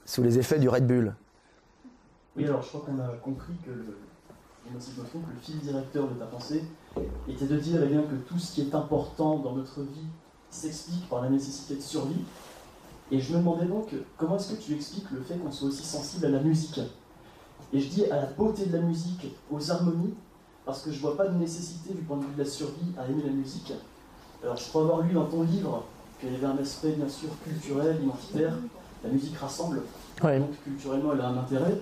Sous 0.05 0.23
les 0.23 0.39
effets 0.39 0.59
du 0.59 0.69
Red 0.69 0.87
Bull. 0.87 1.15
Oui, 2.35 2.45
alors 2.45 2.61
je 2.61 2.69
crois 2.69 2.81
qu'on 2.81 2.99
a 2.99 3.09
compris 3.17 3.53
que 3.65 3.71
le, 3.71 3.97
que 4.65 5.33
le 5.33 5.39
fil 5.41 5.59
directeur 5.59 6.07
de 6.07 6.15
ta 6.15 6.25
pensée 6.25 6.63
était 7.27 7.45
de 7.45 7.57
dire 7.57 7.79
eh 7.83 7.87
bien, 7.87 8.01
que 8.01 8.15
tout 8.27 8.39
ce 8.39 8.53
qui 8.53 8.61
est 8.61 8.75
important 8.75 9.37
dans 9.39 9.53
notre 9.53 9.81
vie 9.81 10.07
s'explique 10.49 11.07
par 11.09 11.21
la 11.21 11.29
nécessité 11.29 11.75
de 11.75 11.81
survie. 11.81 12.23
Et 13.11 13.19
je 13.19 13.33
me 13.33 13.39
demandais 13.39 13.65
donc 13.65 13.89
comment 14.17 14.35
est-ce 14.37 14.53
que 14.53 14.61
tu 14.61 14.73
expliques 14.73 15.09
le 15.11 15.21
fait 15.21 15.35
qu'on 15.35 15.51
soit 15.51 15.67
aussi 15.69 15.83
sensible 15.83 16.25
à 16.27 16.29
la 16.29 16.39
musique? 16.41 16.79
Et 17.73 17.79
je 17.79 17.89
dis 17.89 18.05
à 18.05 18.15
la 18.17 18.25
beauté 18.25 18.65
de 18.65 18.73
la 18.75 18.81
musique, 18.81 19.27
aux 19.51 19.71
harmonies, 19.71 20.13
parce 20.65 20.81
que 20.81 20.91
je 20.91 20.99
vois 20.99 21.15
pas 21.17 21.27
de 21.27 21.37
nécessité 21.37 21.93
du 21.93 22.01
point 22.01 22.17
de 22.17 22.23
vue 22.23 22.33
de 22.33 22.43
la 22.43 22.49
survie 22.49 22.91
à 22.97 23.07
aimer 23.07 23.23
la 23.25 23.31
musique. 23.31 23.73
Alors, 24.43 24.55
je 24.57 24.67
crois 24.69 24.83
avoir 24.83 25.01
lu 25.01 25.13
dans 25.13 25.25
ton 25.25 25.43
livre 25.43 25.83
qu'il 26.19 26.31
y 26.31 26.35
avait 26.35 26.45
un 26.45 26.57
aspect, 26.57 26.91
bien 26.91 27.09
sûr, 27.09 27.29
culturel, 27.43 27.97
identitaire. 28.03 28.53
La 29.03 29.09
musique 29.09 29.37
rassemble, 29.37 29.81
Ouais. 30.23 30.39
donc 30.39 30.49
culturellement, 30.63 31.13
elle 31.13 31.21
a 31.21 31.29
un 31.29 31.37
intérêt. 31.37 31.79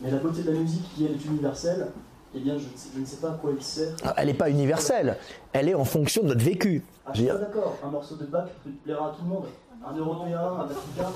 Mais 0.00 0.10
la 0.10 0.18
beauté 0.18 0.42
de 0.42 0.50
la 0.52 0.58
musique, 0.58 0.82
qui 0.94 1.04
elle 1.06 1.12
est 1.12 1.24
universelle, 1.24 1.88
eh 2.34 2.40
bien, 2.40 2.54
je, 2.58 2.64
ne 2.64 2.76
sais- 2.76 2.88
je 2.94 3.00
ne 3.00 3.04
sais 3.06 3.16
pas 3.16 3.30
à 3.30 3.34
quoi 3.34 3.50
elle 3.56 3.62
sert. 3.62 3.94
Elle 4.16 4.26
n'est 4.26 4.34
pas 4.34 4.50
universelle, 4.50 5.16
elle 5.52 5.68
est 5.68 5.74
en 5.74 5.84
fonction 5.84 6.22
de 6.22 6.28
notre 6.28 6.44
vécu. 6.44 6.82
Ah, 7.06 7.10
Je 7.12 7.16
suis 7.16 7.24
dire- 7.24 7.38
d'accord. 7.38 7.76
Un 7.84 7.88
morceau 7.88 8.16
de 8.16 8.24
Bach 8.26 8.48
peut 8.64 8.70
plaira 8.84 9.08
à 9.08 9.10
tout 9.14 9.22
le 9.22 9.28
monde. 9.28 9.44
Un 9.86 9.96
Européen, 9.96 10.40
un 10.40 10.64
Africain. 10.64 11.08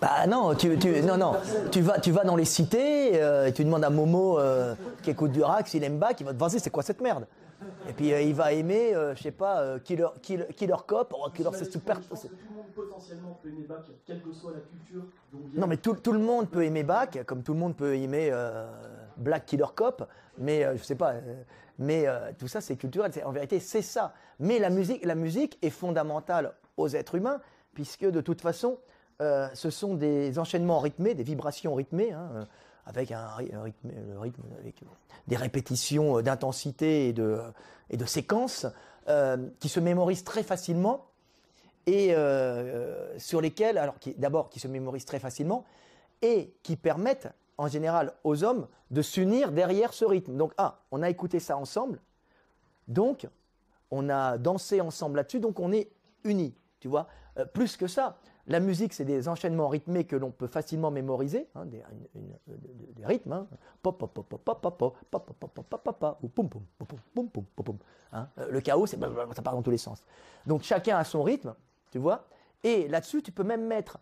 Bah 0.00 0.26
non, 0.28 0.54
tu, 0.54 0.78
tu- 0.78 1.02
non, 1.02 1.16
non. 1.16 1.32
Tu 1.70 1.80
vas, 1.80 1.98
tu 2.00 2.10
vas 2.12 2.24
dans 2.24 2.36
les 2.36 2.44
cités, 2.44 3.20
euh, 3.20 3.46
et 3.46 3.52
tu 3.52 3.64
demandes 3.64 3.84
à 3.84 3.90
Momo 3.90 4.38
euh, 4.38 4.74
qui 5.02 5.10
écoute 5.10 5.32
du 5.32 5.42
rack 5.42 5.68
s'il 5.68 5.82
aime 5.84 5.98
Bach, 5.98 6.14
il 6.20 6.26
va 6.26 6.32
te 6.32 6.38
vas-y, 6.38 6.60
c'est 6.60 6.70
quoi 6.70 6.82
cette 6.82 7.00
merde? 7.00 7.26
Et 7.88 7.92
puis 7.92 8.12
euh, 8.12 8.20
il 8.22 8.34
va 8.34 8.52
aimer, 8.52 8.92
je 9.16 9.22
sais 9.22 9.30
pas, 9.30 9.78
Killer, 9.80 10.06
Killer, 10.22 10.46
Killer 10.56 10.76
Cop, 10.86 11.14
oh, 11.16 11.28
Killer 11.34 11.50
c'est 11.54 11.70
super. 11.70 11.96
Je 12.02 12.08
pense 12.08 12.22
que 12.22 12.26
tout 12.28 12.34
le 12.50 12.56
monde 12.56 12.66
potentiellement 12.74 13.38
peut 13.42 13.48
aimer 13.50 13.66
Bach, 13.68 13.82
quelle 14.06 14.20
que 14.22 14.32
soit 14.32 14.52
la 14.52 14.60
culture. 14.60 15.02
Non 15.54 15.66
mais 15.66 15.76
tout, 15.76 15.94
tout 15.94 16.12
le 16.12 16.18
monde 16.20 16.48
peut 16.48 16.64
aimer 16.64 16.82
Bach, 16.84 17.08
comme 17.26 17.42
tout 17.42 17.52
le 17.52 17.58
monde 17.60 17.76
peut 17.76 17.94
aimer 17.94 18.32
Black 19.16 19.46
Killer 19.46 19.66
Cop, 19.74 20.08
mais 20.38 20.64
euh, 20.64 20.76
je 20.76 20.82
sais 20.82 20.94
pas, 20.94 21.12
euh, 21.12 21.42
mais 21.78 22.06
euh, 22.06 22.32
tout 22.38 22.48
ça 22.48 22.60
c'est 22.60 22.76
culturel, 22.76 23.10
en 23.24 23.32
vérité 23.32 23.60
c'est 23.60 23.82
ça. 23.82 24.14
Mais 24.38 24.58
la 24.58 24.70
musique, 24.70 25.04
la 25.04 25.14
musique 25.14 25.58
est 25.62 25.70
fondamentale 25.70 26.54
aux 26.76 26.88
êtres 26.88 27.14
humains, 27.14 27.40
puisque 27.74 28.04
de 28.04 28.20
toute 28.20 28.40
façon, 28.40 28.78
euh, 29.20 29.48
ce 29.54 29.70
sont 29.70 29.94
des 29.94 30.38
enchaînements 30.38 30.80
rythmés, 30.80 31.14
des 31.14 31.22
vibrations 31.22 31.74
rythmées, 31.74 32.12
hein, 32.12 32.46
avec 32.86 33.12
un, 33.12 33.26
ry- 33.28 33.52
un 33.54 33.62
rythme, 33.62 34.42
avec 34.58 34.82
des 35.28 35.36
répétitions 35.36 36.20
d'intensité 36.20 37.08
et 37.08 37.12
de, 37.12 37.40
et 37.90 37.96
de 37.96 38.04
séquences 38.04 38.66
qui 39.60 39.68
se 39.68 39.80
mémorisent 39.80 40.24
très 40.24 40.42
facilement 40.42 41.06
et 41.86 42.14
sur 43.18 43.40
lesquels, 43.40 43.78
alors 43.78 43.94
d'abord 44.16 44.48
qui 44.48 44.58
se 44.58 44.66
mémorisent 44.66 45.04
très 45.04 45.20
facilement 45.20 45.64
et 46.22 46.54
qui 46.62 46.76
permettent 46.76 47.28
en 47.62 47.68
général 47.68 48.12
aux 48.24 48.42
hommes 48.42 48.66
de 48.90 49.02
s'unir 49.02 49.52
derrière 49.52 49.92
ce 49.94 50.04
rythme. 50.04 50.36
Donc 50.36 50.52
ah, 50.58 50.80
on 50.90 51.00
a 51.02 51.08
écouté 51.08 51.38
ça 51.38 51.56
ensemble, 51.56 52.00
donc 52.88 53.28
on 53.90 54.08
a 54.08 54.36
dansé 54.38 54.80
ensemble 54.80 55.16
là-dessus, 55.16 55.38
donc 55.40 55.60
on 55.60 55.70
est 55.72 55.90
unis, 56.24 56.54
tu 56.80 56.88
vois. 56.88 57.06
Euh, 57.38 57.44
plus 57.44 57.76
que 57.76 57.86
ça, 57.86 58.16
la 58.48 58.58
musique 58.58 58.92
c'est 58.92 59.04
des 59.04 59.28
enchaînements 59.28 59.68
rythmés 59.68 60.04
que 60.04 60.16
l'on 60.16 60.30
peut 60.32 60.48
facilement 60.48 60.90
mémoriser, 60.90 61.48
hein, 61.54 61.64
des, 61.66 61.82
une- 62.16 62.20
une- 62.48 62.56
des- 62.96 63.06
rythmes, 63.06 63.32
hein. 63.32 63.46
pop 63.82 63.96
pop 63.98 64.12
pop 64.12 64.26
pop 64.28 64.44
pop 64.44 64.60
pop 64.60 64.86
pop 65.10 65.22
pop 65.38 65.50
pop 65.54 65.82
pop 65.84 65.98
pop 65.98 66.18
ou 66.22 66.28
poum 66.28 66.48
poum 66.48 66.62
poum 66.78 66.86
poum 67.14 67.28
poum 67.30 67.44
poum 67.54 67.64
poum. 67.64 67.78
hein. 68.12 68.28
Euh, 68.38 68.48
Le 68.50 68.60
chaos 68.60 68.86
c'est 68.86 68.98
ça 69.00 69.42
part 69.42 69.54
dans 69.54 69.62
tous 69.62 69.70
les 69.70 69.78
sens. 69.78 70.02
Donc 70.46 70.62
chacun 70.62 70.96
a 70.98 71.04
son 71.04 71.22
rythme, 71.22 71.54
tu 71.92 71.98
vois. 71.98 72.24
Et 72.64 72.88
là-dessus, 72.88 73.22
tu 73.22 73.32
peux 73.32 73.44
même 73.44 73.66
mettre 73.66 73.98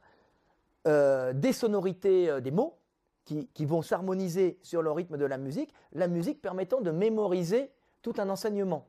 euh, 0.87 1.33
des 1.35 1.53
sonorités, 1.53 2.29
euh, 2.31 2.41
des 2.41 2.51
mots 2.51 2.77
qui, 3.25 3.65
vont 3.65 3.83
s'harmoniser 3.83 4.59
sur 4.63 4.83
le 4.83 4.91
rythme 4.91 5.17
de 5.17 5.25
la 5.25 5.39
musique, 5.39 5.73
la 5.93 6.09
musique 6.09 6.43
permettant 6.43 6.81
de 6.81 6.91
mémoriser 6.91 7.71
tout 8.03 8.15
un 8.19 8.29
enseignement. 8.29 8.87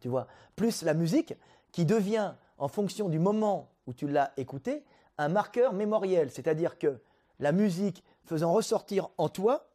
Tu 0.00 0.08
vois, 0.08 0.26
plus 0.56 0.82
la 0.82 0.94
musique 0.94 1.34
qui 1.72 1.84
devient, 1.84 2.34
en 2.58 2.68
fonction 2.68 3.08
du 3.08 3.18
moment 3.18 3.70
où 3.86 3.92
tu 3.92 4.08
l'as 4.08 4.32
écouté, 4.36 4.84
un 5.18 5.28
marqueur 5.28 5.72
mémoriel, 5.72 6.30
c'est-à-dire 6.30 6.78
que 6.78 7.00
la 7.38 7.52
musique 7.52 8.02
faisant 8.24 8.52
ressortir 8.52 9.08
en 9.18 9.28
toi 9.28 9.70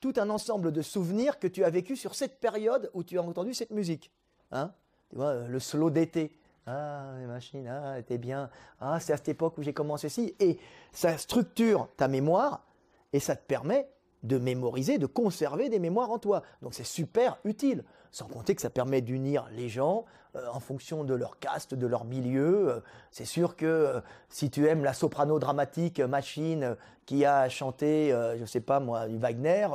tout 0.00 0.14
un 0.16 0.30
ensemble 0.30 0.72
de 0.72 0.82
souvenirs 0.82 1.38
que 1.38 1.46
tu 1.46 1.64
as 1.64 1.70
vécu 1.70 1.96
sur 1.96 2.14
cette 2.14 2.40
période 2.40 2.90
où 2.94 3.04
tu 3.04 3.18
as 3.18 3.22
entendu 3.22 3.54
cette 3.54 3.70
musique. 3.70 4.10
Hein? 4.52 4.72
Tu 5.10 5.16
vois, 5.16 5.28
euh, 5.28 5.48
le 5.48 5.58
slow 5.58 5.90
d'été. 5.90 6.32
Ah, 6.66 7.14
les 7.18 7.26
machines, 7.26 7.66
ah, 7.66 7.96
c'était 7.96 8.18
bien. 8.18 8.50
Ah, 8.80 9.00
c'est 9.00 9.12
à 9.12 9.16
cette 9.16 9.28
époque 9.28 9.58
où 9.58 9.62
j'ai 9.62 9.72
commencé 9.72 10.08
ci. 10.08 10.34
Et 10.38 10.58
ça 10.92 11.18
structure 11.18 11.88
ta 11.96 12.08
mémoire 12.08 12.64
et 13.12 13.20
ça 13.20 13.36
te 13.36 13.44
permet 13.46 13.88
de 14.22 14.38
mémoriser, 14.38 14.98
de 14.98 15.06
conserver 15.06 15.68
des 15.68 15.78
mémoires 15.78 16.10
en 16.10 16.18
toi. 16.18 16.42
Donc 16.62 16.74
c'est 16.74 16.84
super 16.84 17.38
utile. 17.44 17.84
Sans 18.12 18.26
compter 18.26 18.54
que 18.54 18.62
ça 18.62 18.70
permet 18.70 19.00
d'unir 19.00 19.48
les 19.52 19.68
gens 19.68 20.04
euh, 20.36 20.46
en 20.52 20.60
fonction 20.60 21.04
de 21.04 21.14
leur 21.14 21.38
caste, 21.38 21.74
de 21.74 21.86
leur 21.86 22.04
milieu. 22.04 22.70
Euh, 22.70 22.80
c'est 23.10 23.24
sûr 23.24 23.56
que 23.56 23.66
euh, 23.66 24.00
si 24.28 24.50
tu 24.50 24.66
aimes 24.66 24.84
la 24.84 24.92
soprano 24.92 25.38
dramatique 25.38 26.00
machine 26.00 26.76
qui 27.06 27.24
a 27.24 27.48
chanté, 27.48 28.14
je 28.38 28.44
sais 28.44 28.60
pas 28.60 28.78
moi, 28.78 29.08
du 29.08 29.18
Wagner, 29.18 29.66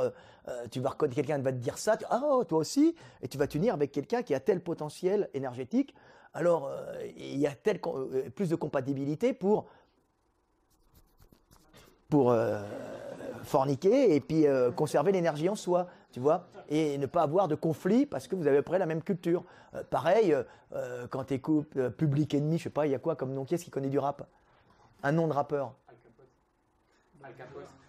tu 0.72 0.80
vas 0.80 0.92
reconnaître 0.92 1.16
quelqu'un 1.16 1.38
va 1.40 1.52
te 1.52 1.58
dire 1.58 1.78
ça, 1.78 1.98
ah 2.10 2.22
oh, 2.24 2.46
toi 2.46 2.60
aussi, 2.60 2.96
et 3.22 3.28
tu 3.28 3.38
vas 3.38 3.46
t'unir 3.46 3.74
avec 3.74 3.92
quelqu'un 3.92 4.24
qui 4.24 4.34
a 4.34 4.40
tel 4.40 4.62
potentiel 4.62 5.30
énergétique. 5.34 5.94
Alors 6.34 6.72
il 7.18 7.38
y 7.38 7.46
a 7.46 7.52
tel 7.52 7.82
plus 8.34 8.48
de 8.48 8.56
compatibilité 8.56 9.34
pour 9.34 9.66
pour 12.08 12.34
forniquer 13.46 14.16
et 14.16 14.20
puis 14.20 14.48
euh, 14.48 14.72
conserver 14.72 15.12
l'énergie 15.12 15.48
en 15.50 15.56
soi, 15.56 15.88
tu 16.12 16.20
vois, 16.20 16.48
et 16.70 16.98
ne 16.98 17.06
pas 17.06 17.22
avoir 17.22 17.48
de 17.48 17.56
conflit 17.56 18.06
parce 18.06 18.28
que 18.28 18.36
vous 18.36 18.48
avez 18.48 18.58
à 18.58 18.62
peu 18.62 18.66
près 18.72 18.80
la 18.80 18.86
même 18.86 19.02
culture. 19.02 19.44
Euh, 19.74 19.84
pareil, 19.90 20.36
euh, 20.74 21.08
quand 21.10 21.26
tu 21.26 21.36
écoutes 21.36 21.76
euh, 21.78 21.90
Public 21.90 22.34
Enemy, 22.34 22.58
je 22.58 22.64
sais 22.64 22.70
pas, 22.70 22.86
il 22.86 22.92
y 22.92 22.96
a 22.96 23.00
quoi 23.00 23.16
comme 23.16 23.34
nom? 23.34 23.46
Qui 23.46 23.56
est-ce 23.56 23.66
qui 23.66 23.72
connaît 23.72 23.90
du 23.90 24.00
rap? 24.00 24.28
Un 25.04 25.12
nom 25.12 25.28
de 25.28 25.34
rappeur 25.34 25.74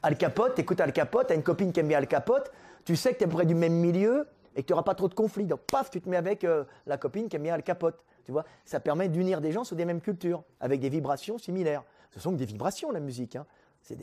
Al 0.03 0.17
Capote, 0.17 0.55
t'écoutes 0.55 0.81
Al 0.81 0.93
Capote, 0.93 1.27
t'as 1.29 1.35
une 1.35 1.43
copine 1.43 1.73
qui 1.73 1.81
aime 1.81 1.89
bien 1.89 1.99
Al 1.99 2.07
Capote, 2.07 2.53
tu 2.85 2.97
sais 2.97 3.13
que 3.13 3.19
t'es 3.19 3.25
à 3.25 3.29
peu 3.29 3.35
près 3.35 3.47
du 3.47 3.55
même 3.55 3.75
milieu 3.75 4.27
et 4.55 4.63
que 4.63 4.67
tu 4.67 4.73
n'auras 4.73 4.85
pas 4.85 4.95
trop 4.95 5.09
de 5.09 5.15
conflits. 5.15 5.47
Donc 5.47 5.61
paf, 5.71 5.91
tu 5.91 6.01
te 6.01 6.09
mets 6.09 6.17
avec 6.17 6.47
la 6.87 6.97
copine 6.97 7.29
qui 7.29 7.37
aime 7.37 7.43
bien 7.43 7.55
Al 7.55 7.63
Capote. 7.63 8.03
Tu 8.25 8.33
vois, 8.33 8.45
ça 8.65 8.81
permet 8.81 9.09
d'unir 9.09 9.41
des 9.41 9.53
gens 9.53 9.63
sur 9.63 9.77
des 9.77 9.85
mêmes 9.85 10.01
cultures, 10.01 10.43
avec 10.59 10.81
des 10.81 10.89
vibrations 10.89 11.39
similaires. 11.39 11.85
Ce 12.11 12.19
sont 12.19 12.33
que 12.33 12.37
des 12.37 12.45
vibrations, 12.45 12.91
la 12.91 12.99
musique. 13.01 13.37
Hein. 13.37 13.47
Ça, 13.83 13.95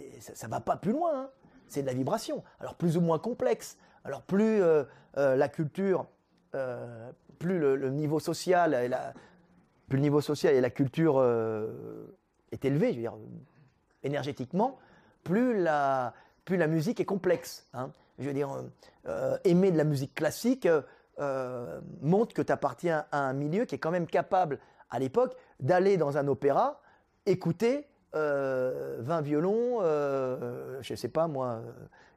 ne 0.47 0.51
va 0.51 0.61
pas 0.61 0.77
plus 0.77 0.93
loin. 0.93 1.23
hein. 1.23 1.29
C'est 1.73 1.81
de 1.81 1.87
la 1.87 1.93
vibration. 1.95 2.43
Alors 2.59 2.75
plus 2.75 2.97
ou 2.97 3.01
moins 3.01 3.17
complexe. 3.17 3.77
Alors 4.05 4.21
plus 4.21 4.61
euh, 4.61 4.83
euh, 5.17 5.35
la 5.35 5.49
culture, 5.49 6.05
euh, 6.53 7.09
plus 7.39 7.57
le, 7.57 7.89
niveau 7.89 8.19
social 8.19 8.75
et 8.75 8.87
la, 8.87 9.15
plus 9.89 9.97
le 9.97 10.03
niveau 10.03 10.21
social 10.21 10.53
et 10.53 10.61
la 10.61 10.69
culture 10.69 11.19
est 12.51 12.63
élevé, 12.63 12.89
je 12.89 12.95
veux 12.97 13.01
dire, 13.01 13.15
énergétiquement, 14.03 14.77
plus 15.23 15.59
la, 15.59 16.13
plus 16.45 16.57
la 16.57 16.67
musique 16.67 16.99
est 16.99 17.05
complexe. 17.05 17.67
hein. 17.73 17.89
Je 18.19 18.25
veux 18.25 18.33
dire, 18.33 18.49
aimer 19.43 19.71
de 19.71 19.77
la 19.77 19.83
musique 19.83 20.13
classique 20.13 20.67
montre 22.01 22.35
que 22.35 22.43
tu 22.43 22.51
appartiens 22.51 23.05
à 23.11 23.17
un 23.17 23.33
milieu 23.33 23.65
qui 23.65 23.75
est 23.75 23.79
quand 23.79 23.91
même 23.91 24.05
capable, 24.05 24.59
à 24.91 24.99
l'époque, 24.99 25.35
d'aller 25.59 25.97
dans 25.97 26.17
un 26.17 26.27
opéra, 26.27 26.81
écouter 27.25 27.87
euh, 28.15 28.97
20 28.99 29.21
violons, 29.21 29.79
euh, 29.81 30.77
je 30.81 30.95
sais 30.95 31.07
pas 31.09 31.27
moi, 31.27 31.47
euh, 31.47 31.71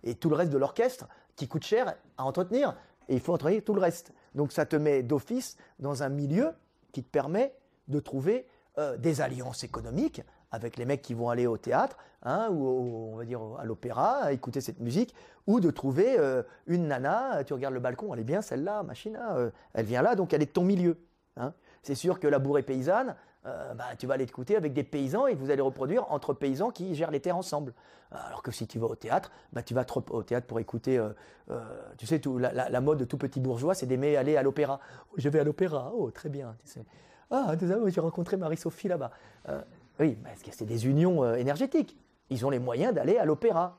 et 0.05 0.15
tout 0.15 0.29
le 0.29 0.37
reste 0.37 0.53
de 0.53 0.59
l'orchestre 0.59 1.07
qui 1.37 1.49
coûte 1.49 1.65
cher 1.65 1.95
à 2.19 2.25
entretenir. 2.25 2.77
Et 3.09 3.15
il 3.15 3.21
faut 3.21 3.33
entretenir 3.35 3.63
tout 3.65 3.75
le 3.75 3.81
reste. 3.81 4.13
Donc 4.35 4.53
ça 4.53 4.67
te 4.67 4.77
met 4.77 5.03
d'office 5.03 5.57
dans 5.79 6.03
un 6.03 6.09
milieu 6.09 6.51
qui 6.93 7.03
te 7.03 7.09
permet 7.11 7.55
de 7.89 8.01
trouver 8.01 8.47
euh, 8.79 8.97
des 8.97 9.21
alliances 9.21 9.65
économiques 9.65 10.23
avec 10.51 10.77
les 10.77 10.85
mecs 10.85 11.03
qui 11.03 11.15
vont 11.15 11.29
aller 11.29 11.47
au 11.47 11.57
théâtre, 11.59 11.97
hein, 12.23 12.49
ou 12.51 13.13
on 13.13 13.17
va 13.17 13.25
dire 13.25 13.41
à 13.59 13.65
l'opéra, 13.65 14.33
écouter 14.33 14.61
cette 14.61 14.81
musique, 14.81 15.15
ou 15.47 15.61
de 15.61 15.71
trouver 15.71 16.19
euh, 16.19 16.43
une 16.67 16.87
nana, 16.89 17.43
tu 17.45 17.53
regardes 17.53 17.75
le 17.75 17.81
balcon, 17.81 18.15
elle 18.15 18.21
est 18.21 18.25
bien 18.25 18.43
celle-là, 18.43 18.83
machine, 18.83 19.19
euh, 19.33 19.51
elle 19.75 19.87
vient 19.87 20.03
là, 20.03 20.15
donc 20.15 20.33
elle 20.33 20.43
est 20.43 20.47
de 20.47 20.51
ton 20.53 20.65
milieu. 20.65 20.99
hein. 21.37 21.53
C'est 21.83 21.95
sûr 21.97 22.21
que 22.21 22.27
la 22.29 22.39
bourrée 22.39 22.63
paysanne, 22.63 23.17
euh, 23.47 23.75
bah, 23.75 23.85
tu 23.99 24.07
vas 24.07 24.15
aller 24.15 24.25
écouter 24.25 24.57
avec 24.57 24.73
des 24.73 24.85
paysans 24.85 25.27
et 25.27 25.35
vous 25.35 25.51
allez 25.51 25.63
reproduire 25.63 26.11
entre 26.11 26.35
paysans 26.35 26.71
qui 26.71 26.95
gèrent 26.95 27.11
les 27.11 27.21
terres 27.21 27.37
ensemble. 27.37 27.73
Alors 28.11 28.43
que 28.43 28.53
si 28.53 28.67
tu 28.67 28.79
vas 28.79 28.87
au 28.87 28.95
théâtre, 28.95 29.31
bah, 29.53 29.63
tu 29.63 29.75
vas 29.75 29.85
trop 29.85 30.05
au 30.11 30.23
théâtre 30.23 30.47
pour 30.47 30.61
écouter, 30.61 30.99
euh, 30.99 31.11
euh, 31.51 31.61
tu 31.99 32.07
sais, 32.07 32.21
tout, 32.21 32.39
la, 32.39 32.81
mode 32.81 32.99
de 32.99 33.05
tout 33.05 33.19
petit 33.19 33.41
bourgeois, 33.41 33.75
c'est 33.75 33.87
d'aimer 33.87 34.17
aller 34.17 34.37
à 34.37 34.43
l'opéra. 34.43 34.81
Oh, 35.11 35.15
je 35.17 35.29
vais 35.29 35.41
à 35.41 35.45
l'opéra, 35.45 35.93
oh 35.95 36.11
très 36.11 36.29
bien. 36.29 36.57
Tu 36.65 36.71
sais. 36.71 36.85
Ah, 37.31 37.55
j'ai 37.87 38.01
rencontré 38.01 38.37
Marie-Sophie 38.37 38.89
là-bas. 38.89 39.11
Euh, 39.49 39.61
oui, 39.99 40.17
parce 40.23 40.43
que 40.43 40.51
c'est 40.53 40.65
des 40.65 40.87
unions 40.87 41.25
euh, 41.25 41.35
énergétiques. 41.35 41.97
Ils 42.31 42.47
ont 42.47 42.51
les 42.51 42.59
moyens 42.59 42.95
d'aller 42.95 43.19
à 43.19 43.25
l'opéra, 43.25 43.79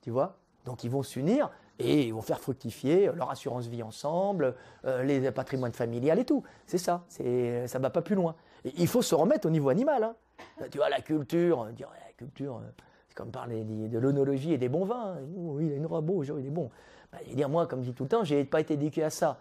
tu 0.00 0.10
vois? 0.10 0.38
Donc 0.64 0.84
ils 0.84 0.90
vont 0.90 1.02
s'unir 1.02 1.50
et 1.78 2.06
ils 2.06 2.14
vont 2.14 2.22
faire 2.22 2.40
fructifier 2.40 3.10
leur 3.14 3.30
assurance 3.30 3.66
vie 3.66 3.82
ensemble, 3.82 4.56
euh, 4.84 5.04
les 5.04 5.30
patrimoines 5.30 5.72
familiales 5.72 6.18
et 6.18 6.24
tout. 6.24 6.42
C'est 6.66 6.78
ça, 6.78 7.04
ça 7.08 7.78
va 7.78 7.90
pas 7.90 8.02
plus 8.02 8.16
loin. 8.16 8.34
Il 8.64 8.86
faut 8.88 9.02
se 9.02 9.14
remettre 9.14 9.46
au 9.46 9.50
niveau 9.50 9.68
animal. 9.68 10.02
hein. 10.04 10.14
Euh, 10.62 10.68
Tu 10.70 10.78
vois, 10.78 10.88
la 10.88 11.00
culture, 11.00 11.66
dire, 11.72 11.90
la 12.06 12.12
culture, 12.12 12.56
euh, 12.56 12.70
c'est 13.08 13.14
comme 13.14 13.30
parler 13.30 13.64
de 13.64 13.98
l'onologie 13.98 14.52
et 14.52 14.58
des 14.58 14.68
bons 14.68 14.84
vins. 14.84 15.14
hein. 15.16 15.20
Oh, 15.36 15.58
il 15.60 15.72
est 15.72 15.76
une 15.76 15.86
beau, 15.86 16.22
il 16.24 16.30
est 16.46 16.50
bon. 16.50 16.70
Bah, 17.12 17.18
dire, 17.32 17.48
moi, 17.48 17.66
comme 17.66 17.82
je 17.82 17.90
dis 17.90 17.94
tout 17.94 18.02
le 18.04 18.08
temps, 18.08 18.24
j'ai 18.24 18.44
pas 18.44 18.60
été 18.60 18.74
éduqué 18.74 19.02
à 19.02 19.10
ça. 19.10 19.38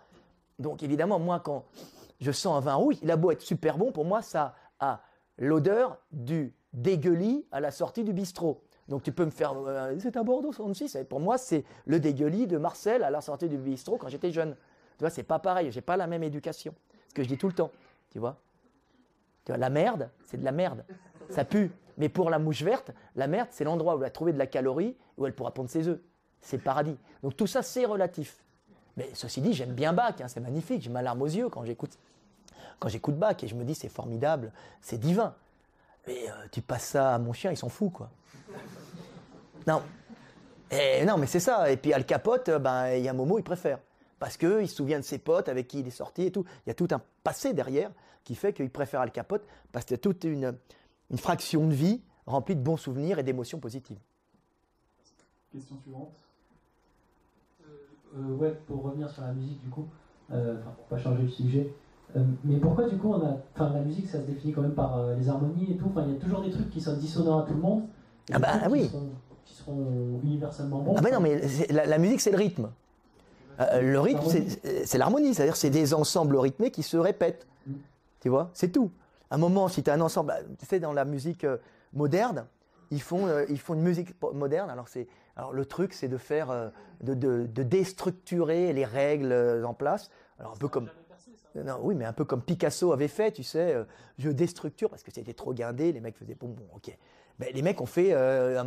Donc 0.59 0.81
évidemment, 0.83 1.19
moi, 1.19 1.39
quand 1.39 1.65
je 2.19 2.31
sens 2.31 2.57
un 2.57 2.61
vin 2.61 2.75
rouge, 2.75 2.95
il 3.03 3.11
a 3.11 3.17
beau 3.17 3.31
être 3.31 3.41
super 3.41 3.77
bon, 3.77 3.91
pour 3.91 4.05
moi, 4.05 4.21
ça 4.21 4.55
a 4.79 5.01
l'odeur 5.37 5.97
du 6.11 6.53
dégueulis 6.73 7.45
à 7.51 7.59
la 7.59 7.71
sortie 7.71 8.03
du 8.03 8.13
bistrot. 8.13 8.63
Donc 8.87 9.03
tu 9.03 9.11
peux 9.11 9.25
me 9.25 9.29
faire, 9.31 9.53
euh, 9.67 9.95
c'est 9.99 10.15
un 10.17 10.23
Bordeaux 10.23 10.51
66. 10.53 10.95
Et 10.95 11.03
Pour 11.03 11.19
moi, 11.19 11.37
c'est 11.37 11.65
le 11.85 11.99
dégueulis 11.99 12.47
de 12.47 12.57
Marcel 12.57 13.03
à 13.03 13.09
la 13.09 13.21
sortie 13.21 13.49
du 13.49 13.57
bistrot 13.57 13.97
quand 13.97 14.07
j'étais 14.07 14.31
jeune. 14.31 14.55
Tu 14.97 15.01
vois, 15.03 15.09
c'est 15.09 15.23
pas 15.23 15.39
pareil. 15.39 15.71
J'ai 15.71 15.81
pas 15.81 15.97
la 15.97 16.07
même 16.07 16.23
éducation. 16.23 16.73
Ce 17.09 17.13
que 17.13 17.21
je 17.21 17.27
dis 17.27 17.37
tout 17.37 17.47
le 17.47 17.53
temps. 17.53 17.69
tu 18.09 18.19
vois. 18.19 18.37
La 19.53 19.69
merde, 19.69 20.09
c'est 20.25 20.37
de 20.37 20.45
la 20.45 20.51
merde. 20.51 20.83
Ça 21.29 21.45
pue. 21.45 21.71
Mais 21.97 22.09
pour 22.09 22.29
la 22.29 22.39
mouche 22.39 22.61
verte, 22.61 22.91
la 23.15 23.27
merde, 23.27 23.49
c'est 23.51 23.63
l'endroit 23.63 23.95
où 23.95 23.99
elle 23.99 24.07
a 24.07 24.11
trouvé 24.11 24.33
de 24.33 24.37
la 24.37 24.47
calorie, 24.47 24.95
où 25.17 25.25
elle 25.25 25.33
pourra 25.33 25.51
pondre 25.53 25.69
ses 25.69 25.87
œufs. 25.87 25.99
C'est 26.41 26.57
le 26.57 26.63
paradis. 26.63 26.97
Donc 27.23 27.35
tout 27.35 27.47
ça, 27.47 27.63
c'est 27.63 27.85
relatif. 27.85 28.37
Mais 28.95 29.09
ceci 29.13 29.41
dit, 29.41 29.53
j'aime 29.53 29.73
bien 29.73 29.93
Bach, 29.93 30.15
hein, 30.21 30.27
c'est 30.27 30.39
magnifique. 30.39 30.81
J'ai 30.81 30.89
ma 30.89 31.01
larme 31.01 31.21
aux 31.21 31.27
yeux 31.27 31.49
quand 31.49 31.63
j'écoute, 31.65 31.97
quand 32.79 32.89
j'écoute 32.89 33.15
Bach 33.15 33.35
et 33.43 33.47
je 33.47 33.55
me 33.55 33.63
dis 33.63 33.75
c'est 33.75 33.89
formidable, 33.89 34.51
c'est 34.81 34.99
divin. 34.99 35.33
Mais 36.07 36.29
euh, 36.29 36.33
tu 36.51 36.61
passes 36.61 36.85
ça 36.85 37.15
à 37.15 37.19
mon 37.19 37.33
chien, 37.33 37.51
il 37.51 37.57
s'en 37.57 37.69
fout, 37.69 37.91
quoi. 37.91 38.09
Non. 39.65 39.81
Et, 40.71 41.05
non, 41.05 41.17
mais 41.17 41.27
c'est 41.27 41.39
ça. 41.39 41.69
Et 41.71 41.77
puis 41.77 41.93
Al 41.93 42.05
Capote, 42.05 42.49
euh, 42.49 42.59
ben, 42.59 42.91
il 42.93 43.03
y 43.03 43.07
a 43.07 43.11
un 43.11 43.13
Momo, 43.13 43.37
il 43.37 43.43
préfère. 43.43 43.79
Parce 44.19 44.37
qu'il 44.37 44.67
se 44.67 44.75
souvient 44.75 44.99
de 44.99 45.03
ses 45.05 45.19
potes 45.19 45.47
avec 45.49 45.67
qui 45.67 45.79
il 45.79 45.87
est 45.87 45.91
sorti 45.91 46.23
et 46.23 46.31
tout. 46.31 46.43
Il 46.65 46.69
y 46.69 46.71
a 46.71 46.73
tout 46.73 46.87
un 46.91 47.01
passé 47.23 47.53
derrière 47.53 47.91
qui 48.23 48.35
fait 48.35 48.51
qu'il 48.53 48.69
préfère 48.69 49.01
Al 49.01 49.11
Capote 49.11 49.45
parce 49.71 49.85
qu'il 49.85 49.93
y 49.93 49.99
a 49.99 50.01
toute 50.01 50.23
une, 50.23 50.55
une 51.11 51.17
fraction 51.17 51.67
de 51.67 51.73
vie 51.73 52.01
remplie 52.25 52.55
de 52.55 52.61
bons 52.61 52.77
souvenirs 52.77 53.19
et 53.19 53.23
d'émotions 53.23 53.59
positives. 53.59 53.99
Question 55.53 55.77
suivante. 55.83 56.11
Euh, 58.17 58.35
ouais, 58.35 58.53
pour 58.67 58.83
revenir 58.83 59.09
sur 59.09 59.21
la 59.21 59.33
musique, 59.33 59.61
du 59.61 59.69
coup, 59.69 59.87
euh, 60.31 60.57
enfin, 60.59 60.71
pour 60.71 60.85
pas 60.85 60.97
changer 60.97 61.23
le 61.23 61.29
sujet, 61.29 61.73
euh, 62.15 62.23
mais 62.43 62.57
pourquoi, 62.57 62.89
du 62.89 62.97
coup, 62.97 63.13
on 63.13 63.25
a, 63.25 63.37
enfin, 63.53 63.71
la 63.73 63.81
musique, 63.81 64.07
ça 64.07 64.19
se 64.21 64.25
définit 64.25 64.53
quand 64.53 64.61
même 64.61 64.73
par 64.75 64.97
euh, 64.97 65.15
les 65.15 65.29
harmonies 65.29 65.71
et 65.73 65.77
tout, 65.77 65.87
enfin, 65.89 66.05
il 66.07 66.13
y 66.13 66.17
a 66.17 66.19
toujours 66.19 66.41
des 66.41 66.49
trucs 66.51 66.69
qui 66.69 66.81
sont 66.81 66.95
dissonants 66.97 67.39
à 67.39 67.43
tout 67.45 67.53
le 67.53 67.59
monde, 67.59 67.83
Ah 68.33 68.39
bah, 68.39 68.53
oui. 68.69 68.83
qui, 68.83 68.89
seront, 68.89 69.09
qui 69.45 69.53
seront 69.53 70.19
universellement 70.23 70.79
bons. 70.81 70.95
Ah 70.97 71.01
mais 71.01 71.11
non, 71.11 71.19
mais 71.19 71.41
la 71.69 71.97
musique, 71.97 72.21
c'est 72.21 72.31
le 72.31 72.37
rythme. 72.37 72.69
Euh, 73.59 73.81
le 73.81 73.99
rythme, 73.99 74.21
c'est 74.29 74.85
c'est 74.85 74.97
l'harmonie, 74.97 75.33
c'est-à-dire 75.33 75.55
c'est 75.55 75.69
des 75.69 75.93
ensembles 75.93 76.37
rythmés 76.37 76.71
qui 76.71 76.83
se 76.83 76.97
répètent. 76.97 77.47
Mm. 77.65 77.73
Tu 78.19 78.29
vois, 78.29 78.49
c'est 78.53 78.71
tout. 78.71 78.91
À 79.29 79.35
un 79.35 79.37
moment, 79.37 79.67
si 79.67 79.83
tu 79.83 79.89
as 79.89 79.93
un 79.93 80.01
ensemble, 80.01 80.27
bah, 80.29 80.39
tu 80.59 80.65
sais, 80.65 80.79
dans 80.79 80.93
la 80.93 81.05
musique 81.05 81.43
euh, 81.43 81.57
moderne, 81.93 82.45
ils 82.91 83.01
font, 83.01 83.27
euh, 83.27 83.45
ils 83.49 83.59
font 83.59 83.73
une 83.73 83.81
musique 83.81 84.15
moderne. 84.33 84.69
Alors, 84.69 84.87
c'est, 84.87 85.07
alors 85.35 85.53
le 85.53 85.65
truc, 85.65 85.93
c'est 85.93 86.07
de 86.07 86.17
faire, 86.17 86.49
euh, 86.49 86.69
de, 87.01 87.13
de, 87.13 87.45
de 87.45 87.63
déstructurer 87.63 88.71
les 88.73 88.85
règles 88.85 89.31
euh, 89.31 89.63
en 89.65 89.73
place. 89.73 90.09
Alors, 90.39 90.53
un 90.53 90.57
peu 90.57 90.67
comme. 90.67 90.89
Non, 91.55 91.79
oui, 91.81 91.95
mais 91.95 92.05
un 92.05 92.13
peu 92.13 92.23
comme 92.23 92.43
Picasso 92.43 92.91
avait 92.91 93.07
fait, 93.07 93.31
tu 93.31 93.41
sais, 93.41 93.73
euh, 93.73 93.83
je 94.19 94.29
déstructure 94.29 94.91
parce 94.91 95.01
que 95.01 95.11
c'était 95.11 95.33
trop 95.33 95.55
guindé, 95.55 95.91
les 95.91 95.99
mecs 95.99 96.15
faisaient 96.15 96.35
bon, 96.35 96.49
bon, 96.49 96.65
ok. 96.75 96.95
Ben, 97.39 97.49
les 97.51 97.63
mecs 97.63 97.81
ont 97.81 97.87
fait 97.87 98.13
euh, 98.13 98.61
un 98.61 98.65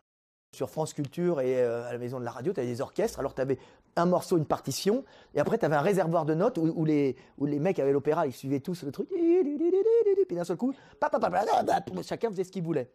sur 0.61 0.69
France 0.69 0.93
Culture 0.93 1.41
et 1.41 1.57
euh, 1.57 1.89
à 1.89 1.93
la 1.93 1.99
maison 1.99 2.21
de 2.21 2.25
la 2.27 2.33
radio, 2.33 2.53
tu 2.53 2.61
avais 2.61 2.69
des 2.69 2.83
orchestres. 2.83 3.19
Alors 3.19 3.35
tu 3.35 3.41
avais 3.41 3.57
un 3.97 4.05
morceau, 4.05 4.37
une 4.37 4.45
partition, 4.45 5.05
et 5.35 5.41
après 5.41 5.57
tu 5.57 5.65
avais 5.65 5.77
un 5.77 5.81
réservoir 5.81 6.27
de 6.27 6.35
notes 6.35 6.59
où, 6.59 6.85
les, 6.85 7.17
où 7.39 7.47
les 7.47 7.59
mecs 7.59 7.79
avaient 7.79 7.93
l'opéra, 7.93 8.27
ils 8.27 8.35
suivaient 8.35 8.61
tous 8.61 8.83
le 8.83 8.93
truc. 8.93 9.09
Puis 9.09 10.37
d'un 10.37 10.45
seul 10.45 10.59
coup, 10.59 10.75
chacun 12.03 12.31
faisait 12.31 12.45
ce 12.45 12.53
qu'il 12.53 12.63
voulait. 12.63 12.91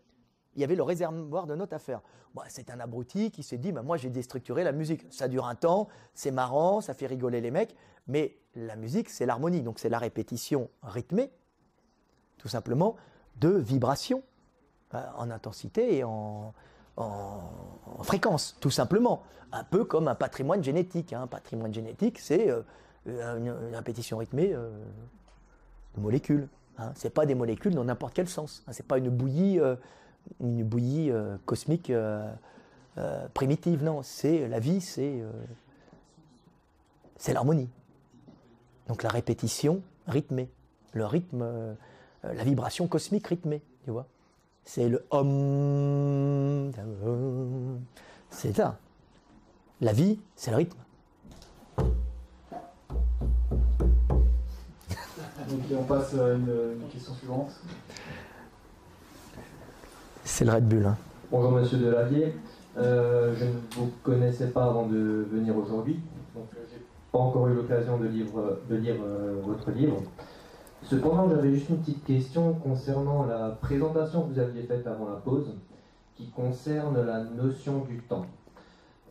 Il 0.56 0.62
y 0.62 0.64
avait 0.64 0.76
le 0.76 0.84
réservoir 0.84 1.48
de 1.48 1.56
notes 1.56 1.74
à 1.74 1.80
faire. 1.80 2.02
Bon, 2.36 2.44
c'est 2.50 2.70
un 2.70 2.80
abruti 2.80 3.32
qui 3.32 3.42
s'est 3.42 3.58
dit, 3.58 3.72
bah, 3.72 3.82
moi 3.82 3.98
j'ai 3.98 4.12
déstructuré 4.12 4.64
la 4.64 4.72
musique. 4.72 5.02
Ça 5.10 5.28
dure 5.28 5.48
un 5.48 5.56
temps, 5.56 5.88
c'est 6.14 6.30
marrant, 6.30 6.82
ça 6.82 6.94
fait 6.94 7.08
rigoler 7.08 7.42
les 7.42 7.50
mecs, 7.50 7.76
mais 8.06 8.38
la 8.54 8.76
musique 8.76 9.10
c'est 9.10 9.26
l'harmonie, 9.26 9.64
donc 9.64 9.80
c'est 9.80 9.90
la 9.90 9.98
répétition 9.98 10.70
rythmée, 10.84 11.32
tout 12.38 12.48
simplement, 12.48 12.96
de 13.40 13.50
vibrations 13.50 14.22
euh, 14.94 15.04
en 15.18 15.32
intensité 15.32 15.98
et 15.98 16.04
en, 16.04 16.54
en, 16.98 17.40
en 18.00 18.04
fréquence, 18.04 18.58
tout 18.60 18.72
simplement. 18.72 19.24
Un 19.52 19.64
peu 19.64 19.86
comme 19.86 20.08
un 20.08 20.16
patrimoine 20.16 20.64
génétique. 20.64 21.14
hein. 21.14 21.22
Un 21.24 21.28
patrimoine 21.28 21.74
génétique, 21.74 22.20
c'est 22.20 22.50
euh, 22.50 22.62
une, 23.06 23.48
une 23.70 23.76
répétition 23.76 24.18
rythmée 24.18 24.52
euh, 24.54 24.70
de 25.96 26.02
molécules. 26.02 26.48
Hein. 26.78 26.92
C'est 26.96 27.10
pas 27.10 27.26
des 27.26 27.36
molécules 27.36 27.74
dans 27.74 27.86
n'importe 27.86 28.14
quel 28.14 28.28
sens. 28.28 28.64
Hein. 28.68 28.72
C'est 28.74 28.86
pas 28.86 28.98
une 28.98 29.10
bouillie, 29.10 29.60
euh, 29.60 29.76
une 30.42 30.64
bouillie 30.64 31.12
euh, 31.12 31.38
cosmique 31.46 31.90
euh, 31.90 32.30
euh, 32.98 33.28
primitive. 33.34 33.84
Non, 33.84 34.02
c'est 34.04 34.48
la 34.48 34.60
vie, 34.60 34.82
c'est 34.82 35.22
euh, 35.22 35.32
c'est 37.18 37.34
l'harmonie. 37.34 37.70
Donc 38.88 39.04
la 39.04 39.10
répétition 39.10 39.82
rythmée, 40.08 40.50
le 40.94 41.06
rythme, 41.06 41.42
euh, 41.44 41.74
euh, 42.26 42.34
la 42.34 42.44
vibration 42.44 42.88
cosmique 42.88 43.28
rythmée, 43.28 43.62
tu 43.86 43.92
vois. 43.92 44.06
C'est 44.66 44.90
le 44.90 45.06
om. 45.12 46.72
C'est 48.30 48.56
ça. 48.56 48.78
La 49.80 49.94
vie, 49.94 50.20
c'est 50.36 50.52
le 50.52 50.58
rythme. 50.58 50.78
Donc 55.48 55.60
on 55.80 55.84
passe 55.84 56.16
à 56.16 56.34
une, 56.34 56.50
une 56.82 56.88
question 56.92 57.14
suivante. 57.14 57.52
C'est 60.24 60.44
le 60.46 60.52
Red 60.54 60.68
Bull. 60.68 60.86
Hein. 60.88 60.98
Bonjour 61.32 61.52
Monsieur 61.52 61.78
Delavier, 61.78 62.34
Euh, 62.78 63.34
je 63.38 63.46
ne 63.46 63.52
vous 63.78 63.92
connaissais 64.04 64.48
pas 64.48 64.66
avant 64.66 64.88
de 64.88 65.26
venir 65.32 65.56
aujourd'hui, 65.56 66.00
donc 66.36 66.48
euh, 66.56 66.66
j'ai 66.70 66.82
pas 67.12 67.20
encore 67.20 67.48
eu 67.48 67.54
l'occasion 67.54 67.98
de 67.98 68.08
lire 68.08 68.26
euh, 68.36 69.36
votre 69.46 69.72
livre. 69.72 70.02
Cependant, 70.90 71.28
j'avais 71.28 71.52
juste 71.52 71.70
une 71.70 71.78
petite 71.78 72.04
question 72.04 72.54
concernant 72.54 73.26
la 73.26 73.50
présentation 73.50 74.22
que 74.22 74.34
vous 74.34 74.40
aviez 74.40 74.62
faite 74.64 74.86
avant 74.86 75.10
la 75.10 75.16
pause, 75.16 75.48
qui 76.16 76.30
concerne 76.30 77.04
la 77.04 77.24
notion 77.24 77.80
du 77.90 78.02
temps. 78.02 78.28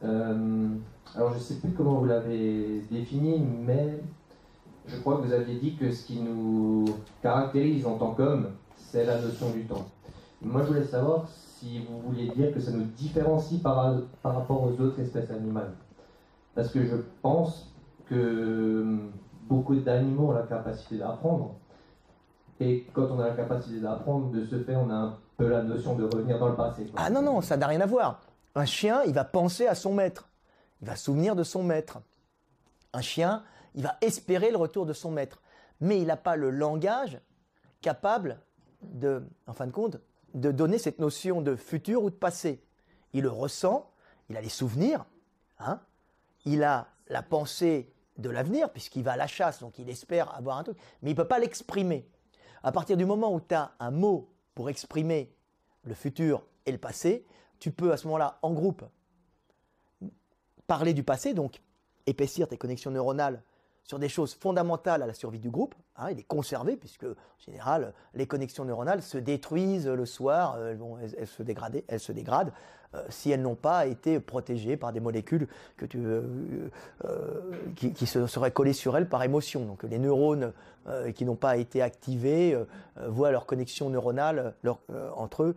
Euh, 0.04 0.68
alors, 1.16 1.30
je 1.30 1.34
ne 1.34 1.40
sais 1.40 1.54
plus 1.56 1.70
comment 1.70 1.94
vous 1.94 2.04
l'avez 2.04 2.80
défini, 2.92 3.40
mais 3.40 3.98
je 4.86 4.96
crois 4.98 5.16
que 5.16 5.26
vous 5.26 5.32
aviez 5.32 5.56
dit 5.58 5.74
que 5.74 5.90
ce 5.90 6.06
qui 6.06 6.20
nous 6.20 6.84
caractérise 7.22 7.86
en 7.86 7.96
tant 7.96 8.12
qu'homme, 8.12 8.50
c'est 8.76 9.04
la 9.04 9.20
notion 9.20 9.50
du 9.50 9.64
temps. 9.64 9.86
Moi, 10.42 10.62
je 10.62 10.68
voulais 10.68 10.84
savoir 10.84 11.26
si 11.28 11.80
vous 11.80 12.00
vouliez 12.02 12.28
dire 12.28 12.54
que 12.54 12.60
ça 12.60 12.70
nous 12.70 12.84
différencie 12.96 13.60
par, 13.60 13.96
rapport 14.22 14.62
aux 14.62 14.80
autres 14.80 15.00
espèces 15.00 15.30
animales. 15.30 15.72
Parce 16.54 16.70
que 16.70 16.84
je 16.84 16.96
pense 17.20 17.72
que 18.08 18.96
beaucoup 19.48 19.74
d'animaux 19.74 20.28
ont 20.28 20.32
la 20.32 20.42
capacité 20.42 20.98
d'apprendre. 20.98 21.56
Et 22.60 22.86
quand 22.92 23.06
on 23.10 23.18
a 23.20 23.28
la 23.28 23.34
capacité 23.34 23.80
d'apprendre, 23.80 24.30
de 24.30 24.44
ce 24.44 24.62
fait, 24.62 24.76
on 24.76 24.90
a 24.90 24.94
un 24.94 25.18
peu 25.36 25.48
la 25.48 25.62
notion 25.62 25.94
de 25.94 26.04
revenir 26.04 26.38
dans 26.38 26.48
le 26.48 26.56
passé. 26.56 26.86
Ah 26.96 27.10
non, 27.10 27.22
non, 27.22 27.40
ça 27.40 27.56
n'a 27.56 27.66
rien 27.66 27.80
à 27.80 27.86
voir. 27.86 28.20
Un 28.54 28.64
chien, 28.64 29.02
il 29.04 29.12
va 29.12 29.24
penser 29.24 29.66
à 29.66 29.74
son 29.74 29.92
maître. 29.92 30.28
Il 30.80 30.86
va 30.86 30.96
souvenir 30.96 31.34
de 31.34 31.42
son 31.42 31.62
maître. 31.62 32.00
Un 32.92 33.00
chien, 33.00 33.42
il 33.74 33.82
va 33.82 33.96
espérer 34.00 34.50
le 34.50 34.56
retour 34.56 34.86
de 34.86 34.92
son 34.92 35.10
maître. 35.10 35.42
Mais 35.80 36.00
il 36.00 36.06
n'a 36.06 36.16
pas 36.16 36.36
le 36.36 36.50
langage 36.50 37.20
capable 37.80 38.40
de, 38.82 39.26
en 39.46 39.52
fin 39.52 39.66
de 39.66 39.72
compte, 39.72 39.98
de 40.34 40.52
donner 40.52 40.78
cette 40.78 40.98
notion 40.98 41.40
de 41.40 41.56
futur 41.56 42.04
ou 42.04 42.10
de 42.10 42.14
passé. 42.14 42.62
Il 43.12 43.22
le 43.22 43.30
ressent, 43.30 43.90
il 44.28 44.36
a 44.36 44.40
les 44.40 44.48
souvenirs, 44.48 45.04
hein, 45.58 45.80
il 46.44 46.62
a 46.62 46.88
la 47.08 47.22
pensée 47.22 47.92
de 48.18 48.30
l'avenir, 48.30 48.70
puisqu'il 48.70 49.02
va 49.02 49.12
à 49.12 49.16
la 49.16 49.26
chasse, 49.26 49.60
donc 49.60 49.78
il 49.78 49.88
espère 49.88 50.34
avoir 50.36 50.58
un 50.58 50.64
truc, 50.64 50.76
mais 51.02 51.10
il 51.10 51.14
ne 51.14 51.16
peut 51.16 51.28
pas 51.28 51.38
l'exprimer. 51.38 52.08
À 52.64 52.72
partir 52.72 52.96
du 52.96 53.04
moment 53.04 53.32
où 53.34 53.40
tu 53.42 53.54
as 53.54 53.72
un 53.78 53.90
mot 53.90 54.30
pour 54.54 54.70
exprimer 54.70 55.30
le 55.82 55.92
futur 55.92 56.42
et 56.64 56.72
le 56.72 56.78
passé, 56.78 57.26
tu 57.58 57.70
peux 57.70 57.92
à 57.92 57.98
ce 57.98 58.06
moment-là, 58.06 58.38
en 58.40 58.54
groupe, 58.54 58.82
parler 60.66 60.94
du 60.94 61.02
passé, 61.02 61.34
donc 61.34 61.60
épaissir 62.06 62.48
tes 62.48 62.56
connexions 62.56 62.90
neuronales 62.90 63.42
sur 63.84 63.98
des 63.98 64.08
choses 64.08 64.34
fondamentales 64.34 65.02
à 65.02 65.06
la 65.06 65.12
survie 65.14 65.38
du 65.38 65.50
groupe, 65.50 65.74
hein, 65.96 66.08
et 66.08 66.14
les 66.14 66.22
conserver, 66.22 66.76
puisque 66.76 67.04
en 67.04 67.38
général, 67.38 67.92
les 68.14 68.26
connexions 68.26 68.64
neuronales 68.64 69.02
se 69.02 69.18
détruisent 69.18 69.86
le 69.88 70.06
soir, 70.06 70.54
euh, 70.56 70.70
elles, 70.70 70.78
vont- 70.78 70.98
elles- 70.98 71.26
se 71.26 71.42
dégradent, 71.42 71.82
elles 71.86 72.00
se 72.00 72.12
dégradent 72.12 72.52
euh, 72.94 73.04
si 73.10 73.30
elles 73.30 73.42
n'ont 73.42 73.56
pas 73.56 73.86
été 73.86 74.20
protégées 74.20 74.76
par 74.78 74.92
des 74.92 75.00
molécules 75.00 75.48
que 75.76 75.84
tu, 75.84 75.98
euh, 76.06 76.22
qui, 77.76 78.06
se 78.06 78.26
seraient 78.26 78.52
collées 78.52 78.72
sur 78.72 78.96
elles 78.96 79.08
par 79.08 79.22
émotion. 79.22 79.66
Donc 79.66 79.82
les 79.82 79.98
neurones 79.98 80.52
qui 81.14 81.24
n'ont 81.24 81.34
pas 81.34 81.56
été 81.56 81.80
activés 81.80 82.58
voient 83.06 83.30
leurs 83.30 83.46
connexions 83.46 83.88
neuronales 83.88 84.54
entre 85.16 85.42
eux 85.42 85.56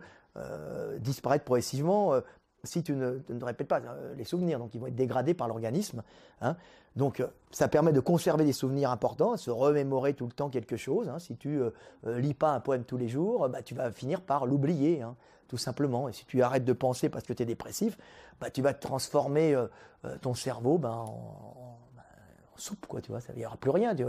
disparaître 1.00 1.44
progressivement 1.44 2.14
si 2.64 2.82
tu 2.82 2.94
ne, 2.94 3.20
répètes 3.42 3.68
pas 3.68 3.82
les 4.16 4.24
souvenirs. 4.24 4.58
Donc 4.58 4.74
ils 4.74 4.80
vont 4.80 4.86
être 4.86 4.96
dégradés 4.96 5.34
par 5.34 5.46
l'organisme. 5.48 6.02
hein. 6.40 6.56
Donc 6.98 7.20
euh, 7.20 7.28
ça 7.52 7.68
permet 7.68 7.92
de 7.92 8.00
conserver 8.00 8.44
des 8.44 8.52
souvenirs 8.52 8.90
importants, 8.90 9.36
se 9.36 9.50
remémorer 9.50 10.14
tout 10.14 10.26
le 10.26 10.32
temps 10.32 10.50
quelque 10.50 10.76
chose. 10.76 11.08
hein. 11.08 11.20
Si 11.20 11.36
tu 11.36 11.60
euh, 11.60 11.70
euh, 12.06 12.18
lis 12.18 12.34
pas 12.34 12.50
un 12.50 12.60
poème 12.60 12.82
tous 12.82 12.96
les 12.96 13.08
jours, 13.08 13.48
bah, 13.48 13.62
tu 13.62 13.74
vas 13.74 13.92
finir 13.92 14.20
par 14.20 14.46
l'oublier, 14.46 15.00
hein, 15.00 15.14
tout 15.46 15.56
simplement. 15.56 16.08
Et 16.08 16.12
si 16.12 16.26
tu 16.26 16.42
arrêtes 16.42 16.64
de 16.64 16.72
penser 16.72 17.08
parce 17.08 17.24
que 17.24 17.32
tu 17.32 17.44
es 17.44 17.46
dépressif, 17.46 17.96
bah, 18.40 18.50
tu 18.50 18.62
vas 18.62 18.74
transformer 18.74 19.56
ton 20.22 20.34
cerveau 20.34 20.76
ben, 20.78 20.90
en, 20.90 21.78
soupe, 22.56 22.86
quoi, 22.86 23.00
tu 23.00 23.12
vois. 23.12 23.20
Il 23.34 23.38
n'y 23.38 23.46
aura 23.46 23.56
plus 23.56 23.70
rien, 23.70 23.94
tu 23.94 24.04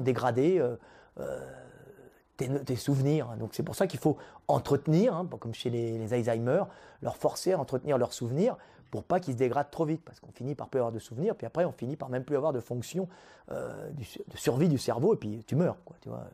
dégradé. 0.00 0.58
euh, 0.58 0.76
euh, 1.20 2.64
tes, 2.64 2.76
souvenirs. 2.76 3.28
Donc 3.38 3.50
c'est 3.52 3.62
pour 3.62 3.74
ça 3.74 3.86
qu'il 3.86 3.98
faut 3.98 4.16
entretenir, 4.46 5.14
hein, 5.14 5.26
comme 5.40 5.54
chez 5.54 5.70
les 5.70 6.14
Alzheimer, 6.14 6.62
leur 7.02 7.16
forcer 7.16 7.52
à 7.52 7.58
entretenir 7.58 7.98
leurs 7.98 8.12
souvenirs 8.12 8.56
pour 8.90 9.04
pas 9.04 9.20
qu'ils 9.20 9.34
se 9.34 9.38
dégradent 9.38 9.70
trop 9.70 9.84
vite, 9.84 10.02
parce 10.04 10.20
qu'on 10.20 10.32
finit 10.32 10.54
par 10.54 10.68
plus 10.68 10.78
avoir 10.78 10.92
de 10.92 10.98
souvenirs, 10.98 11.36
puis 11.36 11.46
après 11.46 11.64
on 11.64 11.72
finit 11.72 11.96
par 11.96 12.08
même 12.08 12.24
plus 12.24 12.36
avoir 12.36 12.52
de 12.52 12.60
fonction 12.60 13.08
euh, 13.50 13.90
de 13.90 14.36
survie 14.36 14.68
du 14.68 14.78
cerveau, 14.78 15.14
et 15.14 15.16
puis 15.16 15.44
tu 15.46 15.56
meurs, 15.56 15.76
quoi, 15.84 15.96
tu 16.00 16.08
vois. 16.08 16.24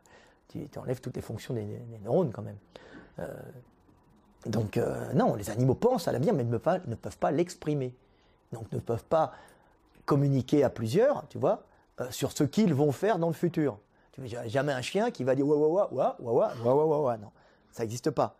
Tu 0.49 0.69
enlèves 0.79 1.01
toutes 1.01 1.17
les 1.17 1.23
fonctions 1.23 1.53
des, 1.53 1.67
neurones 2.05 2.31
quand 2.31 2.43
même. 2.43 2.59
donc 4.47 4.79
non, 5.15 5.35
les 5.35 5.51
animaux 5.51 5.75
pensent 5.75 6.07
à 6.07 6.13
l'avenir, 6.13 6.33
mais 6.33 6.45
ne 6.45 6.51
peuvent 6.51 6.61
pas, 6.61 6.79
ne 6.87 6.95
peuvent 6.95 7.19
pas 7.19 7.33
l'exprimer. 7.33 7.93
Donc 8.53 8.71
ne 8.71 8.79
peuvent 8.79 9.05
pas 9.05 9.33
communiquer 10.05 10.63
à 10.63 10.71
plusieurs, 10.71 11.27
tu 11.29 11.39
vois, 11.39 11.65
sur 12.11 12.31
ce 12.31 12.45
qu'ils 12.45 12.73
vont 12.73 12.93
faire 12.93 13.19
dans 13.19 13.27
le 13.27 13.35
futur. 13.35 13.79
Tu 14.13 14.21
vois, 14.21 14.47
jamais 14.47 14.73
un 14.73 14.81
chien 14.81 15.11
qui 15.11 15.25
va 15.25 15.35
dire 15.35 15.47
wa 15.47 15.57
wa 15.57 15.69
wa 15.69 15.89
wa 15.91 16.17
wa 16.21 16.55
wa 16.63 16.87
wa 16.87 17.01
wa 17.01 17.17
non, 17.17 17.33
ça 17.73 17.83
n'existe 17.83 18.11
pas. 18.11 18.37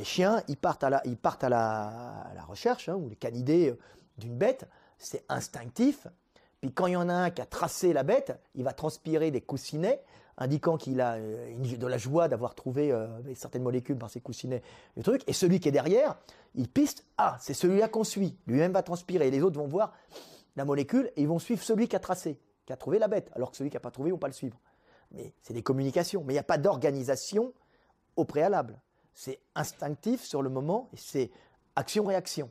Les 0.00 0.06
chiens, 0.06 0.42
ils 0.48 0.56
partent 0.56 0.82
à 0.82 0.88
la, 0.88 1.02
ils 1.04 1.18
partent 1.18 1.44
à 1.44 1.50
la, 1.50 2.42
recherche, 2.48 2.88
hein, 2.88 2.94
ou 2.94 3.10
les 3.10 3.16
canidés 3.16 3.76
d'une 4.16 4.34
bête, 4.34 4.66
c'est 4.96 5.26
instinctif. 5.28 6.06
Puis 6.62 6.72
quand 6.72 6.86
il 6.86 6.94
y 6.94 6.96
en 6.96 7.10
a 7.10 7.12
un 7.12 7.28
qui 7.28 7.42
a 7.42 7.44
tracé 7.44 7.92
la 7.92 8.02
bête, 8.02 8.32
il 8.54 8.64
va 8.64 8.72
transpirer 8.72 9.30
des 9.30 9.42
coussinets, 9.42 10.02
indiquant 10.38 10.78
qu'il 10.78 11.02
a 11.02 11.16
euh, 11.16 11.54
de 11.54 11.86
la 11.86 11.98
joie 11.98 12.28
d'avoir 12.28 12.54
trouvé 12.54 12.90
euh, 12.90 13.08
certaines 13.34 13.62
molécules 13.62 13.98
par 13.98 14.08
ces 14.08 14.22
coussinets, 14.22 14.62
le 14.96 15.02
truc. 15.02 15.22
Et 15.26 15.34
celui 15.34 15.60
qui 15.60 15.68
est 15.68 15.72
derrière, 15.72 16.16
il 16.54 16.70
piste, 16.70 17.04
ah, 17.18 17.36
c'est 17.38 17.52
celui-là 17.52 17.88
qu'on 17.88 18.02
suit. 18.02 18.38
Lui-même 18.46 18.72
va 18.72 18.82
transpirer. 18.82 19.28
Et 19.28 19.30
les 19.30 19.42
autres 19.42 19.58
vont 19.58 19.68
voir 19.68 19.92
la 20.56 20.64
molécule 20.64 21.12
et 21.14 21.20
ils 21.20 21.28
vont 21.28 21.38
suivre 21.38 21.62
celui 21.62 21.88
qui 21.88 21.96
a 21.96 22.00
tracé, 22.00 22.40
qui 22.64 22.72
a 22.72 22.76
trouvé 22.78 22.98
la 22.98 23.08
bête, 23.08 23.30
alors 23.34 23.50
que 23.50 23.58
celui 23.58 23.68
qui 23.68 23.76
n'a 23.76 23.80
pas 23.80 23.90
trouvé, 23.90 24.08
ils 24.08 24.12
vont 24.12 24.18
pas 24.18 24.28
le 24.28 24.32
suivre. 24.32 24.58
Mais 25.10 25.34
c'est 25.42 25.52
des 25.52 25.62
communications. 25.62 26.24
Mais 26.24 26.32
il 26.32 26.36
n'y 26.36 26.40
a 26.40 26.42
pas 26.42 26.56
d'organisation 26.56 27.52
au 28.16 28.24
préalable. 28.24 28.80
C'est 29.14 29.40
instinctif 29.54 30.22
sur 30.22 30.42
le 30.42 30.50
moment 30.50 30.88
et 30.92 30.96
c'est 30.96 31.30
action-réaction. 31.76 32.50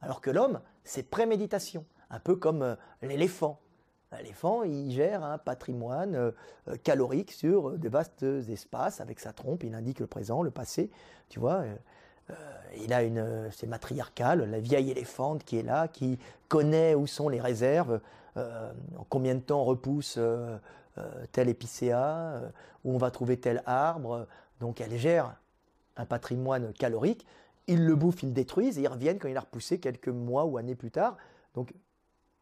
Alors 0.00 0.20
que 0.20 0.30
l'homme, 0.30 0.60
c'est 0.84 1.02
préméditation, 1.02 1.84
un 2.10 2.20
peu 2.20 2.36
comme 2.36 2.62
euh, 2.62 2.76
l'éléphant. 3.02 3.60
L'éléphant, 4.16 4.62
il 4.62 4.90
gère 4.90 5.22
un 5.22 5.36
patrimoine 5.36 6.14
euh, 6.14 6.30
euh, 6.68 6.76
calorique 6.76 7.32
sur 7.32 7.72
des 7.72 7.88
vastes 7.88 8.22
espaces 8.22 9.00
avec 9.00 9.20
sa 9.20 9.32
trompe. 9.32 9.64
Il 9.64 9.74
indique 9.74 10.00
le 10.00 10.06
présent, 10.06 10.42
le 10.42 10.50
passé. 10.50 10.90
Tu 11.28 11.40
vois, 11.40 11.64
il 12.78 12.92
a 12.92 13.02
une, 13.02 13.50
c'est 13.50 13.66
matriarcal, 13.66 14.50
la 14.50 14.60
vieille 14.60 14.90
éléphante 14.90 15.44
qui 15.44 15.58
est 15.58 15.62
là, 15.62 15.88
qui 15.88 16.18
connaît 16.48 16.94
où 16.94 17.06
sont 17.06 17.28
les 17.28 17.40
réserves, 17.40 18.00
en 18.36 19.04
combien 19.08 19.34
de 19.34 19.40
temps 19.40 19.64
repousse 19.64 20.18
tel 21.32 21.48
épicéa, 21.48 22.40
où 22.84 22.94
on 22.94 22.98
va 22.98 23.10
trouver 23.10 23.38
tel 23.38 23.62
arbre. 23.66 24.26
Donc 24.60 24.80
elle 24.80 24.96
gère 24.96 25.36
un 25.98 26.06
patrimoine 26.06 26.72
calorique 26.72 27.26
ils 27.68 27.84
le 27.84 27.94
bouffent, 27.94 28.22
ils 28.22 28.30
le 28.30 28.32
détruisent, 28.32 28.78
et 28.78 28.82
ils 28.82 28.88
reviennent 28.88 29.18
quand 29.18 29.28
il 29.28 29.36
a 29.36 29.40
repoussé 29.40 29.78
quelques 29.78 30.08
mois 30.08 30.46
ou 30.46 30.56
années 30.56 30.74
plus 30.74 30.90
tard. 30.90 31.16
Donc, 31.54 31.74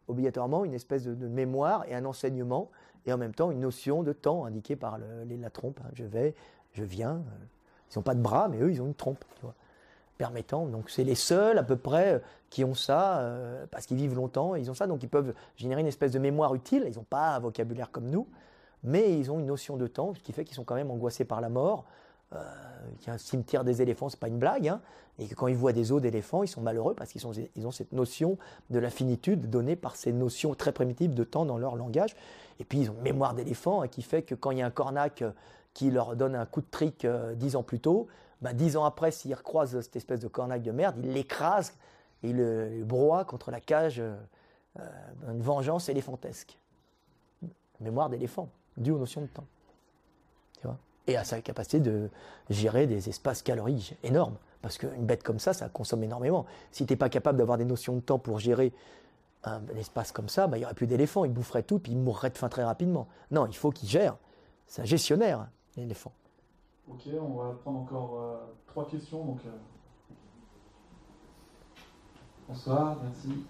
obligatoirement, 0.09 0.65
une 0.65 0.73
espèce 0.73 1.05
de, 1.05 1.29
mémoire 1.29 1.85
et 1.89 1.95
un 1.95 2.05
enseignement, 2.05 2.71
et 3.07 3.13
en 3.13 3.19
même 3.19 3.35
temps 3.35 3.51
une 3.51 3.61
notion 3.61 4.03
de 4.03 4.13
temps 4.13 4.45
indiquée 4.45 4.77
par 4.77 4.99
la 4.99 5.51
trompe. 5.51 5.81
Hein. 5.85 5.91
Je 5.95 6.05
vais, 6.05 6.35
je 6.73 6.85
viens. 6.85 7.17
Euh. 7.17 7.45
Ils 7.91 7.99
n'ont 7.99 8.03
pas 8.03 8.15
de 8.15 8.21
bras, 8.21 8.49
mais 8.49 8.61
eux, 8.61 8.71
ils 8.71 8.81
ont 8.81 8.87
une 8.87 8.95
trompe, 8.95 9.25
permettant. 10.17 10.67
Donc, 10.67 10.91
c'est 10.91 11.05
les 11.05 11.15
seuls 11.15 11.59
à 11.59 11.63
peu 11.63 11.77
près 11.77 12.15
euh, 12.15 12.19
qui 12.49 12.65
ont 12.65 12.75
ça, 12.75 13.19
euh, 13.19 13.67
parce 13.71 13.87
qu'ils 13.87 13.97
vivent 13.97 14.15
longtemps, 14.15 14.55
ils 14.55 14.71
ont 14.71 14.75
ça, 14.75 14.87
donc 14.87 15.03
ils 15.03 15.09
peuvent 15.09 15.35
générer 15.57 15.81
une 15.81 15.87
espèce 15.89 16.13
de 16.13 16.19
mémoire 16.21 16.55
utile. 16.55 16.85
Ils 16.87 16.97
n'ont 16.97 17.05
pas 17.05 17.35
un 17.35 17.41
vocabulaire 17.41 17.91
comme 17.91 18.09
nous, 18.11 18.29
mais 18.85 19.19
ils 19.19 19.33
ont 19.33 19.41
une 19.41 19.47
notion 19.47 19.77
de 19.77 19.89
temps, 19.89 20.15
ce 20.15 20.21
qui 20.21 20.33
fait 20.33 20.45
qu'ils 20.45 20.55
sont 20.55 20.65
quand 20.65 20.77
même 20.77 20.91
angoissés 20.91 21.25
par 21.25 21.41
la 21.41 21.49
mort, 21.49 21.85
euh, 22.35 22.43
un 23.07 23.19
cimetière 23.19 23.63
des 23.63 23.83
éléphants, 23.83 24.09
c'est 24.09 24.19
pas 24.19 24.27
une 24.27 24.39
blague, 24.39 24.67
hein, 24.67 24.81
et 25.19 25.27
que 25.29 25.35
quand 25.35 25.47
ils 25.47 25.57
voient 25.57 25.73
des 25.73 25.93
os 25.93 26.03
d'éléphants, 26.03 26.43
ils 26.43 26.49
sont 26.49 26.61
malheureux 26.61 26.95
parce 26.95 27.13
qu'ils 27.13 27.23
ils 27.55 27.67
ont 27.67 27.71
cette 27.71 27.93
notion 27.93 28.37
de 28.71 28.81
la 28.81 28.91
finitude 28.91 29.49
donnée 29.49 29.77
par 29.77 29.95
ces 29.95 30.13
notions 30.13 30.55
très 30.55 30.73
primitives 30.73 31.15
de 31.15 31.25
temps 31.25 31.45
dans 31.45 31.57
leur 31.57 31.77
langage. 31.77 32.17
Et 32.59 32.65
puis 32.65 32.81
ils 32.81 32.91
ont 32.91 32.95
une 32.95 33.03
mémoire 33.03 33.35
d'éléphant 33.35 33.83
hein, 33.83 33.89
qui 33.89 34.03
fait 34.03 34.23
que 34.23 34.35
quand 34.35 34.51
il 34.51 34.59
y 34.59 34.63
a 34.63 34.67
un 34.67 34.71
cornac 34.71 35.23
euh, 35.23 35.31
qui 35.73 35.91
leur 35.91 36.17
donne 36.17 36.35
un 36.35 36.47
coup 36.47 36.63
de 36.63 36.67
trick 36.71 37.05
euh, 37.05 37.35
dix 37.35 37.55
ans 37.55 37.63
plus 37.63 37.79
tôt, 37.81 38.09
ben, 38.43 38.53
dix 38.53 38.77
ans 38.77 38.85
après, 38.85 39.13
s'ils 39.13 39.35
recroisent 39.35 39.81
cette 39.81 39.97
espèce 39.97 40.21
de 40.21 40.29
cornac 40.29 40.63
de 40.63 40.73
merde, 40.73 40.97
ils 41.03 41.13
l'écrasent 41.13 41.75
et 42.23 42.31
ils 42.31 42.37
le, 42.37 42.83
broient 42.85 43.25
contre 43.25 43.51
la 43.51 43.61
cage, 43.61 44.03
une 45.29 45.41
vengeance 45.41 45.89
éléphantesque. 45.89 46.59
Mémoire 47.81 48.11
d'éléphant, 48.11 48.49
due 48.77 48.91
aux 48.91 48.99
notions 48.99 49.23
de 49.23 49.27
temps. 49.27 49.47
Et 51.07 51.17
à 51.17 51.25
sa 51.25 51.41
capacité 51.41 51.81
de 51.81 52.11
gérer 52.51 52.87
des 52.87 53.09
espaces 53.09 53.43
caloriques 53.43 53.95
énormes. 54.03 54.37
Parce 54.63 54.79
qu'une 54.79 55.07
bête 55.07 55.23
comme 55.23 55.39
ça, 55.39 55.53
ça 55.53 55.69
consomme 55.69 56.03
énormément. 56.03 56.47
Si 56.73 56.87
tu 56.87 56.93
n'es 56.93 56.97
pas 56.97 57.09
capable 57.09 57.39
d'avoir 57.39 57.59
des 57.59 57.65
notions 57.65 57.95
de 57.95 58.01
temps 58.01 58.19
pour 58.19 58.41
gérer 58.41 58.73
un, 59.45 59.61
espace 59.77 60.11
comme 60.11 60.29
ça, 60.29 60.49
bah, 60.49 60.57
il 60.57 60.61
n'y 60.61 60.65
aurait 60.65 60.75
plus 60.75 60.89
d'éléphants, 60.89 61.25
il 61.25 61.33
boufferait 61.33 61.63
tout, 61.63 61.79
puis 61.79 61.93
il 61.93 61.99
mourrait 61.99 62.31
de 62.31 62.39
faim 62.39 62.49
très 62.49 62.65
rapidement. 62.65 63.07
Non, 63.31 63.47
il 63.47 63.55
faut 63.55 63.71
qu'il 63.71 63.89
gère. 63.89 64.17
C'est 64.67 64.83
un 64.83 64.85
gestionnaire, 64.85 65.47
l'éléphant. 65.77 66.13
Ok, 66.91 67.03
on 67.21 67.35
va 67.35 67.53
prendre 67.63 67.79
encore 67.79 68.21
euh, 68.21 68.37
trois 68.67 68.89
questions. 68.89 69.25
Donc, 69.25 69.39
euh. 69.47 69.51
Bonsoir, 72.49 72.97
merci. 73.03 73.45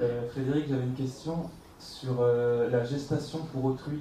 Euh, 0.00 0.28
Frédéric, 0.30 0.68
j'avais 0.68 0.84
une 0.84 0.94
question 0.94 1.50
sur 1.78 2.22
la 2.22 2.84
gestation 2.84 3.44
pour 3.52 3.64
autrui. 3.66 4.00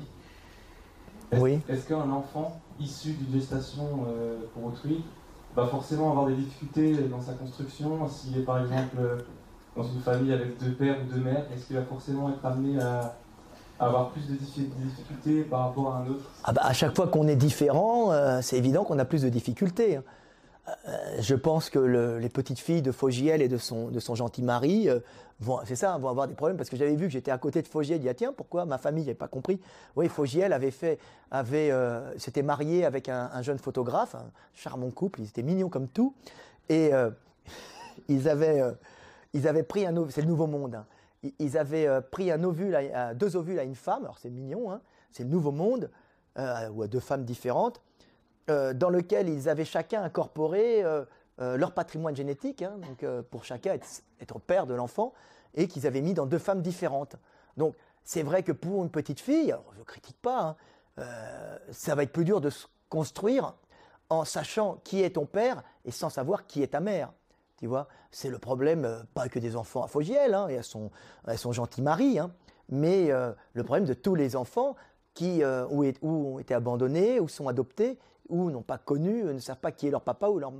Oui. 1.33 1.59
Est-ce 1.67 1.87
qu'un 1.87 2.09
enfant 2.09 2.59
issu 2.79 3.11
d'une 3.11 3.39
gestation 3.39 4.05
euh, 4.07 4.39
pour 4.53 4.65
autrui 4.65 5.03
va 5.55 5.65
forcément 5.65 6.11
avoir 6.11 6.27
des 6.27 6.35
difficultés 6.35 6.93
dans 7.09 7.21
sa 7.21 7.33
construction? 7.33 8.07
S'il 8.07 8.37
est 8.37 8.43
par 8.43 8.61
exemple 8.61 8.97
dans 9.75 9.83
une 9.83 10.01
famille 10.01 10.33
avec 10.33 10.57
deux 10.57 10.71
pères 10.71 10.97
ou 11.01 11.13
deux 11.13 11.21
mères, 11.21 11.45
est-ce 11.53 11.67
qu'il 11.67 11.75
va 11.75 11.83
forcément 11.83 12.29
être 12.29 12.45
amené 12.45 12.79
à, 12.79 13.15
avoir 13.79 14.09
plus 14.09 14.27
de 14.27 14.33
difficultés 14.33 15.43
par 15.43 15.67
rapport 15.67 15.93
à 15.93 15.97
un 15.99 16.07
autre? 16.07 16.23
Ah 16.43 16.51
bah, 16.51 16.61
À 16.63 16.73
chaque 16.73 16.95
fois 16.95 17.07
qu'on 17.07 17.27
est 17.27 17.35
différent, 17.35 18.11
euh, 18.11 18.39
c'est 18.41 18.57
évident 18.57 18.83
qu'on 18.83 18.97
a 18.97 19.05
plus 19.05 19.21
de 19.21 19.29
difficultés. 19.29 19.99
Euh, 20.67 21.21
je 21.21 21.35
pense 21.35 21.69
que 21.69 21.79
les 21.79 22.29
petites 22.29 22.59
filles 22.59 22.81
de 22.81 22.91
Fogiel 22.91 23.41
et 23.41 23.47
de 23.47 23.57
son, 23.57 24.15
gentil 24.15 24.41
mari 24.41 24.89
euh, 24.89 24.99
vont, 25.39 25.59
c'est 25.65 25.77
ça, 25.77 25.97
vont 25.97 26.09
avoir 26.09 26.27
des 26.27 26.33
problèmes 26.33 26.57
parce 26.57 26.69
que 26.69 26.75
j'avais 26.75 26.95
vu 26.95 27.05
que 27.05 27.13
j'étais 27.13 27.31
à 27.31 27.37
côté 27.37 27.61
de 27.61 27.67
Fogiel. 27.67 27.97
Il 27.97 28.01
dit 28.01 28.09
ah, 28.09 28.13
tiens 28.13 28.33
pourquoi 28.33 28.65
ma 28.65 28.77
famille 28.77 29.03
n'avait 29.03 29.15
pas 29.15 29.29
compris. 29.29 29.61
Oui, 29.95 30.09
Fogiel 30.09 30.51
avait 30.51 30.71
fait, 30.71 30.99
avait, 31.31 31.71
euh, 31.71 32.17
s'était 32.17 32.41
marié 32.41 32.85
avec 32.85 33.07
un, 33.07 33.41
jeune 33.41 33.57
photographe, 33.57 34.15
un 34.15 34.29
charmant 34.53 34.89
couple. 34.91 35.21
Ils 35.21 35.27
étaient 35.27 35.43
mignons 35.43 35.69
comme 35.69 35.87
tout 35.87 36.13
et 36.69 36.91
ils 38.09 38.27
avaient, 38.27 38.75
pris 39.63 39.85
un. 39.85 40.09
C'est 40.09 40.21
le 40.21 40.27
nouveau 40.27 40.47
monde. 40.47 40.75
Hein. 40.75 40.85
Ils, 41.39 41.57
avaient 41.57 42.01
pris 42.11 42.31
ovule, 42.31 42.77
deux 43.15 43.37
ovules 43.37 43.59
à 43.59 43.63
une 43.63 43.75
femme. 43.75 44.03
Alors 44.03 44.19
c'est 44.19 44.29
mignon, 44.29 44.71
hein. 44.71 44.81
c'est 45.11 45.23
le 45.23 45.29
nouveau 45.29 45.51
monde 45.51 45.89
ou 46.37 46.83
à 46.83 46.87
deux 46.87 46.99
femmes 46.99 47.23
différentes. 47.23 47.81
Euh, 48.49 48.73
dans 48.73 48.89
lequel 48.89 49.27
ils 49.27 49.49
avaient 49.49 49.65
chacun 49.65 50.03
incorporé 50.03 50.81
euh, 50.81 51.03
euh, 51.41 51.57
leur 51.57 51.73
patrimoine 51.73 52.15
génétique, 52.15 52.61
hein, 52.61 52.77
donc 52.77 53.05
pour 53.23 53.43
chacun 53.43 53.73
être, 53.73 54.39
père 54.39 54.65
de 54.65 54.73
l'enfant, 54.73 55.11
et 55.53 55.67
qu'ils 55.67 55.85
avaient 55.85 55.99
mis 55.99 56.13
dans 56.13 56.25
deux 56.25 56.39
femmes 56.39 56.61
différentes. 56.61 57.17
Donc 57.57 57.75
c'est 58.05 58.23
vrai 58.23 58.43
que 58.43 58.53
pour 58.53 58.85
une 58.85 58.89
petite 58.89 59.19
fille, 59.19 59.53
je 59.73 59.79
ne 59.79 59.83
critique 59.83 60.21
pas, 60.21 60.55
hein, 60.97 61.05
ça 61.71 61.93
va 61.93 62.03
être 62.03 62.13
plus 62.13 62.23
dur 62.23 62.39
de 62.39 62.49
se 62.49 62.67
construire 62.87 63.53
en 64.09 64.23
sachant 64.23 64.79
qui 64.85 65.03
est 65.03 65.15
ton 65.15 65.25
père 65.25 65.61
et 65.83 65.91
sans 65.91 66.09
savoir 66.09 66.47
qui 66.47 66.63
est 66.63 66.67
ta 66.67 66.79
mère. 66.79 67.11
Tu 67.57 67.67
vois, 67.67 67.89
c'est 68.11 68.29
le 68.29 68.39
problème, 68.39 69.03
pas 69.13 69.27
que 69.27 69.39
des 69.39 69.57
enfants 69.57 69.83
à 69.83 69.87
Fogiel 69.87 70.33
hein, 70.33 70.47
et 70.47 70.57
à 70.57 70.63
son, 70.63 70.89
son 71.35 71.51
gentil 71.51 71.81
mari, 71.81 72.17
hein, 72.17 72.31
mais 72.69 73.09
le 73.09 73.63
problème 73.63 73.85
de 73.85 73.93
tous 73.93 74.15
les 74.15 74.37
enfants 74.37 74.77
qui 75.13 75.43
ou, 75.43 75.83
ont 76.01 76.39
été 76.39 76.53
abandonnés 76.53 77.19
ou 77.19 77.27
sont 77.27 77.49
adoptés 77.49 77.99
ou 78.29 78.51
n'ont 78.51 78.61
pas 78.61 78.77
connu, 78.77 79.23
ne 79.23 79.39
savent 79.39 79.59
pas 79.59 79.71
qui 79.71 79.87
est 79.87 79.91
leur 79.91 80.01
papa 80.01 80.27
ou 80.27 80.39
leur, 80.39 80.53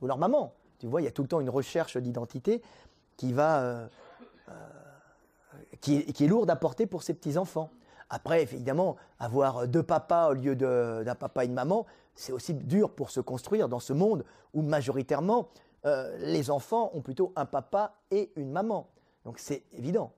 ou 0.00 0.06
leur 0.06 0.18
maman. 0.18 0.52
Tu 0.78 0.86
vois, 0.88 1.00
il 1.00 1.04
y 1.04 1.08
a 1.08 1.12
tout 1.12 1.22
le 1.22 1.28
temps 1.28 1.40
une 1.40 1.50
recherche 1.50 1.96
d'identité 1.96 2.60
qui 3.16 3.32
va, 3.32 3.62
euh, 3.62 3.86
euh, 4.48 4.52
qui, 5.80 5.96
est 5.96 6.26
lourde 6.26 6.50
à 6.50 6.56
porter 6.56 6.86
pour 6.86 7.04
ces 7.04 7.14
petits 7.14 7.38
enfants. 7.38 7.70
Après, 8.10 8.42
évidemment, 8.42 8.96
avoir 9.20 9.68
deux 9.68 9.84
papas 9.84 10.30
au 10.30 10.34
lieu 10.34 10.56
d'un 10.56 11.14
papa 11.14 11.44
et 11.44 11.46
une 11.46 11.54
maman, 11.54 11.86
c'est 12.16 12.32
aussi 12.32 12.52
dur 12.52 12.90
pour 12.90 13.10
se 13.10 13.20
construire 13.20 13.68
dans 13.68 13.78
ce 13.78 13.92
monde 13.92 14.24
où 14.54 14.62
majoritairement 14.62 15.48
euh, 15.84 16.16
les 16.18 16.50
enfants 16.50 16.90
ont 16.94 17.00
plutôt 17.00 17.32
un 17.36 17.46
papa 17.46 17.94
et 18.10 18.32
une 18.36 18.50
maman. 18.50 18.88
Donc 19.24 19.38
c'est 19.38 19.62
évident. 19.72 20.12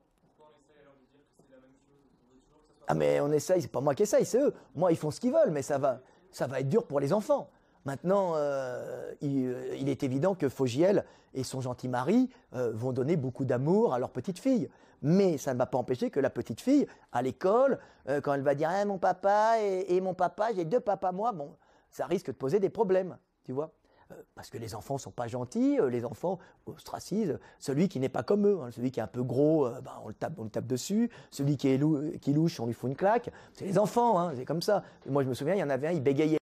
Ah 2.86 2.94
mais 2.94 3.20
on 3.20 3.30
essaye, 3.32 3.62
c'est 3.62 3.68
pas 3.68 3.80
moi 3.80 3.94
qui 3.94 4.02
essaye, 4.02 4.24
c'est 4.24 4.38
eux. 4.38 4.54
Moi 4.74 4.92
ils 4.92 4.96
font 4.98 5.10
ce 5.10 5.20
qu'ils 5.20 5.32
veulent, 5.32 5.50
mais 5.50 5.62
ça 5.62 5.76
va, 5.78 6.00
ça 6.35 6.47
va 6.47 6.61
être 6.61 6.69
dur 6.69 6.86
pour 6.86 7.01
les 7.01 7.12
enfants. 7.12 7.48
Maintenant, 7.85 8.32
euh, 8.35 9.12
euh, 9.23 9.77
il, 9.78 9.89
est 9.89 10.02
évident 10.02 10.35
que 10.35 10.48
Fogiel 10.48 11.05
et 11.35 11.44
son 11.44 11.61
gentil 11.61 11.89
mari 11.89 12.31
euh, 12.55 12.73
vont 12.74 12.93
donner 12.93 13.16
beaucoup 13.16 13.44
d'amour 13.44 13.93
à 13.93 13.98
leur 13.98 14.11
petite 14.11 14.39
fille. 14.39 14.69
Mais 15.02 15.36
ça 15.36 15.52
ne 15.52 15.59
va 15.59 15.66
pas 15.66 15.77
empêcher 15.77 16.11
que 16.11 16.19
la 16.19 16.31
petite 16.31 16.62
fille, 16.62 16.86
à 17.12 17.20
l'école, 17.20 17.78
quand 18.23 18.32
elle 18.32 18.40
va 18.40 18.55
dire 18.55 18.70
ah, 18.73 18.82
mon 18.86 18.97
papa 18.97 19.56
et, 19.61 20.01
mon 20.01 20.15
papa, 20.15 20.48
j'ai 20.55 20.65
deux 20.65 20.81
papas 20.81 21.12
moi, 21.12 21.35
ça 21.90 22.06
risque 22.06 22.28
de 22.28 22.32
poser 22.32 22.59
des 22.59 22.70
problèmes, 22.70 23.19
tu 23.44 23.52
vois. 23.52 23.70
Euh, 24.15 24.23
parce 24.35 24.51
que 24.51 24.59
les 24.59 24.74
enfants 24.74 24.99
sont 24.99 25.11
pas 25.11 25.27
gentils, 25.28 25.78
euh, 25.81 25.89
les 25.89 26.05
enfants 26.05 26.39
ostracisent 26.66 27.39
celui 27.59 27.89
qui 27.89 28.01
n'est 28.01 28.09
pas 28.09 28.23
comme 28.23 28.47
eux, 28.47 28.59
hein. 28.62 28.70
celui 28.70 28.91
qui 28.91 29.01
est 29.01 29.03
un 29.03 29.09
peu 29.09 29.23
gros, 29.23 29.66
euh, 29.66 29.81
ben, 29.81 29.93
on, 30.05 30.09
le 30.09 30.15
tape, 30.15 30.35
on 30.39 30.45
le 30.45 30.51
tape 30.51 30.66
dessus, 30.66 31.11
celui 31.31 31.57
qui 31.57 31.69
est 31.69 31.78
louche, 31.78 32.61
on 32.61 32.66
lui 32.66 32.73
fout 32.73 32.91
une 32.91 32.97
claque. 32.97 33.31
C'est 33.53 33.65
les 33.65 33.78
enfants, 33.78 34.19
hein, 34.19 34.32
c'est 34.36 34.45
comme 34.45 34.62
ça. 34.62 34.82
Moi 35.07 35.23
je 35.23 35.28
me 35.28 35.35
souviens, 35.35 35.55
il 35.55 35.61
y 35.61 35.65
en 35.65 35.70
avait 35.70 35.89
un, 35.89 35.93
il 35.93 36.03
bégayait 36.03 36.39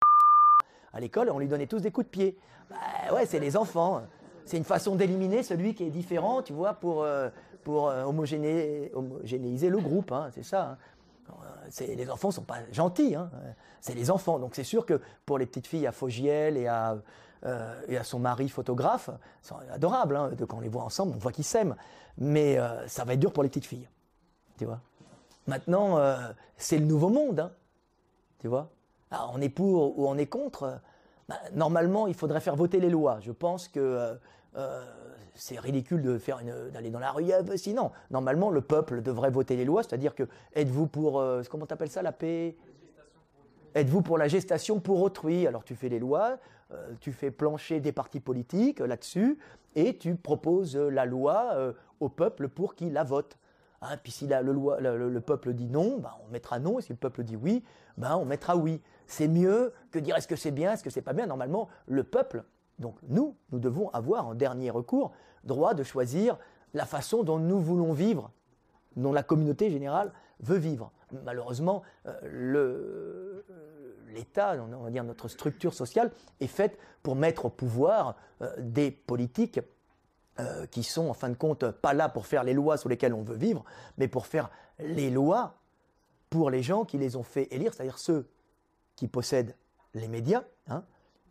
à 0.92 1.00
l'école, 1.00 1.30
on 1.30 1.38
lui 1.38 1.48
donnait 1.48 1.66
tous 1.66 1.80
des 1.80 1.90
coups 1.90 2.06
de 2.06 2.10
pied. 2.10 2.36
Bah, 2.68 3.14
ouais, 3.14 3.26
c'est 3.26 3.40
les 3.40 3.56
enfants. 3.56 4.02
C'est 4.44 4.56
une 4.56 4.64
façon 4.64 4.96
d'éliminer 4.96 5.42
celui 5.42 5.74
qui 5.74 5.84
est 5.84 5.90
différent, 5.90 6.42
tu 6.42 6.52
vois, 6.52 6.74
pour, 6.74 7.06
pour 7.62 7.88
homogéné- 7.90 8.90
homogénéiser 8.94 9.68
le 9.68 9.78
groupe, 9.78 10.10
hein, 10.10 10.28
c'est 10.32 10.42
ça. 10.42 10.76
Les 11.78 12.10
enfants 12.10 12.30
sont 12.30 12.42
pas 12.42 12.58
gentils, 12.72 13.14
hein, 13.14 13.30
c'est 13.80 13.94
les 13.94 14.10
enfants. 14.10 14.38
Donc 14.38 14.54
c'est 14.54 14.64
sûr 14.64 14.86
que 14.86 15.00
pour 15.26 15.38
les 15.38 15.46
petites 15.46 15.66
filles 15.66 15.86
à 15.86 15.92
Fogiel 15.92 16.56
et 16.56 16.66
à, 16.66 16.98
euh, 17.46 18.02
son 18.02 18.18
mari 18.18 18.48
photographe, 18.48 19.10
c'est 19.42 19.54
adorable. 19.72 20.16
Hein, 20.16 20.30
quand 20.48 20.58
on 20.58 20.60
les 20.60 20.68
voit 20.68 20.82
ensemble, 20.82 21.12
on 21.14 21.18
voit 21.18 21.32
qu'ils 21.32 21.44
s'aiment. 21.44 21.76
Mais 22.18 22.58
euh, 22.58 22.86
ça 22.88 23.04
va 23.04 23.14
être 23.14 23.20
dur 23.20 23.32
pour 23.32 23.42
les 23.42 23.48
petites 23.48 23.66
filles. 23.66 23.88
Maintenant, 25.46 25.96
euh, 25.98 26.16
c'est 26.58 26.78
le 26.78 26.84
nouveau 26.84 27.08
monde, 27.08 27.40
hein, 27.40 27.52
tu 28.40 28.48
vois? 28.48 28.68
Alors, 29.10 29.32
on 29.34 29.40
est 29.40 29.48
pour 29.48 29.98
ou 29.98 30.06
on 30.06 30.18
est 30.18 30.26
contre. 30.26 30.80
bah, 31.28 31.36
normalement, 31.54 32.06
il 32.06 32.14
faudrait 32.14 32.40
faire 32.40 32.56
voter 32.56 32.78
les 32.78 32.90
lois. 32.90 33.18
Je 33.20 33.32
pense 33.32 33.68
que 33.68 34.18
c'est 35.40 35.58
ridicule 35.58 36.02
de 36.02 36.18
faire 36.18 36.40
d'aller 36.72 36.90
dans 36.90 36.98
la 36.98 37.12
rue. 37.12 37.32
euh, 37.32 37.56
Sinon, 37.56 37.90
normalement, 38.10 38.50
le 38.50 38.60
peuple 38.60 39.00
devrait 39.00 39.30
voter 39.30 39.56
les 39.56 39.64
lois. 39.64 39.82
C'est-à-dire 39.82 40.14
que 40.14 40.24
êtes-vous 40.54 40.86
pour 40.86 41.18
euh, 41.18 41.42
comment 41.50 41.66
t'appelles 41.66 41.90
ça 41.90 42.02
la 42.02 42.12
paix? 42.12 42.56
Êtes-vous 43.74 44.02
pour 44.02 44.18
la 44.18 44.28
gestation 44.28 44.80
pour 44.80 45.00
autrui? 45.00 45.46
Alors 45.46 45.64
tu 45.64 45.74
fais 45.74 45.88
les 45.88 45.98
lois, 45.98 46.38
euh, 46.72 46.92
tu 47.00 47.12
fais 47.12 47.30
plancher 47.30 47.80
des 47.80 47.92
partis 47.92 48.20
politiques 48.20 48.80
euh, 48.80 48.86
là-dessus, 48.86 49.38
et 49.74 49.96
tu 49.96 50.14
proposes 50.16 50.76
la 50.76 51.06
loi 51.06 51.74
au 52.00 52.08
peuple 52.08 52.48
pour 52.48 52.74
qu'il 52.74 52.92
la 52.92 53.04
vote. 53.04 53.38
Hein, 53.82 53.96
puis 54.02 54.12
si 54.12 54.26
le- 54.26 55.08
le 55.08 55.20
peuple 55.20 55.54
dit 55.54 55.68
non, 55.68 55.98
ben, 55.98 56.10
on 56.26 56.30
mettra 56.32 56.58
non, 56.58 56.80
et 56.80 56.82
si 56.82 56.92
le 56.92 56.98
peuple 56.98 57.22
dit 57.22 57.36
oui, 57.36 57.64
ben, 57.96 58.16
on 58.16 58.24
mettra 58.24 58.56
oui. 58.56 58.82
C'est 59.06 59.28
mieux 59.28 59.72
que 59.90 59.98
dire 60.00 60.16
est-ce 60.16 60.28
que 60.28 60.36
c'est 60.36 60.50
bien, 60.50 60.72
est-ce 60.72 60.82
que 60.84 60.90
c'est 60.90 61.02
pas 61.02 61.12
bien. 61.12 61.26
Normalement, 61.26 61.68
le 61.86 62.02
peuple, 62.04 62.42
donc 62.80 62.96
nous, 63.08 63.36
nous 63.52 63.60
devons 63.60 63.90
avoir 63.90 64.26
en 64.26 64.34
dernier 64.34 64.70
recours 64.70 65.12
droit 65.44 65.74
de 65.74 65.84
choisir 65.84 66.36
la 66.74 66.86
façon 66.86 67.22
dont 67.22 67.38
nous 67.38 67.60
voulons 67.60 67.92
vivre 67.92 68.30
dont 68.96 69.12
la 69.12 69.22
communauté 69.22 69.70
générale 69.70 70.12
veut 70.40 70.56
vivre. 70.56 70.90
Malheureusement, 71.24 71.82
euh, 72.06 72.12
euh, 72.24 73.42
l'État, 74.08 74.56
on 74.60 74.82
va 74.82 74.90
dire 74.90 75.04
notre 75.04 75.28
structure 75.28 75.74
sociale, 75.74 76.10
est 76.40 76.46
faite 76.46 76.78
pour 77.02 77.16
mettre 77.16 77.46
au 77.46 77.50
pouvoir 77.50 78.16
euh, 78.42 78.52
des 78.58 78.90
politiques 78.90 79.60
qui 80.70 80.84
sont 80.84 81.10
en 81.10 81.12
fin 81.12 81.28
de 81.28 81.34
compte 81.34 81.70
pas 81.70 81.92
là 81.92 82.08
pour 82.08 82.24
faire 82.24 82.44
les 82.44 82.54
lois 82.54 82.78
sur 82.78 82.88
lesquelles 82.88 83.12
on 83.12 83.20
veut 83.20 83.36
vivre, 83.36 83.62
mais 83.98 84.08
pour 84.08 84.24
faire 84.24 84.48
les 84.78 85.10
lois 85.10 85.58
pour 86.30 86.48
les 86.48 86.62
gens 86.62 86.86
qui 86.86 86.96
les 86.96 87.14
ont 87.16 87.22
fait 87.22 87.46
élire, 87.50 87.74
c'est-à-dire 87.74 87.98
ceux 87.98 88.26
qui 88.96 89.06
possèdent 89.06 89.54
les 89.92 90.08
médias, 90.08 90.44
hein, 90.68 90.82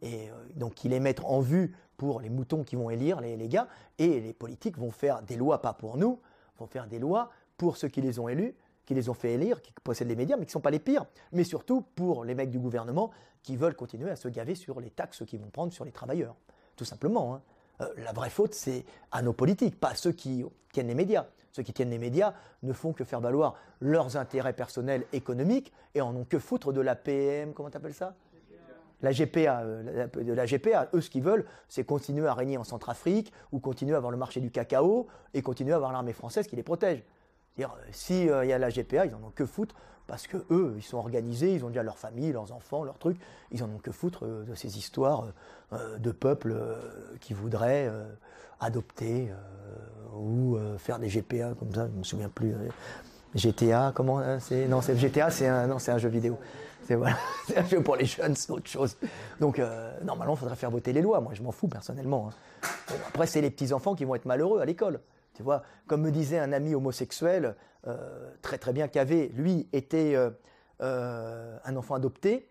et 0.01 0.29
euh, 0.29 0.33
donc 0.55 0.75
qui 0.75 0.89
les 0.89 0.99
mettent 0.99 1.23
en 1.23 1.39
vue 1.39 1.75
pour 1.97 2.21
les 2.21 2.29
moutons 2.29 2.63
qui 2.63 2.75
vont 2.75 2.89
élire 2.89 3.19
les, 3.21 3.35
les 3.37 3.47
gars, 3.49 3.67
et 3.97 4.19
les 4.19 4.33
politiques 4.33 4.77
vont 4.77 4.91
faire 4.91 5.21
des 5.21 5.35
lois 5.35 5.61
pas 5.61 5.73
pour 5.73 5.97
nous, 5.97 6.19
vont 6.57 6.67
faire 6.67 6.87
des 6.87 6.99
lois 6.99 7.29
pour 7.57 7.77
ceux 7.77 7.89
qui 7.89 8.01
les 8.01 8.19
ont 8.19 8.29
élus, 8.29 8.55
qui 8.85 8.93
les 8.93 9.09
ont 9.09 9.13
fait 9.13 9.33
élire, 9.33 9.61
qui 9.61 9.71
possèdent 9.83 10.07
les 10.07 10.15
médias, 10.15 10.35
mais 10.37 10.45
qui 10.45 10.49
ne 10.49 10.53
sont 10.53 10.61
pas 10.61 10.71
les 10.71 10.79
pires, 10.79 11.05
mais 11.31 11.43
surtout 11.43 11.81
pour 11.95 12.23
les 12.23 12.35
mecs 12.35 12.49
du 12.49 12.59
gouvernement 12.59 13.11
qui 13.43 13.55
veulent 13.55 13.75
continuer 13.75 14.09
à 14.09 14.15
se 14.15 14.27
gaver 14.27 14.55
sur 14.55 14.79
les 14.79 14.89
taxes 14.89 15.23
qu'ils 15.25 15.39
vont 15.39 15.49
prendre 15.49 15.71
sur 15.73 15.85
les 15.85 15.91
travailleurs. 15.91 16.35
Tout 16.75 16.85
simplement. 16.85 17.35
hein. 17.35 17.41
Euh, 17.81 17.87
la 17.97 18.11
vraie 18.13 18.29
faute, 18.29 18.53
c'est 18.53 18.85
à 19.11 19.21
nos 19.21 19.33
politiques, 19.33 19.79
pas 19.79 19.89
à 19.89 19.95
ceux 19.95 20.11
qui 20.11 20.43
tiennent 20.73 20.87
les 20.87 20.95
médias. 20.95 21.27
Ceux 21.51 21.63
qui 21.63 21.73
tiennent 21.73 21.89
les 21.89 21.97
médias 21.97 22.33
ne 22.63 22.73
font 22.73 22.93
que 22.93 23.03
faire 23.03 23.21
valoir 23.21 23.55
leurs 23.79 24.17
intérêts 24.17 24.53
personnels 24.53 25.05
économiques 25.13 25.71
et 25.95 26.01
en 26.01 26.15
ont 26.15 26.25
que 26.25 26.39
foutre 26.39 26.71
de 26.73 26.81
la 26.81 26.95
PM, 26.95 27.53
comment 27.53 27.69
t'appelles 27.69 27.93
ça? 27.93 28.15
La 29.01 29.11
GPA, 29.11 29.61
euh, 29.61 30.07
de 30.07 30.33
la 30.33 30.45
GPA, 30.45 30.89
eux, 30.93 31.01
ce 31.01 31.09
qu'ils 31.09 31.23
veulent, 31.23 31.45
c'est 31.67 31.83
continuer 31.83 32.27
à 32.27 32.33
régner 32.33 32.57
en 32.57 32.63
Centrafrique 32.63 33.31
ou 33.51 33.59
continuer 33.59 33.93
à 33.93 33.97
avoir 33.97 34.11
le 34.11 34.17
marché 34.17 34.39
du 34.39 34.51
cacao 34.51 35.07
et 35.33 35.41
continuer 35.41 35.73
à 35.73 35.77
avoir 35.77 35.91
l'armée 35.91 36.13
française 36.13 36.47
qui 36.47 36.55
les 36.55 36.63
protège. 36.63 37.03
C'est-à-dire, 37.55 37.75
euh, 37.77 37.89
si 37.91 38.29
euh, 38.29 38.45
y 38.45 38.53
a 38.53 38.57
la 38.57 38.69
GPA, 38.69 39.05
ils 39.05 39.15
en 39.15 39.23
ont 39.23 39.31
que 39.33 39.45
foutre 39.45 39.75
parce 40.07 40.25
que 40.27 40.37
eux, 40.49 40.73
ils 40.77 40.83
sont 40.83 40.97
organisés, 40.97 41.53
ils 41.53 41.63
ont 41.63 41.67
déjà 41.67 41.83
leur 41.83 41.97
famille, 41.97 42.31
leurs 42.31 42.51
enfants, 42.51 42.83
leurs 42.83 42.97
trucs, 42.97 43.17
ils 43.51 43.63
en 43.63 43.69
ont 43.69 43.77
que 43.77 43.91
foutre 43.91 44.25
de 44.25 44.55
ces 44.55 44.79
histoires 44.79 45.27
de 45.99 46.11
peuples 46.11 46.57
qui 47.19 47.35
voudraient 47.35 47.91
adopter 48.59 49.31
ou 50.15 50.57
faire 50.79 50.97
des 50.97 51.09
GPA 51.09 51.53
comme 51.59 51.71
ça, 51.75 51.87
je 51.87 51.95
me 51.95 52.03
souviens 52.03 52.27
plus. 52.27 52.55
GTA, 53.35 53.91
comment 53.93 54.19
euh, 54.19 54.37
c'est 54.39 54.67
Non, 54.67 54.81
c'est 54.81 54.97
GTA, 54.97 55.29
c'est 55.29 55.67
non, 55.67 55.79
c'est 55.79 55.91
un 55.91 55.97
jeu 55.97 56.09
vidéo. 56.09 56.37
C'est 57.47 57.57
un 57.57 57.65
jeu 57.65 57.83
pour 57.83 57.95
les 57.95 58.05
jeunes, 58.05 58.35
c'est 58.35 58.51
autre 58.51 58.67
chose. 58.67 58.97
Donc 59.39 59.59
euh, 59.59 59.93
normalement, 60.03 60.33
il 60.33 60.39
faudrait 60.39 60.55
faire 60.55 60.71
voter 60.71 60.91
les 60.93 61.01
lois. 61.01 61.21
Moi, 61.21 61.33
je 61.35 61.43
m'en 61.43 61.51
fous 61.51 61.67
personnellement. 61.67 62.29
hein. 62.29 62.67
Après, 63.09 63.27
c'est 63.27 63.41
les 63.41 63.51
petits 63.51 63.73
enfants 63.73 63.95
qui 63.95 64.05
vont 64.05 64.15
être 64.15 64.25
malheureux 64.25 64.59
à 64.59 64.65
l'école. 64.65 64.99
Tu 65.35 65.43
vois, 65.43 65.63
comme 65.87 66.01
me 66.01 66.11
disait 66.11 66.39
un 66.39 66.51
ami 66.51 66.73
homosexuel 66.75 67.55
euh, 67.87 68.31
très 68.41 68.57
très 68.57 68.73
bien 68.73 68.87
qu'avait, 68.87 69.27
lui 69.35 69.67
était 69.71 70.15
euh, 70.81 71.57
un 71.63 71.75
enfant 71.75 71.95
adopté. 71.95 72.49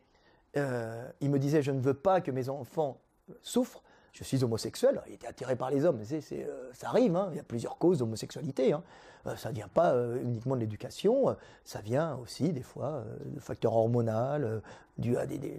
Il 0.56 1.31
me 1.31 1.39
disait, 1.39 1.62
je 1.62 1.70
ne 1.70 1.81
veux 1.81 1.94
pas 1.94 2.20
que 2.20 2.31
mes 2.31 2.48
enfants 2.48 3.01
souffrent. 3.43 3.82
Je 4.12 4.24
suis 4.24 4.43
homosexuel. 4.43 5.01
Il 5.06 5.14
était 5.14 5.26
attiré 5.26 5.55
par 5.56 5.70
les 5.70 5.85
hommes. 5.85 6.01
C'est, 6.02 6.20
c'est, 6.20 6.44
euh, 6.44 6.70
ça 6.72 6.89
arrive. 6.89 7.14
hein. 7.14 7.28
Il 7.32 7.36
y 7.36 7.40
a 7.40 7.44
plusieurs 7.44 7.78
causes 7.78 7.98
d'homosexualité. 7.98 8.72
Hein. 8.72 8.82
Euh, 9.26 9.36
ça 9.36 9.51
ne 9.51 9.55
vient 9.55 9.68
pas 9.68 9.93
euh, 9.93 10.20
uniquement 10.22 10.55
de 10.55 10.60
l'éducation. 10.60 11.36
Ça 11.64 11.80
vient 11.80 12.16
aussi 12.16 12.52
des 12.52 12.62
fois 12.62 13.05
de 13.24 13.39
facteurs 13.40 13.76
hormonaux, 13.76 14.60
dû 14.97 15.16
à 15.16 15.26
des, 15.26 15.56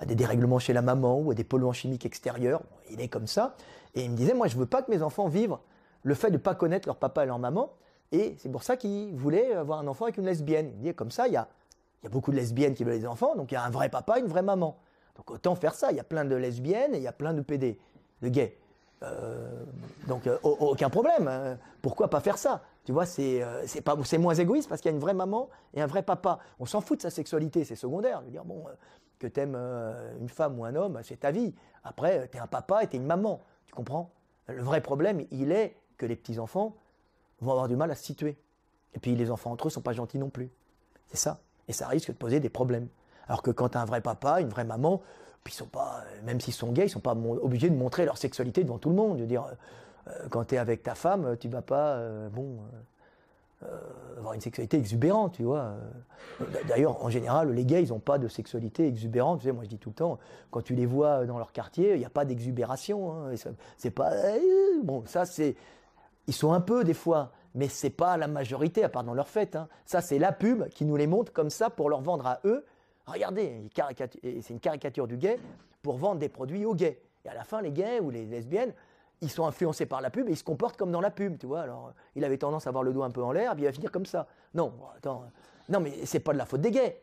à 0.00 0.04
des 0.04 0.14
dérèglements 0.14 0.58
chez 0.58 0.72
la 0.72 0.82
maman 0.82 1.18
ou 1.18 1.30
à 1.30 1.34
des 1.34 1.44
polluants 1.44 1.72
chimiques 1.72 2.04
extérieurs. 2.04 2.62
Il 2.90 3.00
est 3.00 3.08
comme 3.08 3.26
ça. 3.26 3.56
Et 3.94 4.04
il 4.04 4.10
me 4.10 4.16
disait, 4.16 4.34
moi, 4.34 4.48
je 4.48 4.56
veux 4.56 4.66
pas 4.66 4.82
que 4.82 4.90
mes 4.90 5.02
enfants 5.02 5.28
vivent 5.28 5.56
le 6.02 6.14
fait 6.14 6.28
de 6.28 6.34
ne 6.34 6.38
pas 6.38 6.54
connaître 6.54 6.88
leur 6.88 6.96
papa 6.96 7.22
et 7.22 7.26
leur 7.26 7.38
maman. 7.38 7.70
Et 8.12 8.36
c'est 8.38 8.50
pour 8.50 8.62
ça 8.62 8.76
qu'il 8.76 9.14
voulait 9.14 9.54
avoir 9.54 9.78
un 9.78 9.86
enfant 9.86 10.04
avec 10.04 10.18
une 10.18 10.26
lesbienne. 10.26 10.68
Il 10.72 10.78
me 10.78 10.82
dit, 10.82 10.94
comme 10.94 11.10
ça, 11.10 11.26
il 11.26 11.32
y 11.32 11.36
a, 11.36 11.48
il 12.02 12.04
y 12.04 12.08
a 12.08 12.10
beaucoup 12.10 12.30
de 12.30 12.36
lesbiennes 12.36 12.74
qui 12.74 12.84
veulent 12.84 12.98
des 12.98 13.06
enfants, 13.06 13.34
donc 13.34 13.50
il 13.50 13.54
y 13.54 13.56
a 13.56 13.64
un 13.64 13.70
vrai 13.70 13.88
papa, 13.88 14.18
une 14.18 14.26
vraie 14.26 14.42
maman. 14.42 14.76
Donc 15.16 15.30
autant 15.30 15.54
faire 15.54 15.74
ça. 15.74 15.90
Il 15.90 15.96
y 15.96 16.00
a 16.00 16.04
plein 16.04 16.24
de 16.24 16.34
lesbiennes 16.34 16.94
et 16.94 16.98
il 16.98 17.02
y 17.02 17.08
a 17.08 17.12
plein 17.12 17.32
de 17.34 17.40
PD, 17.40 17.78
de 18.22 18.28
gays. 18.28 18.56
Euh, 19.02 19.64
donc 20.08 20.26
euh, 20.26 20.38
au- 20.42 20.56
aucun 20.70 20.88
problème. 20.90 21.28
hein. 21.28 21.58
Pourquoi 21.82 22.08
pas 22.08 22.20
faire 22.20 22.38
ça? 22.38 22.62
Tu 22.84 22.92
vois, 22.92 23.06
c'est 23.06 23.42
euh, 23.42 23.64
c'est 23.66 24.18
moins 24.18 24.34
égoïste 24.34 24.68
parce 24.68 24.80
qu'il 24.80 24.90
y 24.90 24.92
a 24.92 24.96
une 24.96 25.00
vraie 25.00 25.14
maman 25.14 25.48
et 25.74 25.80
un 25.82 25.86
vrai 25.86 26.02
papa. 26.02 26.38
On 26.58 26.66
s'en 26.66 26.80
fout 26.80 26.98
de 26.98 27.02
sa 27.02 27.10
sexualité, 27.10 27.64
c'est 27.64 27.76
secondaire. 27.76 28.20
Je 28.20 28.26
veux 28.26 28.30
dire 28.30 28.44
bon, 28.44 28.64
que 29.18 29.26
t'aimes 29.26 29.56
une 30.20 30.28
femme 30.28 30.58
ou 30.58 30.64
un 30.64 30.74
homme, 30.74 31.00
c'est 31.02 31.20
ta 31.20 31.30
vie. 31.30 31.54
Après, 31.82 32.28
t'es 32.28 32.38
un 32.38 32.46
papa 32.46 32.82
et 32.82 32.86
t'es 32.86 32.96
une 32.96 33.06
maman. 33.06 33.40
Tu 33.66 33.74
comprends? 33.74 34.10
Le 34.48 34.62
vrai 34.62 34.80
problème, 34.80 35.22
il 35.30 35.52
est 35.52 35.76
que 35.96 36.06
les 36.06 36.16
petits 36.16 36.38
enfants 36.38 36.74
vont 37.40 37.52
avoir 37.52 37.68
du 37.68 37.76
mal 37.76 37.90
à 37.90 37.94
se 37.94 38.04
situer. 38.04 38.36
Et 38.94 38.98
puis 38.98 39.14
les 39.16 39.30
enfants 39.30 39.50
entre 39.52 39.66
eux 39.66 39.70
sont 39.70 39.80
pas 39.82 39.92
gentils 39.92 40.18
non 40.18 40.30
plus. 40.30 40.50
C'est 41.08 41.16
ça. 41.16 41.40
Et 41.68 41.72
ça 41.72 41.88
risque 41.88 42.08
de 42.10 42.16
poser 42.16 42.40
des 42.40 42.48
problèmes. 42.48 42.88
Alors 43.28 43.42
que 43.42 43.50
quand 43.50 43.76
as 43.76 43.80
un 43.80 43.84
vrai 43.84 44.00
papa, 44.00 44.40
une 44.40 44.48
vraie 44.48 44.64
maman, 44.64 45.00
puis 45.44 45.54
sont 45.54 45.66
pas, 45.66 46.02
même 46.24 46.40
s'ils 46.40 46.54
sont 46.54 46.72
gays, 46.72 46.86
ils 46.86 46.90
sont 46.90 47.00
pas 47.00 47.14
obligés 47.14 47.68
de 47.70 47.76
montrer 47.76 48.04
leur 48.04 48.16
sexualité 48.16 48.64
devant 48.64 48.78
tout 48.78 48.88
le 48.88 48.94
monde. 48.94 49.16
Je 49.18 49.22
veux 49.22 49.28
dire, 49.28 49.44
euh, 49.44 50.10
euh, 50.10 50.28
quand 50.30 50.44
tu 50.44 50.54
es 50.54 50.58
avec 50.58 50.82
ta 50.82 50.94
femme, 50.94 51.36
tu 51.38 51.48
vas 51.48 51.62
pas, 51.62 51.94
euh, 51.94 52.28
bon, 52.30 52.58
avoir 54.18 54.34
une 54.34 54.42
sexualité 54.42 54.76
exubérante, 54.76 55.32
tu 55.36 55.42
vois. 55.42 55.72
D'ailleurs, 56.68 57.02
en 57.02 57.08
général, 57.08 57.50
les 57.52 57.64
gays, 57.64 57.82
ils 57.82 57.88
n'ont 57.88 57.98
pas 57.98 58.18
de 58.18 58.28
sexualité 58.28 58.86
exubérante. 58.86 59.40
Tu 59.40 59.46
sais, 59.46 59.52
moi, 59.52 59.64
je 59.64 59.70
dis 59.70 59.78
tout 59.78 59.88
le 59.88 59.94
temps, 59.94 60.18
quand 60.50 60.60
tu 60.60 60.74
les 60.74 60.84
vois 60.84 61.24
dans 61.24 61.38
leur 61.38 61.50
quartier, 61.50 61.94
il 61.94 61.98
n'y 61.98 62.04
a 62.04 62.10
pas 62.10 62.26
d'exubération. 62.26 63.12
Hein, 63.12 63.34
c'est 63.78 63.90
pas, 63.90 64.12
bon, 64.82 65.02
ça 65.06 65.24
c'est, 65.24 65.56
ils 66.26 66.34
sont 66.34 66.52
un 66.52 66.60
peu 66.60 66.84
des 66.84 66.92
fois, 66.92 67.32
mais 67.54 67.68
c'est 67.68 67.88
pas 67.90 68.18
la 68.18 68.28
majorité, 68.28 68.84
à 68.84 68.90
part 68.90 69.04
dans 69.04 69.14
leur 69.14 69.28
fête. 69.28 69.56
hein. 69.56 69.68
Ça, 69.86 70.02
c'est 70.02 70.18
la 70.18 70.32
pub 70.32 70.68
qui 70.68 70.84
nous 70.84 70.96
les 70.96 71.06
montre 71.06 71.32
comme 71.32 71.50
ça 71.50 71.70
pour 71.70 71.88
leur 71.88 72.02
vendre 72.02 72.26
à 72.26 72.40
eux. 72.44 72.64
Regardez, 73.06 73.68
c'est 74.40 74.50
une 74.50 74.60
caricature 74.60 75.06
du 75.06 75.16
gay 75.16 75.38
pour 75.82 75.96
vendre 75.98 76.20
des 76.20 76.28
produits 76.28 76.64
aux 76.64 76.74
gays. 76.74 77.00
Et 77.24 77.28
à 77.28 77.34
la 77.34 77.44
fin, 77.44 77.60
les 77.60 77.70
gays 77.70 78.00
ou 78.00 78.10
les 78.10 78.24
lesbiennes, 78.24 78.72
ils 79.20 79.30
sont 79.30 79.46
influencés 79.46 79.86
par 79.86 80.00
la 80.00 80.10
pub 80.10 80.28
et 80.28 80.32
ils 80.32 80.36
se 80.36 80.44
comportent 80.44 80.76
comme 80.76 80.90
dans 80.90 81.00
la 81.00 81.10
pub, 81.10 81.38
tu 81.38 81.46
vois. 81.46 81.60
Alors, 81.60 81.92
il 82.14 82.24
avait 82.24 82.38
tendance 82.38 82.66
à 82.66 82.70
avoir 82.70 82.84
le 82.84 82.92
dos 82.92 83.02
un 83.02 83.10
peu 83.10 83.22
en 83.22 83.32
l'air, 83.32 83.52
puis 83.52 83.62
il 83.62 83.66
va 83.66 83.72
finir 83.72 83.90
comme 83.90 84.06
ça. 84.06 84.26
Non, 84.54 84.72
attends. 84.96 85.24
Non, 85.68 85.80
mais 85.80 86.04
c'est 86.04 86.20
pas 86.20 86.32
de 86.32 86.38
la 86.38 86.46
faute 86.46 86.60
des 86.60 86.70
gays. 86.70 87.00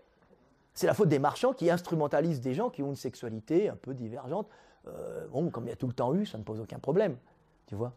C'est 0.74 0.88
la 0.88 0.94
faute 0.94 1.10
des 1.10 1.20
marchands 1.20 1.54
qui 1.54 1.70
instrumentalisent 1.70 2.42
des 2.42 2.54
gens 2.54 2.70
qui 2.70 2.82
ont 2.84 2.90
une 2.90 2.96
sexualité 2.96 3.70
un 3.70 3.76
peu 3.76 3.94
divergente. 3.94 4.48
Euh, 4.88 5.28
bon, 5.28 5.50
comme 5.50 5.66
il 5.66 5.70
y 5.70 5.74
a 5.74 5.76
tout 5.76 5.88
le 5.88 5.94
temps 5.94 6.14
eu, 6.14 6.26
ça 6.26 6.38
ne 6.38 6.44
pose 6.44 6.60
aucun 6.60 6.80
problème, 6.80 7.18
tu 7.68 7.76
vois. 7.76 7.94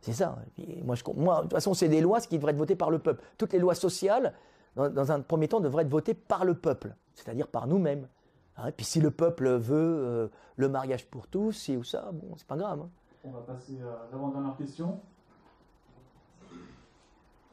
C'est 0.00 0.12
ça. 0.12 0.36
Moi, 0.84 0.96
de 1.36 1.42
toute 1.42 1.52
façon, 1.52 1.74
c'est 1.74 1.88
des 1.88 2.00
lois 2.00 2.20
qui 2.20 2.36
devraient 2.36 2.52
être 2.52 2.58
votées 2.58 2.76
par 2.76 2.90
le 2.90 2.98
peuple. 2.98 3.22
Toutes 3.38 3.52
les 3.52 3.60
lois 3.60 3.74
sociales, 3.74 4.34
dans, 4.76 5.12
un 5.12 5.20
premier 5.20 5.48
temps, 5.48 5.60
devraient 5.60 5.82
être 5.82 5.90
votées 5.90 6.14
par 6.14 6.44
le 6.44 6.54
peuple, 6.54 6.94
c'est-à-dire 7.14 7.48
par 7.48 7.66
nous-mêmes. 7.66 8.08
Hein, 8.56 8.70
puis 8.72 8.84
si 8.84 9.00
le 9.00 9.10
peuple 9.10 9.48
veut 9.48 9.74
euh, 9.76 10.28
le 10.56 10.68
mariage 10.68 11.06
pour 11.06 11.26
tous, 11.26 11.70
ou 11.70 11.84
ça, 11.84 12.10
bon, 12.12 12.34
c'est 12.36 12.46
pas 12.46 12.56
grave. 12.56 12.80
hein. 12.80 12.88
On 13.24 13.30
va 13.30 13.40
passer 13.40 13.78
à 13.80 14.12
l'avant-dernière 14.12 14.56
question. 14.56 14.98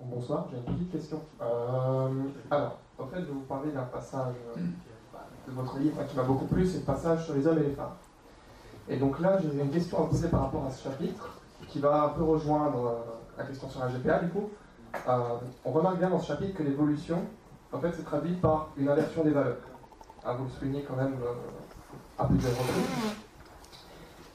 Bonsoir, 0.02 0.48
j'ai 0.50 0.58
une 0.58 0.64
petite 0.64 0.92
question. 0.92 1.22
Euh, 1.42 2.10
alors, 2.50 2.80
en 2.98 3.06
fait, 3.08 3.20
je 3.20 3.26
vais 3.26 3.32
vous 3.34 3.42
parler 3.42 3.72
d'un 3.72 3.84
passage 3.84 4.36
euh, 4.58 4.62
de 5.48 5.52
votre 5.54 5.78
livre 5.78 6.02
qui 6.08 6.16
m'a 6.16 6.24
beaucoup 6.24 6.46
plu, 6.46 6.66
c'est 6.66 6.80
le 6.80 6.86
passage 6.86 7.26
sur 7.26 7.36
les 7.36 7.46
hommes 7.46 7.60
et 7.60 7.64
les 7.64 7.72
femmes. 7.72 7.96
Et 8.88 8.98
donc 8.98 9.20
là, 9.20 9.40
j'ai 9.40 9.62
une 9.62 9.70
question 9.70 10.04
à 10.04 10.08
poser 10.08 10.30
par 10.30 10.44
rapport 10.44 10.66
à 10.66 10.72
ce 10.72 10.84
chapitre, 10.84 11.30
qui 11.68 11.80
va 11.80 12.06
un 12.06 12.10
peu 12.10 12.24
rejoindre 12.24 13.06
la 13.38 13.44
question 13.44 13.70
sur 13.70 13.82
la 13.82 13.90
GPA, 13.90 14.20
du 14.20 14.30
coup. 14.30 14.50
Euh, 15.08 15.20
on 15.66 15.72
remarque 15.72 15.98
bien 16.00 16.10
dans 16.10 16.20
ce 16.20 16.28
chapitre 16.28 16.56
que 16.58 16.64
l'évolution, 16.64 17.20
en 17.72 17.80
fait, 17.80 17.92
se 17.94 18.02
traduit 18.02 18.34
par 18.34 18.70
une 18.78 18.90
inversion 18.90 19.24
des 19.24 19.32
valeurs. 19.32 19.58
Ah, 20.24 20.34
vous 20.34 20.46
le 20.46 20.50
soulignez 20.50 20.84
quand 20.84 20.96
même 20.96 21.16
euh, 21.24 21.34
à 22.18 22.26
plusieurs 22.26 22.52
reprises. 22.54 23.16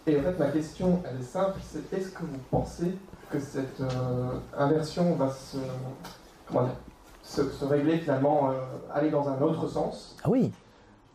Et 0.07 0.19
en 0.19 0.23
fait, 0.23 0.39
ma 0.39 0.49
question, 0.51 1.03
elle 1.09 1.21
est 1.21 1.25
simple, 1.25 1.59
c'est 1.63 1.93
est-ce 1.97 2.11
que 2.11 2.23
vous 2.23 2.39
pensez 2.51 2.97
que 3.31 3.41
cette 3.41 3.81
euh, 3.81 4.31
inversion 4.57 5.15
va 5.15 5.31
se, 5.31 5.57
comment 6.47 6.65
dire, 6.65 6.77
se, 7.23 7.49
se 7.51 7.65
régler 7.65 7.99
finalement, 7.99 8.51
euh, 8.51 8.55
aller 8.93 9.11
dans 9.11 9.29
un 9.29 9.41
autre 9.41 9.67
sens? 9.69 10.17
Ah 10.23 10.29
oui, 10.31 10.53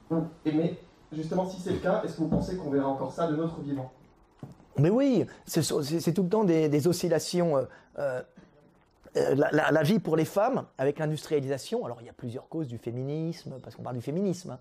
Ou- 0.10 0.24
et 0.44 0.52
Mais 0.52 0.76
justement, 1.12 1.48
si 1.48 1.62
c'est 1.62 1.72
le 1.74 1.78
cas, 1.80 2.02
est-ce 2.04 2.14
que 2.16 2.22
vous 2.22 2.30
pensez 2.30 2.58
qu'on 2.58 2.72
verra 2.72 2.88
encore 2.88 3.12
ça 3.14 3.28
de 3.28 3.36
notre 3.36 3.60
vivant? 3.62 3.92
Mais 4.78 4.90
oui, 4.90 5.26
c'est 5.46 5.62
tout 6.14 6.24
le 6.24 6.30
temps 6.30 6.44
des, 6.44 6.68
des 6.70 6.88
oscillations. 6.88 7.68
euh, 8.00 8.22
la, 9.16 9.72
la- 9.72 9.84
vie 9.84 10.00
pour 10.00 10.16
les 10.16 10.26
femmes, 10.26 10.66
avec 10.78 11.00
l'industrialisation, 11.00 11.86
alors 11.86 12.02
il 12.02 12.06
y 12.08 12.10
a 12.10 12.14
plusieurs 12.14 12.48
causes 12.50 12.68
du 12.68 12.78
féminisme, 12.78 13.56
parce 13.64 13.76
qu'on 13.76 13.84
parle 13.84 13.96
du 13.96 14.02
féminisme. 14.02 14.52
hein. 14.52 14.60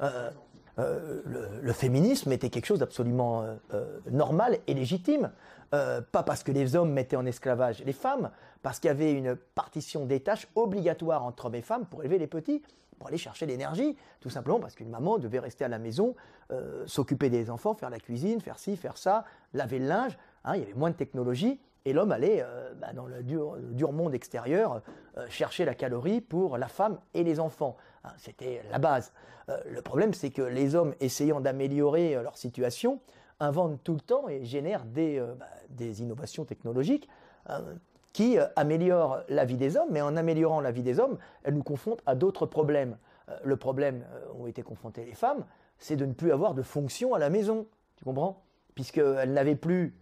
Euh, 0.00 0.30
euh, 0.78 1.22
le, 1.60 1.72
féminisme 1.72 2.30
était 2.30 2.50
quelque 2.50 2.66
chose 2.66 2.78
d'absolument 2.78 3.42
euh, 3.42 3.56
euh, 3.74 3.98
normal 4.10 4.58
et 4.68 4.74
légitime. 4.74 5.32
Euh, 5.74 6.00
pas 6.00 6.22
parce 6.22 6.44
que 6.44 6.52
les 6.52 6.76
hommes 6.76 6.92
mettaient 6.92 7.16
en 7.16 7.26
esclavage 7.26 7.82
les 7.84 7.92
femmes, 7.92 8.30
parce 8.62 8.78
qu'il 8.78 8.88
y 8.88 8.90
avait 8.90 9.12
une 9.12 9.34
partition 9.34 10.06
des 10.06 10.20
tâches 10.20 10.46
obligatoire 10.54 11.24
entre 11.24 11.46
hommes 11.46 11.56
et 11.56 11.62
femmes 11.62 11.84
pour 11.84 12.02
élever 12.02 12.18
les 12.18 12.26
petits, 12.28 12.62
pour 12.98 13.08
aller 13.08 13.18
chercher 13.18 13.44
l'énergie, 13.46 13.96
tout 14.20 14.30
simplement 14.30 14.60
parce 14.60 14.74
qu'une 14.74 14.88
maman 14.88 15.18
devait 15.18 15.40
rester 15.40 15.64
à 15.64 15.68
la 15.68 15.78
maison, 15.78 16.14
euh, 16.52 16.84
s'occuper 16.86 17.28
des 17.28 17.50
enfants, 17.50 17.74
faire 17.74 17.90
la 17.90 17.98
cuisine, 17.98 18.40
faire 18.40 18.58
ci, 18.58 18.76
faire 18.76 18.96
ça, 18.96 19.24
laver 19.54 19.78
le 19.78 19.86
linge. 19.88 20.16
hein, 20.44 20.54
il 20.56 20.60
y 20.60 20.62
avait 20.64 20.74
moins 20.74 20.90
de 20.90 20.96
technologie. 20.96 21.60
Et 21.84 21.92
l'homme 21.92 22.12
allait 22.12 22.42
euh, 22.42 22.74
bah, 22.74 22.92
dans 22.92 23.06
le 23.06 23.22
dur, 23.22 23.92
monde 23.92 24.14
extérieur 24.14 24.82
euh, 25.16 25.26
chercher 25.28 25.64
la 25.64 25.74
calorie 25.74 26.20
pour 26.20 26.58
la 26.58 26.68
femme 26.68 26.98
et 27.14 27.24
les 27.24 27.40
enfants. 27.40 27.76
Hein, 28.04 28.10
C'était 28.18 28.62
la 28.70 28.78
base. 28.78 29.12
Euh, 29.48 29.58
le 29.70 29.82
problème, 29.82 30.12
c'est 30.12 30.30
que 30.30 30.42
les 30.42 30.74
hommes, 30.74 30.94
essayant 31.00 31.40
d'améliorer 31.40 32.14
leur 32.22 32.36
situation, 32.36 33.00
inventent 33.40 33.82
tout 33.84 33.94
le 33.94 34.00
temps 34.00 34.28
et 34.28 34.44
génèrent 34.44 34.84
des, 34.84 35.24
bah, 35.38 35.46
des 35.70 36.02
innovations 36.02 36.44
technologiques 36.44 37.08
euh, 37.50 37.74
qui 38.12 38.36
améliorent 38.56 39.20
la 39.28 39.44
vie 39.44 39.56
des 39.56 39.76
hommes, 39.76 39.88
mais 39.90 40.02
en 40.02 40.16
améliorant 40.16 40.60
la 40.60 40.72
vie 40.72 40.82
des 40.82 40.98
hommes, 40.98 41.18
elles 41.44 41.54
nous 41.54 41.62
confrontent 41.62 42.02
à 42.04 42.14
d'autres 42.14 42.46
problèmes. 42.46 42.96
Le 43.44 43.56
problème 43.56 44.04
où 44.34 44.44
ont 44.44 44.46
été 44.46 44.62
confrontées 44.62 45.04
les 45.04 45.14
femmes, 45.14 45.44
c'est 45.78 45.94
de 45.94 46.04
ne 46.06 46.14
plus 46.14 46.32
avoir 46.32 46.54
de 46.54 46.62
fonction 46.62 47.14
à 47.14 47.18
la 47.18 47.30
maison. 47.30 47.66
Tu 47.96 48.04
comprends? 48.04 48.42
Puisqu'elles 48.74 49.32
n'avaient 49.32 49.54
plus 49.54 49.94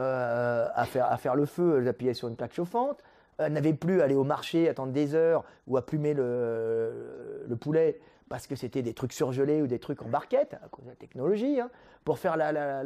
euh, 0.00 0.68
à, 0.74 0.84
faire, 0.84 1.34
le 1.34 1.46
feu, 1.46 1.86
appuyaient 1.86 2.14
sur 2.14 2.28
une 2.28 2.36
plaque 2.36 2.54
chauffante. 2.54 3.02
Elles 3.38 3.52
n'avaient 3.52 3.74
plus 3.74 4.00
à 4.00 4.04
aller 4.04 4.14
au 4.14 4.24
marché, 4.24 4.68
attendre 4.68 4.92
des 4.92 5.14
heures 5.14 5.44
ou 5.66 5.76
à 5.76 5.84
plumer 5.84 6.14
le, 6.14 7.44
le 7.46 7.56
poulet 7.56 8.00
parce 8.28 8.46
que 8.46 8.56
c'était 8.56 8.82
des 8.82 8.94
trucs 8.94 9.12
surgelés 9.12 9.62
ou 9.62 9.66
des 9.66 9.78
trucs 9.78 10.02
en 10.02 10.08
barquette 10.08 10.54
à 10.54 10.68
cause 10.68 10.84
de 10.84 10.90
la 10.90 10.96
technologie. 10.96 11.60
hein. 11.60 11.70
Pour 12.04 12.18
faire 12.18 12.36
la, 12.36 12.82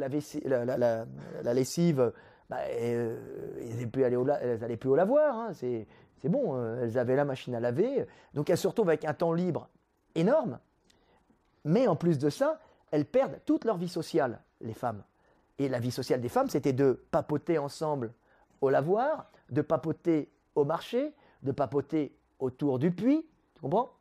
lessive, 1.53 2.11
euh, 2.51 3.17
elles 3.59 4.59
n'allaient 4.59 4.77
plus 4.77 4.89
au, 4.89 4.95
lavoir. 4.95 5.37
hein. 5.37 5.53
C'est 5.53 5.87
c'est 6.21 6.29
bon, 6.29 6.55
euh, 6.55 6.83
elles 6.83 6.99
avaient 6.99 7.15
la 7.15 7.25
machine 7.25 7.55
à 7.55 7.59
laver. 7.59 8.05
Donc 8.35 8.49
elles 8.49 8.57
se 8.57 8.67
retrouvent 8.67 8.89
avec 8.89 9.05
un 9.05 9.13
temps 9.13 9.33
libre 9.33 9.69
énorme. 10.13 10.59
Mais 11.65 11.87
en 11.87 11.95
plus 11.95 12.19
de 12.19 12.29
ça, 12.29 12.59
elles 12.91 13.05
perdent 13.05 13.39
toute 13.45 13.65
leur 13.65 13.77
vie 13.77 13.89
sociale, 13.89 14.39
les 14.61 14.73
femmes. 14.73 15.03
Et 15.61 15.69
la 15.69 15.77
vie 15.77 15.91
sociale 15.91 16.21
des 16.21 16.27
femmes, 16.27 16.49
c'était 16.49 16.73
de 16.73 17.03
papoter 17.11 17.59
ensemble 17.59 18.13
au 18.61 18.71
lavoir, 18.71 19.29
de 19.51 19.61
papoter 19.61 20.31
au 20.55 20.65
marché, 20.65 21.13
de 21.43 21.51
papoter 21.51 22.17
autour 22.39 22.79
du 22.79 22.89
puits. 22.89 23.27
Tu 23.53 23.61
comprends? 23.61 23.91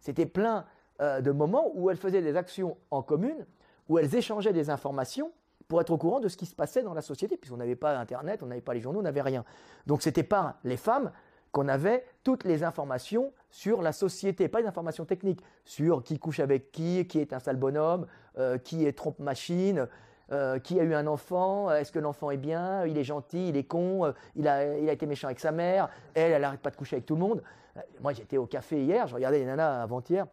C'était 0.00 0.26
plein 0.26 0.64
euh, 1.00 1.20
de 1.20 1.30
moments 1.30 1.70
où 1.74 1.88
elles 1.88 1.98
faisaient 1.98 2.20
des 2.20 2.36
actions 2.36 2.76
en 2.90 3.00
commune, 3.00 3.46
où 3.88 3.96
elles 3.96 4.12
échangeaient 4.16 4.52
des 4.52 4.70
informations 4.70 5.30
pour 5.68 5.80
être 5.80 5.90
au 5.90 5.98
courant 5.98 6.18
de 6.18 6.26
ce 6.26 6.36
qui 6.36 6.46
se 6.46 6.54
passait 6.56 6.82
dans 6.82 6.94
la 6.94 7.00
société, 7.00 7.36
puisqu'on 7.36 7.58
n'avait 7.58 7.76
pas 7.76 7.96
Internet, 7.96 8.42
on 8.42 8.46
n'avait 8.46 8.60
pas 8.60 8.74
les 8.74 8.80
journaux, 8.80 8.98
on 8.98 9.02
n'avait 9.02 9.22
rien. 9.22 9.44
Donc 9.86 10.02
c'était 10.02 10.24
par 10.24 10.58
les 10.64 10.76
femmes 10.76 11.12
qu'on 11.52 11.68
avait 11.68 12.04
toutes 12.24 12.42
les 12.42 12.64
informations 12.64 13.32
sur 13.50 13.82
la 13.82 13.92
société, 13.92 14.48
pas 14.48 14.60
les 14.60 14.66
informations 14.66 15.04
techniques, 15.04 15.44
sur 15.64 16.02
qui 16.02 16.18
couche 16.18 16.40
avec 16.40 16.72
qui, 16.72 17.06
qui 17.06 17.20
est 17.20 17.32
un 17.32 17.38
sale 17.38 17.56
bonhomme, 17.56 18.08
euh, 18.36 18.58
qui 18.58 18.84
est 18.84 18.94
trompe 18.94 19.20
machine, 19.20 19.86
euh, 20.32 20.58
qui 20.58 20.80
a 20.80 20.82
eu 20.82 20.94
un 20.94 21.06
enfant, 21.06 21.70
est-ce 21.70 21.92
que 21.92 21.98
l'enfant 21.98 22.30
est 22.30 22.38
bien, 22.38 22.86
il 22.86 22.96
est 22.96 23.04
gentil, 23.04 23.50
il 23.50 23.56
est 23.58 23.64
con, 23.64 24.06
euh, 24.06 24.12
il, 24.36 24.48
a, 24.48 24.76
il 24.78 24.88
a 24.88 24.92
été 24.92 25.04
méchant 25.06 25.26
avec 25.26 25.38
sa 25.38 25.52
mère, 25.52 25.90
elle, 26.14 26.32
elle 26.32 26.40
n'arrête 26.40 26.60
pas 26.60 26.70
de 26.70 26.76
coucher 26.76 26.96
avec 26.96 27.04
tout 27.04 27.14
le 27.14 27.20
monde. 27.20 27.42
Euh, 27.76 27.80
Moi 28.00 28.14
j'étais 28.14 28.38
au 28.38 28.46
café 28.46 28.82
hier, 28.82 29.06
je 29.06 29.14
regardais 29.14 29.40
les 29.40 29.44
nanas 29.44 29.82
avant-hier, 29.82 30.26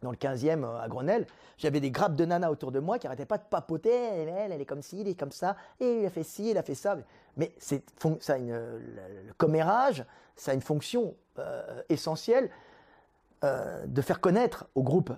dans 0.00 0.10
le 0.10 0.16
15e 0.16 0.64
euh, 0.64 0.80
à 0.80 0.88
Grenelle, 0.88 1.26
j'avais 1.58 1.80
des 1.80 1.90
grappes 1.90 2.14
de 2.14 2.24
nanas 2.24 2.50
autour 2.50 2.72
de 2.72 2.80
moi 2.80 2.98
qui 2.98 3.06
n'arrêtaient 3.06 3.26
pas 3.26 3.36
de 3.36 3.44
papoter, 3.50 3.92
elle, 3.92 4.52
elle, 4.52 4.60
est 4.60 4.66
comme 4.66 4.80
ci, 4.80 5.00
il 5.00 5.08
est 5.08 5.14
comme 5.14 5.32
ça, 5.32 5.56
et 5.78 6.00
il 6.00 6.06
a 6.06 6.10
fait 6.10 6.22
ci, 6.22 6.50
il 6.50 6.56
a 6.56 6.62
fait 6.62 6.74
ça. 6.74 6.96
Mais 7.36 7.52
c'est, 7.58 7.84
ça 8.20 8.38
une, 8.38 8.54
le, 8.54 9.32
commérage, 9.36 10.06
ça 10.36 10.52
a 10.52 10.54
une 10.54 10.62
fonction 10.62 11.14
essentielle 11.88 12.50
de 13.42 14.02
faire 14.02 14.20
connaître 14.20 14.66
au 14.74 14.82
groupe. 14.82 15.12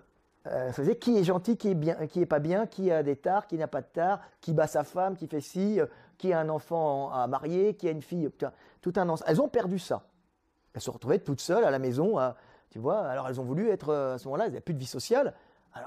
Euh, 0.46 0.72
ça 0.72 0.82
dire 0.82 0.98
qui 0.98 1.18
est 1.18 1.24
gentil, 1.24 1.56
qui 1.56 1.68
est 1.68 1.74
bien, 1.74 2.06
qui 2.06 2.22
est 2.22 2.26
pas 2.26 2.38
bien, 2.38 2.66
qui 2.66 2.90
a 2.90 3.02
des 3.02 3.16
tares, 3.16 3.46
qui 3.46 3.58
n'a 3.58 3.68
pas 3.68 3.82
de 3.82 3.86
tares, 3.92 4.20
qui 4.40 4.54
bat 4.54 4.66
sa 4.66 4.84
femme, 4.84 5.16
qui 5.16 5.26
fait 5.26 5.42
ci, 5.42 5.80
euh, 5.80 5.86
qui 6.16 6.32
a 6.32 6.40
un 6.40 6.48
enfant 6.48 7.12
à 7.12 7.26
marier, 7.26 7.74
qui 7.74 7.88
a 7.88 7.90
une 7.90 8.02
fille. 8.02 8.28
putain, 8.28 8.52
Tout 8.80 8.94
un 8.96 9.08
ensemble. 9.08 9.30
Elles 9.30 9.40
ont 9.42 9.48
perdu 9.48 9.78
ça. 9.78 10.02
Elles 10.74 10.80
se 10.80 10.90
retrouvaient 10.90 11.18
toutes 11.18 11.40
seules 11.40 11.64
à 11.64 11.70
la 11.70 11.78
maison, 11.78 12.16
tu 12.70 12.78
vois. 12.78 13.00
Alors 13.00 13.28
elles 13.28 13.40
ont 13.40 13.44
voulu 13.44 13.68
être 13.68 13.90
euh, 13.90 14.14
à 14.14 14.18
ce 14.18 14.24
moment-là, 14.26 14.44
elles 14.44 14.52
n'avaient 14.52 14.60
plus 14.60 14.74
de 14.74 14.78
vie 14.78 14.86
sociale. 14.86 15.34
Euh, 15.76 15.80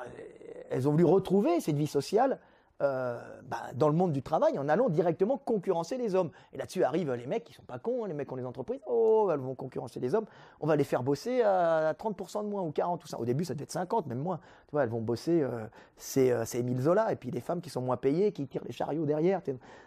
elles 0.69 0.87
ont 0.87 0.91
voulu 0.91 1.05
retrouver 1.05 1.59
cette 1.59 1.77
vie 1.77 1.87
sociale 1.87 2.39
euh, 2.81 3.21
bah, 3.43 3.61
dans 3.75 3.87
le 3.87 3.93
monde 3.95 4.11
du 4.11 4.21
travail 4.23 4.57
en 4.57 4.67
allant 4.67 4.89
directement 4.89 5.37
concurrencer 5.37 5.97
les 5.97 6.15
hommes. 6.15 6.31
Et 6.51 6.57
là-dessus 6.57 6.83
arrivent 6.83 7.13
les 7.13 7.27
mecs 7.27 7.43
qui 7.43 7.53
sont 7.53 7.63
pas 7.63 7.79
cons, 7.79 8.03
hein, 8.03 8.07
les 8.07 8.13
mecs 8.13 8.27
qui 8.27 8.33
ont 8.33 8.37
les 8.37 8.45
entreprises. 8.45 8.81
Oh, 8.87 9.29
elles 9.31 9.39
vont 9.39 9.55
concurrencer 9.55 9.99
les 9.99 10.15
hommes. 10.15 10.25
On 10.59 10.67
va 10.67 10.75
les 10.75 10.83
faire 10.83 11.03
bosser 11.03 11.41
à 11.43 11.93
30% 11.93 12.43
de 12.43 12.49
moins 12.49 12.61
ou 12.63 12.71
40 12.71 12.99
tout 12.99 13.07
ça. 13.07 13.19
Au 13.19 13.25
début, 13.25 13.45
ça 13.45 13.53
devait 13.53 13.63
être 13.63 13.71
50, 13.71 14.07
même 14.07 14.19
moins. 14.19 14.37
Tu 14.67 14.71
vois, 14.71 14.83
elles 14.83 14.89
vont 14.89 15.01
bosser. 15.01 15.41
euh, 15.41 15.65
c'est 15.97 16.31
euh, 16.31 16.43
c'est 16.45 16.59
Émile 16.59 16.81
Zola 16.81 17.11
et 17.11 17.15
puis 17.15 17.31
les 17.31 17.41
femmes 17.41 17.61
qui 17.61 17.69
sont 17.69 17.81
moins 17.81 17.97
payées, 17.97 18.31
qui 18.31 18.47
tirent 18.47 18.63
les 18.65 18.71
chariots 18.73 19.05
derrière. 19.05 19.41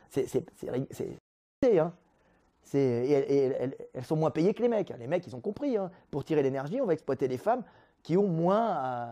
C'est 0.08 0.26
hein. 1.78 1.92
Et 2.74 3.12
elles, 3.12 3.30
et 3.32 3.76
elles- 3.94 4.04
sont 4.04 4.16
moins 4.16 4.30
payées 4.30 4.54
que 4.54 4.62
les 4.62 4.68
mecs. 4.68 4.92
Les 4.98 5.06
mecs, 5.06 5.26
ils 5.26 5.36
ont 5.36 5.40
compris. 5.40 5.76
hein. 5.76 5.90
Pour 6.10 6.24
tirer 6.24 6.42
l'énergie, 6.42 6.80
on 6.80 6.86
va 6.86 6.92
exploiter 6.94 7.28
les 7.28 7.38
femmes 7.38 7.62
qui 8.02 8.16
ont 8.16 8.26
moins, 8.28 9.08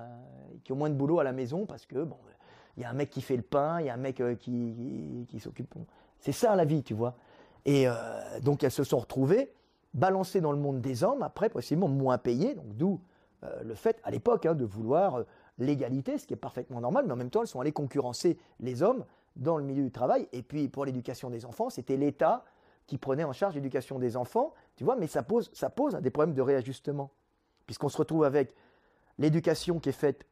qui 0.64 0.72
ont 0.72 0.76
moins 0.76 0.90
de 0.90 0.94
boulot 0.94 1.18
à 1.20 1.24
la 1.24 1.32
maison 1.32 1.66
parce 1.66 1.86
que 1.86 2.02
bon, 2.05 2.16
il 2.76 2.82
y 2.82 2.86
a 2.86 2.90
un 2.90 2.94
mec 2.94 3.10
qui 3.10 3.22
fait 3.22 3.36
le 3.36 3.42
pain, 3.42 3.80
il 3.80 3.86
y 3.86 3.90
a 3.90 3.94
un 3.94 3.98
mec 3.98 4.20
euh, 4.20 4.34
qui, 4.34 5.26
s'occupe. 5.40 5.74
C'est 6.18 6.32
ça 6.32 6.55
la 6.56 6.64
vie, 6.64 6.82
tu 6.82 6.94
vois. 6.94 7.14
Et 7.64 7.88
euh, 7.88 7.94
donc 8.42 8.62
elles 8.64 8.70
se 8.70 8.84
sont 8.84 8.98
retrouvées 8.98 9.52
balancées 9.94 10.40
dans 10.40 10.52
le 10.52 10.59
monde 10.59 10.80
des 10.80 11.05
hommes, 11.05 11.22
après 11.22 11.48
possiblement 11.48 11.88
moins 11.88 12.18
payées, 12.18 12.55
donc 12.55 12.76
d'où 12.76 13.01
euh, 13.44 13.62
le 13.62 13.74
fait 13.74 14.01
à 14.02 14.10
l'époque 14.10 14.44
hein, 14.44 14.55
de 14.55 14.64
vouloir 14.64 15.22
l'égalité, 15.59 16.18
ce 16.18 16.26
qui 16.26 16.34
est 16.34 16.38
parfaitement 16.38 16.80
normal, 16.80 17.05
mais 17.06 17.12
en 17.12 17.16
même 17.16 17.30
temps 17.30 17.42
elles 17.42 17.48
sont 17.48 17.60
allées 17.60 17.72
concurrencer 17.72 18.38
les 18.59 18.82
hommes 18.82 19.05
dans 19.36 19.56
le 19.56 19.64
milieu 19.64 19.84
du 19.84 19.92
travail. 19.92 20.28
Et 20.32 20.42
puis 20.42 20.68
pour 20.68 20.84
l'éducation 20.84 21.30
des 21.30 21.44
enfants, 21.44 21.70
c'était 21.70 21.96
l'État 21.96 22.44
qui 22.86 22.98
prenait 22.98 23.24
en 23.24 23.32
charge 23.32 23.55
l'éducation 23.55 23.98
des 23.98 24.16
enfants, 24.16 24.52
tu 24.76 24.84
vois, 24.84 24.96
mais 24.96 25.06
ça 25.06 25.22
pose 25.22 25.51
des 26.02 26.10
problèmes 26.10 26.34
de 26.34 26.42
réajustement, 26.42 27.10
puisqu'on 27.66 27.88
se 27.88 27.96
retrouve 27.96 28.24
avec 28.24 28.55
l'éducation 29.18 29.78
qui 29.78 29.90
est 29.90 29.92
faite 29.92 30.26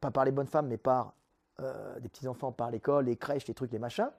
pas 0.00 0.10
par 0.10 0.24
les 0.24 0.30
bonnes 0.30 0.46
femmes, 0.46 0.68
mais 0.68 0.78
par 0.78 1.14
euh, 1.60 1.98
des 2.00 2.08
petits-enfants, 2.08 2.52
par 2.52 2.70
l'école, 2.70 3.06
les 3.06 3.16
crèches, 3.16 3.46
les 3.46 3.54
trucs, 3.54 3.72
les 3.72 3.78
machins, 3.78 4.10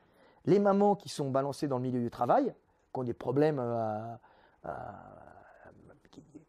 les 0.45 0.59
mamans 0.59 0.95
qui 0.95 1.09
sont 1.09 1.29
balancées 1.29 1.67
dans 1.67 1.77
le 1.77 1.83
milieu 1.83 1.99
du 1.99 2.09
travail, 2.09 2.53
qui 2.93 2.99
ont 2.99 3.03
des 3.03 3.13
problèmes 3.13 3.59
euh, 3.59 4.15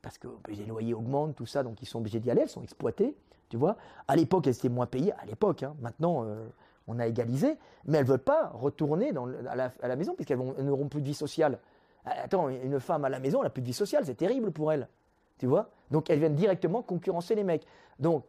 parce 0.02 0.18
que 0.18 0.28
les 0.48 0.66
loyers 0.66 0.94
augmentent, 0.94 1.36
tout 1.36 1.46
ça, 1.46 1.62
donc 1.62 1.80
ils 1.80 1.86
sont 1.86 2.00
obligés 2.00 2.20
d'y 2.20 2.30
aller, 2.30 2.42
elles 2.42 2.48
sont 2.48 2.62
exploitées, 2.62 3.16
tu 3.48 3.56
vois. 3.56 3.76
À 4.08 4.16
l'époque, 4.16 4.46
elles 4.46 4.56
étaient 4.56 4.68
moins 4.68 4.86
payées, 4.86 5.12
à 5.12 5.24
l'époque, 5.24 5.62
hein. 5.62 5.74
maintenant, 5.80 6.24
euh, 6.24 6.44
on 6.88 6.98
a 6.98 7.06
égalisé, 7.06 7.56
mais 7.86 7.98
elles 7.98 8.04
veulent 8.04 8.18
pas 8.18 8.48
retourner 8.48 9.12
à, 9.48 9.54
la, 9.54 9.70
à 9.80 9.88
la 9.88 9.96
maison, 9.96 10.14
puisqu'elles 10.14 10.38
n'auront 10.38 10.88
plus 10.88 11.00
de 11.00 11.06
vie 11.06 11.14
sociale. 11.14 11.60
Attends, 12.04 12.48
une 12.48 12.80
femme 12.80 13.04
à 13.04 13.08
la 13.08 13.20
maison, 13.20 13.38
elle 13.38 13.44
n'a 13.44 13.50
plus 13.50 13.62
de 13.62 13.68
vie 13.68 13.72
sociale, 13.72 14.04
c'est 14.04 14.16
terrible 14.16 14.50
pour 14.50 14.72
elle, 14.72 14.88
tu 15.38 15.46
vois. 15.46 15.70
Donc 15.92 16.10
elles 16.10 16.18
viennent 16.18 16.34
directement 16.34 16.82
concurrencer 16.82 17.36
les 17.36 17.44
mecs. 17.44 17.64
Donc, 18.00 18.24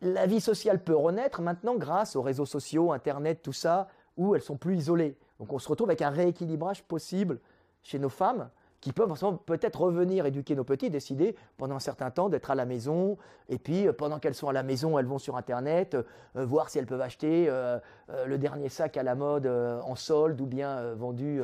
la 0.00 0.26
vie 0.26 0.40
sociale 0.40 0.82
peut 0.82 0.96
renaître 0.96 1.40
maintenant 1.40 1.74
grâce 1.76 2.16
aux 2.16 2.22
réseaux 2.22 2.46
sociaux, 2.46 2.92
Internet, 2.92 3.40
tout 3.42 3.52
ça, 3.52 3.88
où 4.16 4.34
elles 4.34 4.42
sont 4.42 4.56
plus 4.56 4.76
isolées. 4.76 5.16
Donc 5.38 5.52
on 5.52 5.58
se 5.58 5.68
retrouve 5.68 5.88
avec 5.88 6.02
un 6.02 6.10
rééquilibrage 6.10 6.82
possible 6.82 7.40
chez 7.82 7.98
nos 7.98 8.08
femmes 8.08 8.50
qui 8.80 8.92
peuvent 8.92 9.12
peut-être 9.44 9.80
revenir 9.80 10.26
éduquer 10.26 10.54
nos 10.54 10.64
petits, 10.64 10.90
décider 10.90 11.34
pendant 11.56 11.76
un 11.76 11.80
certain 11.80 12.10
temps 12.10 12.28
d'être 12.28 12.50
à 12.50 12.54
la 12.54 12.64
maison, 12.64 13.16
et 13.48 13.58
puis 13.58 13.86
euh, 13.88 13.92
pendant 13.92 14.18
qu'elles 14.18 14.34
sont 14.34 14.48
à 14.48 14.52
la 14.52 14.62
maison, 14.62 14.98
elles 14.98 15.06
vont 15.06 15.18
sur 15.18 15.36
Internet, 15.36 15.96
euh, 15.96 16.44
voir 16.44 16.70
si 16.70 16.78
elles 16.78 16.86
peuvent 16.86 17.00
acheter 17.00 17.46
euh, 17.48 17.78
le 18.26 18.38
dernier 18.38 18.68
sac 18.68 18.96
à 18.96 19.02
la 19.02 19.14
mode 19.14 19.46
en 19.46 19.94
solde 19.94 20.40
ou 20.40 20.46
bien 20.46 20.94
vendu, 20.94 21.42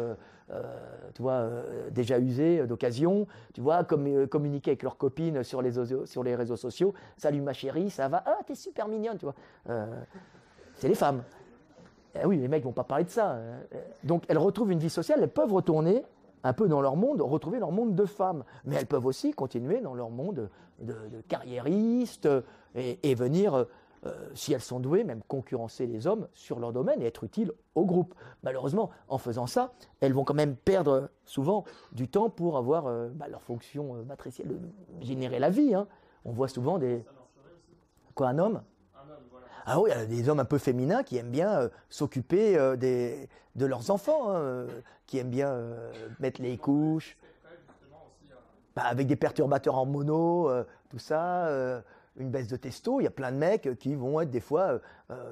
tu 1.15 1.23
vois, 1.23 1.47
déjà 1.91 2.19
usé 2.19 2.67
d'occasion, 2.67 3.27
tu 3.53 3.61
vois, 3.61 3.85
communiquer 3.85 4.71
avec 4.71 4.83
leurs 4.83 4.97
copines 4.97 5.43
sur 5.43 5.61
les, 5.61 5.73
sur 6.07 6.23
les 6.23 6.35
réseaux 6.35 6.57
sociaux, 6.57 6.95
salut 7.19 7.43
ma 7.43 7.53
chérie, 7.53 7.91
ça 7.91 8.09
va, 8.09 8.23
ah 8.25 8.39
t'es 8.47 8.55
super 8.55 8.89
mignonne, 8.89 9.19
tu 9.19 9.27
vois. 9.27 9.35
c'est 10.77 10.89
les 10.89 10.95
femmes. 10.95 11.23
Eh 12.15 12.25
oui, 12.25 12.39
les 12.39 12.49
mecs 12.49 12.65
vont 12.65 12.73
pas 12.73 12.85
parler 12.85 13.05
de 13.05 13.11
ça. 13.11 13.37
Donc 14.03 14.25
elles 14.29 14.39
retrouvent 14.39 14.73
une 14.73 14.79
vie 14.79 14.91
sociale, 14.91 15.19
elles 15.21 15.29
peuvent 15.29 15.53
retourner 15.53 16.03
un 16.45 16.53
peu 16.53 16.69
dans 16.69 16.81
leur 16.81 16.95
monde, 16.95 17.21
retrouver 17.21 17.59
leur 17.59 17.73
monde 17.73 17.95
de 17.95 18.05
femmes. 18.05 18.45
Mais 18.65 18.77
elles 18.77 18.87
peuvent 18.87 19.07
aussi 19.07 19.33
continuer 19.33 19.81
dans 19.81 19.95
leur 19.95 20.11
monde 20.11 20.51
de, 20.79 20.95
carriéristes 21.27 22.29
et, 22.75 23.15
venir, 23.15 23.55
euh, 23.55 24.13
si 24.35 24.53
elles 24.53 24.61
sont 24.61 24.79
douées, 24.79 25.03
même 25.03 25.23
concurrencer 25.27 25.87
les 25.87 26.07
hommes 26.07 26.29
sur 26.35 26.61
leur 26.61 26.73
domaine 26.73 27.03
et 27.03 27.07
être 27.07 27.25
utiles 27.25 27.53
au 27.75 27.85
groupe. 27.85 28.15
Malheureusement, 28.43 28.91
en 29.09 29.19
faisant 29.19 29.47
ça, 29.47 29.73
elles 30.01 30.13
vont 30.13 30.25
quand 30.25 30.35
même 30.35 30.55
perdre 30.55 31.11
souvent 31.25 31.65
du 31.93 32.09
temps 32.09 32.29
pour 32.29 32.59
avoir 32.59 32.87
euh, 32.87 33.09
bah, 33.09 33.27
leur 33.29 33.43
fonction 33.43 33.97
euh, 33.97 34.05
matricielle, 34.05 34.49
de 34.49 34.59
générer 35.01 35.39
la 35.39 35.51
vie. 35.51 35.75
Hein. 35.75 35.89
On 36.25 36.33
voit 36.33 36.49
souvent 36.49 36.79
des... 36.79 37.05
Quoi, 38.15 38.29
un 38.29 38.39
homme 38.39 38.63
ah 39.67 39.81
oui, 39.81 39.91
il 39.93 39.99
y 39.99 40.01
a 40.01 40.07
des 40.07 40.29
hommes 40.29 40.41
un 40.41 40.45
peu 40.45 40.59
féminins 40.59 41.03
qui 41.03 41.17
aiment 41.17 41.31
bien 41.31 41.61
euh, 41.61 41.69
s'occuper 41.89 42.57
euh, 42.59 42.77
de 42.77 43.67
leurs 43.67 43.91
enfants, 43.91 44.31
hein, 44.31 44.35
euh, 44.35 44.81
qui 45.07 45.19
aiment 45.19 45.31
bien 45.31 45.59
mettre 46.21 46.43
les 46.43 46.59
couches. 46.59 47.17
Bah, 48.77 48.83
avec 48.87 49.07
des 49.07 49.17
perturbateurs 49.17 49.87
mono, 49.87 50.51
tout 50.91 50.99
ça, 50.99 51.49
une 52.17 52.31
baisse 52.31 52.49
de 52.49 52.57
testo, 52.57 53.01
il 53.01 53.05
y 53.05 53.07
a 53.07 53.11
plein 53.11 53.31
de 53.31 53.37
mecs 53.37 53.79
qui 53.79 53.95
vont 53.95 54.21
être 54.21 54.31
des 54.31 54.43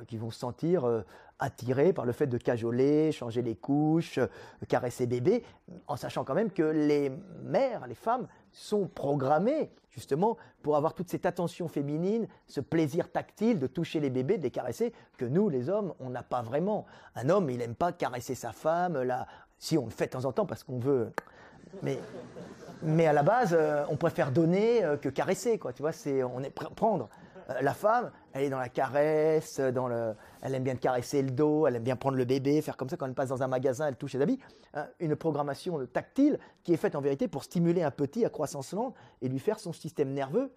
qui 0.07 0.17
vont 0.17 0.31
se 0.31 0.39
sentir 0.39 1.03
attirés 1.41 1.93
par 1.93 2.05
le 2.05 2.13
fait 2.13 2.29
de 2.29 2.39
cajoler, 2.39 3.11
changer 3.11 3.43
les 3.43 3.57
couches, 3.57 4.21
caresser 4.69 5.07
bébé, 5.07 5.43
en 5.89 5.97
sachant 5.97 6.23
quand 6.23 6.35
même 6.35 6.53
que 6.53 6.63
les 6.63 7.11
mères, 7.43 7.89
les 7.89 7.97
femmes, 7.97 8.29
sont 8.53 8.87
programmées 8.87 9.71
justement 9.91 10.37
pour 10.63 10.77
avoir 10.77 10.95
toute 10.95 11.11
cette 11.11 11.27
attention 11.27 11.69
féminine, 11.69 12.27
ce 12.47 12.61
plaisir 12.61 13.11
tactile 13.11 13.59
de 13.59 13.67
toucher 13.67 14.01
les 14.01 14.11
bébés, 14.11 14.39
de 14.39 14.43
les 14.43 14.51
caresser, 14.51 14.93
que 15.19 15.25
nous, 15.25 15.49
les 15.49 15.69
hommes, 15.69 15.93
on 16.01 16.11
n'a 16.11 16.23
pas 16.23 16.43
vraiment. 16.43 16.87
Un 17.15 17.29
homme, 17.29 17.51
il 17.51 17.59
n'aime 17.59 17.75
pas 17.75 17.93
caresser 17.93 18.35
sa 18.35 18.53
femme, 18.53 19.03
là, 19.03 19.27
si 19.59 19.77
on 19.77 19.85
le 19.85 19.91
fait 19.91 20.07
de 20.07 20.11
temps 20.13 20.25
en 20.25 20.33
temps 20.33 20.47
parce 20.47 20.65
qu'on 20.65 20.79
veut. 20.79 21.13
Mais, 21.83 21.99
mais 22.83 23.07
à 23.07 23.13
la 23.13 23.23
base, 23.23 23.55
euh, 23.59 23.85
on 23.89 23.97
préfère 23.97 24.33
donner 24.33 24.85
euh, 24.85 24.97
que 24.97 25.09
caresser, 25.09 25.59
quoi. 25.59 25.73
Tu 25.73 25.83
vois, 25.83 25.93
c'est 25.93 26.23
on 26.23 26.41
est 26.41 26.51
prendre. 26.51 27.09
Euh, 27.51 27.61
la 27.61 27.75
femme, 27.75 28.11
elle 28.33 28.45
est 28.45 28.51
dans 28.51 28.59
la 28.59 28.69
caresse, 28.69 29.61
dans 29.61 29.89
le, 29.89 30.15
elle 30.41 30.55
aime 30.55 30.65
bien 30.65 30.77
caresser 30.77 31.23
le 31.23 31.31
dos, 31.31 31.67
elle 31.67 31.77
aime 31.77 31.83
bien 31.83 31.97
prendre 31.97 32.17
le 32.17 32.25
bébé, 32.25 32.61
faire 32.63 32.77
comme 32.77 32.89
ça 32.89 32.97
quand 32.97 33.07
elle 33.07 33.15
passe 33.15 33.29
dans 33.29 33.43
un 33.43 33.49
magasin, 33.49 33.89
elle 33.89 33.97
touche 33.97 34.15
les 34.15 34.23
habits. 34.23 34.39
Hein, 34.75 34.87
une 35.01 35.17
programmation 35.17 35.85
tactile 35.87 36.39
qui 36.63 36.73
est 36.73 36.77
faite 36.77 36.95
en 36.95 37.01
vérité 37.01 37.29
pour 37.29 37.45
stimuler 37.45 37.83
un 37.83 37.91
petit 37.91 38.25
à 38.25 38.31
croissance 38.31 38.73
lente 38.73 38.95
et 39.21 39.29
lui 39.29 39.39
faire 39.39 39.61
son 39.61 39.73
système 39.73 40.13
nerveux 40.13 40.53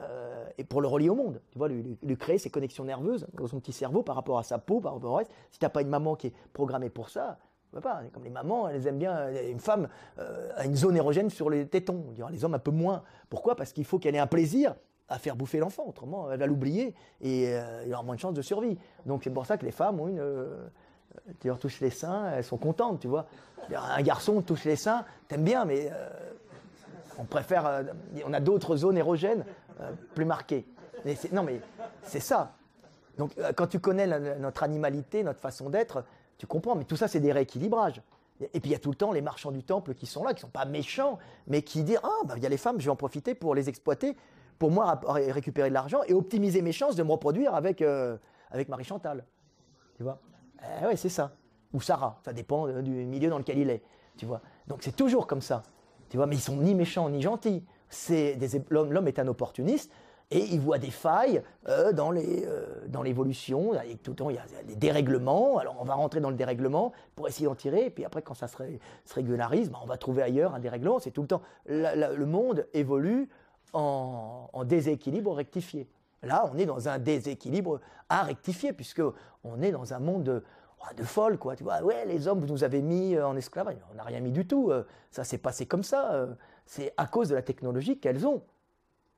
euh, 0.00 0.46
et 0.58 0.64
pour 0.64 0.80
le 0.80 0.88
relier 0.88 1.08
au 1.08 1.14
monde. 1.14 1.40
Tu 1.50 1.58
vois, 1.58 1.68
lui, 1.68 1.98
créer 2.18 2.38
ses 2.38 2.50
connexions 2.50 2.84
nerveuses 2.84 3.26
dans 3.34 3.46
son 3.46 3.58
petit 3.58 3.72
cerveau 3.72 4.02
par 4.02 4.14
rapport 4.14 4.38
à 4.38 4.42
sa 4.42 4.58
peau, 4.58 4.80
par 4.80 4.94
rapport 4.94 5.12
au 5.12 5.16
reste. 5.16 5.32
Si 5.50 5.58
tu 5.58 5.64
n'as 5.64 5.70
pas 5.70 5.82
une 5.82 5.88
maman 5.88 6.14
qui 6.14 6.28
est 6.28 6.34
programmée 6.52 6.90
pour 6.90 7.08
ça, 7.08 7.38
pas. 7.82 8.02
Comme 8.12 8.24
les 8.24 8.30
mamans, 8.30 8.68
elles 8.68 8.86
aiment 8.86 8.98
bien. 8.98 9.28
Une 9.48 9.60
femme 9.60 9.88
euh, 10.18 10.50
a 10.56 10.64
une 10.64 10.74
zone 10.74 10.96
érogène 10.96 11.30
sur 11.30 11.50
les 11.50 11.66
tétons. 11.66 12.14
les 12.30 12.44
hommes 12.44 12.54
un 12.54 12.58
peu 12.58 12.70
moins. 12.70 13.02
Pourquoi? 13.28 13.56
Parce 13.56 13.72
qu'il 13.72 13.84
faut 13.84 13.98
qu'elle 13.98 14.14
ait 14.14 14.20
un 14.20 14.26
plaisir 14.26 14.74
à 15.08 15.18
faire 15.18 15.36
bouffer 15.36 15.58
l'enfant, 15.58 15.84
autrement 15.86 16.30
elle 16.30 16.38
va 16.38 16.46
l'oublier 16.46 16.94
et 17.20 17.48
euh, 17.48 17.84
il 17.86 17.92
aura 17.92 18.02
moins 18.02 18.14
de 18.14 18.20
chances 18.20 18.34
de 18.34 18.42
survie. 18.42 18.78
Donc 19.06 19.22
c'est 19.24 19.30
pour 19.30 19.46
ça 19.46 19.56
que 19.56 19.64
les 19.64 19.72
femmes 19.72 20.00
ont 20.00 20.08
une... 20.08 20.20
Euh, 20.20 20.66
tu 21.40 21.48
leur 21.48 21.58
touches 21.58 21.80
les 21.80 21.90
seins, 21.90 22.30
elles 22.32 22.44
sont 22.44 22.58
contentes, 22.58 23.00
tu 23.00 23.08
vois. 23.08 23.26
Un 23.74 24.02
garçon 24.02 24.40
touche 24.40 24.64
les 24.64 24.76
seins, 24.76 25.04
t'aimes 25.26 25.44
bien, 25.44 25.64
mais 25.64 25.90
euh, 25.90 26.08
on 27.18 27.24
préfère... 27.24 27.84
on 28.24 28.32
a 28.32 28.40
d'autres 28.40 28.76
zones 28.76 28.98
érogènes 28.98 29.44
plus 30.14 30.24
marquées. 30.24 30.66
non 31.32 31.42
mais 31.42 31.60
c'est 32.02 32.20
ça. 32.20 32.54
Donc 33.16 33.32
quand 33.56 33.66
tu 33.66 33.80
connais 33.80 34.06
notre 34.38 34.62
animalité, 34.62 35.24
notre 35.24 35.40
façon 35.40 35.70
d'être, 35.70 36.04
tu 36.36 36.46
comprends, 36.46 36.76
mais 36.76 36.84
tout 36.84 36.96
ça 36.96 37.08
c'est 37.08 37.20
des 37.20 37.32
rééquilibrages. 37.32 38.02
Et 38.40 38.60
puis 38.60 38.70
il 38.70 38.72
y 38.72 38.76
a 38.76 38.78
tout 38.78 38.90
le 38.90 38.96
temps 38.96 39.10
les 39.10 39.22
marchands 39.22 39.50
du 39.50 39.64
temple 39.64 39.94
qui 39.94 40.06
sont 40.06 40.22
là, 40.22 40.34
qui 40.34 40.42
sont 40.42 40.48
pas 40.48 40.64
méchants, 40.64 41.18
mais 41.48 41.62
qui 41.62 41.82
disent 41.82 41.98
ah 42.04 42.24
bah 42.26 42.34
il 42.36 42.42
y 42.42 42.46
a 42.46 42.48
les 42.48 42.56
femmes, 42.56 42.78
je 42.78 42.84
vais 42.84 42.90
en 42.90 42.96
profiter 42.96 43.34
pour 43.34 43.54
les 43.54 43.68
exploiter 43.68 44.16
pour 44.58 44.70
moi 44.70 45.00
récupérer 45.06 45.68
de 45.68 45.74
l'argent 45.74 46.00
et 46.06 46.14
optimiser 46.14 46.62
mes 46.62 46.72
chances 46.72 46.96
de 46.96 47.02
me 47.02 47.12
reproduire 47.12 47.54
avec, 47.54 47.82
euh, 47.82 48.16
avec 48.50 48.68
Marie 48.68 48.84
Chantal. 48.84 49.24
Tu 49.96 50.02
vois? 50.02 50.18
Eh 50.82 50.86
Ouais, 50.86 50.96
c'est 50.96 51.08
ça. 51.08 51.32
Ou 51.72 51.80
Sarah, 51.80 52.18
ça 52.24 52.32
dépend 52.32 52.66
euh, 52.66 52.82
du 52.82 52.90
milieu 52.90 53.30
dans 53.30 53.38
lequel 53.38 53.58
il 53.58 53.70
est. 53.70 53.82
Tu 54.16 54.26
vois? 54.26 54.40
Donc 54.66 54.82
c'est 54.82 54.96
toujours 54.96 55.26
comme 55.26 55.42
ça. 55.42 55.62
Tu 56.08 56.16
vois? 56.16 56.26
Mais 56.26 56.36
ils 56.36 56.40
sont 56.40 56.56
ni 56.56 56.74
méchants 56.74 57.08
ni 57.08 57.22
gentils. 57.22 57.64
L'homme 58.70 59.08
est 59.08 59.18
un 59.18 59.28
opportuniste 59.28 59.90
et 60.30 60.44
il 60.44 60.60
voit 60.60 60.76
des 60.76 60.90
failles 60.90 61.42
euh, 61.68 61.92
dans 61.92 62.10
l'évolution. 63.02 63.72
tout 64.02 64.10
le 64.10 64.16
temps, 64.16 64.30
il 64.30 64.36
y 64.36 64.38
a 64.38 64.62
des 64.66 64.76
dérèglements. 64.76 65.58
Alors 65.58 65.76
on 65.80 65.84
va 65.84 65.94
rentrer 65.94 66.20
dans 66.20 66.30
le 66.30 66.36
dérèglement 66.36 66.92
pour 67.14 67.28
essayer 67.28 67.46
d'en 67.46 67.54
tirer. 67.54 67.86
Et 67.86 67.90
puis 67.90 68.04
après, 68.04 68.22
quand 68.22 68.34
ça 68.34 68.48
se, 68.48 68.56
régularise, 69.14 69.70
ben, 69.70 69.78
on 69.82 69.86
va 69.86 69.96
trouver 69.96 70.22
ailleurs 70.22 70.54
un 70.54 70.58
dérèglement. 70.58 70.98
C'est 70.98 71.12
tout 71.12 71.22
le 71.22 71.28
temps. 71.28 71.42
le 71.66 72.24
monde 72.24 72.66
évolue 72.74 73.28
en, 73.72 74.64
déséquilibre 74.64 75.32
rectifié. 75.34 75.88
Là, 76.22 76.50
on 76.52 76.58
est 76.58 76.66
dans 76.66 76.88
un 76.88 76.98
déséquilibre 76.98 77.80
à 78.08 78.22
rectifier, 78.22 78.72
puisque 78.72 79.02
on 79.44 79.62
est 79.62 79.70
dans 79.70 79.94
un 79.94 79.98
monde 79.98 80.24
de, 80.24 80.44
oh, 80.80 80.94
de 80.96 81.04
folle, 81.04 81.38
quoi. 81.38 81.54
Tu 81.54 81.62
vois, 81.62 81.80
ouais, 81.82 82.04
les 82.06 82.26
hommes, 82.26 82.40
vous 82.40 82.46
nous 82.46 82.64
avez 82.64 82.82
mis 82.82 83.14
euh, 83.14 83.26
en 83.26 83.36
esclavage. 83.36 83.76
On 83.92 83.94
n'a 83.94 84.02
rien 84.02 84.20
mis 84.20 84.32
du 84.32 84.46
tout. 84.46 84.70
Euh, 84.70 84.84
ça 85.10 85.24
s'est 85.24 85.38
passé 85.38 85.66
comme 85.66 85.84
ça. 85.84 86.12
Euh. 86.12 86.34
C'est 86.66 86.92
à 86.96 87.06
cause 87.06 87.28
de 87.28 87.34
la 87.34 87.42
technologie 87.42 87.98
qu'elles 87.98 88.26
ont 88.26 88.42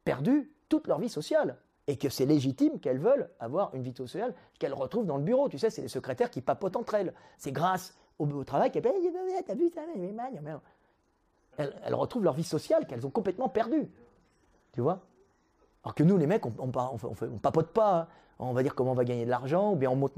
perdu 0.04 0.52
toute 0.68 0.86
leur 0.86 0.98
vie 0.98 1.08
sociale. 1.08 1.56
Et 1.86 1.96
que 1.96 2.08
c'est 2.08 2.26
légitime 2.26 2.78
qu'elles 2.78 3.00
veulent 3.00 3.30
avoir 3.40 3.74
une 3.74 3.82
vie 3.82 3.94
sociale 3.96 4.32
qu'elles 4.60 4.74
retrouvent 4.74 5.06
dans 5.06 5.16
le 5.16 5.24
bureau. 5.24 5.48
Tu 5.48 5.58
sais, 5.58 5.70
c'est 5.70 5.82
les 5.82 5.88
secrétaires 5.88 6.30
qui 6.30 6.40
papotent 6.40 6.76
entre 6.76 6.94
elles. 6.94 7.12
C'est 7.36 7.50
grâce 7.50 7.96
au, 8.18 8.44
travail 8.44 8.70
qu'elles 8.70 8.82
t'as 8.82 9.54
vu 9.54 9.70
ça, 9.70 9.80
elles, 11.56 11.74
elles 11.84 11.94
retrouvent 11.94 12.24
leur 12.24 12.34
vie 12.34 12.44
sociale 12.44 12.86
qu'elles 12.86 13.06
ont 13.06 13.10
complètement 13.10 13.48
perdue. 13.48 13.90
Tu 14.72 14.80
vois? 14.80 15.00
Alors 15.84 15.94
que 15.94 16.02
nous, 16.02 16.16
les 16.18 16.26
mecs, 16.26 16.44
on, 16.46 16.52
on, 16.58 17.38
papote 17.38 17.68
pas. 17.68 18.00
Hein. 18.00 18.06
On 18.38 18.52
va 18.52 18.62
dire 18.62 18.74
comment 18.74 18.92
on 18.92 18.94
va 18.94 19.04
gagner 19.04 19.24
de 19.24 19.30
l'argent, 19.30 19.72
ou 19.72 19.76
bien 19.76 19.90
on 19.90 19.96
monte 19.96 20.16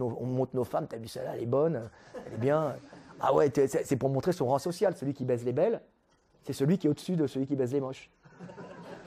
nos, 0.55 0.65
femmes. 0.65 0.87
T'as 0.89 0.97
vu 0.97 1.09
celle-là, 1.09 1.33
elle 1.35 1.43
est 1.43 1.47
bonne, 1.47 1.91
elle 2.27 2.35
est 2.35 2.39
bien. 2.39 2.77
Ah 3.21 3.35
ouais, 3.35 3.51
c'est 3.53 3.97
pour 3.97 4.11
montrer 4.11 4.33
son 4.33 4.47
rang 4.47 4.59
social. 4.59 4.97
Celui 4.97 5.13
qui 5.13 5.25
baise 5.25 5.45
les 5.45 5.53
belles, 5.53 5.81
c'est 6.43 6.53
celui 6.53 6.79
qui 6.79 6.87
est 6.87 6.91
au-dessus 6.91 7.17
de 7.17 7.27
celui 7.27 7.47
qui 7.47 7.57
baise 7.57 7.73
les 7.73 7.81
moches. 7.81 8.11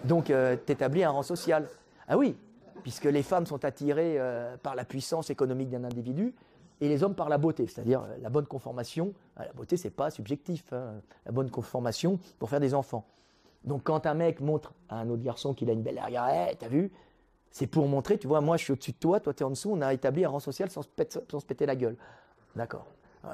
Donc, 0.04 0.30
euh, 0.30 0.58
tu 0.66 0.72
établis 0.72 1.04
un 1.04 1.12
rang 1.12 1.24
social. 1.24 1.68
Ah 2.08 2.18
oui, 2.18 2.38
puisque 2.84 3.06
les 3.06 3.24
femmes 3.24 3.46
sont 3.46 3.64
attirées 3.66 4.16
euh, 4.20 4.58
par 4.58 4.76
la 4.76 4.86
puissance 4.86 5.30
économique 5.30 5.70
d'un 5.70 5.84
individu 5.84 6.34
et 6.82 6.90
les 6.90 7.04
hommes 7.04 7.16
par 7.16 7.30
la 7.30 7.38
beauté, 7.38 7.68
c'est-à-dire 7.68 8.04
euh, 8.04 8.18
la 8.22 8.30
bonne 8.30 8.46
conformation. 8.46 9.14
Ah, 9.38 9.46
la 9.46 9.54
beauté, 9.54 9.78
c'est 9.78 9.90
pas 9.90 10.10
subjectif. 10.10 10.72
Hein. 10.74 11.02
La 11.26 11.32
bonne 11.32 11.50
conformation 11.50 12.20
pour 12.38 12.50
faire 12.50 12.60
des 12.60 12.74
enfants. 12.74 13.06
Donc 13.66 13.84
quand 13.84 14.06
un 14.06 14.14
mec 14.14 14.40
montre 14.40 14.74
à 14.90 15.00
un 15.00 15.10
autre 15.10 15.24
garçon 15.24 15.54
qu'il 15.54 15.70
a 15.70 15.74
une 15.74 15.82
belle 15.82 15.98
arrière, 15.98 16.28
hey, 16.28 16.56
t'as 16.58 16.68
vu? 16.68 16.92
C'est 17.52 17.68
pour 17.68 17.88
montrer, 17.88 18.18
tu 18.18 18.28
vois, 18.28 18.42
moi 18.42 18.58
je 18.58 18.64
suis 18.64 18.74
au-dessus 18.74 18.92
de 18.92 18.98
toi, 18.98 19.20
toi 19.20 19.34
tu 19.34 19.42
es 19.42 19.46
en 19.46 19.50
dessous, 19.50 19.72
on 19.72 19.82
a 19.82 19.94
établi 19.94 20.26
un 20.26 20.30
rang 20.30 20.40
social 20.40 20.70
sans 20.70 20.82
se, 20.82 21.46
péter 21.46 21.66
la 21.66 21.76
gueule. 21.76 21.96
D'accord. 22.56 22.86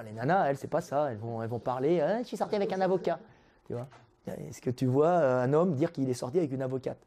les 0.06 0.12
nanas, 0.12 0.50
elles, 0.50 0.58
c'est 0.58 0.68
pas 0.68 0.82
ça, 0.82 1.12
elles 1.12 1.18
vont, 1.18 1.42
elles 1.42 1.50
vont 1.50 1.60
parler, 1.60 2.02
hein, 2.02 2.20
je 2.22 2.28
suis 2.28 2.38
sorti 2.38 2.56
avec 2.56 2.72
un 2.72 2.82
avocat. 2.82 3.20
Tu 3.68 3.74
vois? 3.74 3.88
Est-ce 4.28 4.62
que 4.62 4.70
tu 4.70 4.86
vois 4.86 5.08
euh, 5.08 5.44
un 5.44 5.52
homme 5.54 5.74
dire 5.74 5.92
qu'il 5.92 6.10
est 6.10 6.14
sorti 6.14 6.38
avec 6.38 6.52
une 6.52 6.62
avocate? 6.62 7.00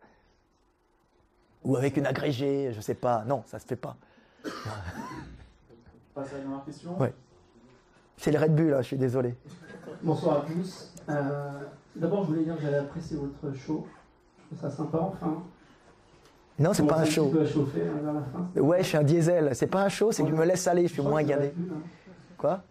Ou 1.65 1.77
avec 1.77 1.97
une 1.97 2.07
agrégée, 2.07 2.73
je 2.73 2.81
sais 2.81 2.95
pas. 2.95 3.25
Non, 3.25 3.43
ça 3.47 3.59
se 3.59 3.65
fait 3.65 3.77
pas. 3.77 3.97
passe 6.15 6.33
à 6.33 6.37
la 6.37 6.41
dernière 6.41 6.65
question 6.65 6.99
Ouais. 7.01 7.15
C'est 8.17 8.33
le 8.33 8.39
Red 8.39 8.55
Bull, 8.55 8.71
là, 8.71 8.83
je 8.83 8.89
suis 8.89 8.99
désolé. 8.99 9.35
Bonsoir 10.03 10.39
à 10.39 10.41
tous. 10.43 10.94
Euh, 11.09 11.51
D'abord, 11.97 12.25
je 12.25 12.29
voulais 12.31 12.45
dire 12.45 12.57
que 12.57 12.63
j'avais 12.63 12.79
apprécié 12.79 13.17
votre 13.17 13.57
show. 13.57 13.87
Je 14.39 14.57
trouve 14.57 14.71
ça 14.71 14.77
sympa, 14.77 14.99
enfin. 14.99 15.45
Non, 16.59 16.73
c'est 16.73 16.87
pas 16.87 16.99
un 16.99 17.05
show. 17.05 17.29
Tu 17.29 17.37
peux 17.37 17.47
chauffer 17.47 17.83
hein, 17.83 18.01
vers 18.03 18.13
la 18.13 18.23
fin? 18.23 18.61
Ouais, 18.61 18.83
je 18.83 18.89
suis 18.89 18.97
un 18.97 19.03
diesel. 19.03 19.55
C'est 19.55 19.67
pas 19.67 19.85
un 19.85 19.89
show, 19.89 20.13
c'est 20.13 20.23
que 20.23 20.29
je 20.29 20.35
me 20.35 20.45
laisse 20.45 20.67
aller, 20.67 20.87
je 20.87 20.93
suis 20.93 21.03
moins 21.03 21.23
gardé. 21.23 21.53
Hein. 21.57 21.75
Quoi? 22.37 22.63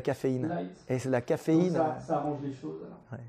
La 0.00 0.04
caféine. 0.04 0.68
Et 0.88 0.98
c'est 0.98 1.10
la 1.10 1.20
caféine. 1.20 1.74
ça, 1.74 2.16
arrange 2.16 2.40
les 2.42 2.52
choses. 2.52 2.80
Alors. 3.10 3.24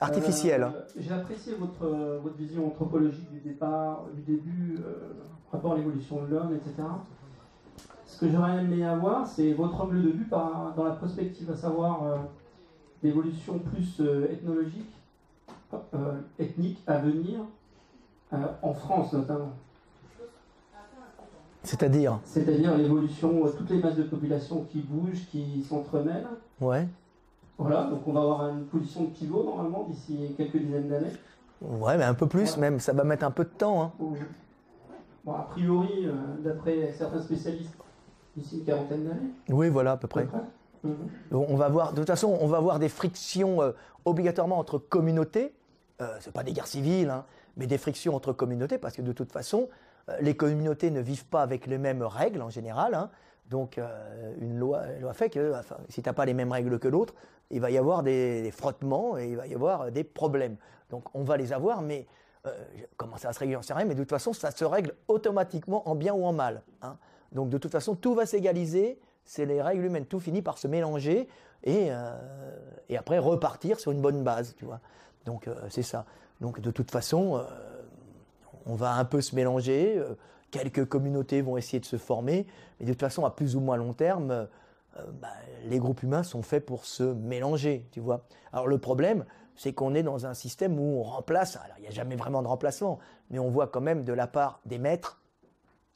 artificielle. 0.00 0.62
Euh, 0.62 0.82
J'ai 0.98 1.12
apprécié 1.12 1.54
votre, 1.54 1.84
euh, 1.84 2.20
votre 2.22 2.36
vision 2.36 2.66
anthropologique 2.66 3.30
du 3.30 3.40
départ, 3.40 4.04
du 4.14 4.22
début, 4.22 4.78
euh, 4.80 5.12
rapport 5.52 5.72
à 5.72 5.76
l'évolution 5.76 6.22
de 6.22 6.28
l'homme, 6.34 6.54
etc. 6.54 6.86
Ce 8.14 8.20
que 8.20 8.30
j'aurais 8.30 8.58
aimé 8.62 8.84
avoir, 8.84 9.26
c'est 9.26 9.52
votre 9.54 9.80
angle 9.80 10.00
de 10.00 10.10
vue 10.10 10.24
par, 10.26 10.72
dans 10.76 10.84
la 10.84 10.92
prospective, 10.92 11.50
à 11.50 11.56
savoir 11.56 12.04
euh, 12.04 12.16
l'évolution 13.02 13.58
plus 13.58 13.96
euh, 13.98 14.30
ethnologique, 14.30 14.92
euh, 15.92 16.20
ethnique 16.38 16.78
à 16.86 16.98
venir, 16.98 17.40
en 18.62 18.72
France 18.72 19.12
notamment. 19.14 19.50
C'est-à-dire 21.64 22.20
C'est-à-dire 22.24 22.76
l'évolution, 22.76 23.50
toutes 23.58 23.70
les 23.70 23.80
masses 23.80 23.96
de 23.96 24.04
population 24.04 24.64
qui 24.70 24.78
bougent, 24.82 25.26
qui 25.32 25.64
s'entremêlent. 25.68 26.28
Ouais. 26.60 26.86
Voilà, 27.58 27.84
donc 27.84 28.06
on 28.06 28.12
va 28.12 28.20
avoir 28.20 28.48
une 28.50 28.64
position 28.66 29.04
de 29.04 29.08
pivot 29.08 29.42
normalement 29.42 29.88
d'ici 29.90 30.34
quelques 30.36 30.58
dizaines 30.58 30.88
d'années. 30.88 31.12
Ouais, 31.60 31.96
mais 31.98 32.04
un 32.04 32.14
peu 32.14 32.28
plus 32.28 32.56
même. 32.58 32.78
Ça 32.78 32.92
va 32.92 33.02
mettre 33.02 33.24
un 33.24 33.32
peu 33.32 33.42
de 33.42 33.50
temps. 33.50 33.82
hein. 33.82 33.92
Bon, 33.98 34.12
bon, 35.24 35.32
a 35.32 35.42
priori, 35.50 36.06
euh, 36.06 36.12
d'après 36.44 36.92
certains 36.92 37.20
spécialistes, 37.22 37.74
d'ici 38.36 38.58
une 38.58 38.64
quarantaine 38.64 39.04
d'années. 39.04 39.30
Oui, 39.48 39.68
voilà, 39.68 39.92
à 39.92 39.96
peu 39.96 40.06
à 40.06 40.08
près. 40.08 40.24
peu 40.24 40.30
près. 40.30 40.40
Mhm. 40.84 41.08
On 41.32 41.56
va 41.56 41.68
voir, 41.68 41.92
de 41.92 41.98
toute 41.98 42.06
façon, 42.08 42.36
on 42.40 42.46
va 42.46 42.58
avoir 42.58 42.78
des 42.78 42.88
frictions 42.88 43.62
euh, 43.62 43.72
obligatoirement 44.04 44.58
entre 44.58 44.78
communautés. 44.78 45.54
Euh, 46.02 46.16
c'est 46.20 46.32
pas 46.32 46.42
des 46.42 46.52
guerres 46.52 46.66
civiles, 46.66 47.10
hein, 47.10 47.24
mais 47.56 47.66
des 47.66 47.78
frictions 47.78 48.14
entre 48.14 48.32
communautés, 48.32 48.78
parce 48.78 48.94
que 48.96 49.02
de 49.02 49.12
toute 49.12 49.32
façon, 49.32 49.68
euh, 50.08 50.16
les 50.20 50.36
communautés 50.36 50.90
ne 50.90 51.00
vivent 51.00 51.26
pas 51.26 51.42
avec 51.42 51.66
les 51.66 51.78
mêmes 51.78 52.02
règles 52.02 52.42
en 52.42 52.50
général. 52.50 52.94
hein. 52.94 53.10
Donc, 53.48 53.78
euh, 53.78 54.34
une 54.40 54.58
loi, 54.58 54.82
fait 55.12 55.30
que 55.30 55.54
enfin, 55.58 55.76
si 55.88 56.02
tu 56.02 56.08
n'as 56.08 56.12
pas 56.14 56.24
les 56.24 56.34
mêmes 56.34 56.52
règles 56.52 56.78
que 56.78 56.88
l'autre, 56.88 57.14
il 57.50 57.60
va 57.60 57.70
y 57.70 57.78
avoir 57.78 58.02
des, 58.02 58.42
des 58.42 58.50
frottements 58.50 59.16
et 59.18 59.28
il 59.30 59.36
va 59.36 59.46
y 59.46 59.54
avoir 59.54 59.90
des 59.92 60.02
problèmes. 60.04 60.56
Donc, 60.90 61.04
on 61.14 61.22
va 61.22 61.36
les 61.36 61.52
avoir, 61.52 61.80
mais 61.82 62.06
comment 62.98 63.16
ça 63.16 63.28
va 63.28 63.32
se 63.32 63.38
régler, 63.38 63.54
j'en 63.54 63.62
sais 63.62 63.72
rien, 63.72 63.86
mais 63.86 63.94
de 63.94 64.00
toute 64.00 64.10
façon, 64.10 64.34
ça 64.34 64.50
se 64.50 64.64
règle 64.66 64.92
automatiquement 65.08 65.88
en 65.88 65.94
bien 65.94 66.12
ou 66.12 66.24
en 66.26 66.32
mal. 66.34 66.60
hein. 66.82 66.96
Donc, 67.34 67.50
de 67.50 67.58
toute 67.58 67.72
façon, 67.72 67.94
tout 67.94 68.14
va 68.14 68.26
s'égaliser. 68.26 68.98
C'est 69.24 69.46
les 69.46 69.60
règles 69.60 69.84
humaines. 69.84 70.06
Tout 70.06 70.20
finit 70.20 70.42
par 70.42 70.58
se 70.58 70.68
mélanger 70.68 71.28
et, 71.64 71.88
euh, 71.90 72.16
après 72.96 73.18
repartir 73.18 73.80
sur 73.80 73.90
une 73.90 74.00
bonne 74.00 74.22
base, 74.22 74.54
tu 74.56 74.64
vois. 74.64 74.80
Donc, 75.24 75.48
euh, 75.48 75.54
c'est 75.68 75.82
ça. 75.82 76.04
Donc, 76.40 76.60
de 76.60 76.70
toute 76.70 76.90
façon, 76.90 77.36
euh, 77.36 77.42
on 78.66 78.74
va 78.74 78.92
un 78.92 79.04
peu 79.04 79.20
se 79.20 79.34
mélanger. 79.34 80.02
quelques 80.50 80.84
communautés 80.84 81.42
vont 81.42 81.56
essayer 81.56 81.80
de 81.80 81.84
se 81.84 81.96
former, 81.96 82.46
mais 82.78 82.86
de 82.86 82.92
toute 82.92 83.00
façon, 83.00 83.24
à 83.24 83.30
plus 83.30 83.56
ou 83.56 83.60
moins 83.60 83.76
long 83.76 83.92
terme, 83.92 84.46
bah, 85.20 85.28
les 85.64 85.80
groupes 85.80 86.04
humains 86.04 86.22
sont 86.22 86.42
faits 86.42 86.64
pour 86.64 86.84
se 86.84 87.02
mélanger, 87.02 87.88
tu 87.90 87.98
vois. 87.98 88.24
Alors 88.52 88.68
le 88.68 88.78
problème, 88.78 89.24
c'est 89.56 89.72
qu'on 89.72 89.96
est 89.96 90.04
dans 90.04 90.26
un 90.26 90.34
système 90.34 90.78
où 90.78 91.00
on 91.00 91.02
remplace. 91.02 91.56
Alors 91.56 91.76
il 91.78 91.82
n'y 91.82 91.88
a 91.88 91.90
jamais 91.90 92.14
vraiment 92.14 92.40
de 92.40 92.46
remplacement, 92.46 93.00
mais 93.30 93.40
on 93.40 93.50
voit 93.50 93.66
quand 93.66 93.80
même 93.80 94.04
de 94.04 94.12
la 94.12 94.28
part 94.28 94.60
des 94.64 94.78
maîtres, 94.78 95.20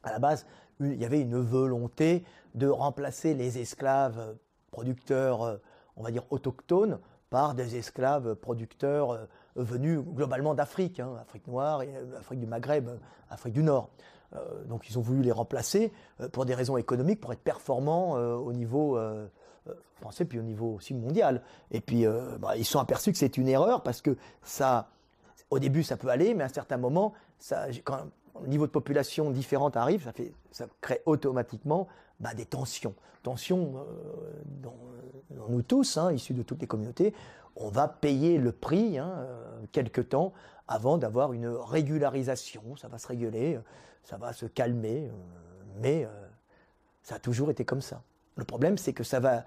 à 0.02 0.10
la 0.10 0.18
base, 0.18 0.44
il 0.80 1.00
y 1.00 1.04
avait 1.04 1.20
une 1.20 1.38
volonté 1.38 2.24
de 2.54 2.68
remplacer 2.68 3.34
les 3.34 3.58
esclaves 3.58 4.36
producteurs, 4.70 5.42
euh, 5.42 5.56
on 5.96 6.02
va 6.02 6.10
dire 6.10 6.24
autochtones, 6.30 6.98
par 7.30 7.54
des 7.54 7.76
esclaves 7.76 8.34
producteurs 8.36 9.12
euh, 9.12 9.26
venus 9.56 10.00
globalement 10.00 10.54
d'Afrique, 10.54 11.00
hein, 11.00 11.14
Afrique 11.20 11.46
noire, 11.46 11.82
euh, 11.84 12.18
Afrique 12.18 12.40
du 12.40 12.46
Maghreb, 12.46 12.88
Afrique 13.30 13.54
du 13.54 13.62
Nord. 13.62 13.90
Donc 14.66 14.90
ils 14.90 14.98
ont 14.98 15.00
voulu 15.00 15.22
les 15.22 15.32
remplacer 15.32 15.90
pour 16.32 16.44
des 16.44 16.54
raisons 16.54 16.76
économiques, 16.76 17.18
pour 17.18 17.32
être 17.32 17.40
performants 17.40 18.12
au 18.12 18.52
niveau 18.52 18.98
français, 19.94 20.26
puis 20.26 20.38
au 20.38 20.42
niveau 20.42 20.74
aussi 20.74 20.92
mondial. 20.92 21.40
Et 21.70 21.80
puis 21.80 22.04
bah, 22.38 22.54
ils 22.54 22.66
sont 22.66 22.78
aperçus 22.78 23.10
que 23.10 23.16
c'est 23.16 23.38
une 23.38 23.48
erreur 23.48 23.82
parce 23.82 24.02
que 24.02 24.18
ça, 24.42 24.90
au 25.48 25.58
début 25.58 25.82
ça 25.82 25.96
peut 25.96 26.08
aller, 26.10 26.34
mais 26.34 26.42
à 26.42 26.46
un 26.46 26.50
certain 26.50 26.76
moment, 26.76 27.14
ça, 27.38 27.68
quand 27.84 28.04
niveau 28.46 28.66
de 28.66 28.72
population 28.72 29.30
différente 29.30 29.76
arrive, 29.76 30.04
ça, 30.04 30.12
fait, 30.12 30.32
ça 30.50 30.66
crée 30.80 31.02
automatiquement 31.06 31.88
bah, 32.20 32.34
des 32.34 32.44
tensions. 32.44 32.94
Tensions 33.22 33.74
euh, 33.76 33.82
dont, 34.44 34.74
dont 35.30 35.48
nous 35.48 35.62
tous, 35.62 35.96
hein, 35.96 36.12
issus 36.12 36.34
de 36.34 36.42
toutes 36.42 36.60
les 36.60 36.66
communautés, 36.66 37.14
on 37.58 37.68
va 37.68 37.88
payer 37.88 38.38
le 38.38 38.52
prix 38.52 38.98
hein, 38.98 39.12
euh, 39.18 39.60
quelque 39.72 40.00
temps 40.00 40.32
avant 40.68 40.98
d'avoir 40.98 41.32
une 41.32 41.48
régularisation. 41.48 42.76
Ça 42.76 42.88
va 42.88 42.98
se 42.98 43.08
réguler, 43.08 43.58
ça 44.04 44.16
va 44.16 44.32
se 44.32 44.46
calmer, 44.46 45.08
euh, 45.08 45.12
mais 45.80 46.04
euh, 46.04 46.08
ça 47.02 47.16
a 47.16 47.18
toujours 47.18 47.50
été 47.50 47.64
comme 47.64 47.80
ça. 47.82 48.02
Le 48.36 48.44
problème, 48.44 48.78
c'est 48.78 48.92
que 48.92 49.04
ça 49.04 49.20
va 49.20 49.44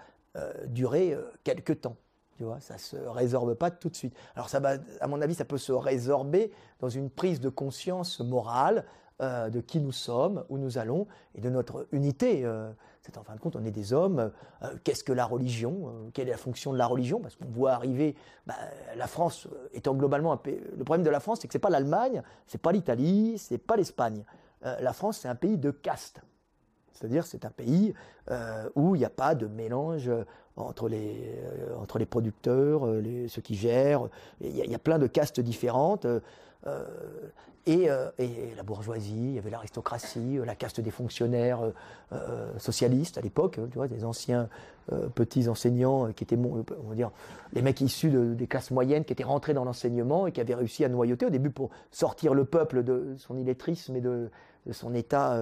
durer 0.68 1.18
quelque 1.44 1.74
temps. 1.74 1.98
Tu 2.38 2.44
vois, 2.44 2.60
ça 2.60 2.78
se 2.78 2.95
résorbe 2.95 3.53
pas 3.53 3.70
tout 3.70 3.90
de 3.90 3.95
suite. 3.95 4.16
Alors 4.36 4.49
ça 4.49 4.60
va, 4.60 4.76
à 4.99 5.08
mon 5.08 5.22
avis, 5.22 5.36
ça 5.36 5.45
peut 5.45 5.58
se 5.58 5.72
résorber 5.72 6.52
dans 6.80 6.90
une 6.90 7.10
prise 7.10 7.40
de 7.40 7.49
conscience 7.49 8.20
morale 8.20 8.86
euh, 9.22 9.52
de 9.52 9.62
qui 9.62 9.80
nous 9.80 9.91
sommes, 9.91 10.44
où 10.49 10.58
nous 10.58 10.80
allons 10.80 11.06
et 11.36 11.41
de 11.41 11.49
notre 11.52 11.88
unité. 11.91 12.44
euh, 12.44 12.72
c'est 13.03 13.18
en 13.18 13.24
fin 13.24 13.36
de 13.36 13.40
compte, 13.40 13.56
on 13.56 13.64
est 13.64 13.72
des 13.72 13.94
hommes. 13.94 14.32
euh, 14.64 14.74
Qu'est-ce 14.84 15.03
que 15.03 15.14
la 15.14 15.26
religion 15.26 16.10
Quelle 16.14 16.28
est 16.28 16.32
la 16.32 16.38
fonction 16.38 16.74
de 16.74 16.78
la 16.80 16.88
religion? 16.88 17.20
Parce 17.20 17.36
qu'on 17.36 17.49
voit 17.49 17.74
arriver 17.74 18.16
bah, 18.48 18.56
la 18.95 19.06
France 19.06 19.48
étant 19.74 19.94
globalement 19.94 20.32
un 20.32 20.38
pays. 20.38 20.60
Le 20.76 20.84
problème 20.84 21.06
de 21.06 21.12
la 21.12 21.20
France, 21.20 21.40
c'est 21.41 21.48
que 21.48 21.52
c'est 21.53 21.60
pas 21.60 21.70
l'Allemagne, 21.70 22.24
c'est 22.48 22.62
pas 22.62 22.72
l'Italie, 22.72 23.38
c'est 23.38 23.60
pas 23.60 23.76
l'Espagne. 23.76 24.24
La 24.64 24.94
France, 24.94 25.20
c'est 25.20 25.28
un 25.28 25.36
pays 25.36 25.58
de 25.58 25.72
caste. 25.72 26.22
C'est-à-dire, 26.94 27.26
c'est 27.26 27.45
un 27.45 27.49
pays 27.49 27.94
où 28.76 28.95
il 28.95 28.99
n'y 28.99 29.06
a 29.06 29.10
pas 29.10 29.34
de 29.34 29.48
mélange 29.48 30.12
entre 30.57 30.90
les, 30.90 31.15
euh, 31.26 31.78
entre 31.82 31.98
les 31.99 32.06
producteurs, 32.06 32.86
euh, 32.86 33.28
ceux 33.28 33.41
qui 33.41 33.56
gèrent. 33.56 34.07
Il 34.41 34.56
y, 34.56 34.76
a, 34.76 34.80
plein 34.80 34.99
de 34.99 35.07
castes 35.07 35.40
différentes. 35.40 36.06
euh, 36.68 36.86
et, 37.68 37.90
euh, 37.90 38.10
et 38.18 38.54
la 38.58 38.64
bourgeoisie, 38.64 39.14
il 39.16 39.34
y 39.34 39.38
avait 39.38 39.52
l'aristocratie, 39.52 40.40
euh, 40.40 40.46
la 40.46 40.56
caste 40.56 40.82
des 40.82 40.90
fonctionnaires 40.90 41.60
euh, 42.12 42.58
socialistes 42.58 43.18
à 43.18 43.22
l'époque, 43.22 43.60
hein, 43.60 43.68
tu 43.70 43.78
vois, 43.78 43.88
des 43.88 44.04
anciens 44.04 44.50
petits 45.16 45.48
enseignants 45.48 46.12
qui 46.12 46.24
étaient, 46.24 46.36
on 46.36 46.90
va 46.90 46.96
dire, 46.96 47.12
les 47.54 47.62
mecs 47.62 47.80
issus 47.80 48.10
de- 48.10 48.34
des 48.34 48.48
classes 48.48 48.72
moyennes 48.72 49.06
qui 49.06 49.14
étaient 49.14 49.24
rentrés 49.24 49.54
dans 49.54 49.64
l'enseignement 49.64 50.28
et 50.28 50.32
qui 50.34 50.42
avaient 50.42 50.56
réussi 50.56 50.84
à 50.84 50.90
noyauter 50.90 51.28
au 51.28 51.30
début 51.30 51.52
pour 51.52 51.70
sortir 51.92 52.34
le 52.34 52.44
peuple 52.46 52.84
de 52.84 53.14
son 53.18 53.38
illettrisme 53.38 53.96
et 53.96 54.02
de, 54.02 54.30
son 54.72 54.94
état, 54.94 55.40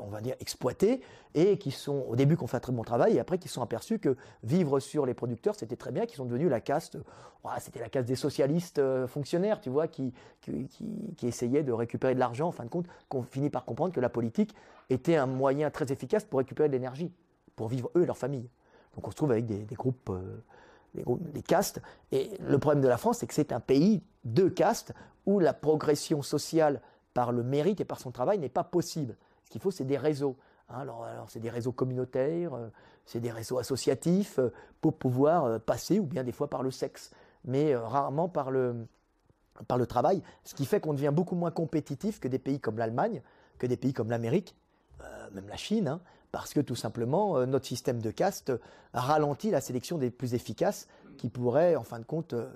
on 0.00 0.08
va 0.08 0.20
dire, 0.20 0.36
exploité, 0.40 1.00
et 1.34 1.58
qui 1.58 1.70
sont, 1.70 2.04
au 2.08 2.16
début, 2.16 2.36
ont 2.40 2.46
fait 2.46 2.56
un 2.58 2.60
très 2.60 2.72
bon 2.72 2.82
travail, 2.82 3.16
et 3.16 3.20
après, 3.20 3.38
qui 3.38 3.48
sont 3.48 3.60
aperçus 3.62 3.98
que 3.98 4.16
vivre 4.42 4.80
sur 4.80 5.04
les 5.04 5.12
producteurs, 5.14 5.54
c'était 5.54 5.76
très 5.76 5.90
bien, 5.90 6.06
qui 6.06 6.14
sont 6.16 6.24
devenus 6.24 6.48
la 6.48 6.60
caste, 6.60 6.96
c'était 7.60 7.80
la 7.80 7.88
caste 7.90 8.08
des 8.08 8.16
socialistes 8.16 8.80
fonctionnaires, 9.06 9.60
tu 9.60 9.70
vois, 9.70 9.86
qui 9.88 10.12
essayaient 11.22 11.53
de 11.62 11.72
récupérer 11.72 12.14
de 12.14 12.20
l'argent, 12.20 12.48
en 12.48 12.52
fin 12.52 12.64
de 12.64 12.68
compte, 12.68 12.86
qu'on 13.08 13.22
finit 13.22 13.50
par 13.50 13.64
comprendre 13.64 13.92
que 13.92 14.00
la 14.00 14.08
politique 14.08 14.54
était 14.90 15.16
un 15.16 15.26
moyen 15.26 15.70
très 15.70 15.90
efficace 15.92 16.24
pour 16.24 16.38
récupérer 16.38 16.68
de 16.68 16.74
l'énergie, 16.74 17.12
pour 17.56 17.68
vivre 17.68 17.90
eux 17.96 18.02
et 18.02 18.06
leur 18.06 18.18
famille. 18.18 18.48
Donc 18.94 19.06
on 19.06 19.10
se 19.10 19.16
trouve 19.16 19.32
avec 19.32 19.46
des, 19.46 19.74
groupes, 19.74 20.10
euh, 20.10 20.40
des 20.94 21.42
castes, 21.42 21.80
et 22.12 22.30
le 22.46 22.58
problème 22.58 22.82
de 22.82 22.88
la 22.88 22.98
France, 22.98 23.18
c'est 23.18 23.26
que 23.26 23.34
c'est 23.34 23.52
un 23.52 23.60
pays 23.60 24.02
de 24.24 24.48
castes 24.48 24.92
où 25.26 25.38
la 25.38 25.54
progression 25.54 26.22
sociale 26.22 26.80
par 27.14 27.32
le 27.32 27.42
mérite 27.42 27.80
et 27.80 27.84
par 27.84 28.00
son 28.00 28.10
travail 28.10 28.38
n'est 28.38 28.48
pas 28.48 28.64
possible. 28.64 29.16
Ce 29.44 29.50
qu'il 29.50 29.60
faut, 29.60 29.70
c'est 29.70 29.84
des 29.84 29.96
réseaux. 29.96 30.36
Hein, 30.68 30.80
alors, 30.80 31.06
c'est 31.28 31.40
des 31.40 31.50
réseaux 31.50 31.72
communautaires, 31.72 32.54
euh, 32.54 32.68
c'est 33.04 33.20
des 33.20 33.30
réseaux 33.30 33.58
associatifs 33.58 34.38
euh, 34.38 34.50
pour 34.80 34.96
pouvoir 34.96 35.44
euh, 35.44 35.58
passer, 35.58 35.98
ou 36.00 36.04
bien 36.04 36.24
des 36.24 36.32
fois 36.32 36.48
par 36.48 36.62
le 36.62 36.70
sexe, 36.70 37.10
mais 37.44 37.76
rarement 37.76 38.28
par 38.28 38.50
le, 38.50 38.86
par 39.68 39.78
le 39.78 39.86
travail, 39.86 40.22
ce 40.44 40.54
qui 40.54 40.66
fait 40.66 40.80
qu'on 40.80 40.94
devient 40.94 41.12
beaucoup 41.12 41.36
moins 41.36 41.50
compétitif 41.50 42.20
que 42.20 42.28
des 42.28 42.38
pays 42.38 42.60
comme 42.60 42.78
l'Allemagne, 42.78 43.22
que 43.58 43.66
des 43.66 43.76
pays 43.76 43.92
comme 43.92 44.10
l'Amérique, 44.10 44.56
euh, 45.02 45.28
même 45.32 45.48
la 45.48 45.56
Chine, 45.56 45.88
hein, 45.88 46.00
parce 46.32 46.52
que 46.52 46.60
tout 46.60 46.74
simplement 46.74 47.36
euh, 47.36 47.46
notre 47.46 47.66
système 47.66 48.00
de 48.00 48.10
caste 48.10 48.52
ralentit 48.92 49.50
la 49.50 49.60
sélection 49.60 49.98
des 49.98 50.10
plus 50.10 50.34
efficaces 50.34 50.88
qui 51.18 51.28
pourraient, 51.28 51.76
en 51.76 51.84
fin 51.84 51.98
de 51.98 52.04
compte, 52.04 52.32
euh, 52.32 52.48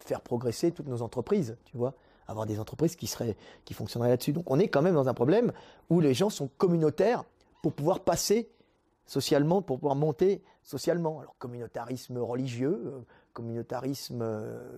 faire 0.00 0.20
progresser 0.20 0.72
toutes 0.72 0.88
nos 0.88 1.02
entreprises, 1.02 1.56
tu 1.64 1.76
vois, 1.76 1.94
avoir 2.26 2.46
des 2.46 2.58
entreprises 2.58 2.96
qui 2.96 3.06
seraient, 3.06 3.36
qui 3.64 3.74
fonctionneraient 3.74 4.10
là-dessus. 4.10 4.32
Donc 4.32 4.50
on 4.50 4.58
est 4.58 4.68
quand 4.68 4.82
même 4.82 4.94
dans 4.94 5.08
un 5.08 5.14
problème 5.14 5.52
où 5.90 6.00
les 6.00 6.14
gens 6.14 6.30
sont 6.30 6.48
communautaires 6.58 7.24
pour 7.62 7.72
pouvoir 7.72 8.00
passer 8.00 8.50
socialement, 9.06 9.62
pour 9.62 9.78
pouvoir 9.78 9.96
monter 9.96 10.42
socialement. 10.62 11.20
Alors 11.20 11.36
communautarisme 11.38 12.18
religieux, 12.18 13.04
communautarisme 13.32 14.24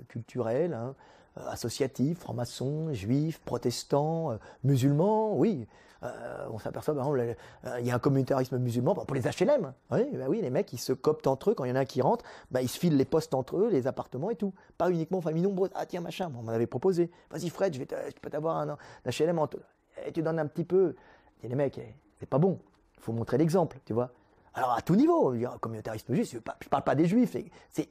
culturel, 0.09 0.75
hein, 0.75 0.95
euh, 1.39 1.49
associatif, 1.49 2.19
franc-maçon, 2.19 2.93
juif, 2.93 3.41
protestant, 3.45 4.33
euh, 4.33 4.37
musulman, 4.65 5.37
oui. 5.37 5.67
Euh, 6.03 6.47
on 6.51 6.59
s'aperçoit, 6.59 6.95
par 6.95 7.05
exemple, 7.05 7.37
il 7.79 7.87
y 7.87 7.91
a 7.91 7.95
un 7.95 7.99
communautarisme 7.99 8.57
musulman 8.59 8.95
pour 8.95 9.15
les 9.15 9.21
HLM. 9.21 9.75
Oui, 9.91 10.09
bah 10.15 10.25
oui, 10.29 10.41
les 10.41 10.49
mecs, 10.49 10.73
ils 10.73 10.79
se 10.79 10.93
coptent 10.95 11.27
entre 11.27 11.51
eux. 11.51 11.55
Quand 11.55 11.65
il 11.65 11.69
y 11.69 11.73
en 11.73 11.77
a 11.77 11.81
un 11.81 11.85
qui 11.85 12.01
rentre, 12.01 12.25
bah, 12.51 12.63
ils 12.63 12.69
se 12.69 12.79
filent 12.79 12.97
les 12.97 13.05
postes 13.05 13.35
entre 13.35 13.59
eux, 13.59 13.69
les 13.69 13.87
appartements 13.87 14.31
et 14.31 14.37
tout. 14.37 14.55
Pas 14.79 14.91
uniquement 14.91 15.21
famille 15.21 15.43
nombreuse. 15.43 15.71
Ah 15.75 15.85
tiens, 15.85 16.01
machin, 16.01 16.33
on 16.37 16.43
m'en 16.43 16.53
avait 16.53 16.67
proposé. 16.67 17.11
Vas-y 17.31 17.51
Fred, 17.51 17.75
je, 17.75 17.81
vais 17.81 17.89
je 17.91 18.19
peux 18.21 18.31
t'avoir 18.31 18.57
un, 18.57 18.71
un 18.71 19.11
HLM. 19.11 19.39
En 19.39 19.49
et 20.07 20.13
tu 20.13 20.23
donnes 20.23 20.39
un 20.39 20.47
petit 20.47 20.65
peu. 20.65 20.97
Et 21.43 21.49
les 21.49 21.55
mecs, 21.55 21.79
eh, 21.79 21.95
c'est 22.19 22.29
pas 22.29 22.39
bon. 22.39 22.59
Il 22.97 23.03
faut 23.03 23.13
montrer 23.13 23.39
l'exemple, 23.39 23.79
tu 23.85 23.93
vois. 23.93 24.11
Alors 24.55 24.73
à 24.73 24.83
tout 24.83 24.97
niveau, 24.97 25.35
communautarisme 25.61 26.15
juif, 26.15 26.33
je, 26.33 26.39
je 26.61 26.69
parle 26.69 26.83
pas 26.83 26.95
des 26.95 27.07
juifs, 27.07 27.37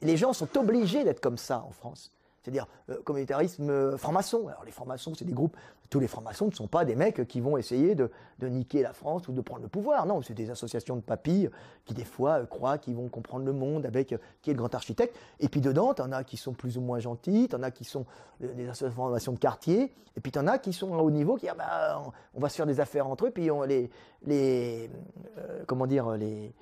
les 0.02 0.16
gens 0.16 0.32
sont 0.32 0.58
obligés 0.58 1.04
d'être 1.04 1.20
comme 1.20 1.38
ça 1.38 1.64
en 1.66 1.70
France. 1.70 2.12
C'est-à-dire 2.42 2.66
euh, 2.88 3.00
communautarisme 3.04 3.68
euh, 3.68 3.96
franc-maçon. 3.96 4.48
Alors 4.48 4.64
les 4.64 4.72
francs-maçons, 4.72 5.14
c'est 5.14 5.24
des 5.24 5.32
groupes, 5.32 5.56
tous 5.90 6.00
les 6.00 6.06
francs-maçons 6.06 6.46
ne 6.46 6.52
sont 6.52 6.68
pas 6.68 6.84
des 6.84 6.94
mecs 6.94 7.26
qui 7.26 7.40
vont 7.40 7.56
essayer 7.56 7.94
de, 7.94 8.10
de 8.38 8.48
niquer 8.48 8.82
la 8.82 8.92
France 8.92 9.28
ou 9.28 9.32
de 9.32 9.40
prendre 9.40 9.62
le 9.62 9.68
pouvoir. 9.68 10.06
Non, 10.06 10.22
c'est 10.22 10.34
des 10.34 10.50
associations 10.50 10.96
de 10.96 11.02
papilles 11.02 11.50
qui 11.84 11.94
des 11.94 12.04
fois 12.04 12.40
euh, 12.40 12.46
croient 12.46 12.78
qu'ils 12.78 12.94
vont 12.94 13.08
comprendre 13.08 13.44
le 13.44 13.52
monde 13.52 13.84
avec 13.84 14.14
qui 14.40 14.50
est 14.50 14.54
le 14.54 14.58
grand 14.58 14.74
architecte. 14.74 15.16
Et 15.40 15.48
puis 15.48 15.60
dedans, 15.60 15.92
t'en 15.92 16.12
as 16.12 16.24
qui 16.24 16.36
sont 16.36 16.52
plus 16.52 16.78
ou 16.78 16.80
moins 16.80 16.98
gentils, 16.98 17.48
t'en 17.48 17.62
as 17.62 17.70
qui 17.70 17.84
sont 17.84 18.06
des 18.40 18.68
associations 18.68 19.32
de 19.32 19.38
quartier, 19.38 19.92
et 20.16 20.20
puis 20.20 20.32
t'en 20.32 20.46
as 20.46 20.58
qui 20.58 20.72
sont 20.72 20.94
à 20.94 20.98
haut 20.98 21.10
niveau, 21.10 21.36
qui 21.36 21.48
ah 21.48 21.54
bah, 21.54 22.02
on, 22.34 22.40
va 22.40 22.48
se 22.48 22.56
faire 22.56 22.66
des 22.66 22.80
affaires 22.80 23.06
entre 23.06 23.26
eux, 23.26 23.30
puis 23.30 23.50
on 23.50 23.62
les, 23.62 23.90
les 24.24 24.90
comment 25.66 25.86
dire, 25.86 26.12
les 26.12 26.54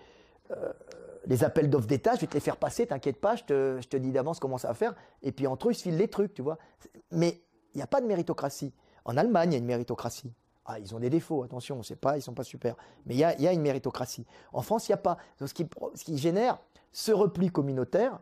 les 1.28 1.44
appels 1.44 1.68
d'offres 1.68 1.86
d'État, 1.86 2.14
je 2.14 2.22
vais 2.22 2.26
te 2.26 2.34
les 2.34 2.40
faire 2.40 2.56
passer, 2.56 2.86
t'inquiète 2.86 3.20
pas, 3.20 3.36
je 3.36 3.44
te, 3.44 3.78
je 3.80 3.86
te 3.86 3.96
dis 3.96 4.10
d'avance 4.10 4.40
comment 4.40 4.58
ça 4.58 4.68
va 4.68 4.74
faire. 4.74 4.94
Et 5.22 5.30
puis 5.30 5.46
entre 5.46 5.68
eux, 5.68 5.72
ils 5.72 5.74
se 5.74 5.82
filent 5.82 5.96
les 5.96 6.08
trucs, 6.08 6.32
tu 6.32 6.42
vois. 6.42 6.58
Mais 7.12 7.42
il 7.74 7.76
n'y 7.76 7.82
a 7.82 7.86
pas 7.86 8.00
de 8.00 8.06
méritocratie. 8.06 8.72
En 9.04 9.16
Allemagne, 9.16 9.50
il 9.50 9.52
y 9.52 9.56
a 9.56 9.58
une 9.58 9.66
méritocratie. 9.66 10.32
Ah, 10.64 10.78
ils 10.78 10.94
ont 10.94 10.98
des 10.98 11.10
défauts, 11.10 11.42
attention, 11.42 11.82
c'est 11.82 11.96
pas, 11.96 12.16
ils 12.16 12.22
sont 12.22 12.34
pas 12.34 12.44
super. 12.44 12.76
Mais 13.06 13.14
il 13.14 13.18
y 13.18 13.24
a, 13.24 13.52
une 13.52 13.60
méritocratie. 13.60 14.26
En 14.52 14.62
France, 14.62 14.88
il 14.88 14.92
n'y 14.92 14.94
a 14.94 14.98
pas. 14.98 15.18
Donc, 15.38 15.48
ce, 15.48 16.04
qui, 16.04 16.18
génère 16.18 16.58
ce 16.92 17.12
repli 17.12 17.50
communautaire 17.50 18.20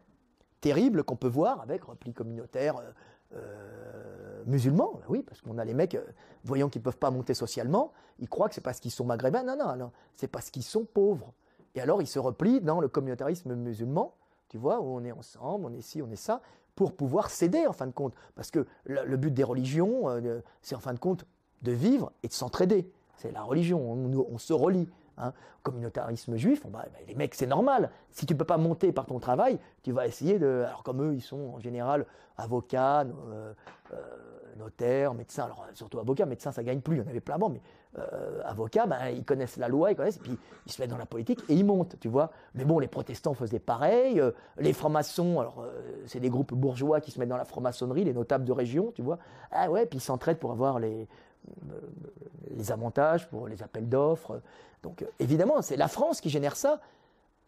terrible 0.61 1.05
qu'on 1.05 1.17
peut 1.17 1.29
voir 1.29 1.61
avec 1.61 1.85
repli 1.85 2.13
communautaire 2.13 2.77
euh, 2.77 2.93
euh, 3.35 4.43
musulman. 4.47 4.93
Ben 4.95 5.07
oui, 5.09 5.23
parce 5.23 5.41
qu'on 5.41 5.59
a 5.59 5.65
les 5.65 5.75
mecs, 5.75 5.95
euh, 5.95 6.05
voyant 6.45 6.69
qu'ils 6.69 6.83
peuvent 6.83 6.99
pas 6.99 7.11
monter 7.11 7.35
socialement, 7.35 7.93
ils 8.19 8.29
croient 8.29 8.49
que 8.49 8.55
c'est 8.55 8.61
parce 8.61 8.81
qu'ils 8.81 8.93
sont 8.93 9.05
maghrébins. 9.05 9.45
Non, 9.45 9.57
non, 9.57 9.77
non, 9.77 9.93
c'est 10.15 10.29
parce 10.29 10.51
qu'ils 10.51 10.65
sont 10.65 10.85
pauvres. 10.85 11.33
Et 11.77 11.81
alors, 11.81 12.01
ils 12.01 12.07
se 12.07 12.19
replient 12.19 12.61
dans 12.61 12.81
le 12.81 12.89
communautarisme 12.89 13.55
musulman, 13.55 14.15
tu 14.49 14.57
vois, 14.57 14.81
où 14.81 14.87
on 14.87 15.05
est 15.05 15.13
ensemble, 15.13 15.67
on 15.67 15.73
est 15.75 15.83
ci, 15.83 16.01
on 16.03 16.11
est 16.11 16.17
ça, 16.17 16.41
pour 16.75 16.93
pouvoir 16.95 17.31
céder 17.31 17.67
en 17.67 17.73
fin 17.73 17.87
de 17.87 17.93
compte. 17.93 18.15
Parce 18.35 18.51
que 18.51 18.67
le, 18.85 19.17
but 19.17 19.33
des 19.33 19.45
religions, 19.45 20.09
euh, 20.09 20.41
c'est 20.63 20.75
en 20.75 20.81
fin 20.81 20.95
de 20.95 20.99
compte 20.99 21.27
de 21.63 21.73
vivre 21.73 22.13
et 22.23 22.29
de 22.29 22.33
s'entraider. 22.33 22.91
C'est 23.19 23.31
la 23.31 23.43
religion, 23.43 23.81
on, 23.81 24.39
se 24.39 24.53
relie. 24.53 24.89
Hein. 25.19 25.33
Communautarisme 25.63 26.37
juif, 26.37 26.65
va- 26.65 26.81
bah, 26.81 26.99
les 27.07 27.15
mecs, 27.15 27.35
c'est 27.35 27.47
normal. 27.47 27.91
Si 28.11 28.27
tu 28.27 28.35
peux 28.35 28.45
pas 28.45 28.59
monter 28.59 28.93
par 28.93 29.07
ton 29.07 29.19
travail, 29.19 29.59
tu 29.83 29.93
vas 29.93 30.07
essayer 30.07 30.39
de. 30.39 30.65
Alors, 30.67 30.83
comme 30.83 31.03
eux, 31.03 31.15
ils 31.15 31.23
sont 31.23 31.55
en 31.55 31.59
général 31.59 32.07
avocats, 32.37 33.03
euh, 33.03 33.53
euh, 33.93 33.97
notaires, 34.57 35.15
médecins. 35.15 35.45
Alors, 35.45 35.67
surtout 35.75 35.99
avocats, 35.99 36.27
médecins, 36.27 36.53
ça 36.53 36.63
gagne 36.63 36.81
plus, 36.81 36.97
il 36.97 37.03
y 37.03 37.03
en 37.03 37.09
avait 37.09 37.21
plein 37.21 37.37
avant, 37.37 37.53
euh, 37.99 38.41
avocats, 38.45 38.87
ben, 38.87 39.09
ils 39.09 39.25
connaissent 39.25 39.57
la 39.57 39.69
loi, 39.69 39.93
ils 39.93 39.97
connaissent, 39.97 40.19
puis 40.19 40.37
ils 40.67 40.73
se 40.73 40.81
mettent 40.81 40.91
dans 40.91 40.99
la 40.99 41.07
politique 41.07 41.41
et 41.49 41.55
ils 41.55 41.65
montent, 41.65 41.97
tu 42.01 42.09
vois. 42.09 42.31
Mais 42.55 42.65
bon, 42.65 42.79
les 42.79 42.89
protestants 42.89 43.35
faisaient 43.35 43.59
pareil, 43.59 44.21
euh, 44.21 44.33
les 44.59 44.73
francs-maçons, 44.73 45.41
alors 45.41 45.61
euh, 45.61 45.73
c'est 46.07 46.21
des 46.21 46.31
groupes 46.31 46.55
bourgeois 46.55 47.01
qui 47.01 47.11
se 47.11 47.19
mettent 47.19 47.29
dans 47.29 47.37
la 47.37 47.45
franc-maçonnerie, 47.45 48.05
les 48.05 48.13
notables 48.13 48.45
de 48.45 48.53
région, 48.53 48.93
tu 48.95 49.03
vois. 49.03 49.19
Ah 49.51 49.71
ouais, 49.71 49.87
puis 49.87 49.99
ils 49.99 50.03
s'entraident 50.03 50.39
pour 50.39 50.53
avoir 50.53 50.79
les, 50.79 51.09
euh, 51.71 51.81
les 52.51 52.73
avantages, 52.73 53.29
pour 53.29 53.49
les 53.49 53.63
appels 53.63 53.89
d'offres. 53.89 54.41
Donc 54.83 55.03
euh, 55.03 55.07
évidemment, 55.19 55.63
c'est 55.63 55.77
la 55.77 55.89
France 55.89 56.21
qui 56.21 56.31
génère 56.31 56.57
ça 56.57 56.81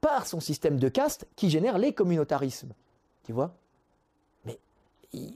par 0.00 0.26
son 0.26 0.40
système 0.40 0.78
de 0.78 0.88
caste 0.88 1.26
qui 1.36 1.50
génère 1.50 1.78
les 1.78 1.92
communautarismes, 1.92 2.72
tu 3.24 3.32
vois. 3.32 3.52
Mais 4.44 4.58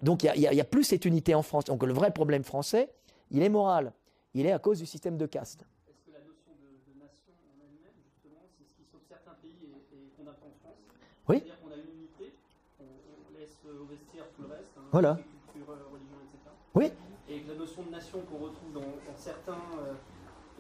donc 0.02 0.22
il 0.22 0.34
y 0.36 0.46
y, 0.46 0.54
y 0.54 0.60
a 0.60 0.64
plus 0.64 0.84
cette 0.84 1.04
unité 1.04 1.34
en 1.34 1.42
France. 1.42 1.64
Donc 1.64 1.82
le 1.82 1.92
vrai 1.92 2.12
problème 2.12 2.44
français, 2.44 2.88
il 3.30 3.42
est 3.42 3.48
moral. 3.48 3.92
Il 4.34 4.46
est 4.46 4.52
à 4.52 4.58
cause 4.58 4.78
du 4.78 4.86
système 4.86 5.16
de 5.18 5.26
caste. 5.26 5.60
Est-ce 5.88 6.00
que 6.06 6.12
la 6.12 6.20
notion 6.24 6.52
de, 6.56 6.68
de 6.88 6.98
nation 6.98 7.32
en 7.36 7.60
elle-même, 7.60 7.96
justement, 8.08 8.40
c'est 8.56 8.64
ce 8.64 8.72
qui 8.76 8.84
sauve 8.90 9.02
certains 9.08 9.36
pays 9.42 9.52
et, 9.68 9.76
et 9.94 10.08
qu'on 10.16 10.24
n'a 10.24 10.32
pas 10.32 10.46
en 10.46 10.56
France 10.64 10.80
Oui. 11.28 11.36
C'est-à-dire 11.44 11.60
qu'on 11.60 11.70
a 11.72 11.76
une 11.76 11.92
unité, 12.00 12.32
on, 12.80 12.84
on 12.84 13.38
laisse 13.38 13.56
au 13.68 13.84
vestiaire 13.84 14.24
tout 14.34 14.42
le 14.42 14.48
reste, 14.56 14.72
hein, 14.78 14.88
Voilà. 14.90 15.10
euh, 15.20 15.84
religion, 15.92 16.18
etc. 16.24 16.48
Oui. 16.74 16.88
Et 17.28 17.40
que 17.42 17.48
la 17.52 17.58
notion 17.58 17.82
de 17.82 17.90
nation 17.90 18.20
qu'on 18.24 18.38
retrouve 18.38 18.72
dans, 18.72 18.80
dans 18.80 19.16
certains 19.16 19.60
euh, 19.84 19.92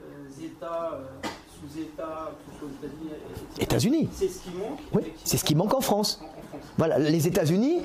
euh, 0.04 0.28
États, 0.44 0.92
euh, 0.94 1.06
sous-États, 1.48 2.32
que 2.44 2.52
ce 2.52 2.58
soit 2.58 2.68
aux 2.68 3.60
États-Unis, 3.60 4.08
c'est 4.12 4.28
ce 4.28 4.42
qui 4.42 4.50
manque. 4.50 4.80
Oui, 4.92 5.12
c'est 5.24 5.36
ce 5.38 5.44
qui 5.44 5.54
manque 5.54 5.72
en 5.74 5.80
France. 5.80 6.20
En, 6.20 6.26
en 6.26 6.42
France. 6.42 6.72
Voilà, 6.76 6.98
les 6.98 7.26
États-Unis, 7.26 7.82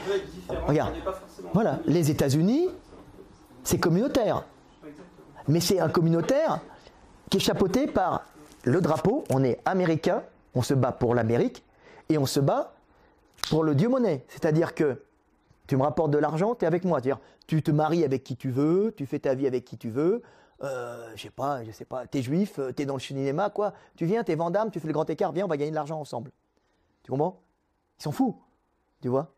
Regarde. 0.68 0.96
voilà, 1.54 1.80
les 1.86 2.12
États-Unis, 2.12 2.68
c'est 3.64 3.80
communautaire. 3.80 4.46
Mais 5.48 5.60
c'est 5.60 5.80
un 5.80 5.90
communautaire 5.90 6.60
qui 7.30 7.38
est 7.38 7.42
chapeauté 7.42 7.88
par 7.88 8.26
le 8.64 8.82
drapeau. 8.82 9.24
On 9.30 9.44
est 9.44 9.60
américain, 9.66 10.24
on 10.56 10.62
se 10.62 10.74
bat 10.74 10.92
pour 10.92 11.16
l'Amérique 11.16 11.64
et 12.10 12.18
on 12.18 12.26
se 12.26 12.40
bat 12.40 12.74
pour 13.50 13.64
le 13.64 13.76
dieu 13.76 13.90
monnaie. 13.90 14.26
C'est-à-dire 14.28 14.76
que 14.76 15.02
tu 15.68 15.78
me 15.78 15.84
rapportes 15.84 16.12
de 16.12 16.18
l'argent, 16.18 16.56
tu 16.56 16.66
es 16.66 16.68
avec 16.68 16.84
moi. 16.84 17.00
Tu 17.46 17.64
te 17.64 17.72
maries 17.72 18.04
avec 18.04 18.24
qui 18.24 18.36
tu 18.36 18.50
veux, 18.50 18.94
tu 18.96 19.06
fais 19.06 19.20
ta 19.20 19.36
vie 19.36 19.48
avec 19.48 19.66
qui 19.66 19.78
tu 19.78 19.90
veux. 19.90 20.22
Euh, 20.64 21.12
je 21.16 21.24
sais 21.24 21.30
pas, 21.30 21.64
je 21.64 21.72
sais 21.72 21.86
pas, 21.86 22.08
t'es 22.08 22.24
juif, 22.24 22.58
euh, 22.58 22.72
t'es 22.72 22.88
dans 22.88 22.96
le 22.96 23.00
cinéma, 23.00 23.52
quoi. 23.52 23.74
Tu 23.96 24.06
viens, 24.06 24.24
t'es 24.24 24.34
Vandame, 24.34 24.72
tu 24.72 24.80
fais 24.80 24.88
le 24.88 24.94
grand 24.94 25.08
écart, 25.08 25.32
viens, 25.32 25.46
on 25.46 25.48
va 25.48 25.56
gagner 25.56 25.70
de 25.70 25.76
l'argent 25.76 26.00
ensemble. 26.00 26.32
Tu 27.04 27.12
comprends? 27.12 27.40
Ils 28.00 28.04
s'en 28.04 28.12
foutent, 28.12 28.38
tu 29.02 29.08
vois? 29.08 29.36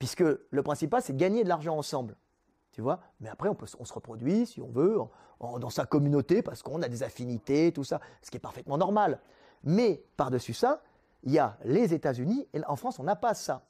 Puisque 0.00 0.24
le 0.50 0.62
principal, 0.64 1.02
c'est 1.02 1.12
de 1.12 1.18
gagner 1.18 1.44
de 1.44 1.48
l'argent 1.48 1.76
ensemble. 1.78 2.16
Tu 2.76 2.82
vois 2.82 3.00
Mais 3.20 3.30
après, 3.30 3.48
on, 3.48 3.54
peut, 3.54 3.64
on 3.80 3.86
se 3.86 3.92
reproduit, 3.94 4.44
si 4.44 4.60
on 4.60 4.68
veut, 4.68 5.00
en- 5.00 5.10
en- 5.40 5.58
dans 5.58 5.70
sa 5.70 5.86
communauté, 5.86 6.42
parce 6.42 6.62
qu'on 6.62 6.82
a 6.82 6.88
des 6.88 7.02
affinités, 7.02 7.72
tout 7.72 7.84
ça, 7.84 8.00
ce 8.20 8.30
qui 8.30 8.36
est 8.36 8.40
parfaitement 8.40 8.76
normal. 8.76 9.18
Mais 9.64 10.04
par-dessus 10.18 10.52
ça, 10.52 10.82
il 11.22 11.32
y 11.32 11.38
a 11.38 11.56
les 11.64 11.94
États-Unis, 11.94 12.46
et 12.52 12.62
en 12.66 12.76
France, 12.76 12.98
on 12.98 13.04
n'a 13.04 13.16
pas 13.16 13.32
ça. 13.32 13.62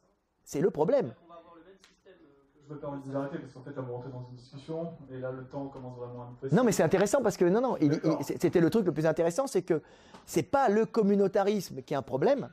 C'est 0.43 0.61
le 0.61 0.73
problème. 0.73 1.15
On 1.25 1.29
va 1.33 1.39
avoir 1.39 1.55
le 1.55 1.63
même 1.63 1.77
système. 1.89 2.15
euh, 2.15 2.59
que- 2.61 2.69
Je 2.69 2.75
me 2.75 2.81
permets 2.81 2.99
de 2.99 3.03
vous 3.05 3.17
arrêter 3.17 3.39
parce 3.39 3.53
qu'en 3.53 3.63
fait, 3.63 3.77
là, 3.77 3.83
vous 3.83 3.93
rentrez 3.93 4.11
dans 4.11 4.27
une 4.29 4.35
discussion 4.35 4.95
et 5.09 5.19
là, 5.21 5.31
le 5.31 5.45
temps 5.45 5.69
commence 5.69 5.97
vraiment 5.97 6.23
à 6.23 6.33
nous. 6.43 6.49
Non, 6.57 6.65
mais 6.65 6.73
c'est 6.73 6.83
intéressant 6.83 7.23
parce 7.23 7.37
que 7.37 7.45
non, 7.45 7.61
non, 7.61 7.77
c'était 8.23 8.61
le 8.61 8.71
truc 8.71 8.87
le 8.87 8.93
plus 8.93 9.07
intéressant, 9.07 9.47
c'est 9.47 9.63
que 9.63 9.83
c'est 10.27 10.43
pas 10.43 10.69
le 10.69 10.85
communautarisme 10.85 11.81
qui 11.83 11.95
est 11.95 11.97
un 11.97 12.03
problème, 12.03 12.49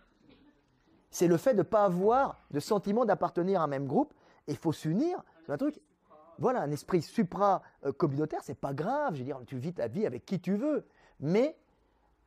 c'est 1.09 1.27
le 1.27 1.38
fait 1.38 1.53
de 1.53 1.57
ne 1.59 1.63
pas 1.63 1.85
avoir 1.85 2.38
de 2.51 2.59
sentiment 2.59 3.05
d'appartenir 3.05 3.59
à 3.61 3.63
un 3.63 3.67
même 3.67 3.88
groupe. 3.88 4.13
Et 4.47 4.51
il 4.51 4.57
faut 4.57 4.71
s'unir. 4.73 5.23
C'est 5.45 5.51
un 5.53 5.57
truc. 5.57 5.80
Voilà, 6.39 6.61
un 6.61 6.72
esprit 6.72 7.01
supra-communautaire, 7.01 8.41
c'est 8.43 8.60
pas 8.60 8.73
grave. 8.73 9.14
Je 9.14 9.19
veux 9.19 9.26
dire, 9.26 9.39
tu 9.45 9.57
vis 9.57 9.73
ta 9.73 9.88
vie 9.88 10.05
avec 10.05 10.26
qui 10.26 10.39
tu 10.39 10.55
veux. 10.55 10.85
Mais 11.19 11.57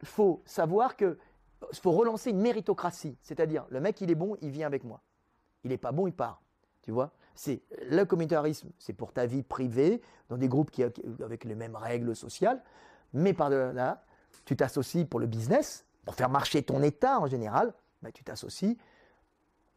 il 0.01 0.09
faut 0.09 0.43
savoir 0.45 0.97
que 0.97 1.19
faut 1.73 1.93
relancer 1.93 2.31
une 2.31 2.41
méritocratie. 2.41 3.17
C'est-à-dire, 3.23 3.67
le 3.71 3.81
mec, 3.81 4.01
il 4.01 4.11
est 4.11 4.15
bon, 4.15 4.37
il 4.41 4.51
vient 4.51 4.67
avec 4.67 4.85
moi. 4.85 5.01
Il 5.65 5.71
n'est 5.71 5.79
pas 5.79 5.93
bon, 5.93 6.07
il 6.07 6.13
part. 6.13 6.43
Tu 6.83 6.93
vois? 6.93 7.13
C'est 7.35 7.63
le 7.89 8.05
communautarisme, 8.05 8.71
c'est 8.79 8.93
pour 8.93 9.13
ta 9.13 9.27
vie 9.27 9.43
privée, 9.43 10.01
dans 10.29 10.37
des 10.37 10.49
groupes 10.49 10.71
qui, 10.71 10.83
avec 10.83 11.45
les 11.45 11.55
mêmes 11.55 11.77
règles 11.77 12.15
sociales. 12.15 12.63
Mais 13.13 13.35
par-delà, 13.35 14.05
tu 14.45 14.57
t'associes 14.57 15.05
pour 15.05 15.21
le 15.21 15.27
business, 15.27 15.85
pour 16.05 16.15
faire 16.15 16.31
marcher 16.31 16.63
ton 16.63 16.83
État 16.83 17.19
en 17.19 17.27
général, 17.27 17.75
ben, 18.03 18.13
tu 18.13 18.25
t'associes 18.25 18.79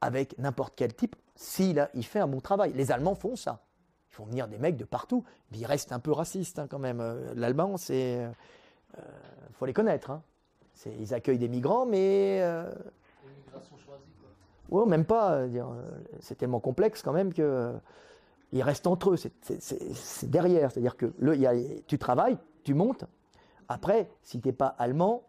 avec 0.01 0.38
n'importe 0.38 0.73
quel 0.76 0.93
type 0.93 1.15
s'il 1.35 1.89
il 1.93 2.06
fait 2.06 2.19
un 2.19 2.27
bon 2.27 2.39
travail. 2.39 2.73
Les 2.73 2.91
Allemands 2.91 3.15
font 3.15 3.35
ça. 3.35 3.65
Font 4.19 4.25
venir 4.25 4.49
des 4.49 4.57
mecs 4.57 4.75
de 4.75 4.83
partout. 4.83 5.23
Mais 5.51 5.59
ils 5.59 5.65
restent 5.65 5.93
un 5.93 5.99
peu 5.99 6.11
racistes 6.11 6.59
hein, 6.59 6.67
quand 6.69 6.77
même. 6.79 6.99
Euh, 6.99 7.31
L'allemand, 7.35 7.77
c'est. 7.77 8.27
Il 8.97 9.53
faut 9.53 9.65
les 9.65 9.71
connaître. 9.73 10.11
hein. 10.11 10.21
C'est- 10.73 10.93
Ils 10.99 11.13
accueillent 11.13 11.37
des 11.39 11.47
migrants, 11.47 11.85
mais. 11.85 12.39
euh, 12.41 12.69
L'immigration 13.25 13.77
choisie, 13.77 14.11
quoi. 14.69 14.81
Ouais, 14.83 14.85
même 14.89 15.05
pas. 15.05 15.35
euh, 15.35 15.47
euh, 15.55 15.63
C'est 16.19 16.35
tellement 16.37 16.59
complexe 16.59 17.01
quand 17.01 17.13
même 17.13 17.33
que 17.33 17.41
euh, 17.41 17.73
ils 18.51 18.61
restent 18.61 18.87
entre 18.87 19.11
eux. 19.11 19.15
C'est- 19.17 19.31
c'est- 19.41 19.61
C'est 19.61 19.93
c'est 19.93 20.29
derrière. 20.29 20.69
C'est-à-dire 20.69 20.97
que 20.97 21.13
le, 21.17 21.37
y 21.37 21.47
a, 21.47 21.53
tu 21.87 21.97
travailles, 21.97 22.37
tu 22.65 22.73
montes. 22.73 23.05
Après, 23.69 24.09
si 24.21 24.41
t'es 24.41 24.51
pas 24.51 24.67
allemand, 24.79 25.23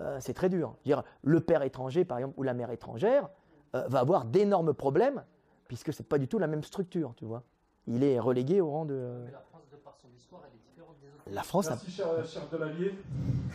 euh, 0.00 0.18
c'est 0.20 0.34
très 0.34 0.50
dur. 0.50 0.74
Dire, 0.84 1.02
le 1.22 1.40
père 1.40 1.62
étranger, 1.62 2.04
par 2.04 2.18
exemple, 2.18 2.34
ou 2.38 2.42
la 2.42 2.52
mère 2.52 2.70
étrangère, 2.70 3.30
euh, 3.74 3.86
va 3.88 4.00
avoir 4.00 4.26
d'énormes 4.26 4.74
problèmes 4.74 5.24
puisque 5.66 5.94
c'est 5.94 6.06
pas 6.06 6.18
du 6.18 6.28
tout 6.28 6.38
la 6.38 6.46
même 6.46 6.62
structure, 6.62 7.14
tu 7.16 7.24
vois. 7.24 7.42
Il 7.86 8.02
est 8.02 8.18
relégué 8.18 8.60
au 8.60 8.70
rang 8.70 8.84
de. 8.84 8.94
Mais 9.26 9.30
la 9.32 9.38
France, 9.40 9.62
de 9.70 9.76
par 9.76 9.94
son 10.00 10.08
histoire, 10.16 10.42
elle 10.46 10.54
est 10.56 10.70
différente 10.70 10.96
des 11.02 11.08
autres. 11.08 11.22
La 11.30 11.42
France, 11.42 11.66
a- 11.66 11.70
Merci, 11.70 11.90
cher, 11.90 12.06
cher 12.26 12.42
Delavier. 12.50 12.98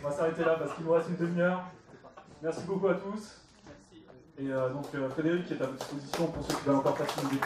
On 0.03 0.07
va 0.09 0.15
s'arrêter 0.15 0.43
là 0.45 0.55
parce 0.59 0.73
qu'il 0.75 0.85
nous 0.85 0.91
reste 0.91 1.09
une 1.09 1.17
demi-heure. 1.17 1.63
Merci 2.41 2.63
beaucoup 2.65 2.87
à 2.87 2.93
tous. 2.95 3.41
Merci. 3.65 4.03
Et 4.37 4.51
euh, 4.51 4.69
donc, 4.69 4.85
euh, 4.95 5.09
Frédéric 5.09 5.51
est 5.51 5.61
à 5.61 5.65
votre 5.65 5.75
disposition 5.77 6.27
pour 6.27 6.43
ceux 6.43 6.55
qui 6.55 6.63
veulent 6.65 6.75
encore 6.75 6.95
passer 6.95 7.21
une. 7.23 7.39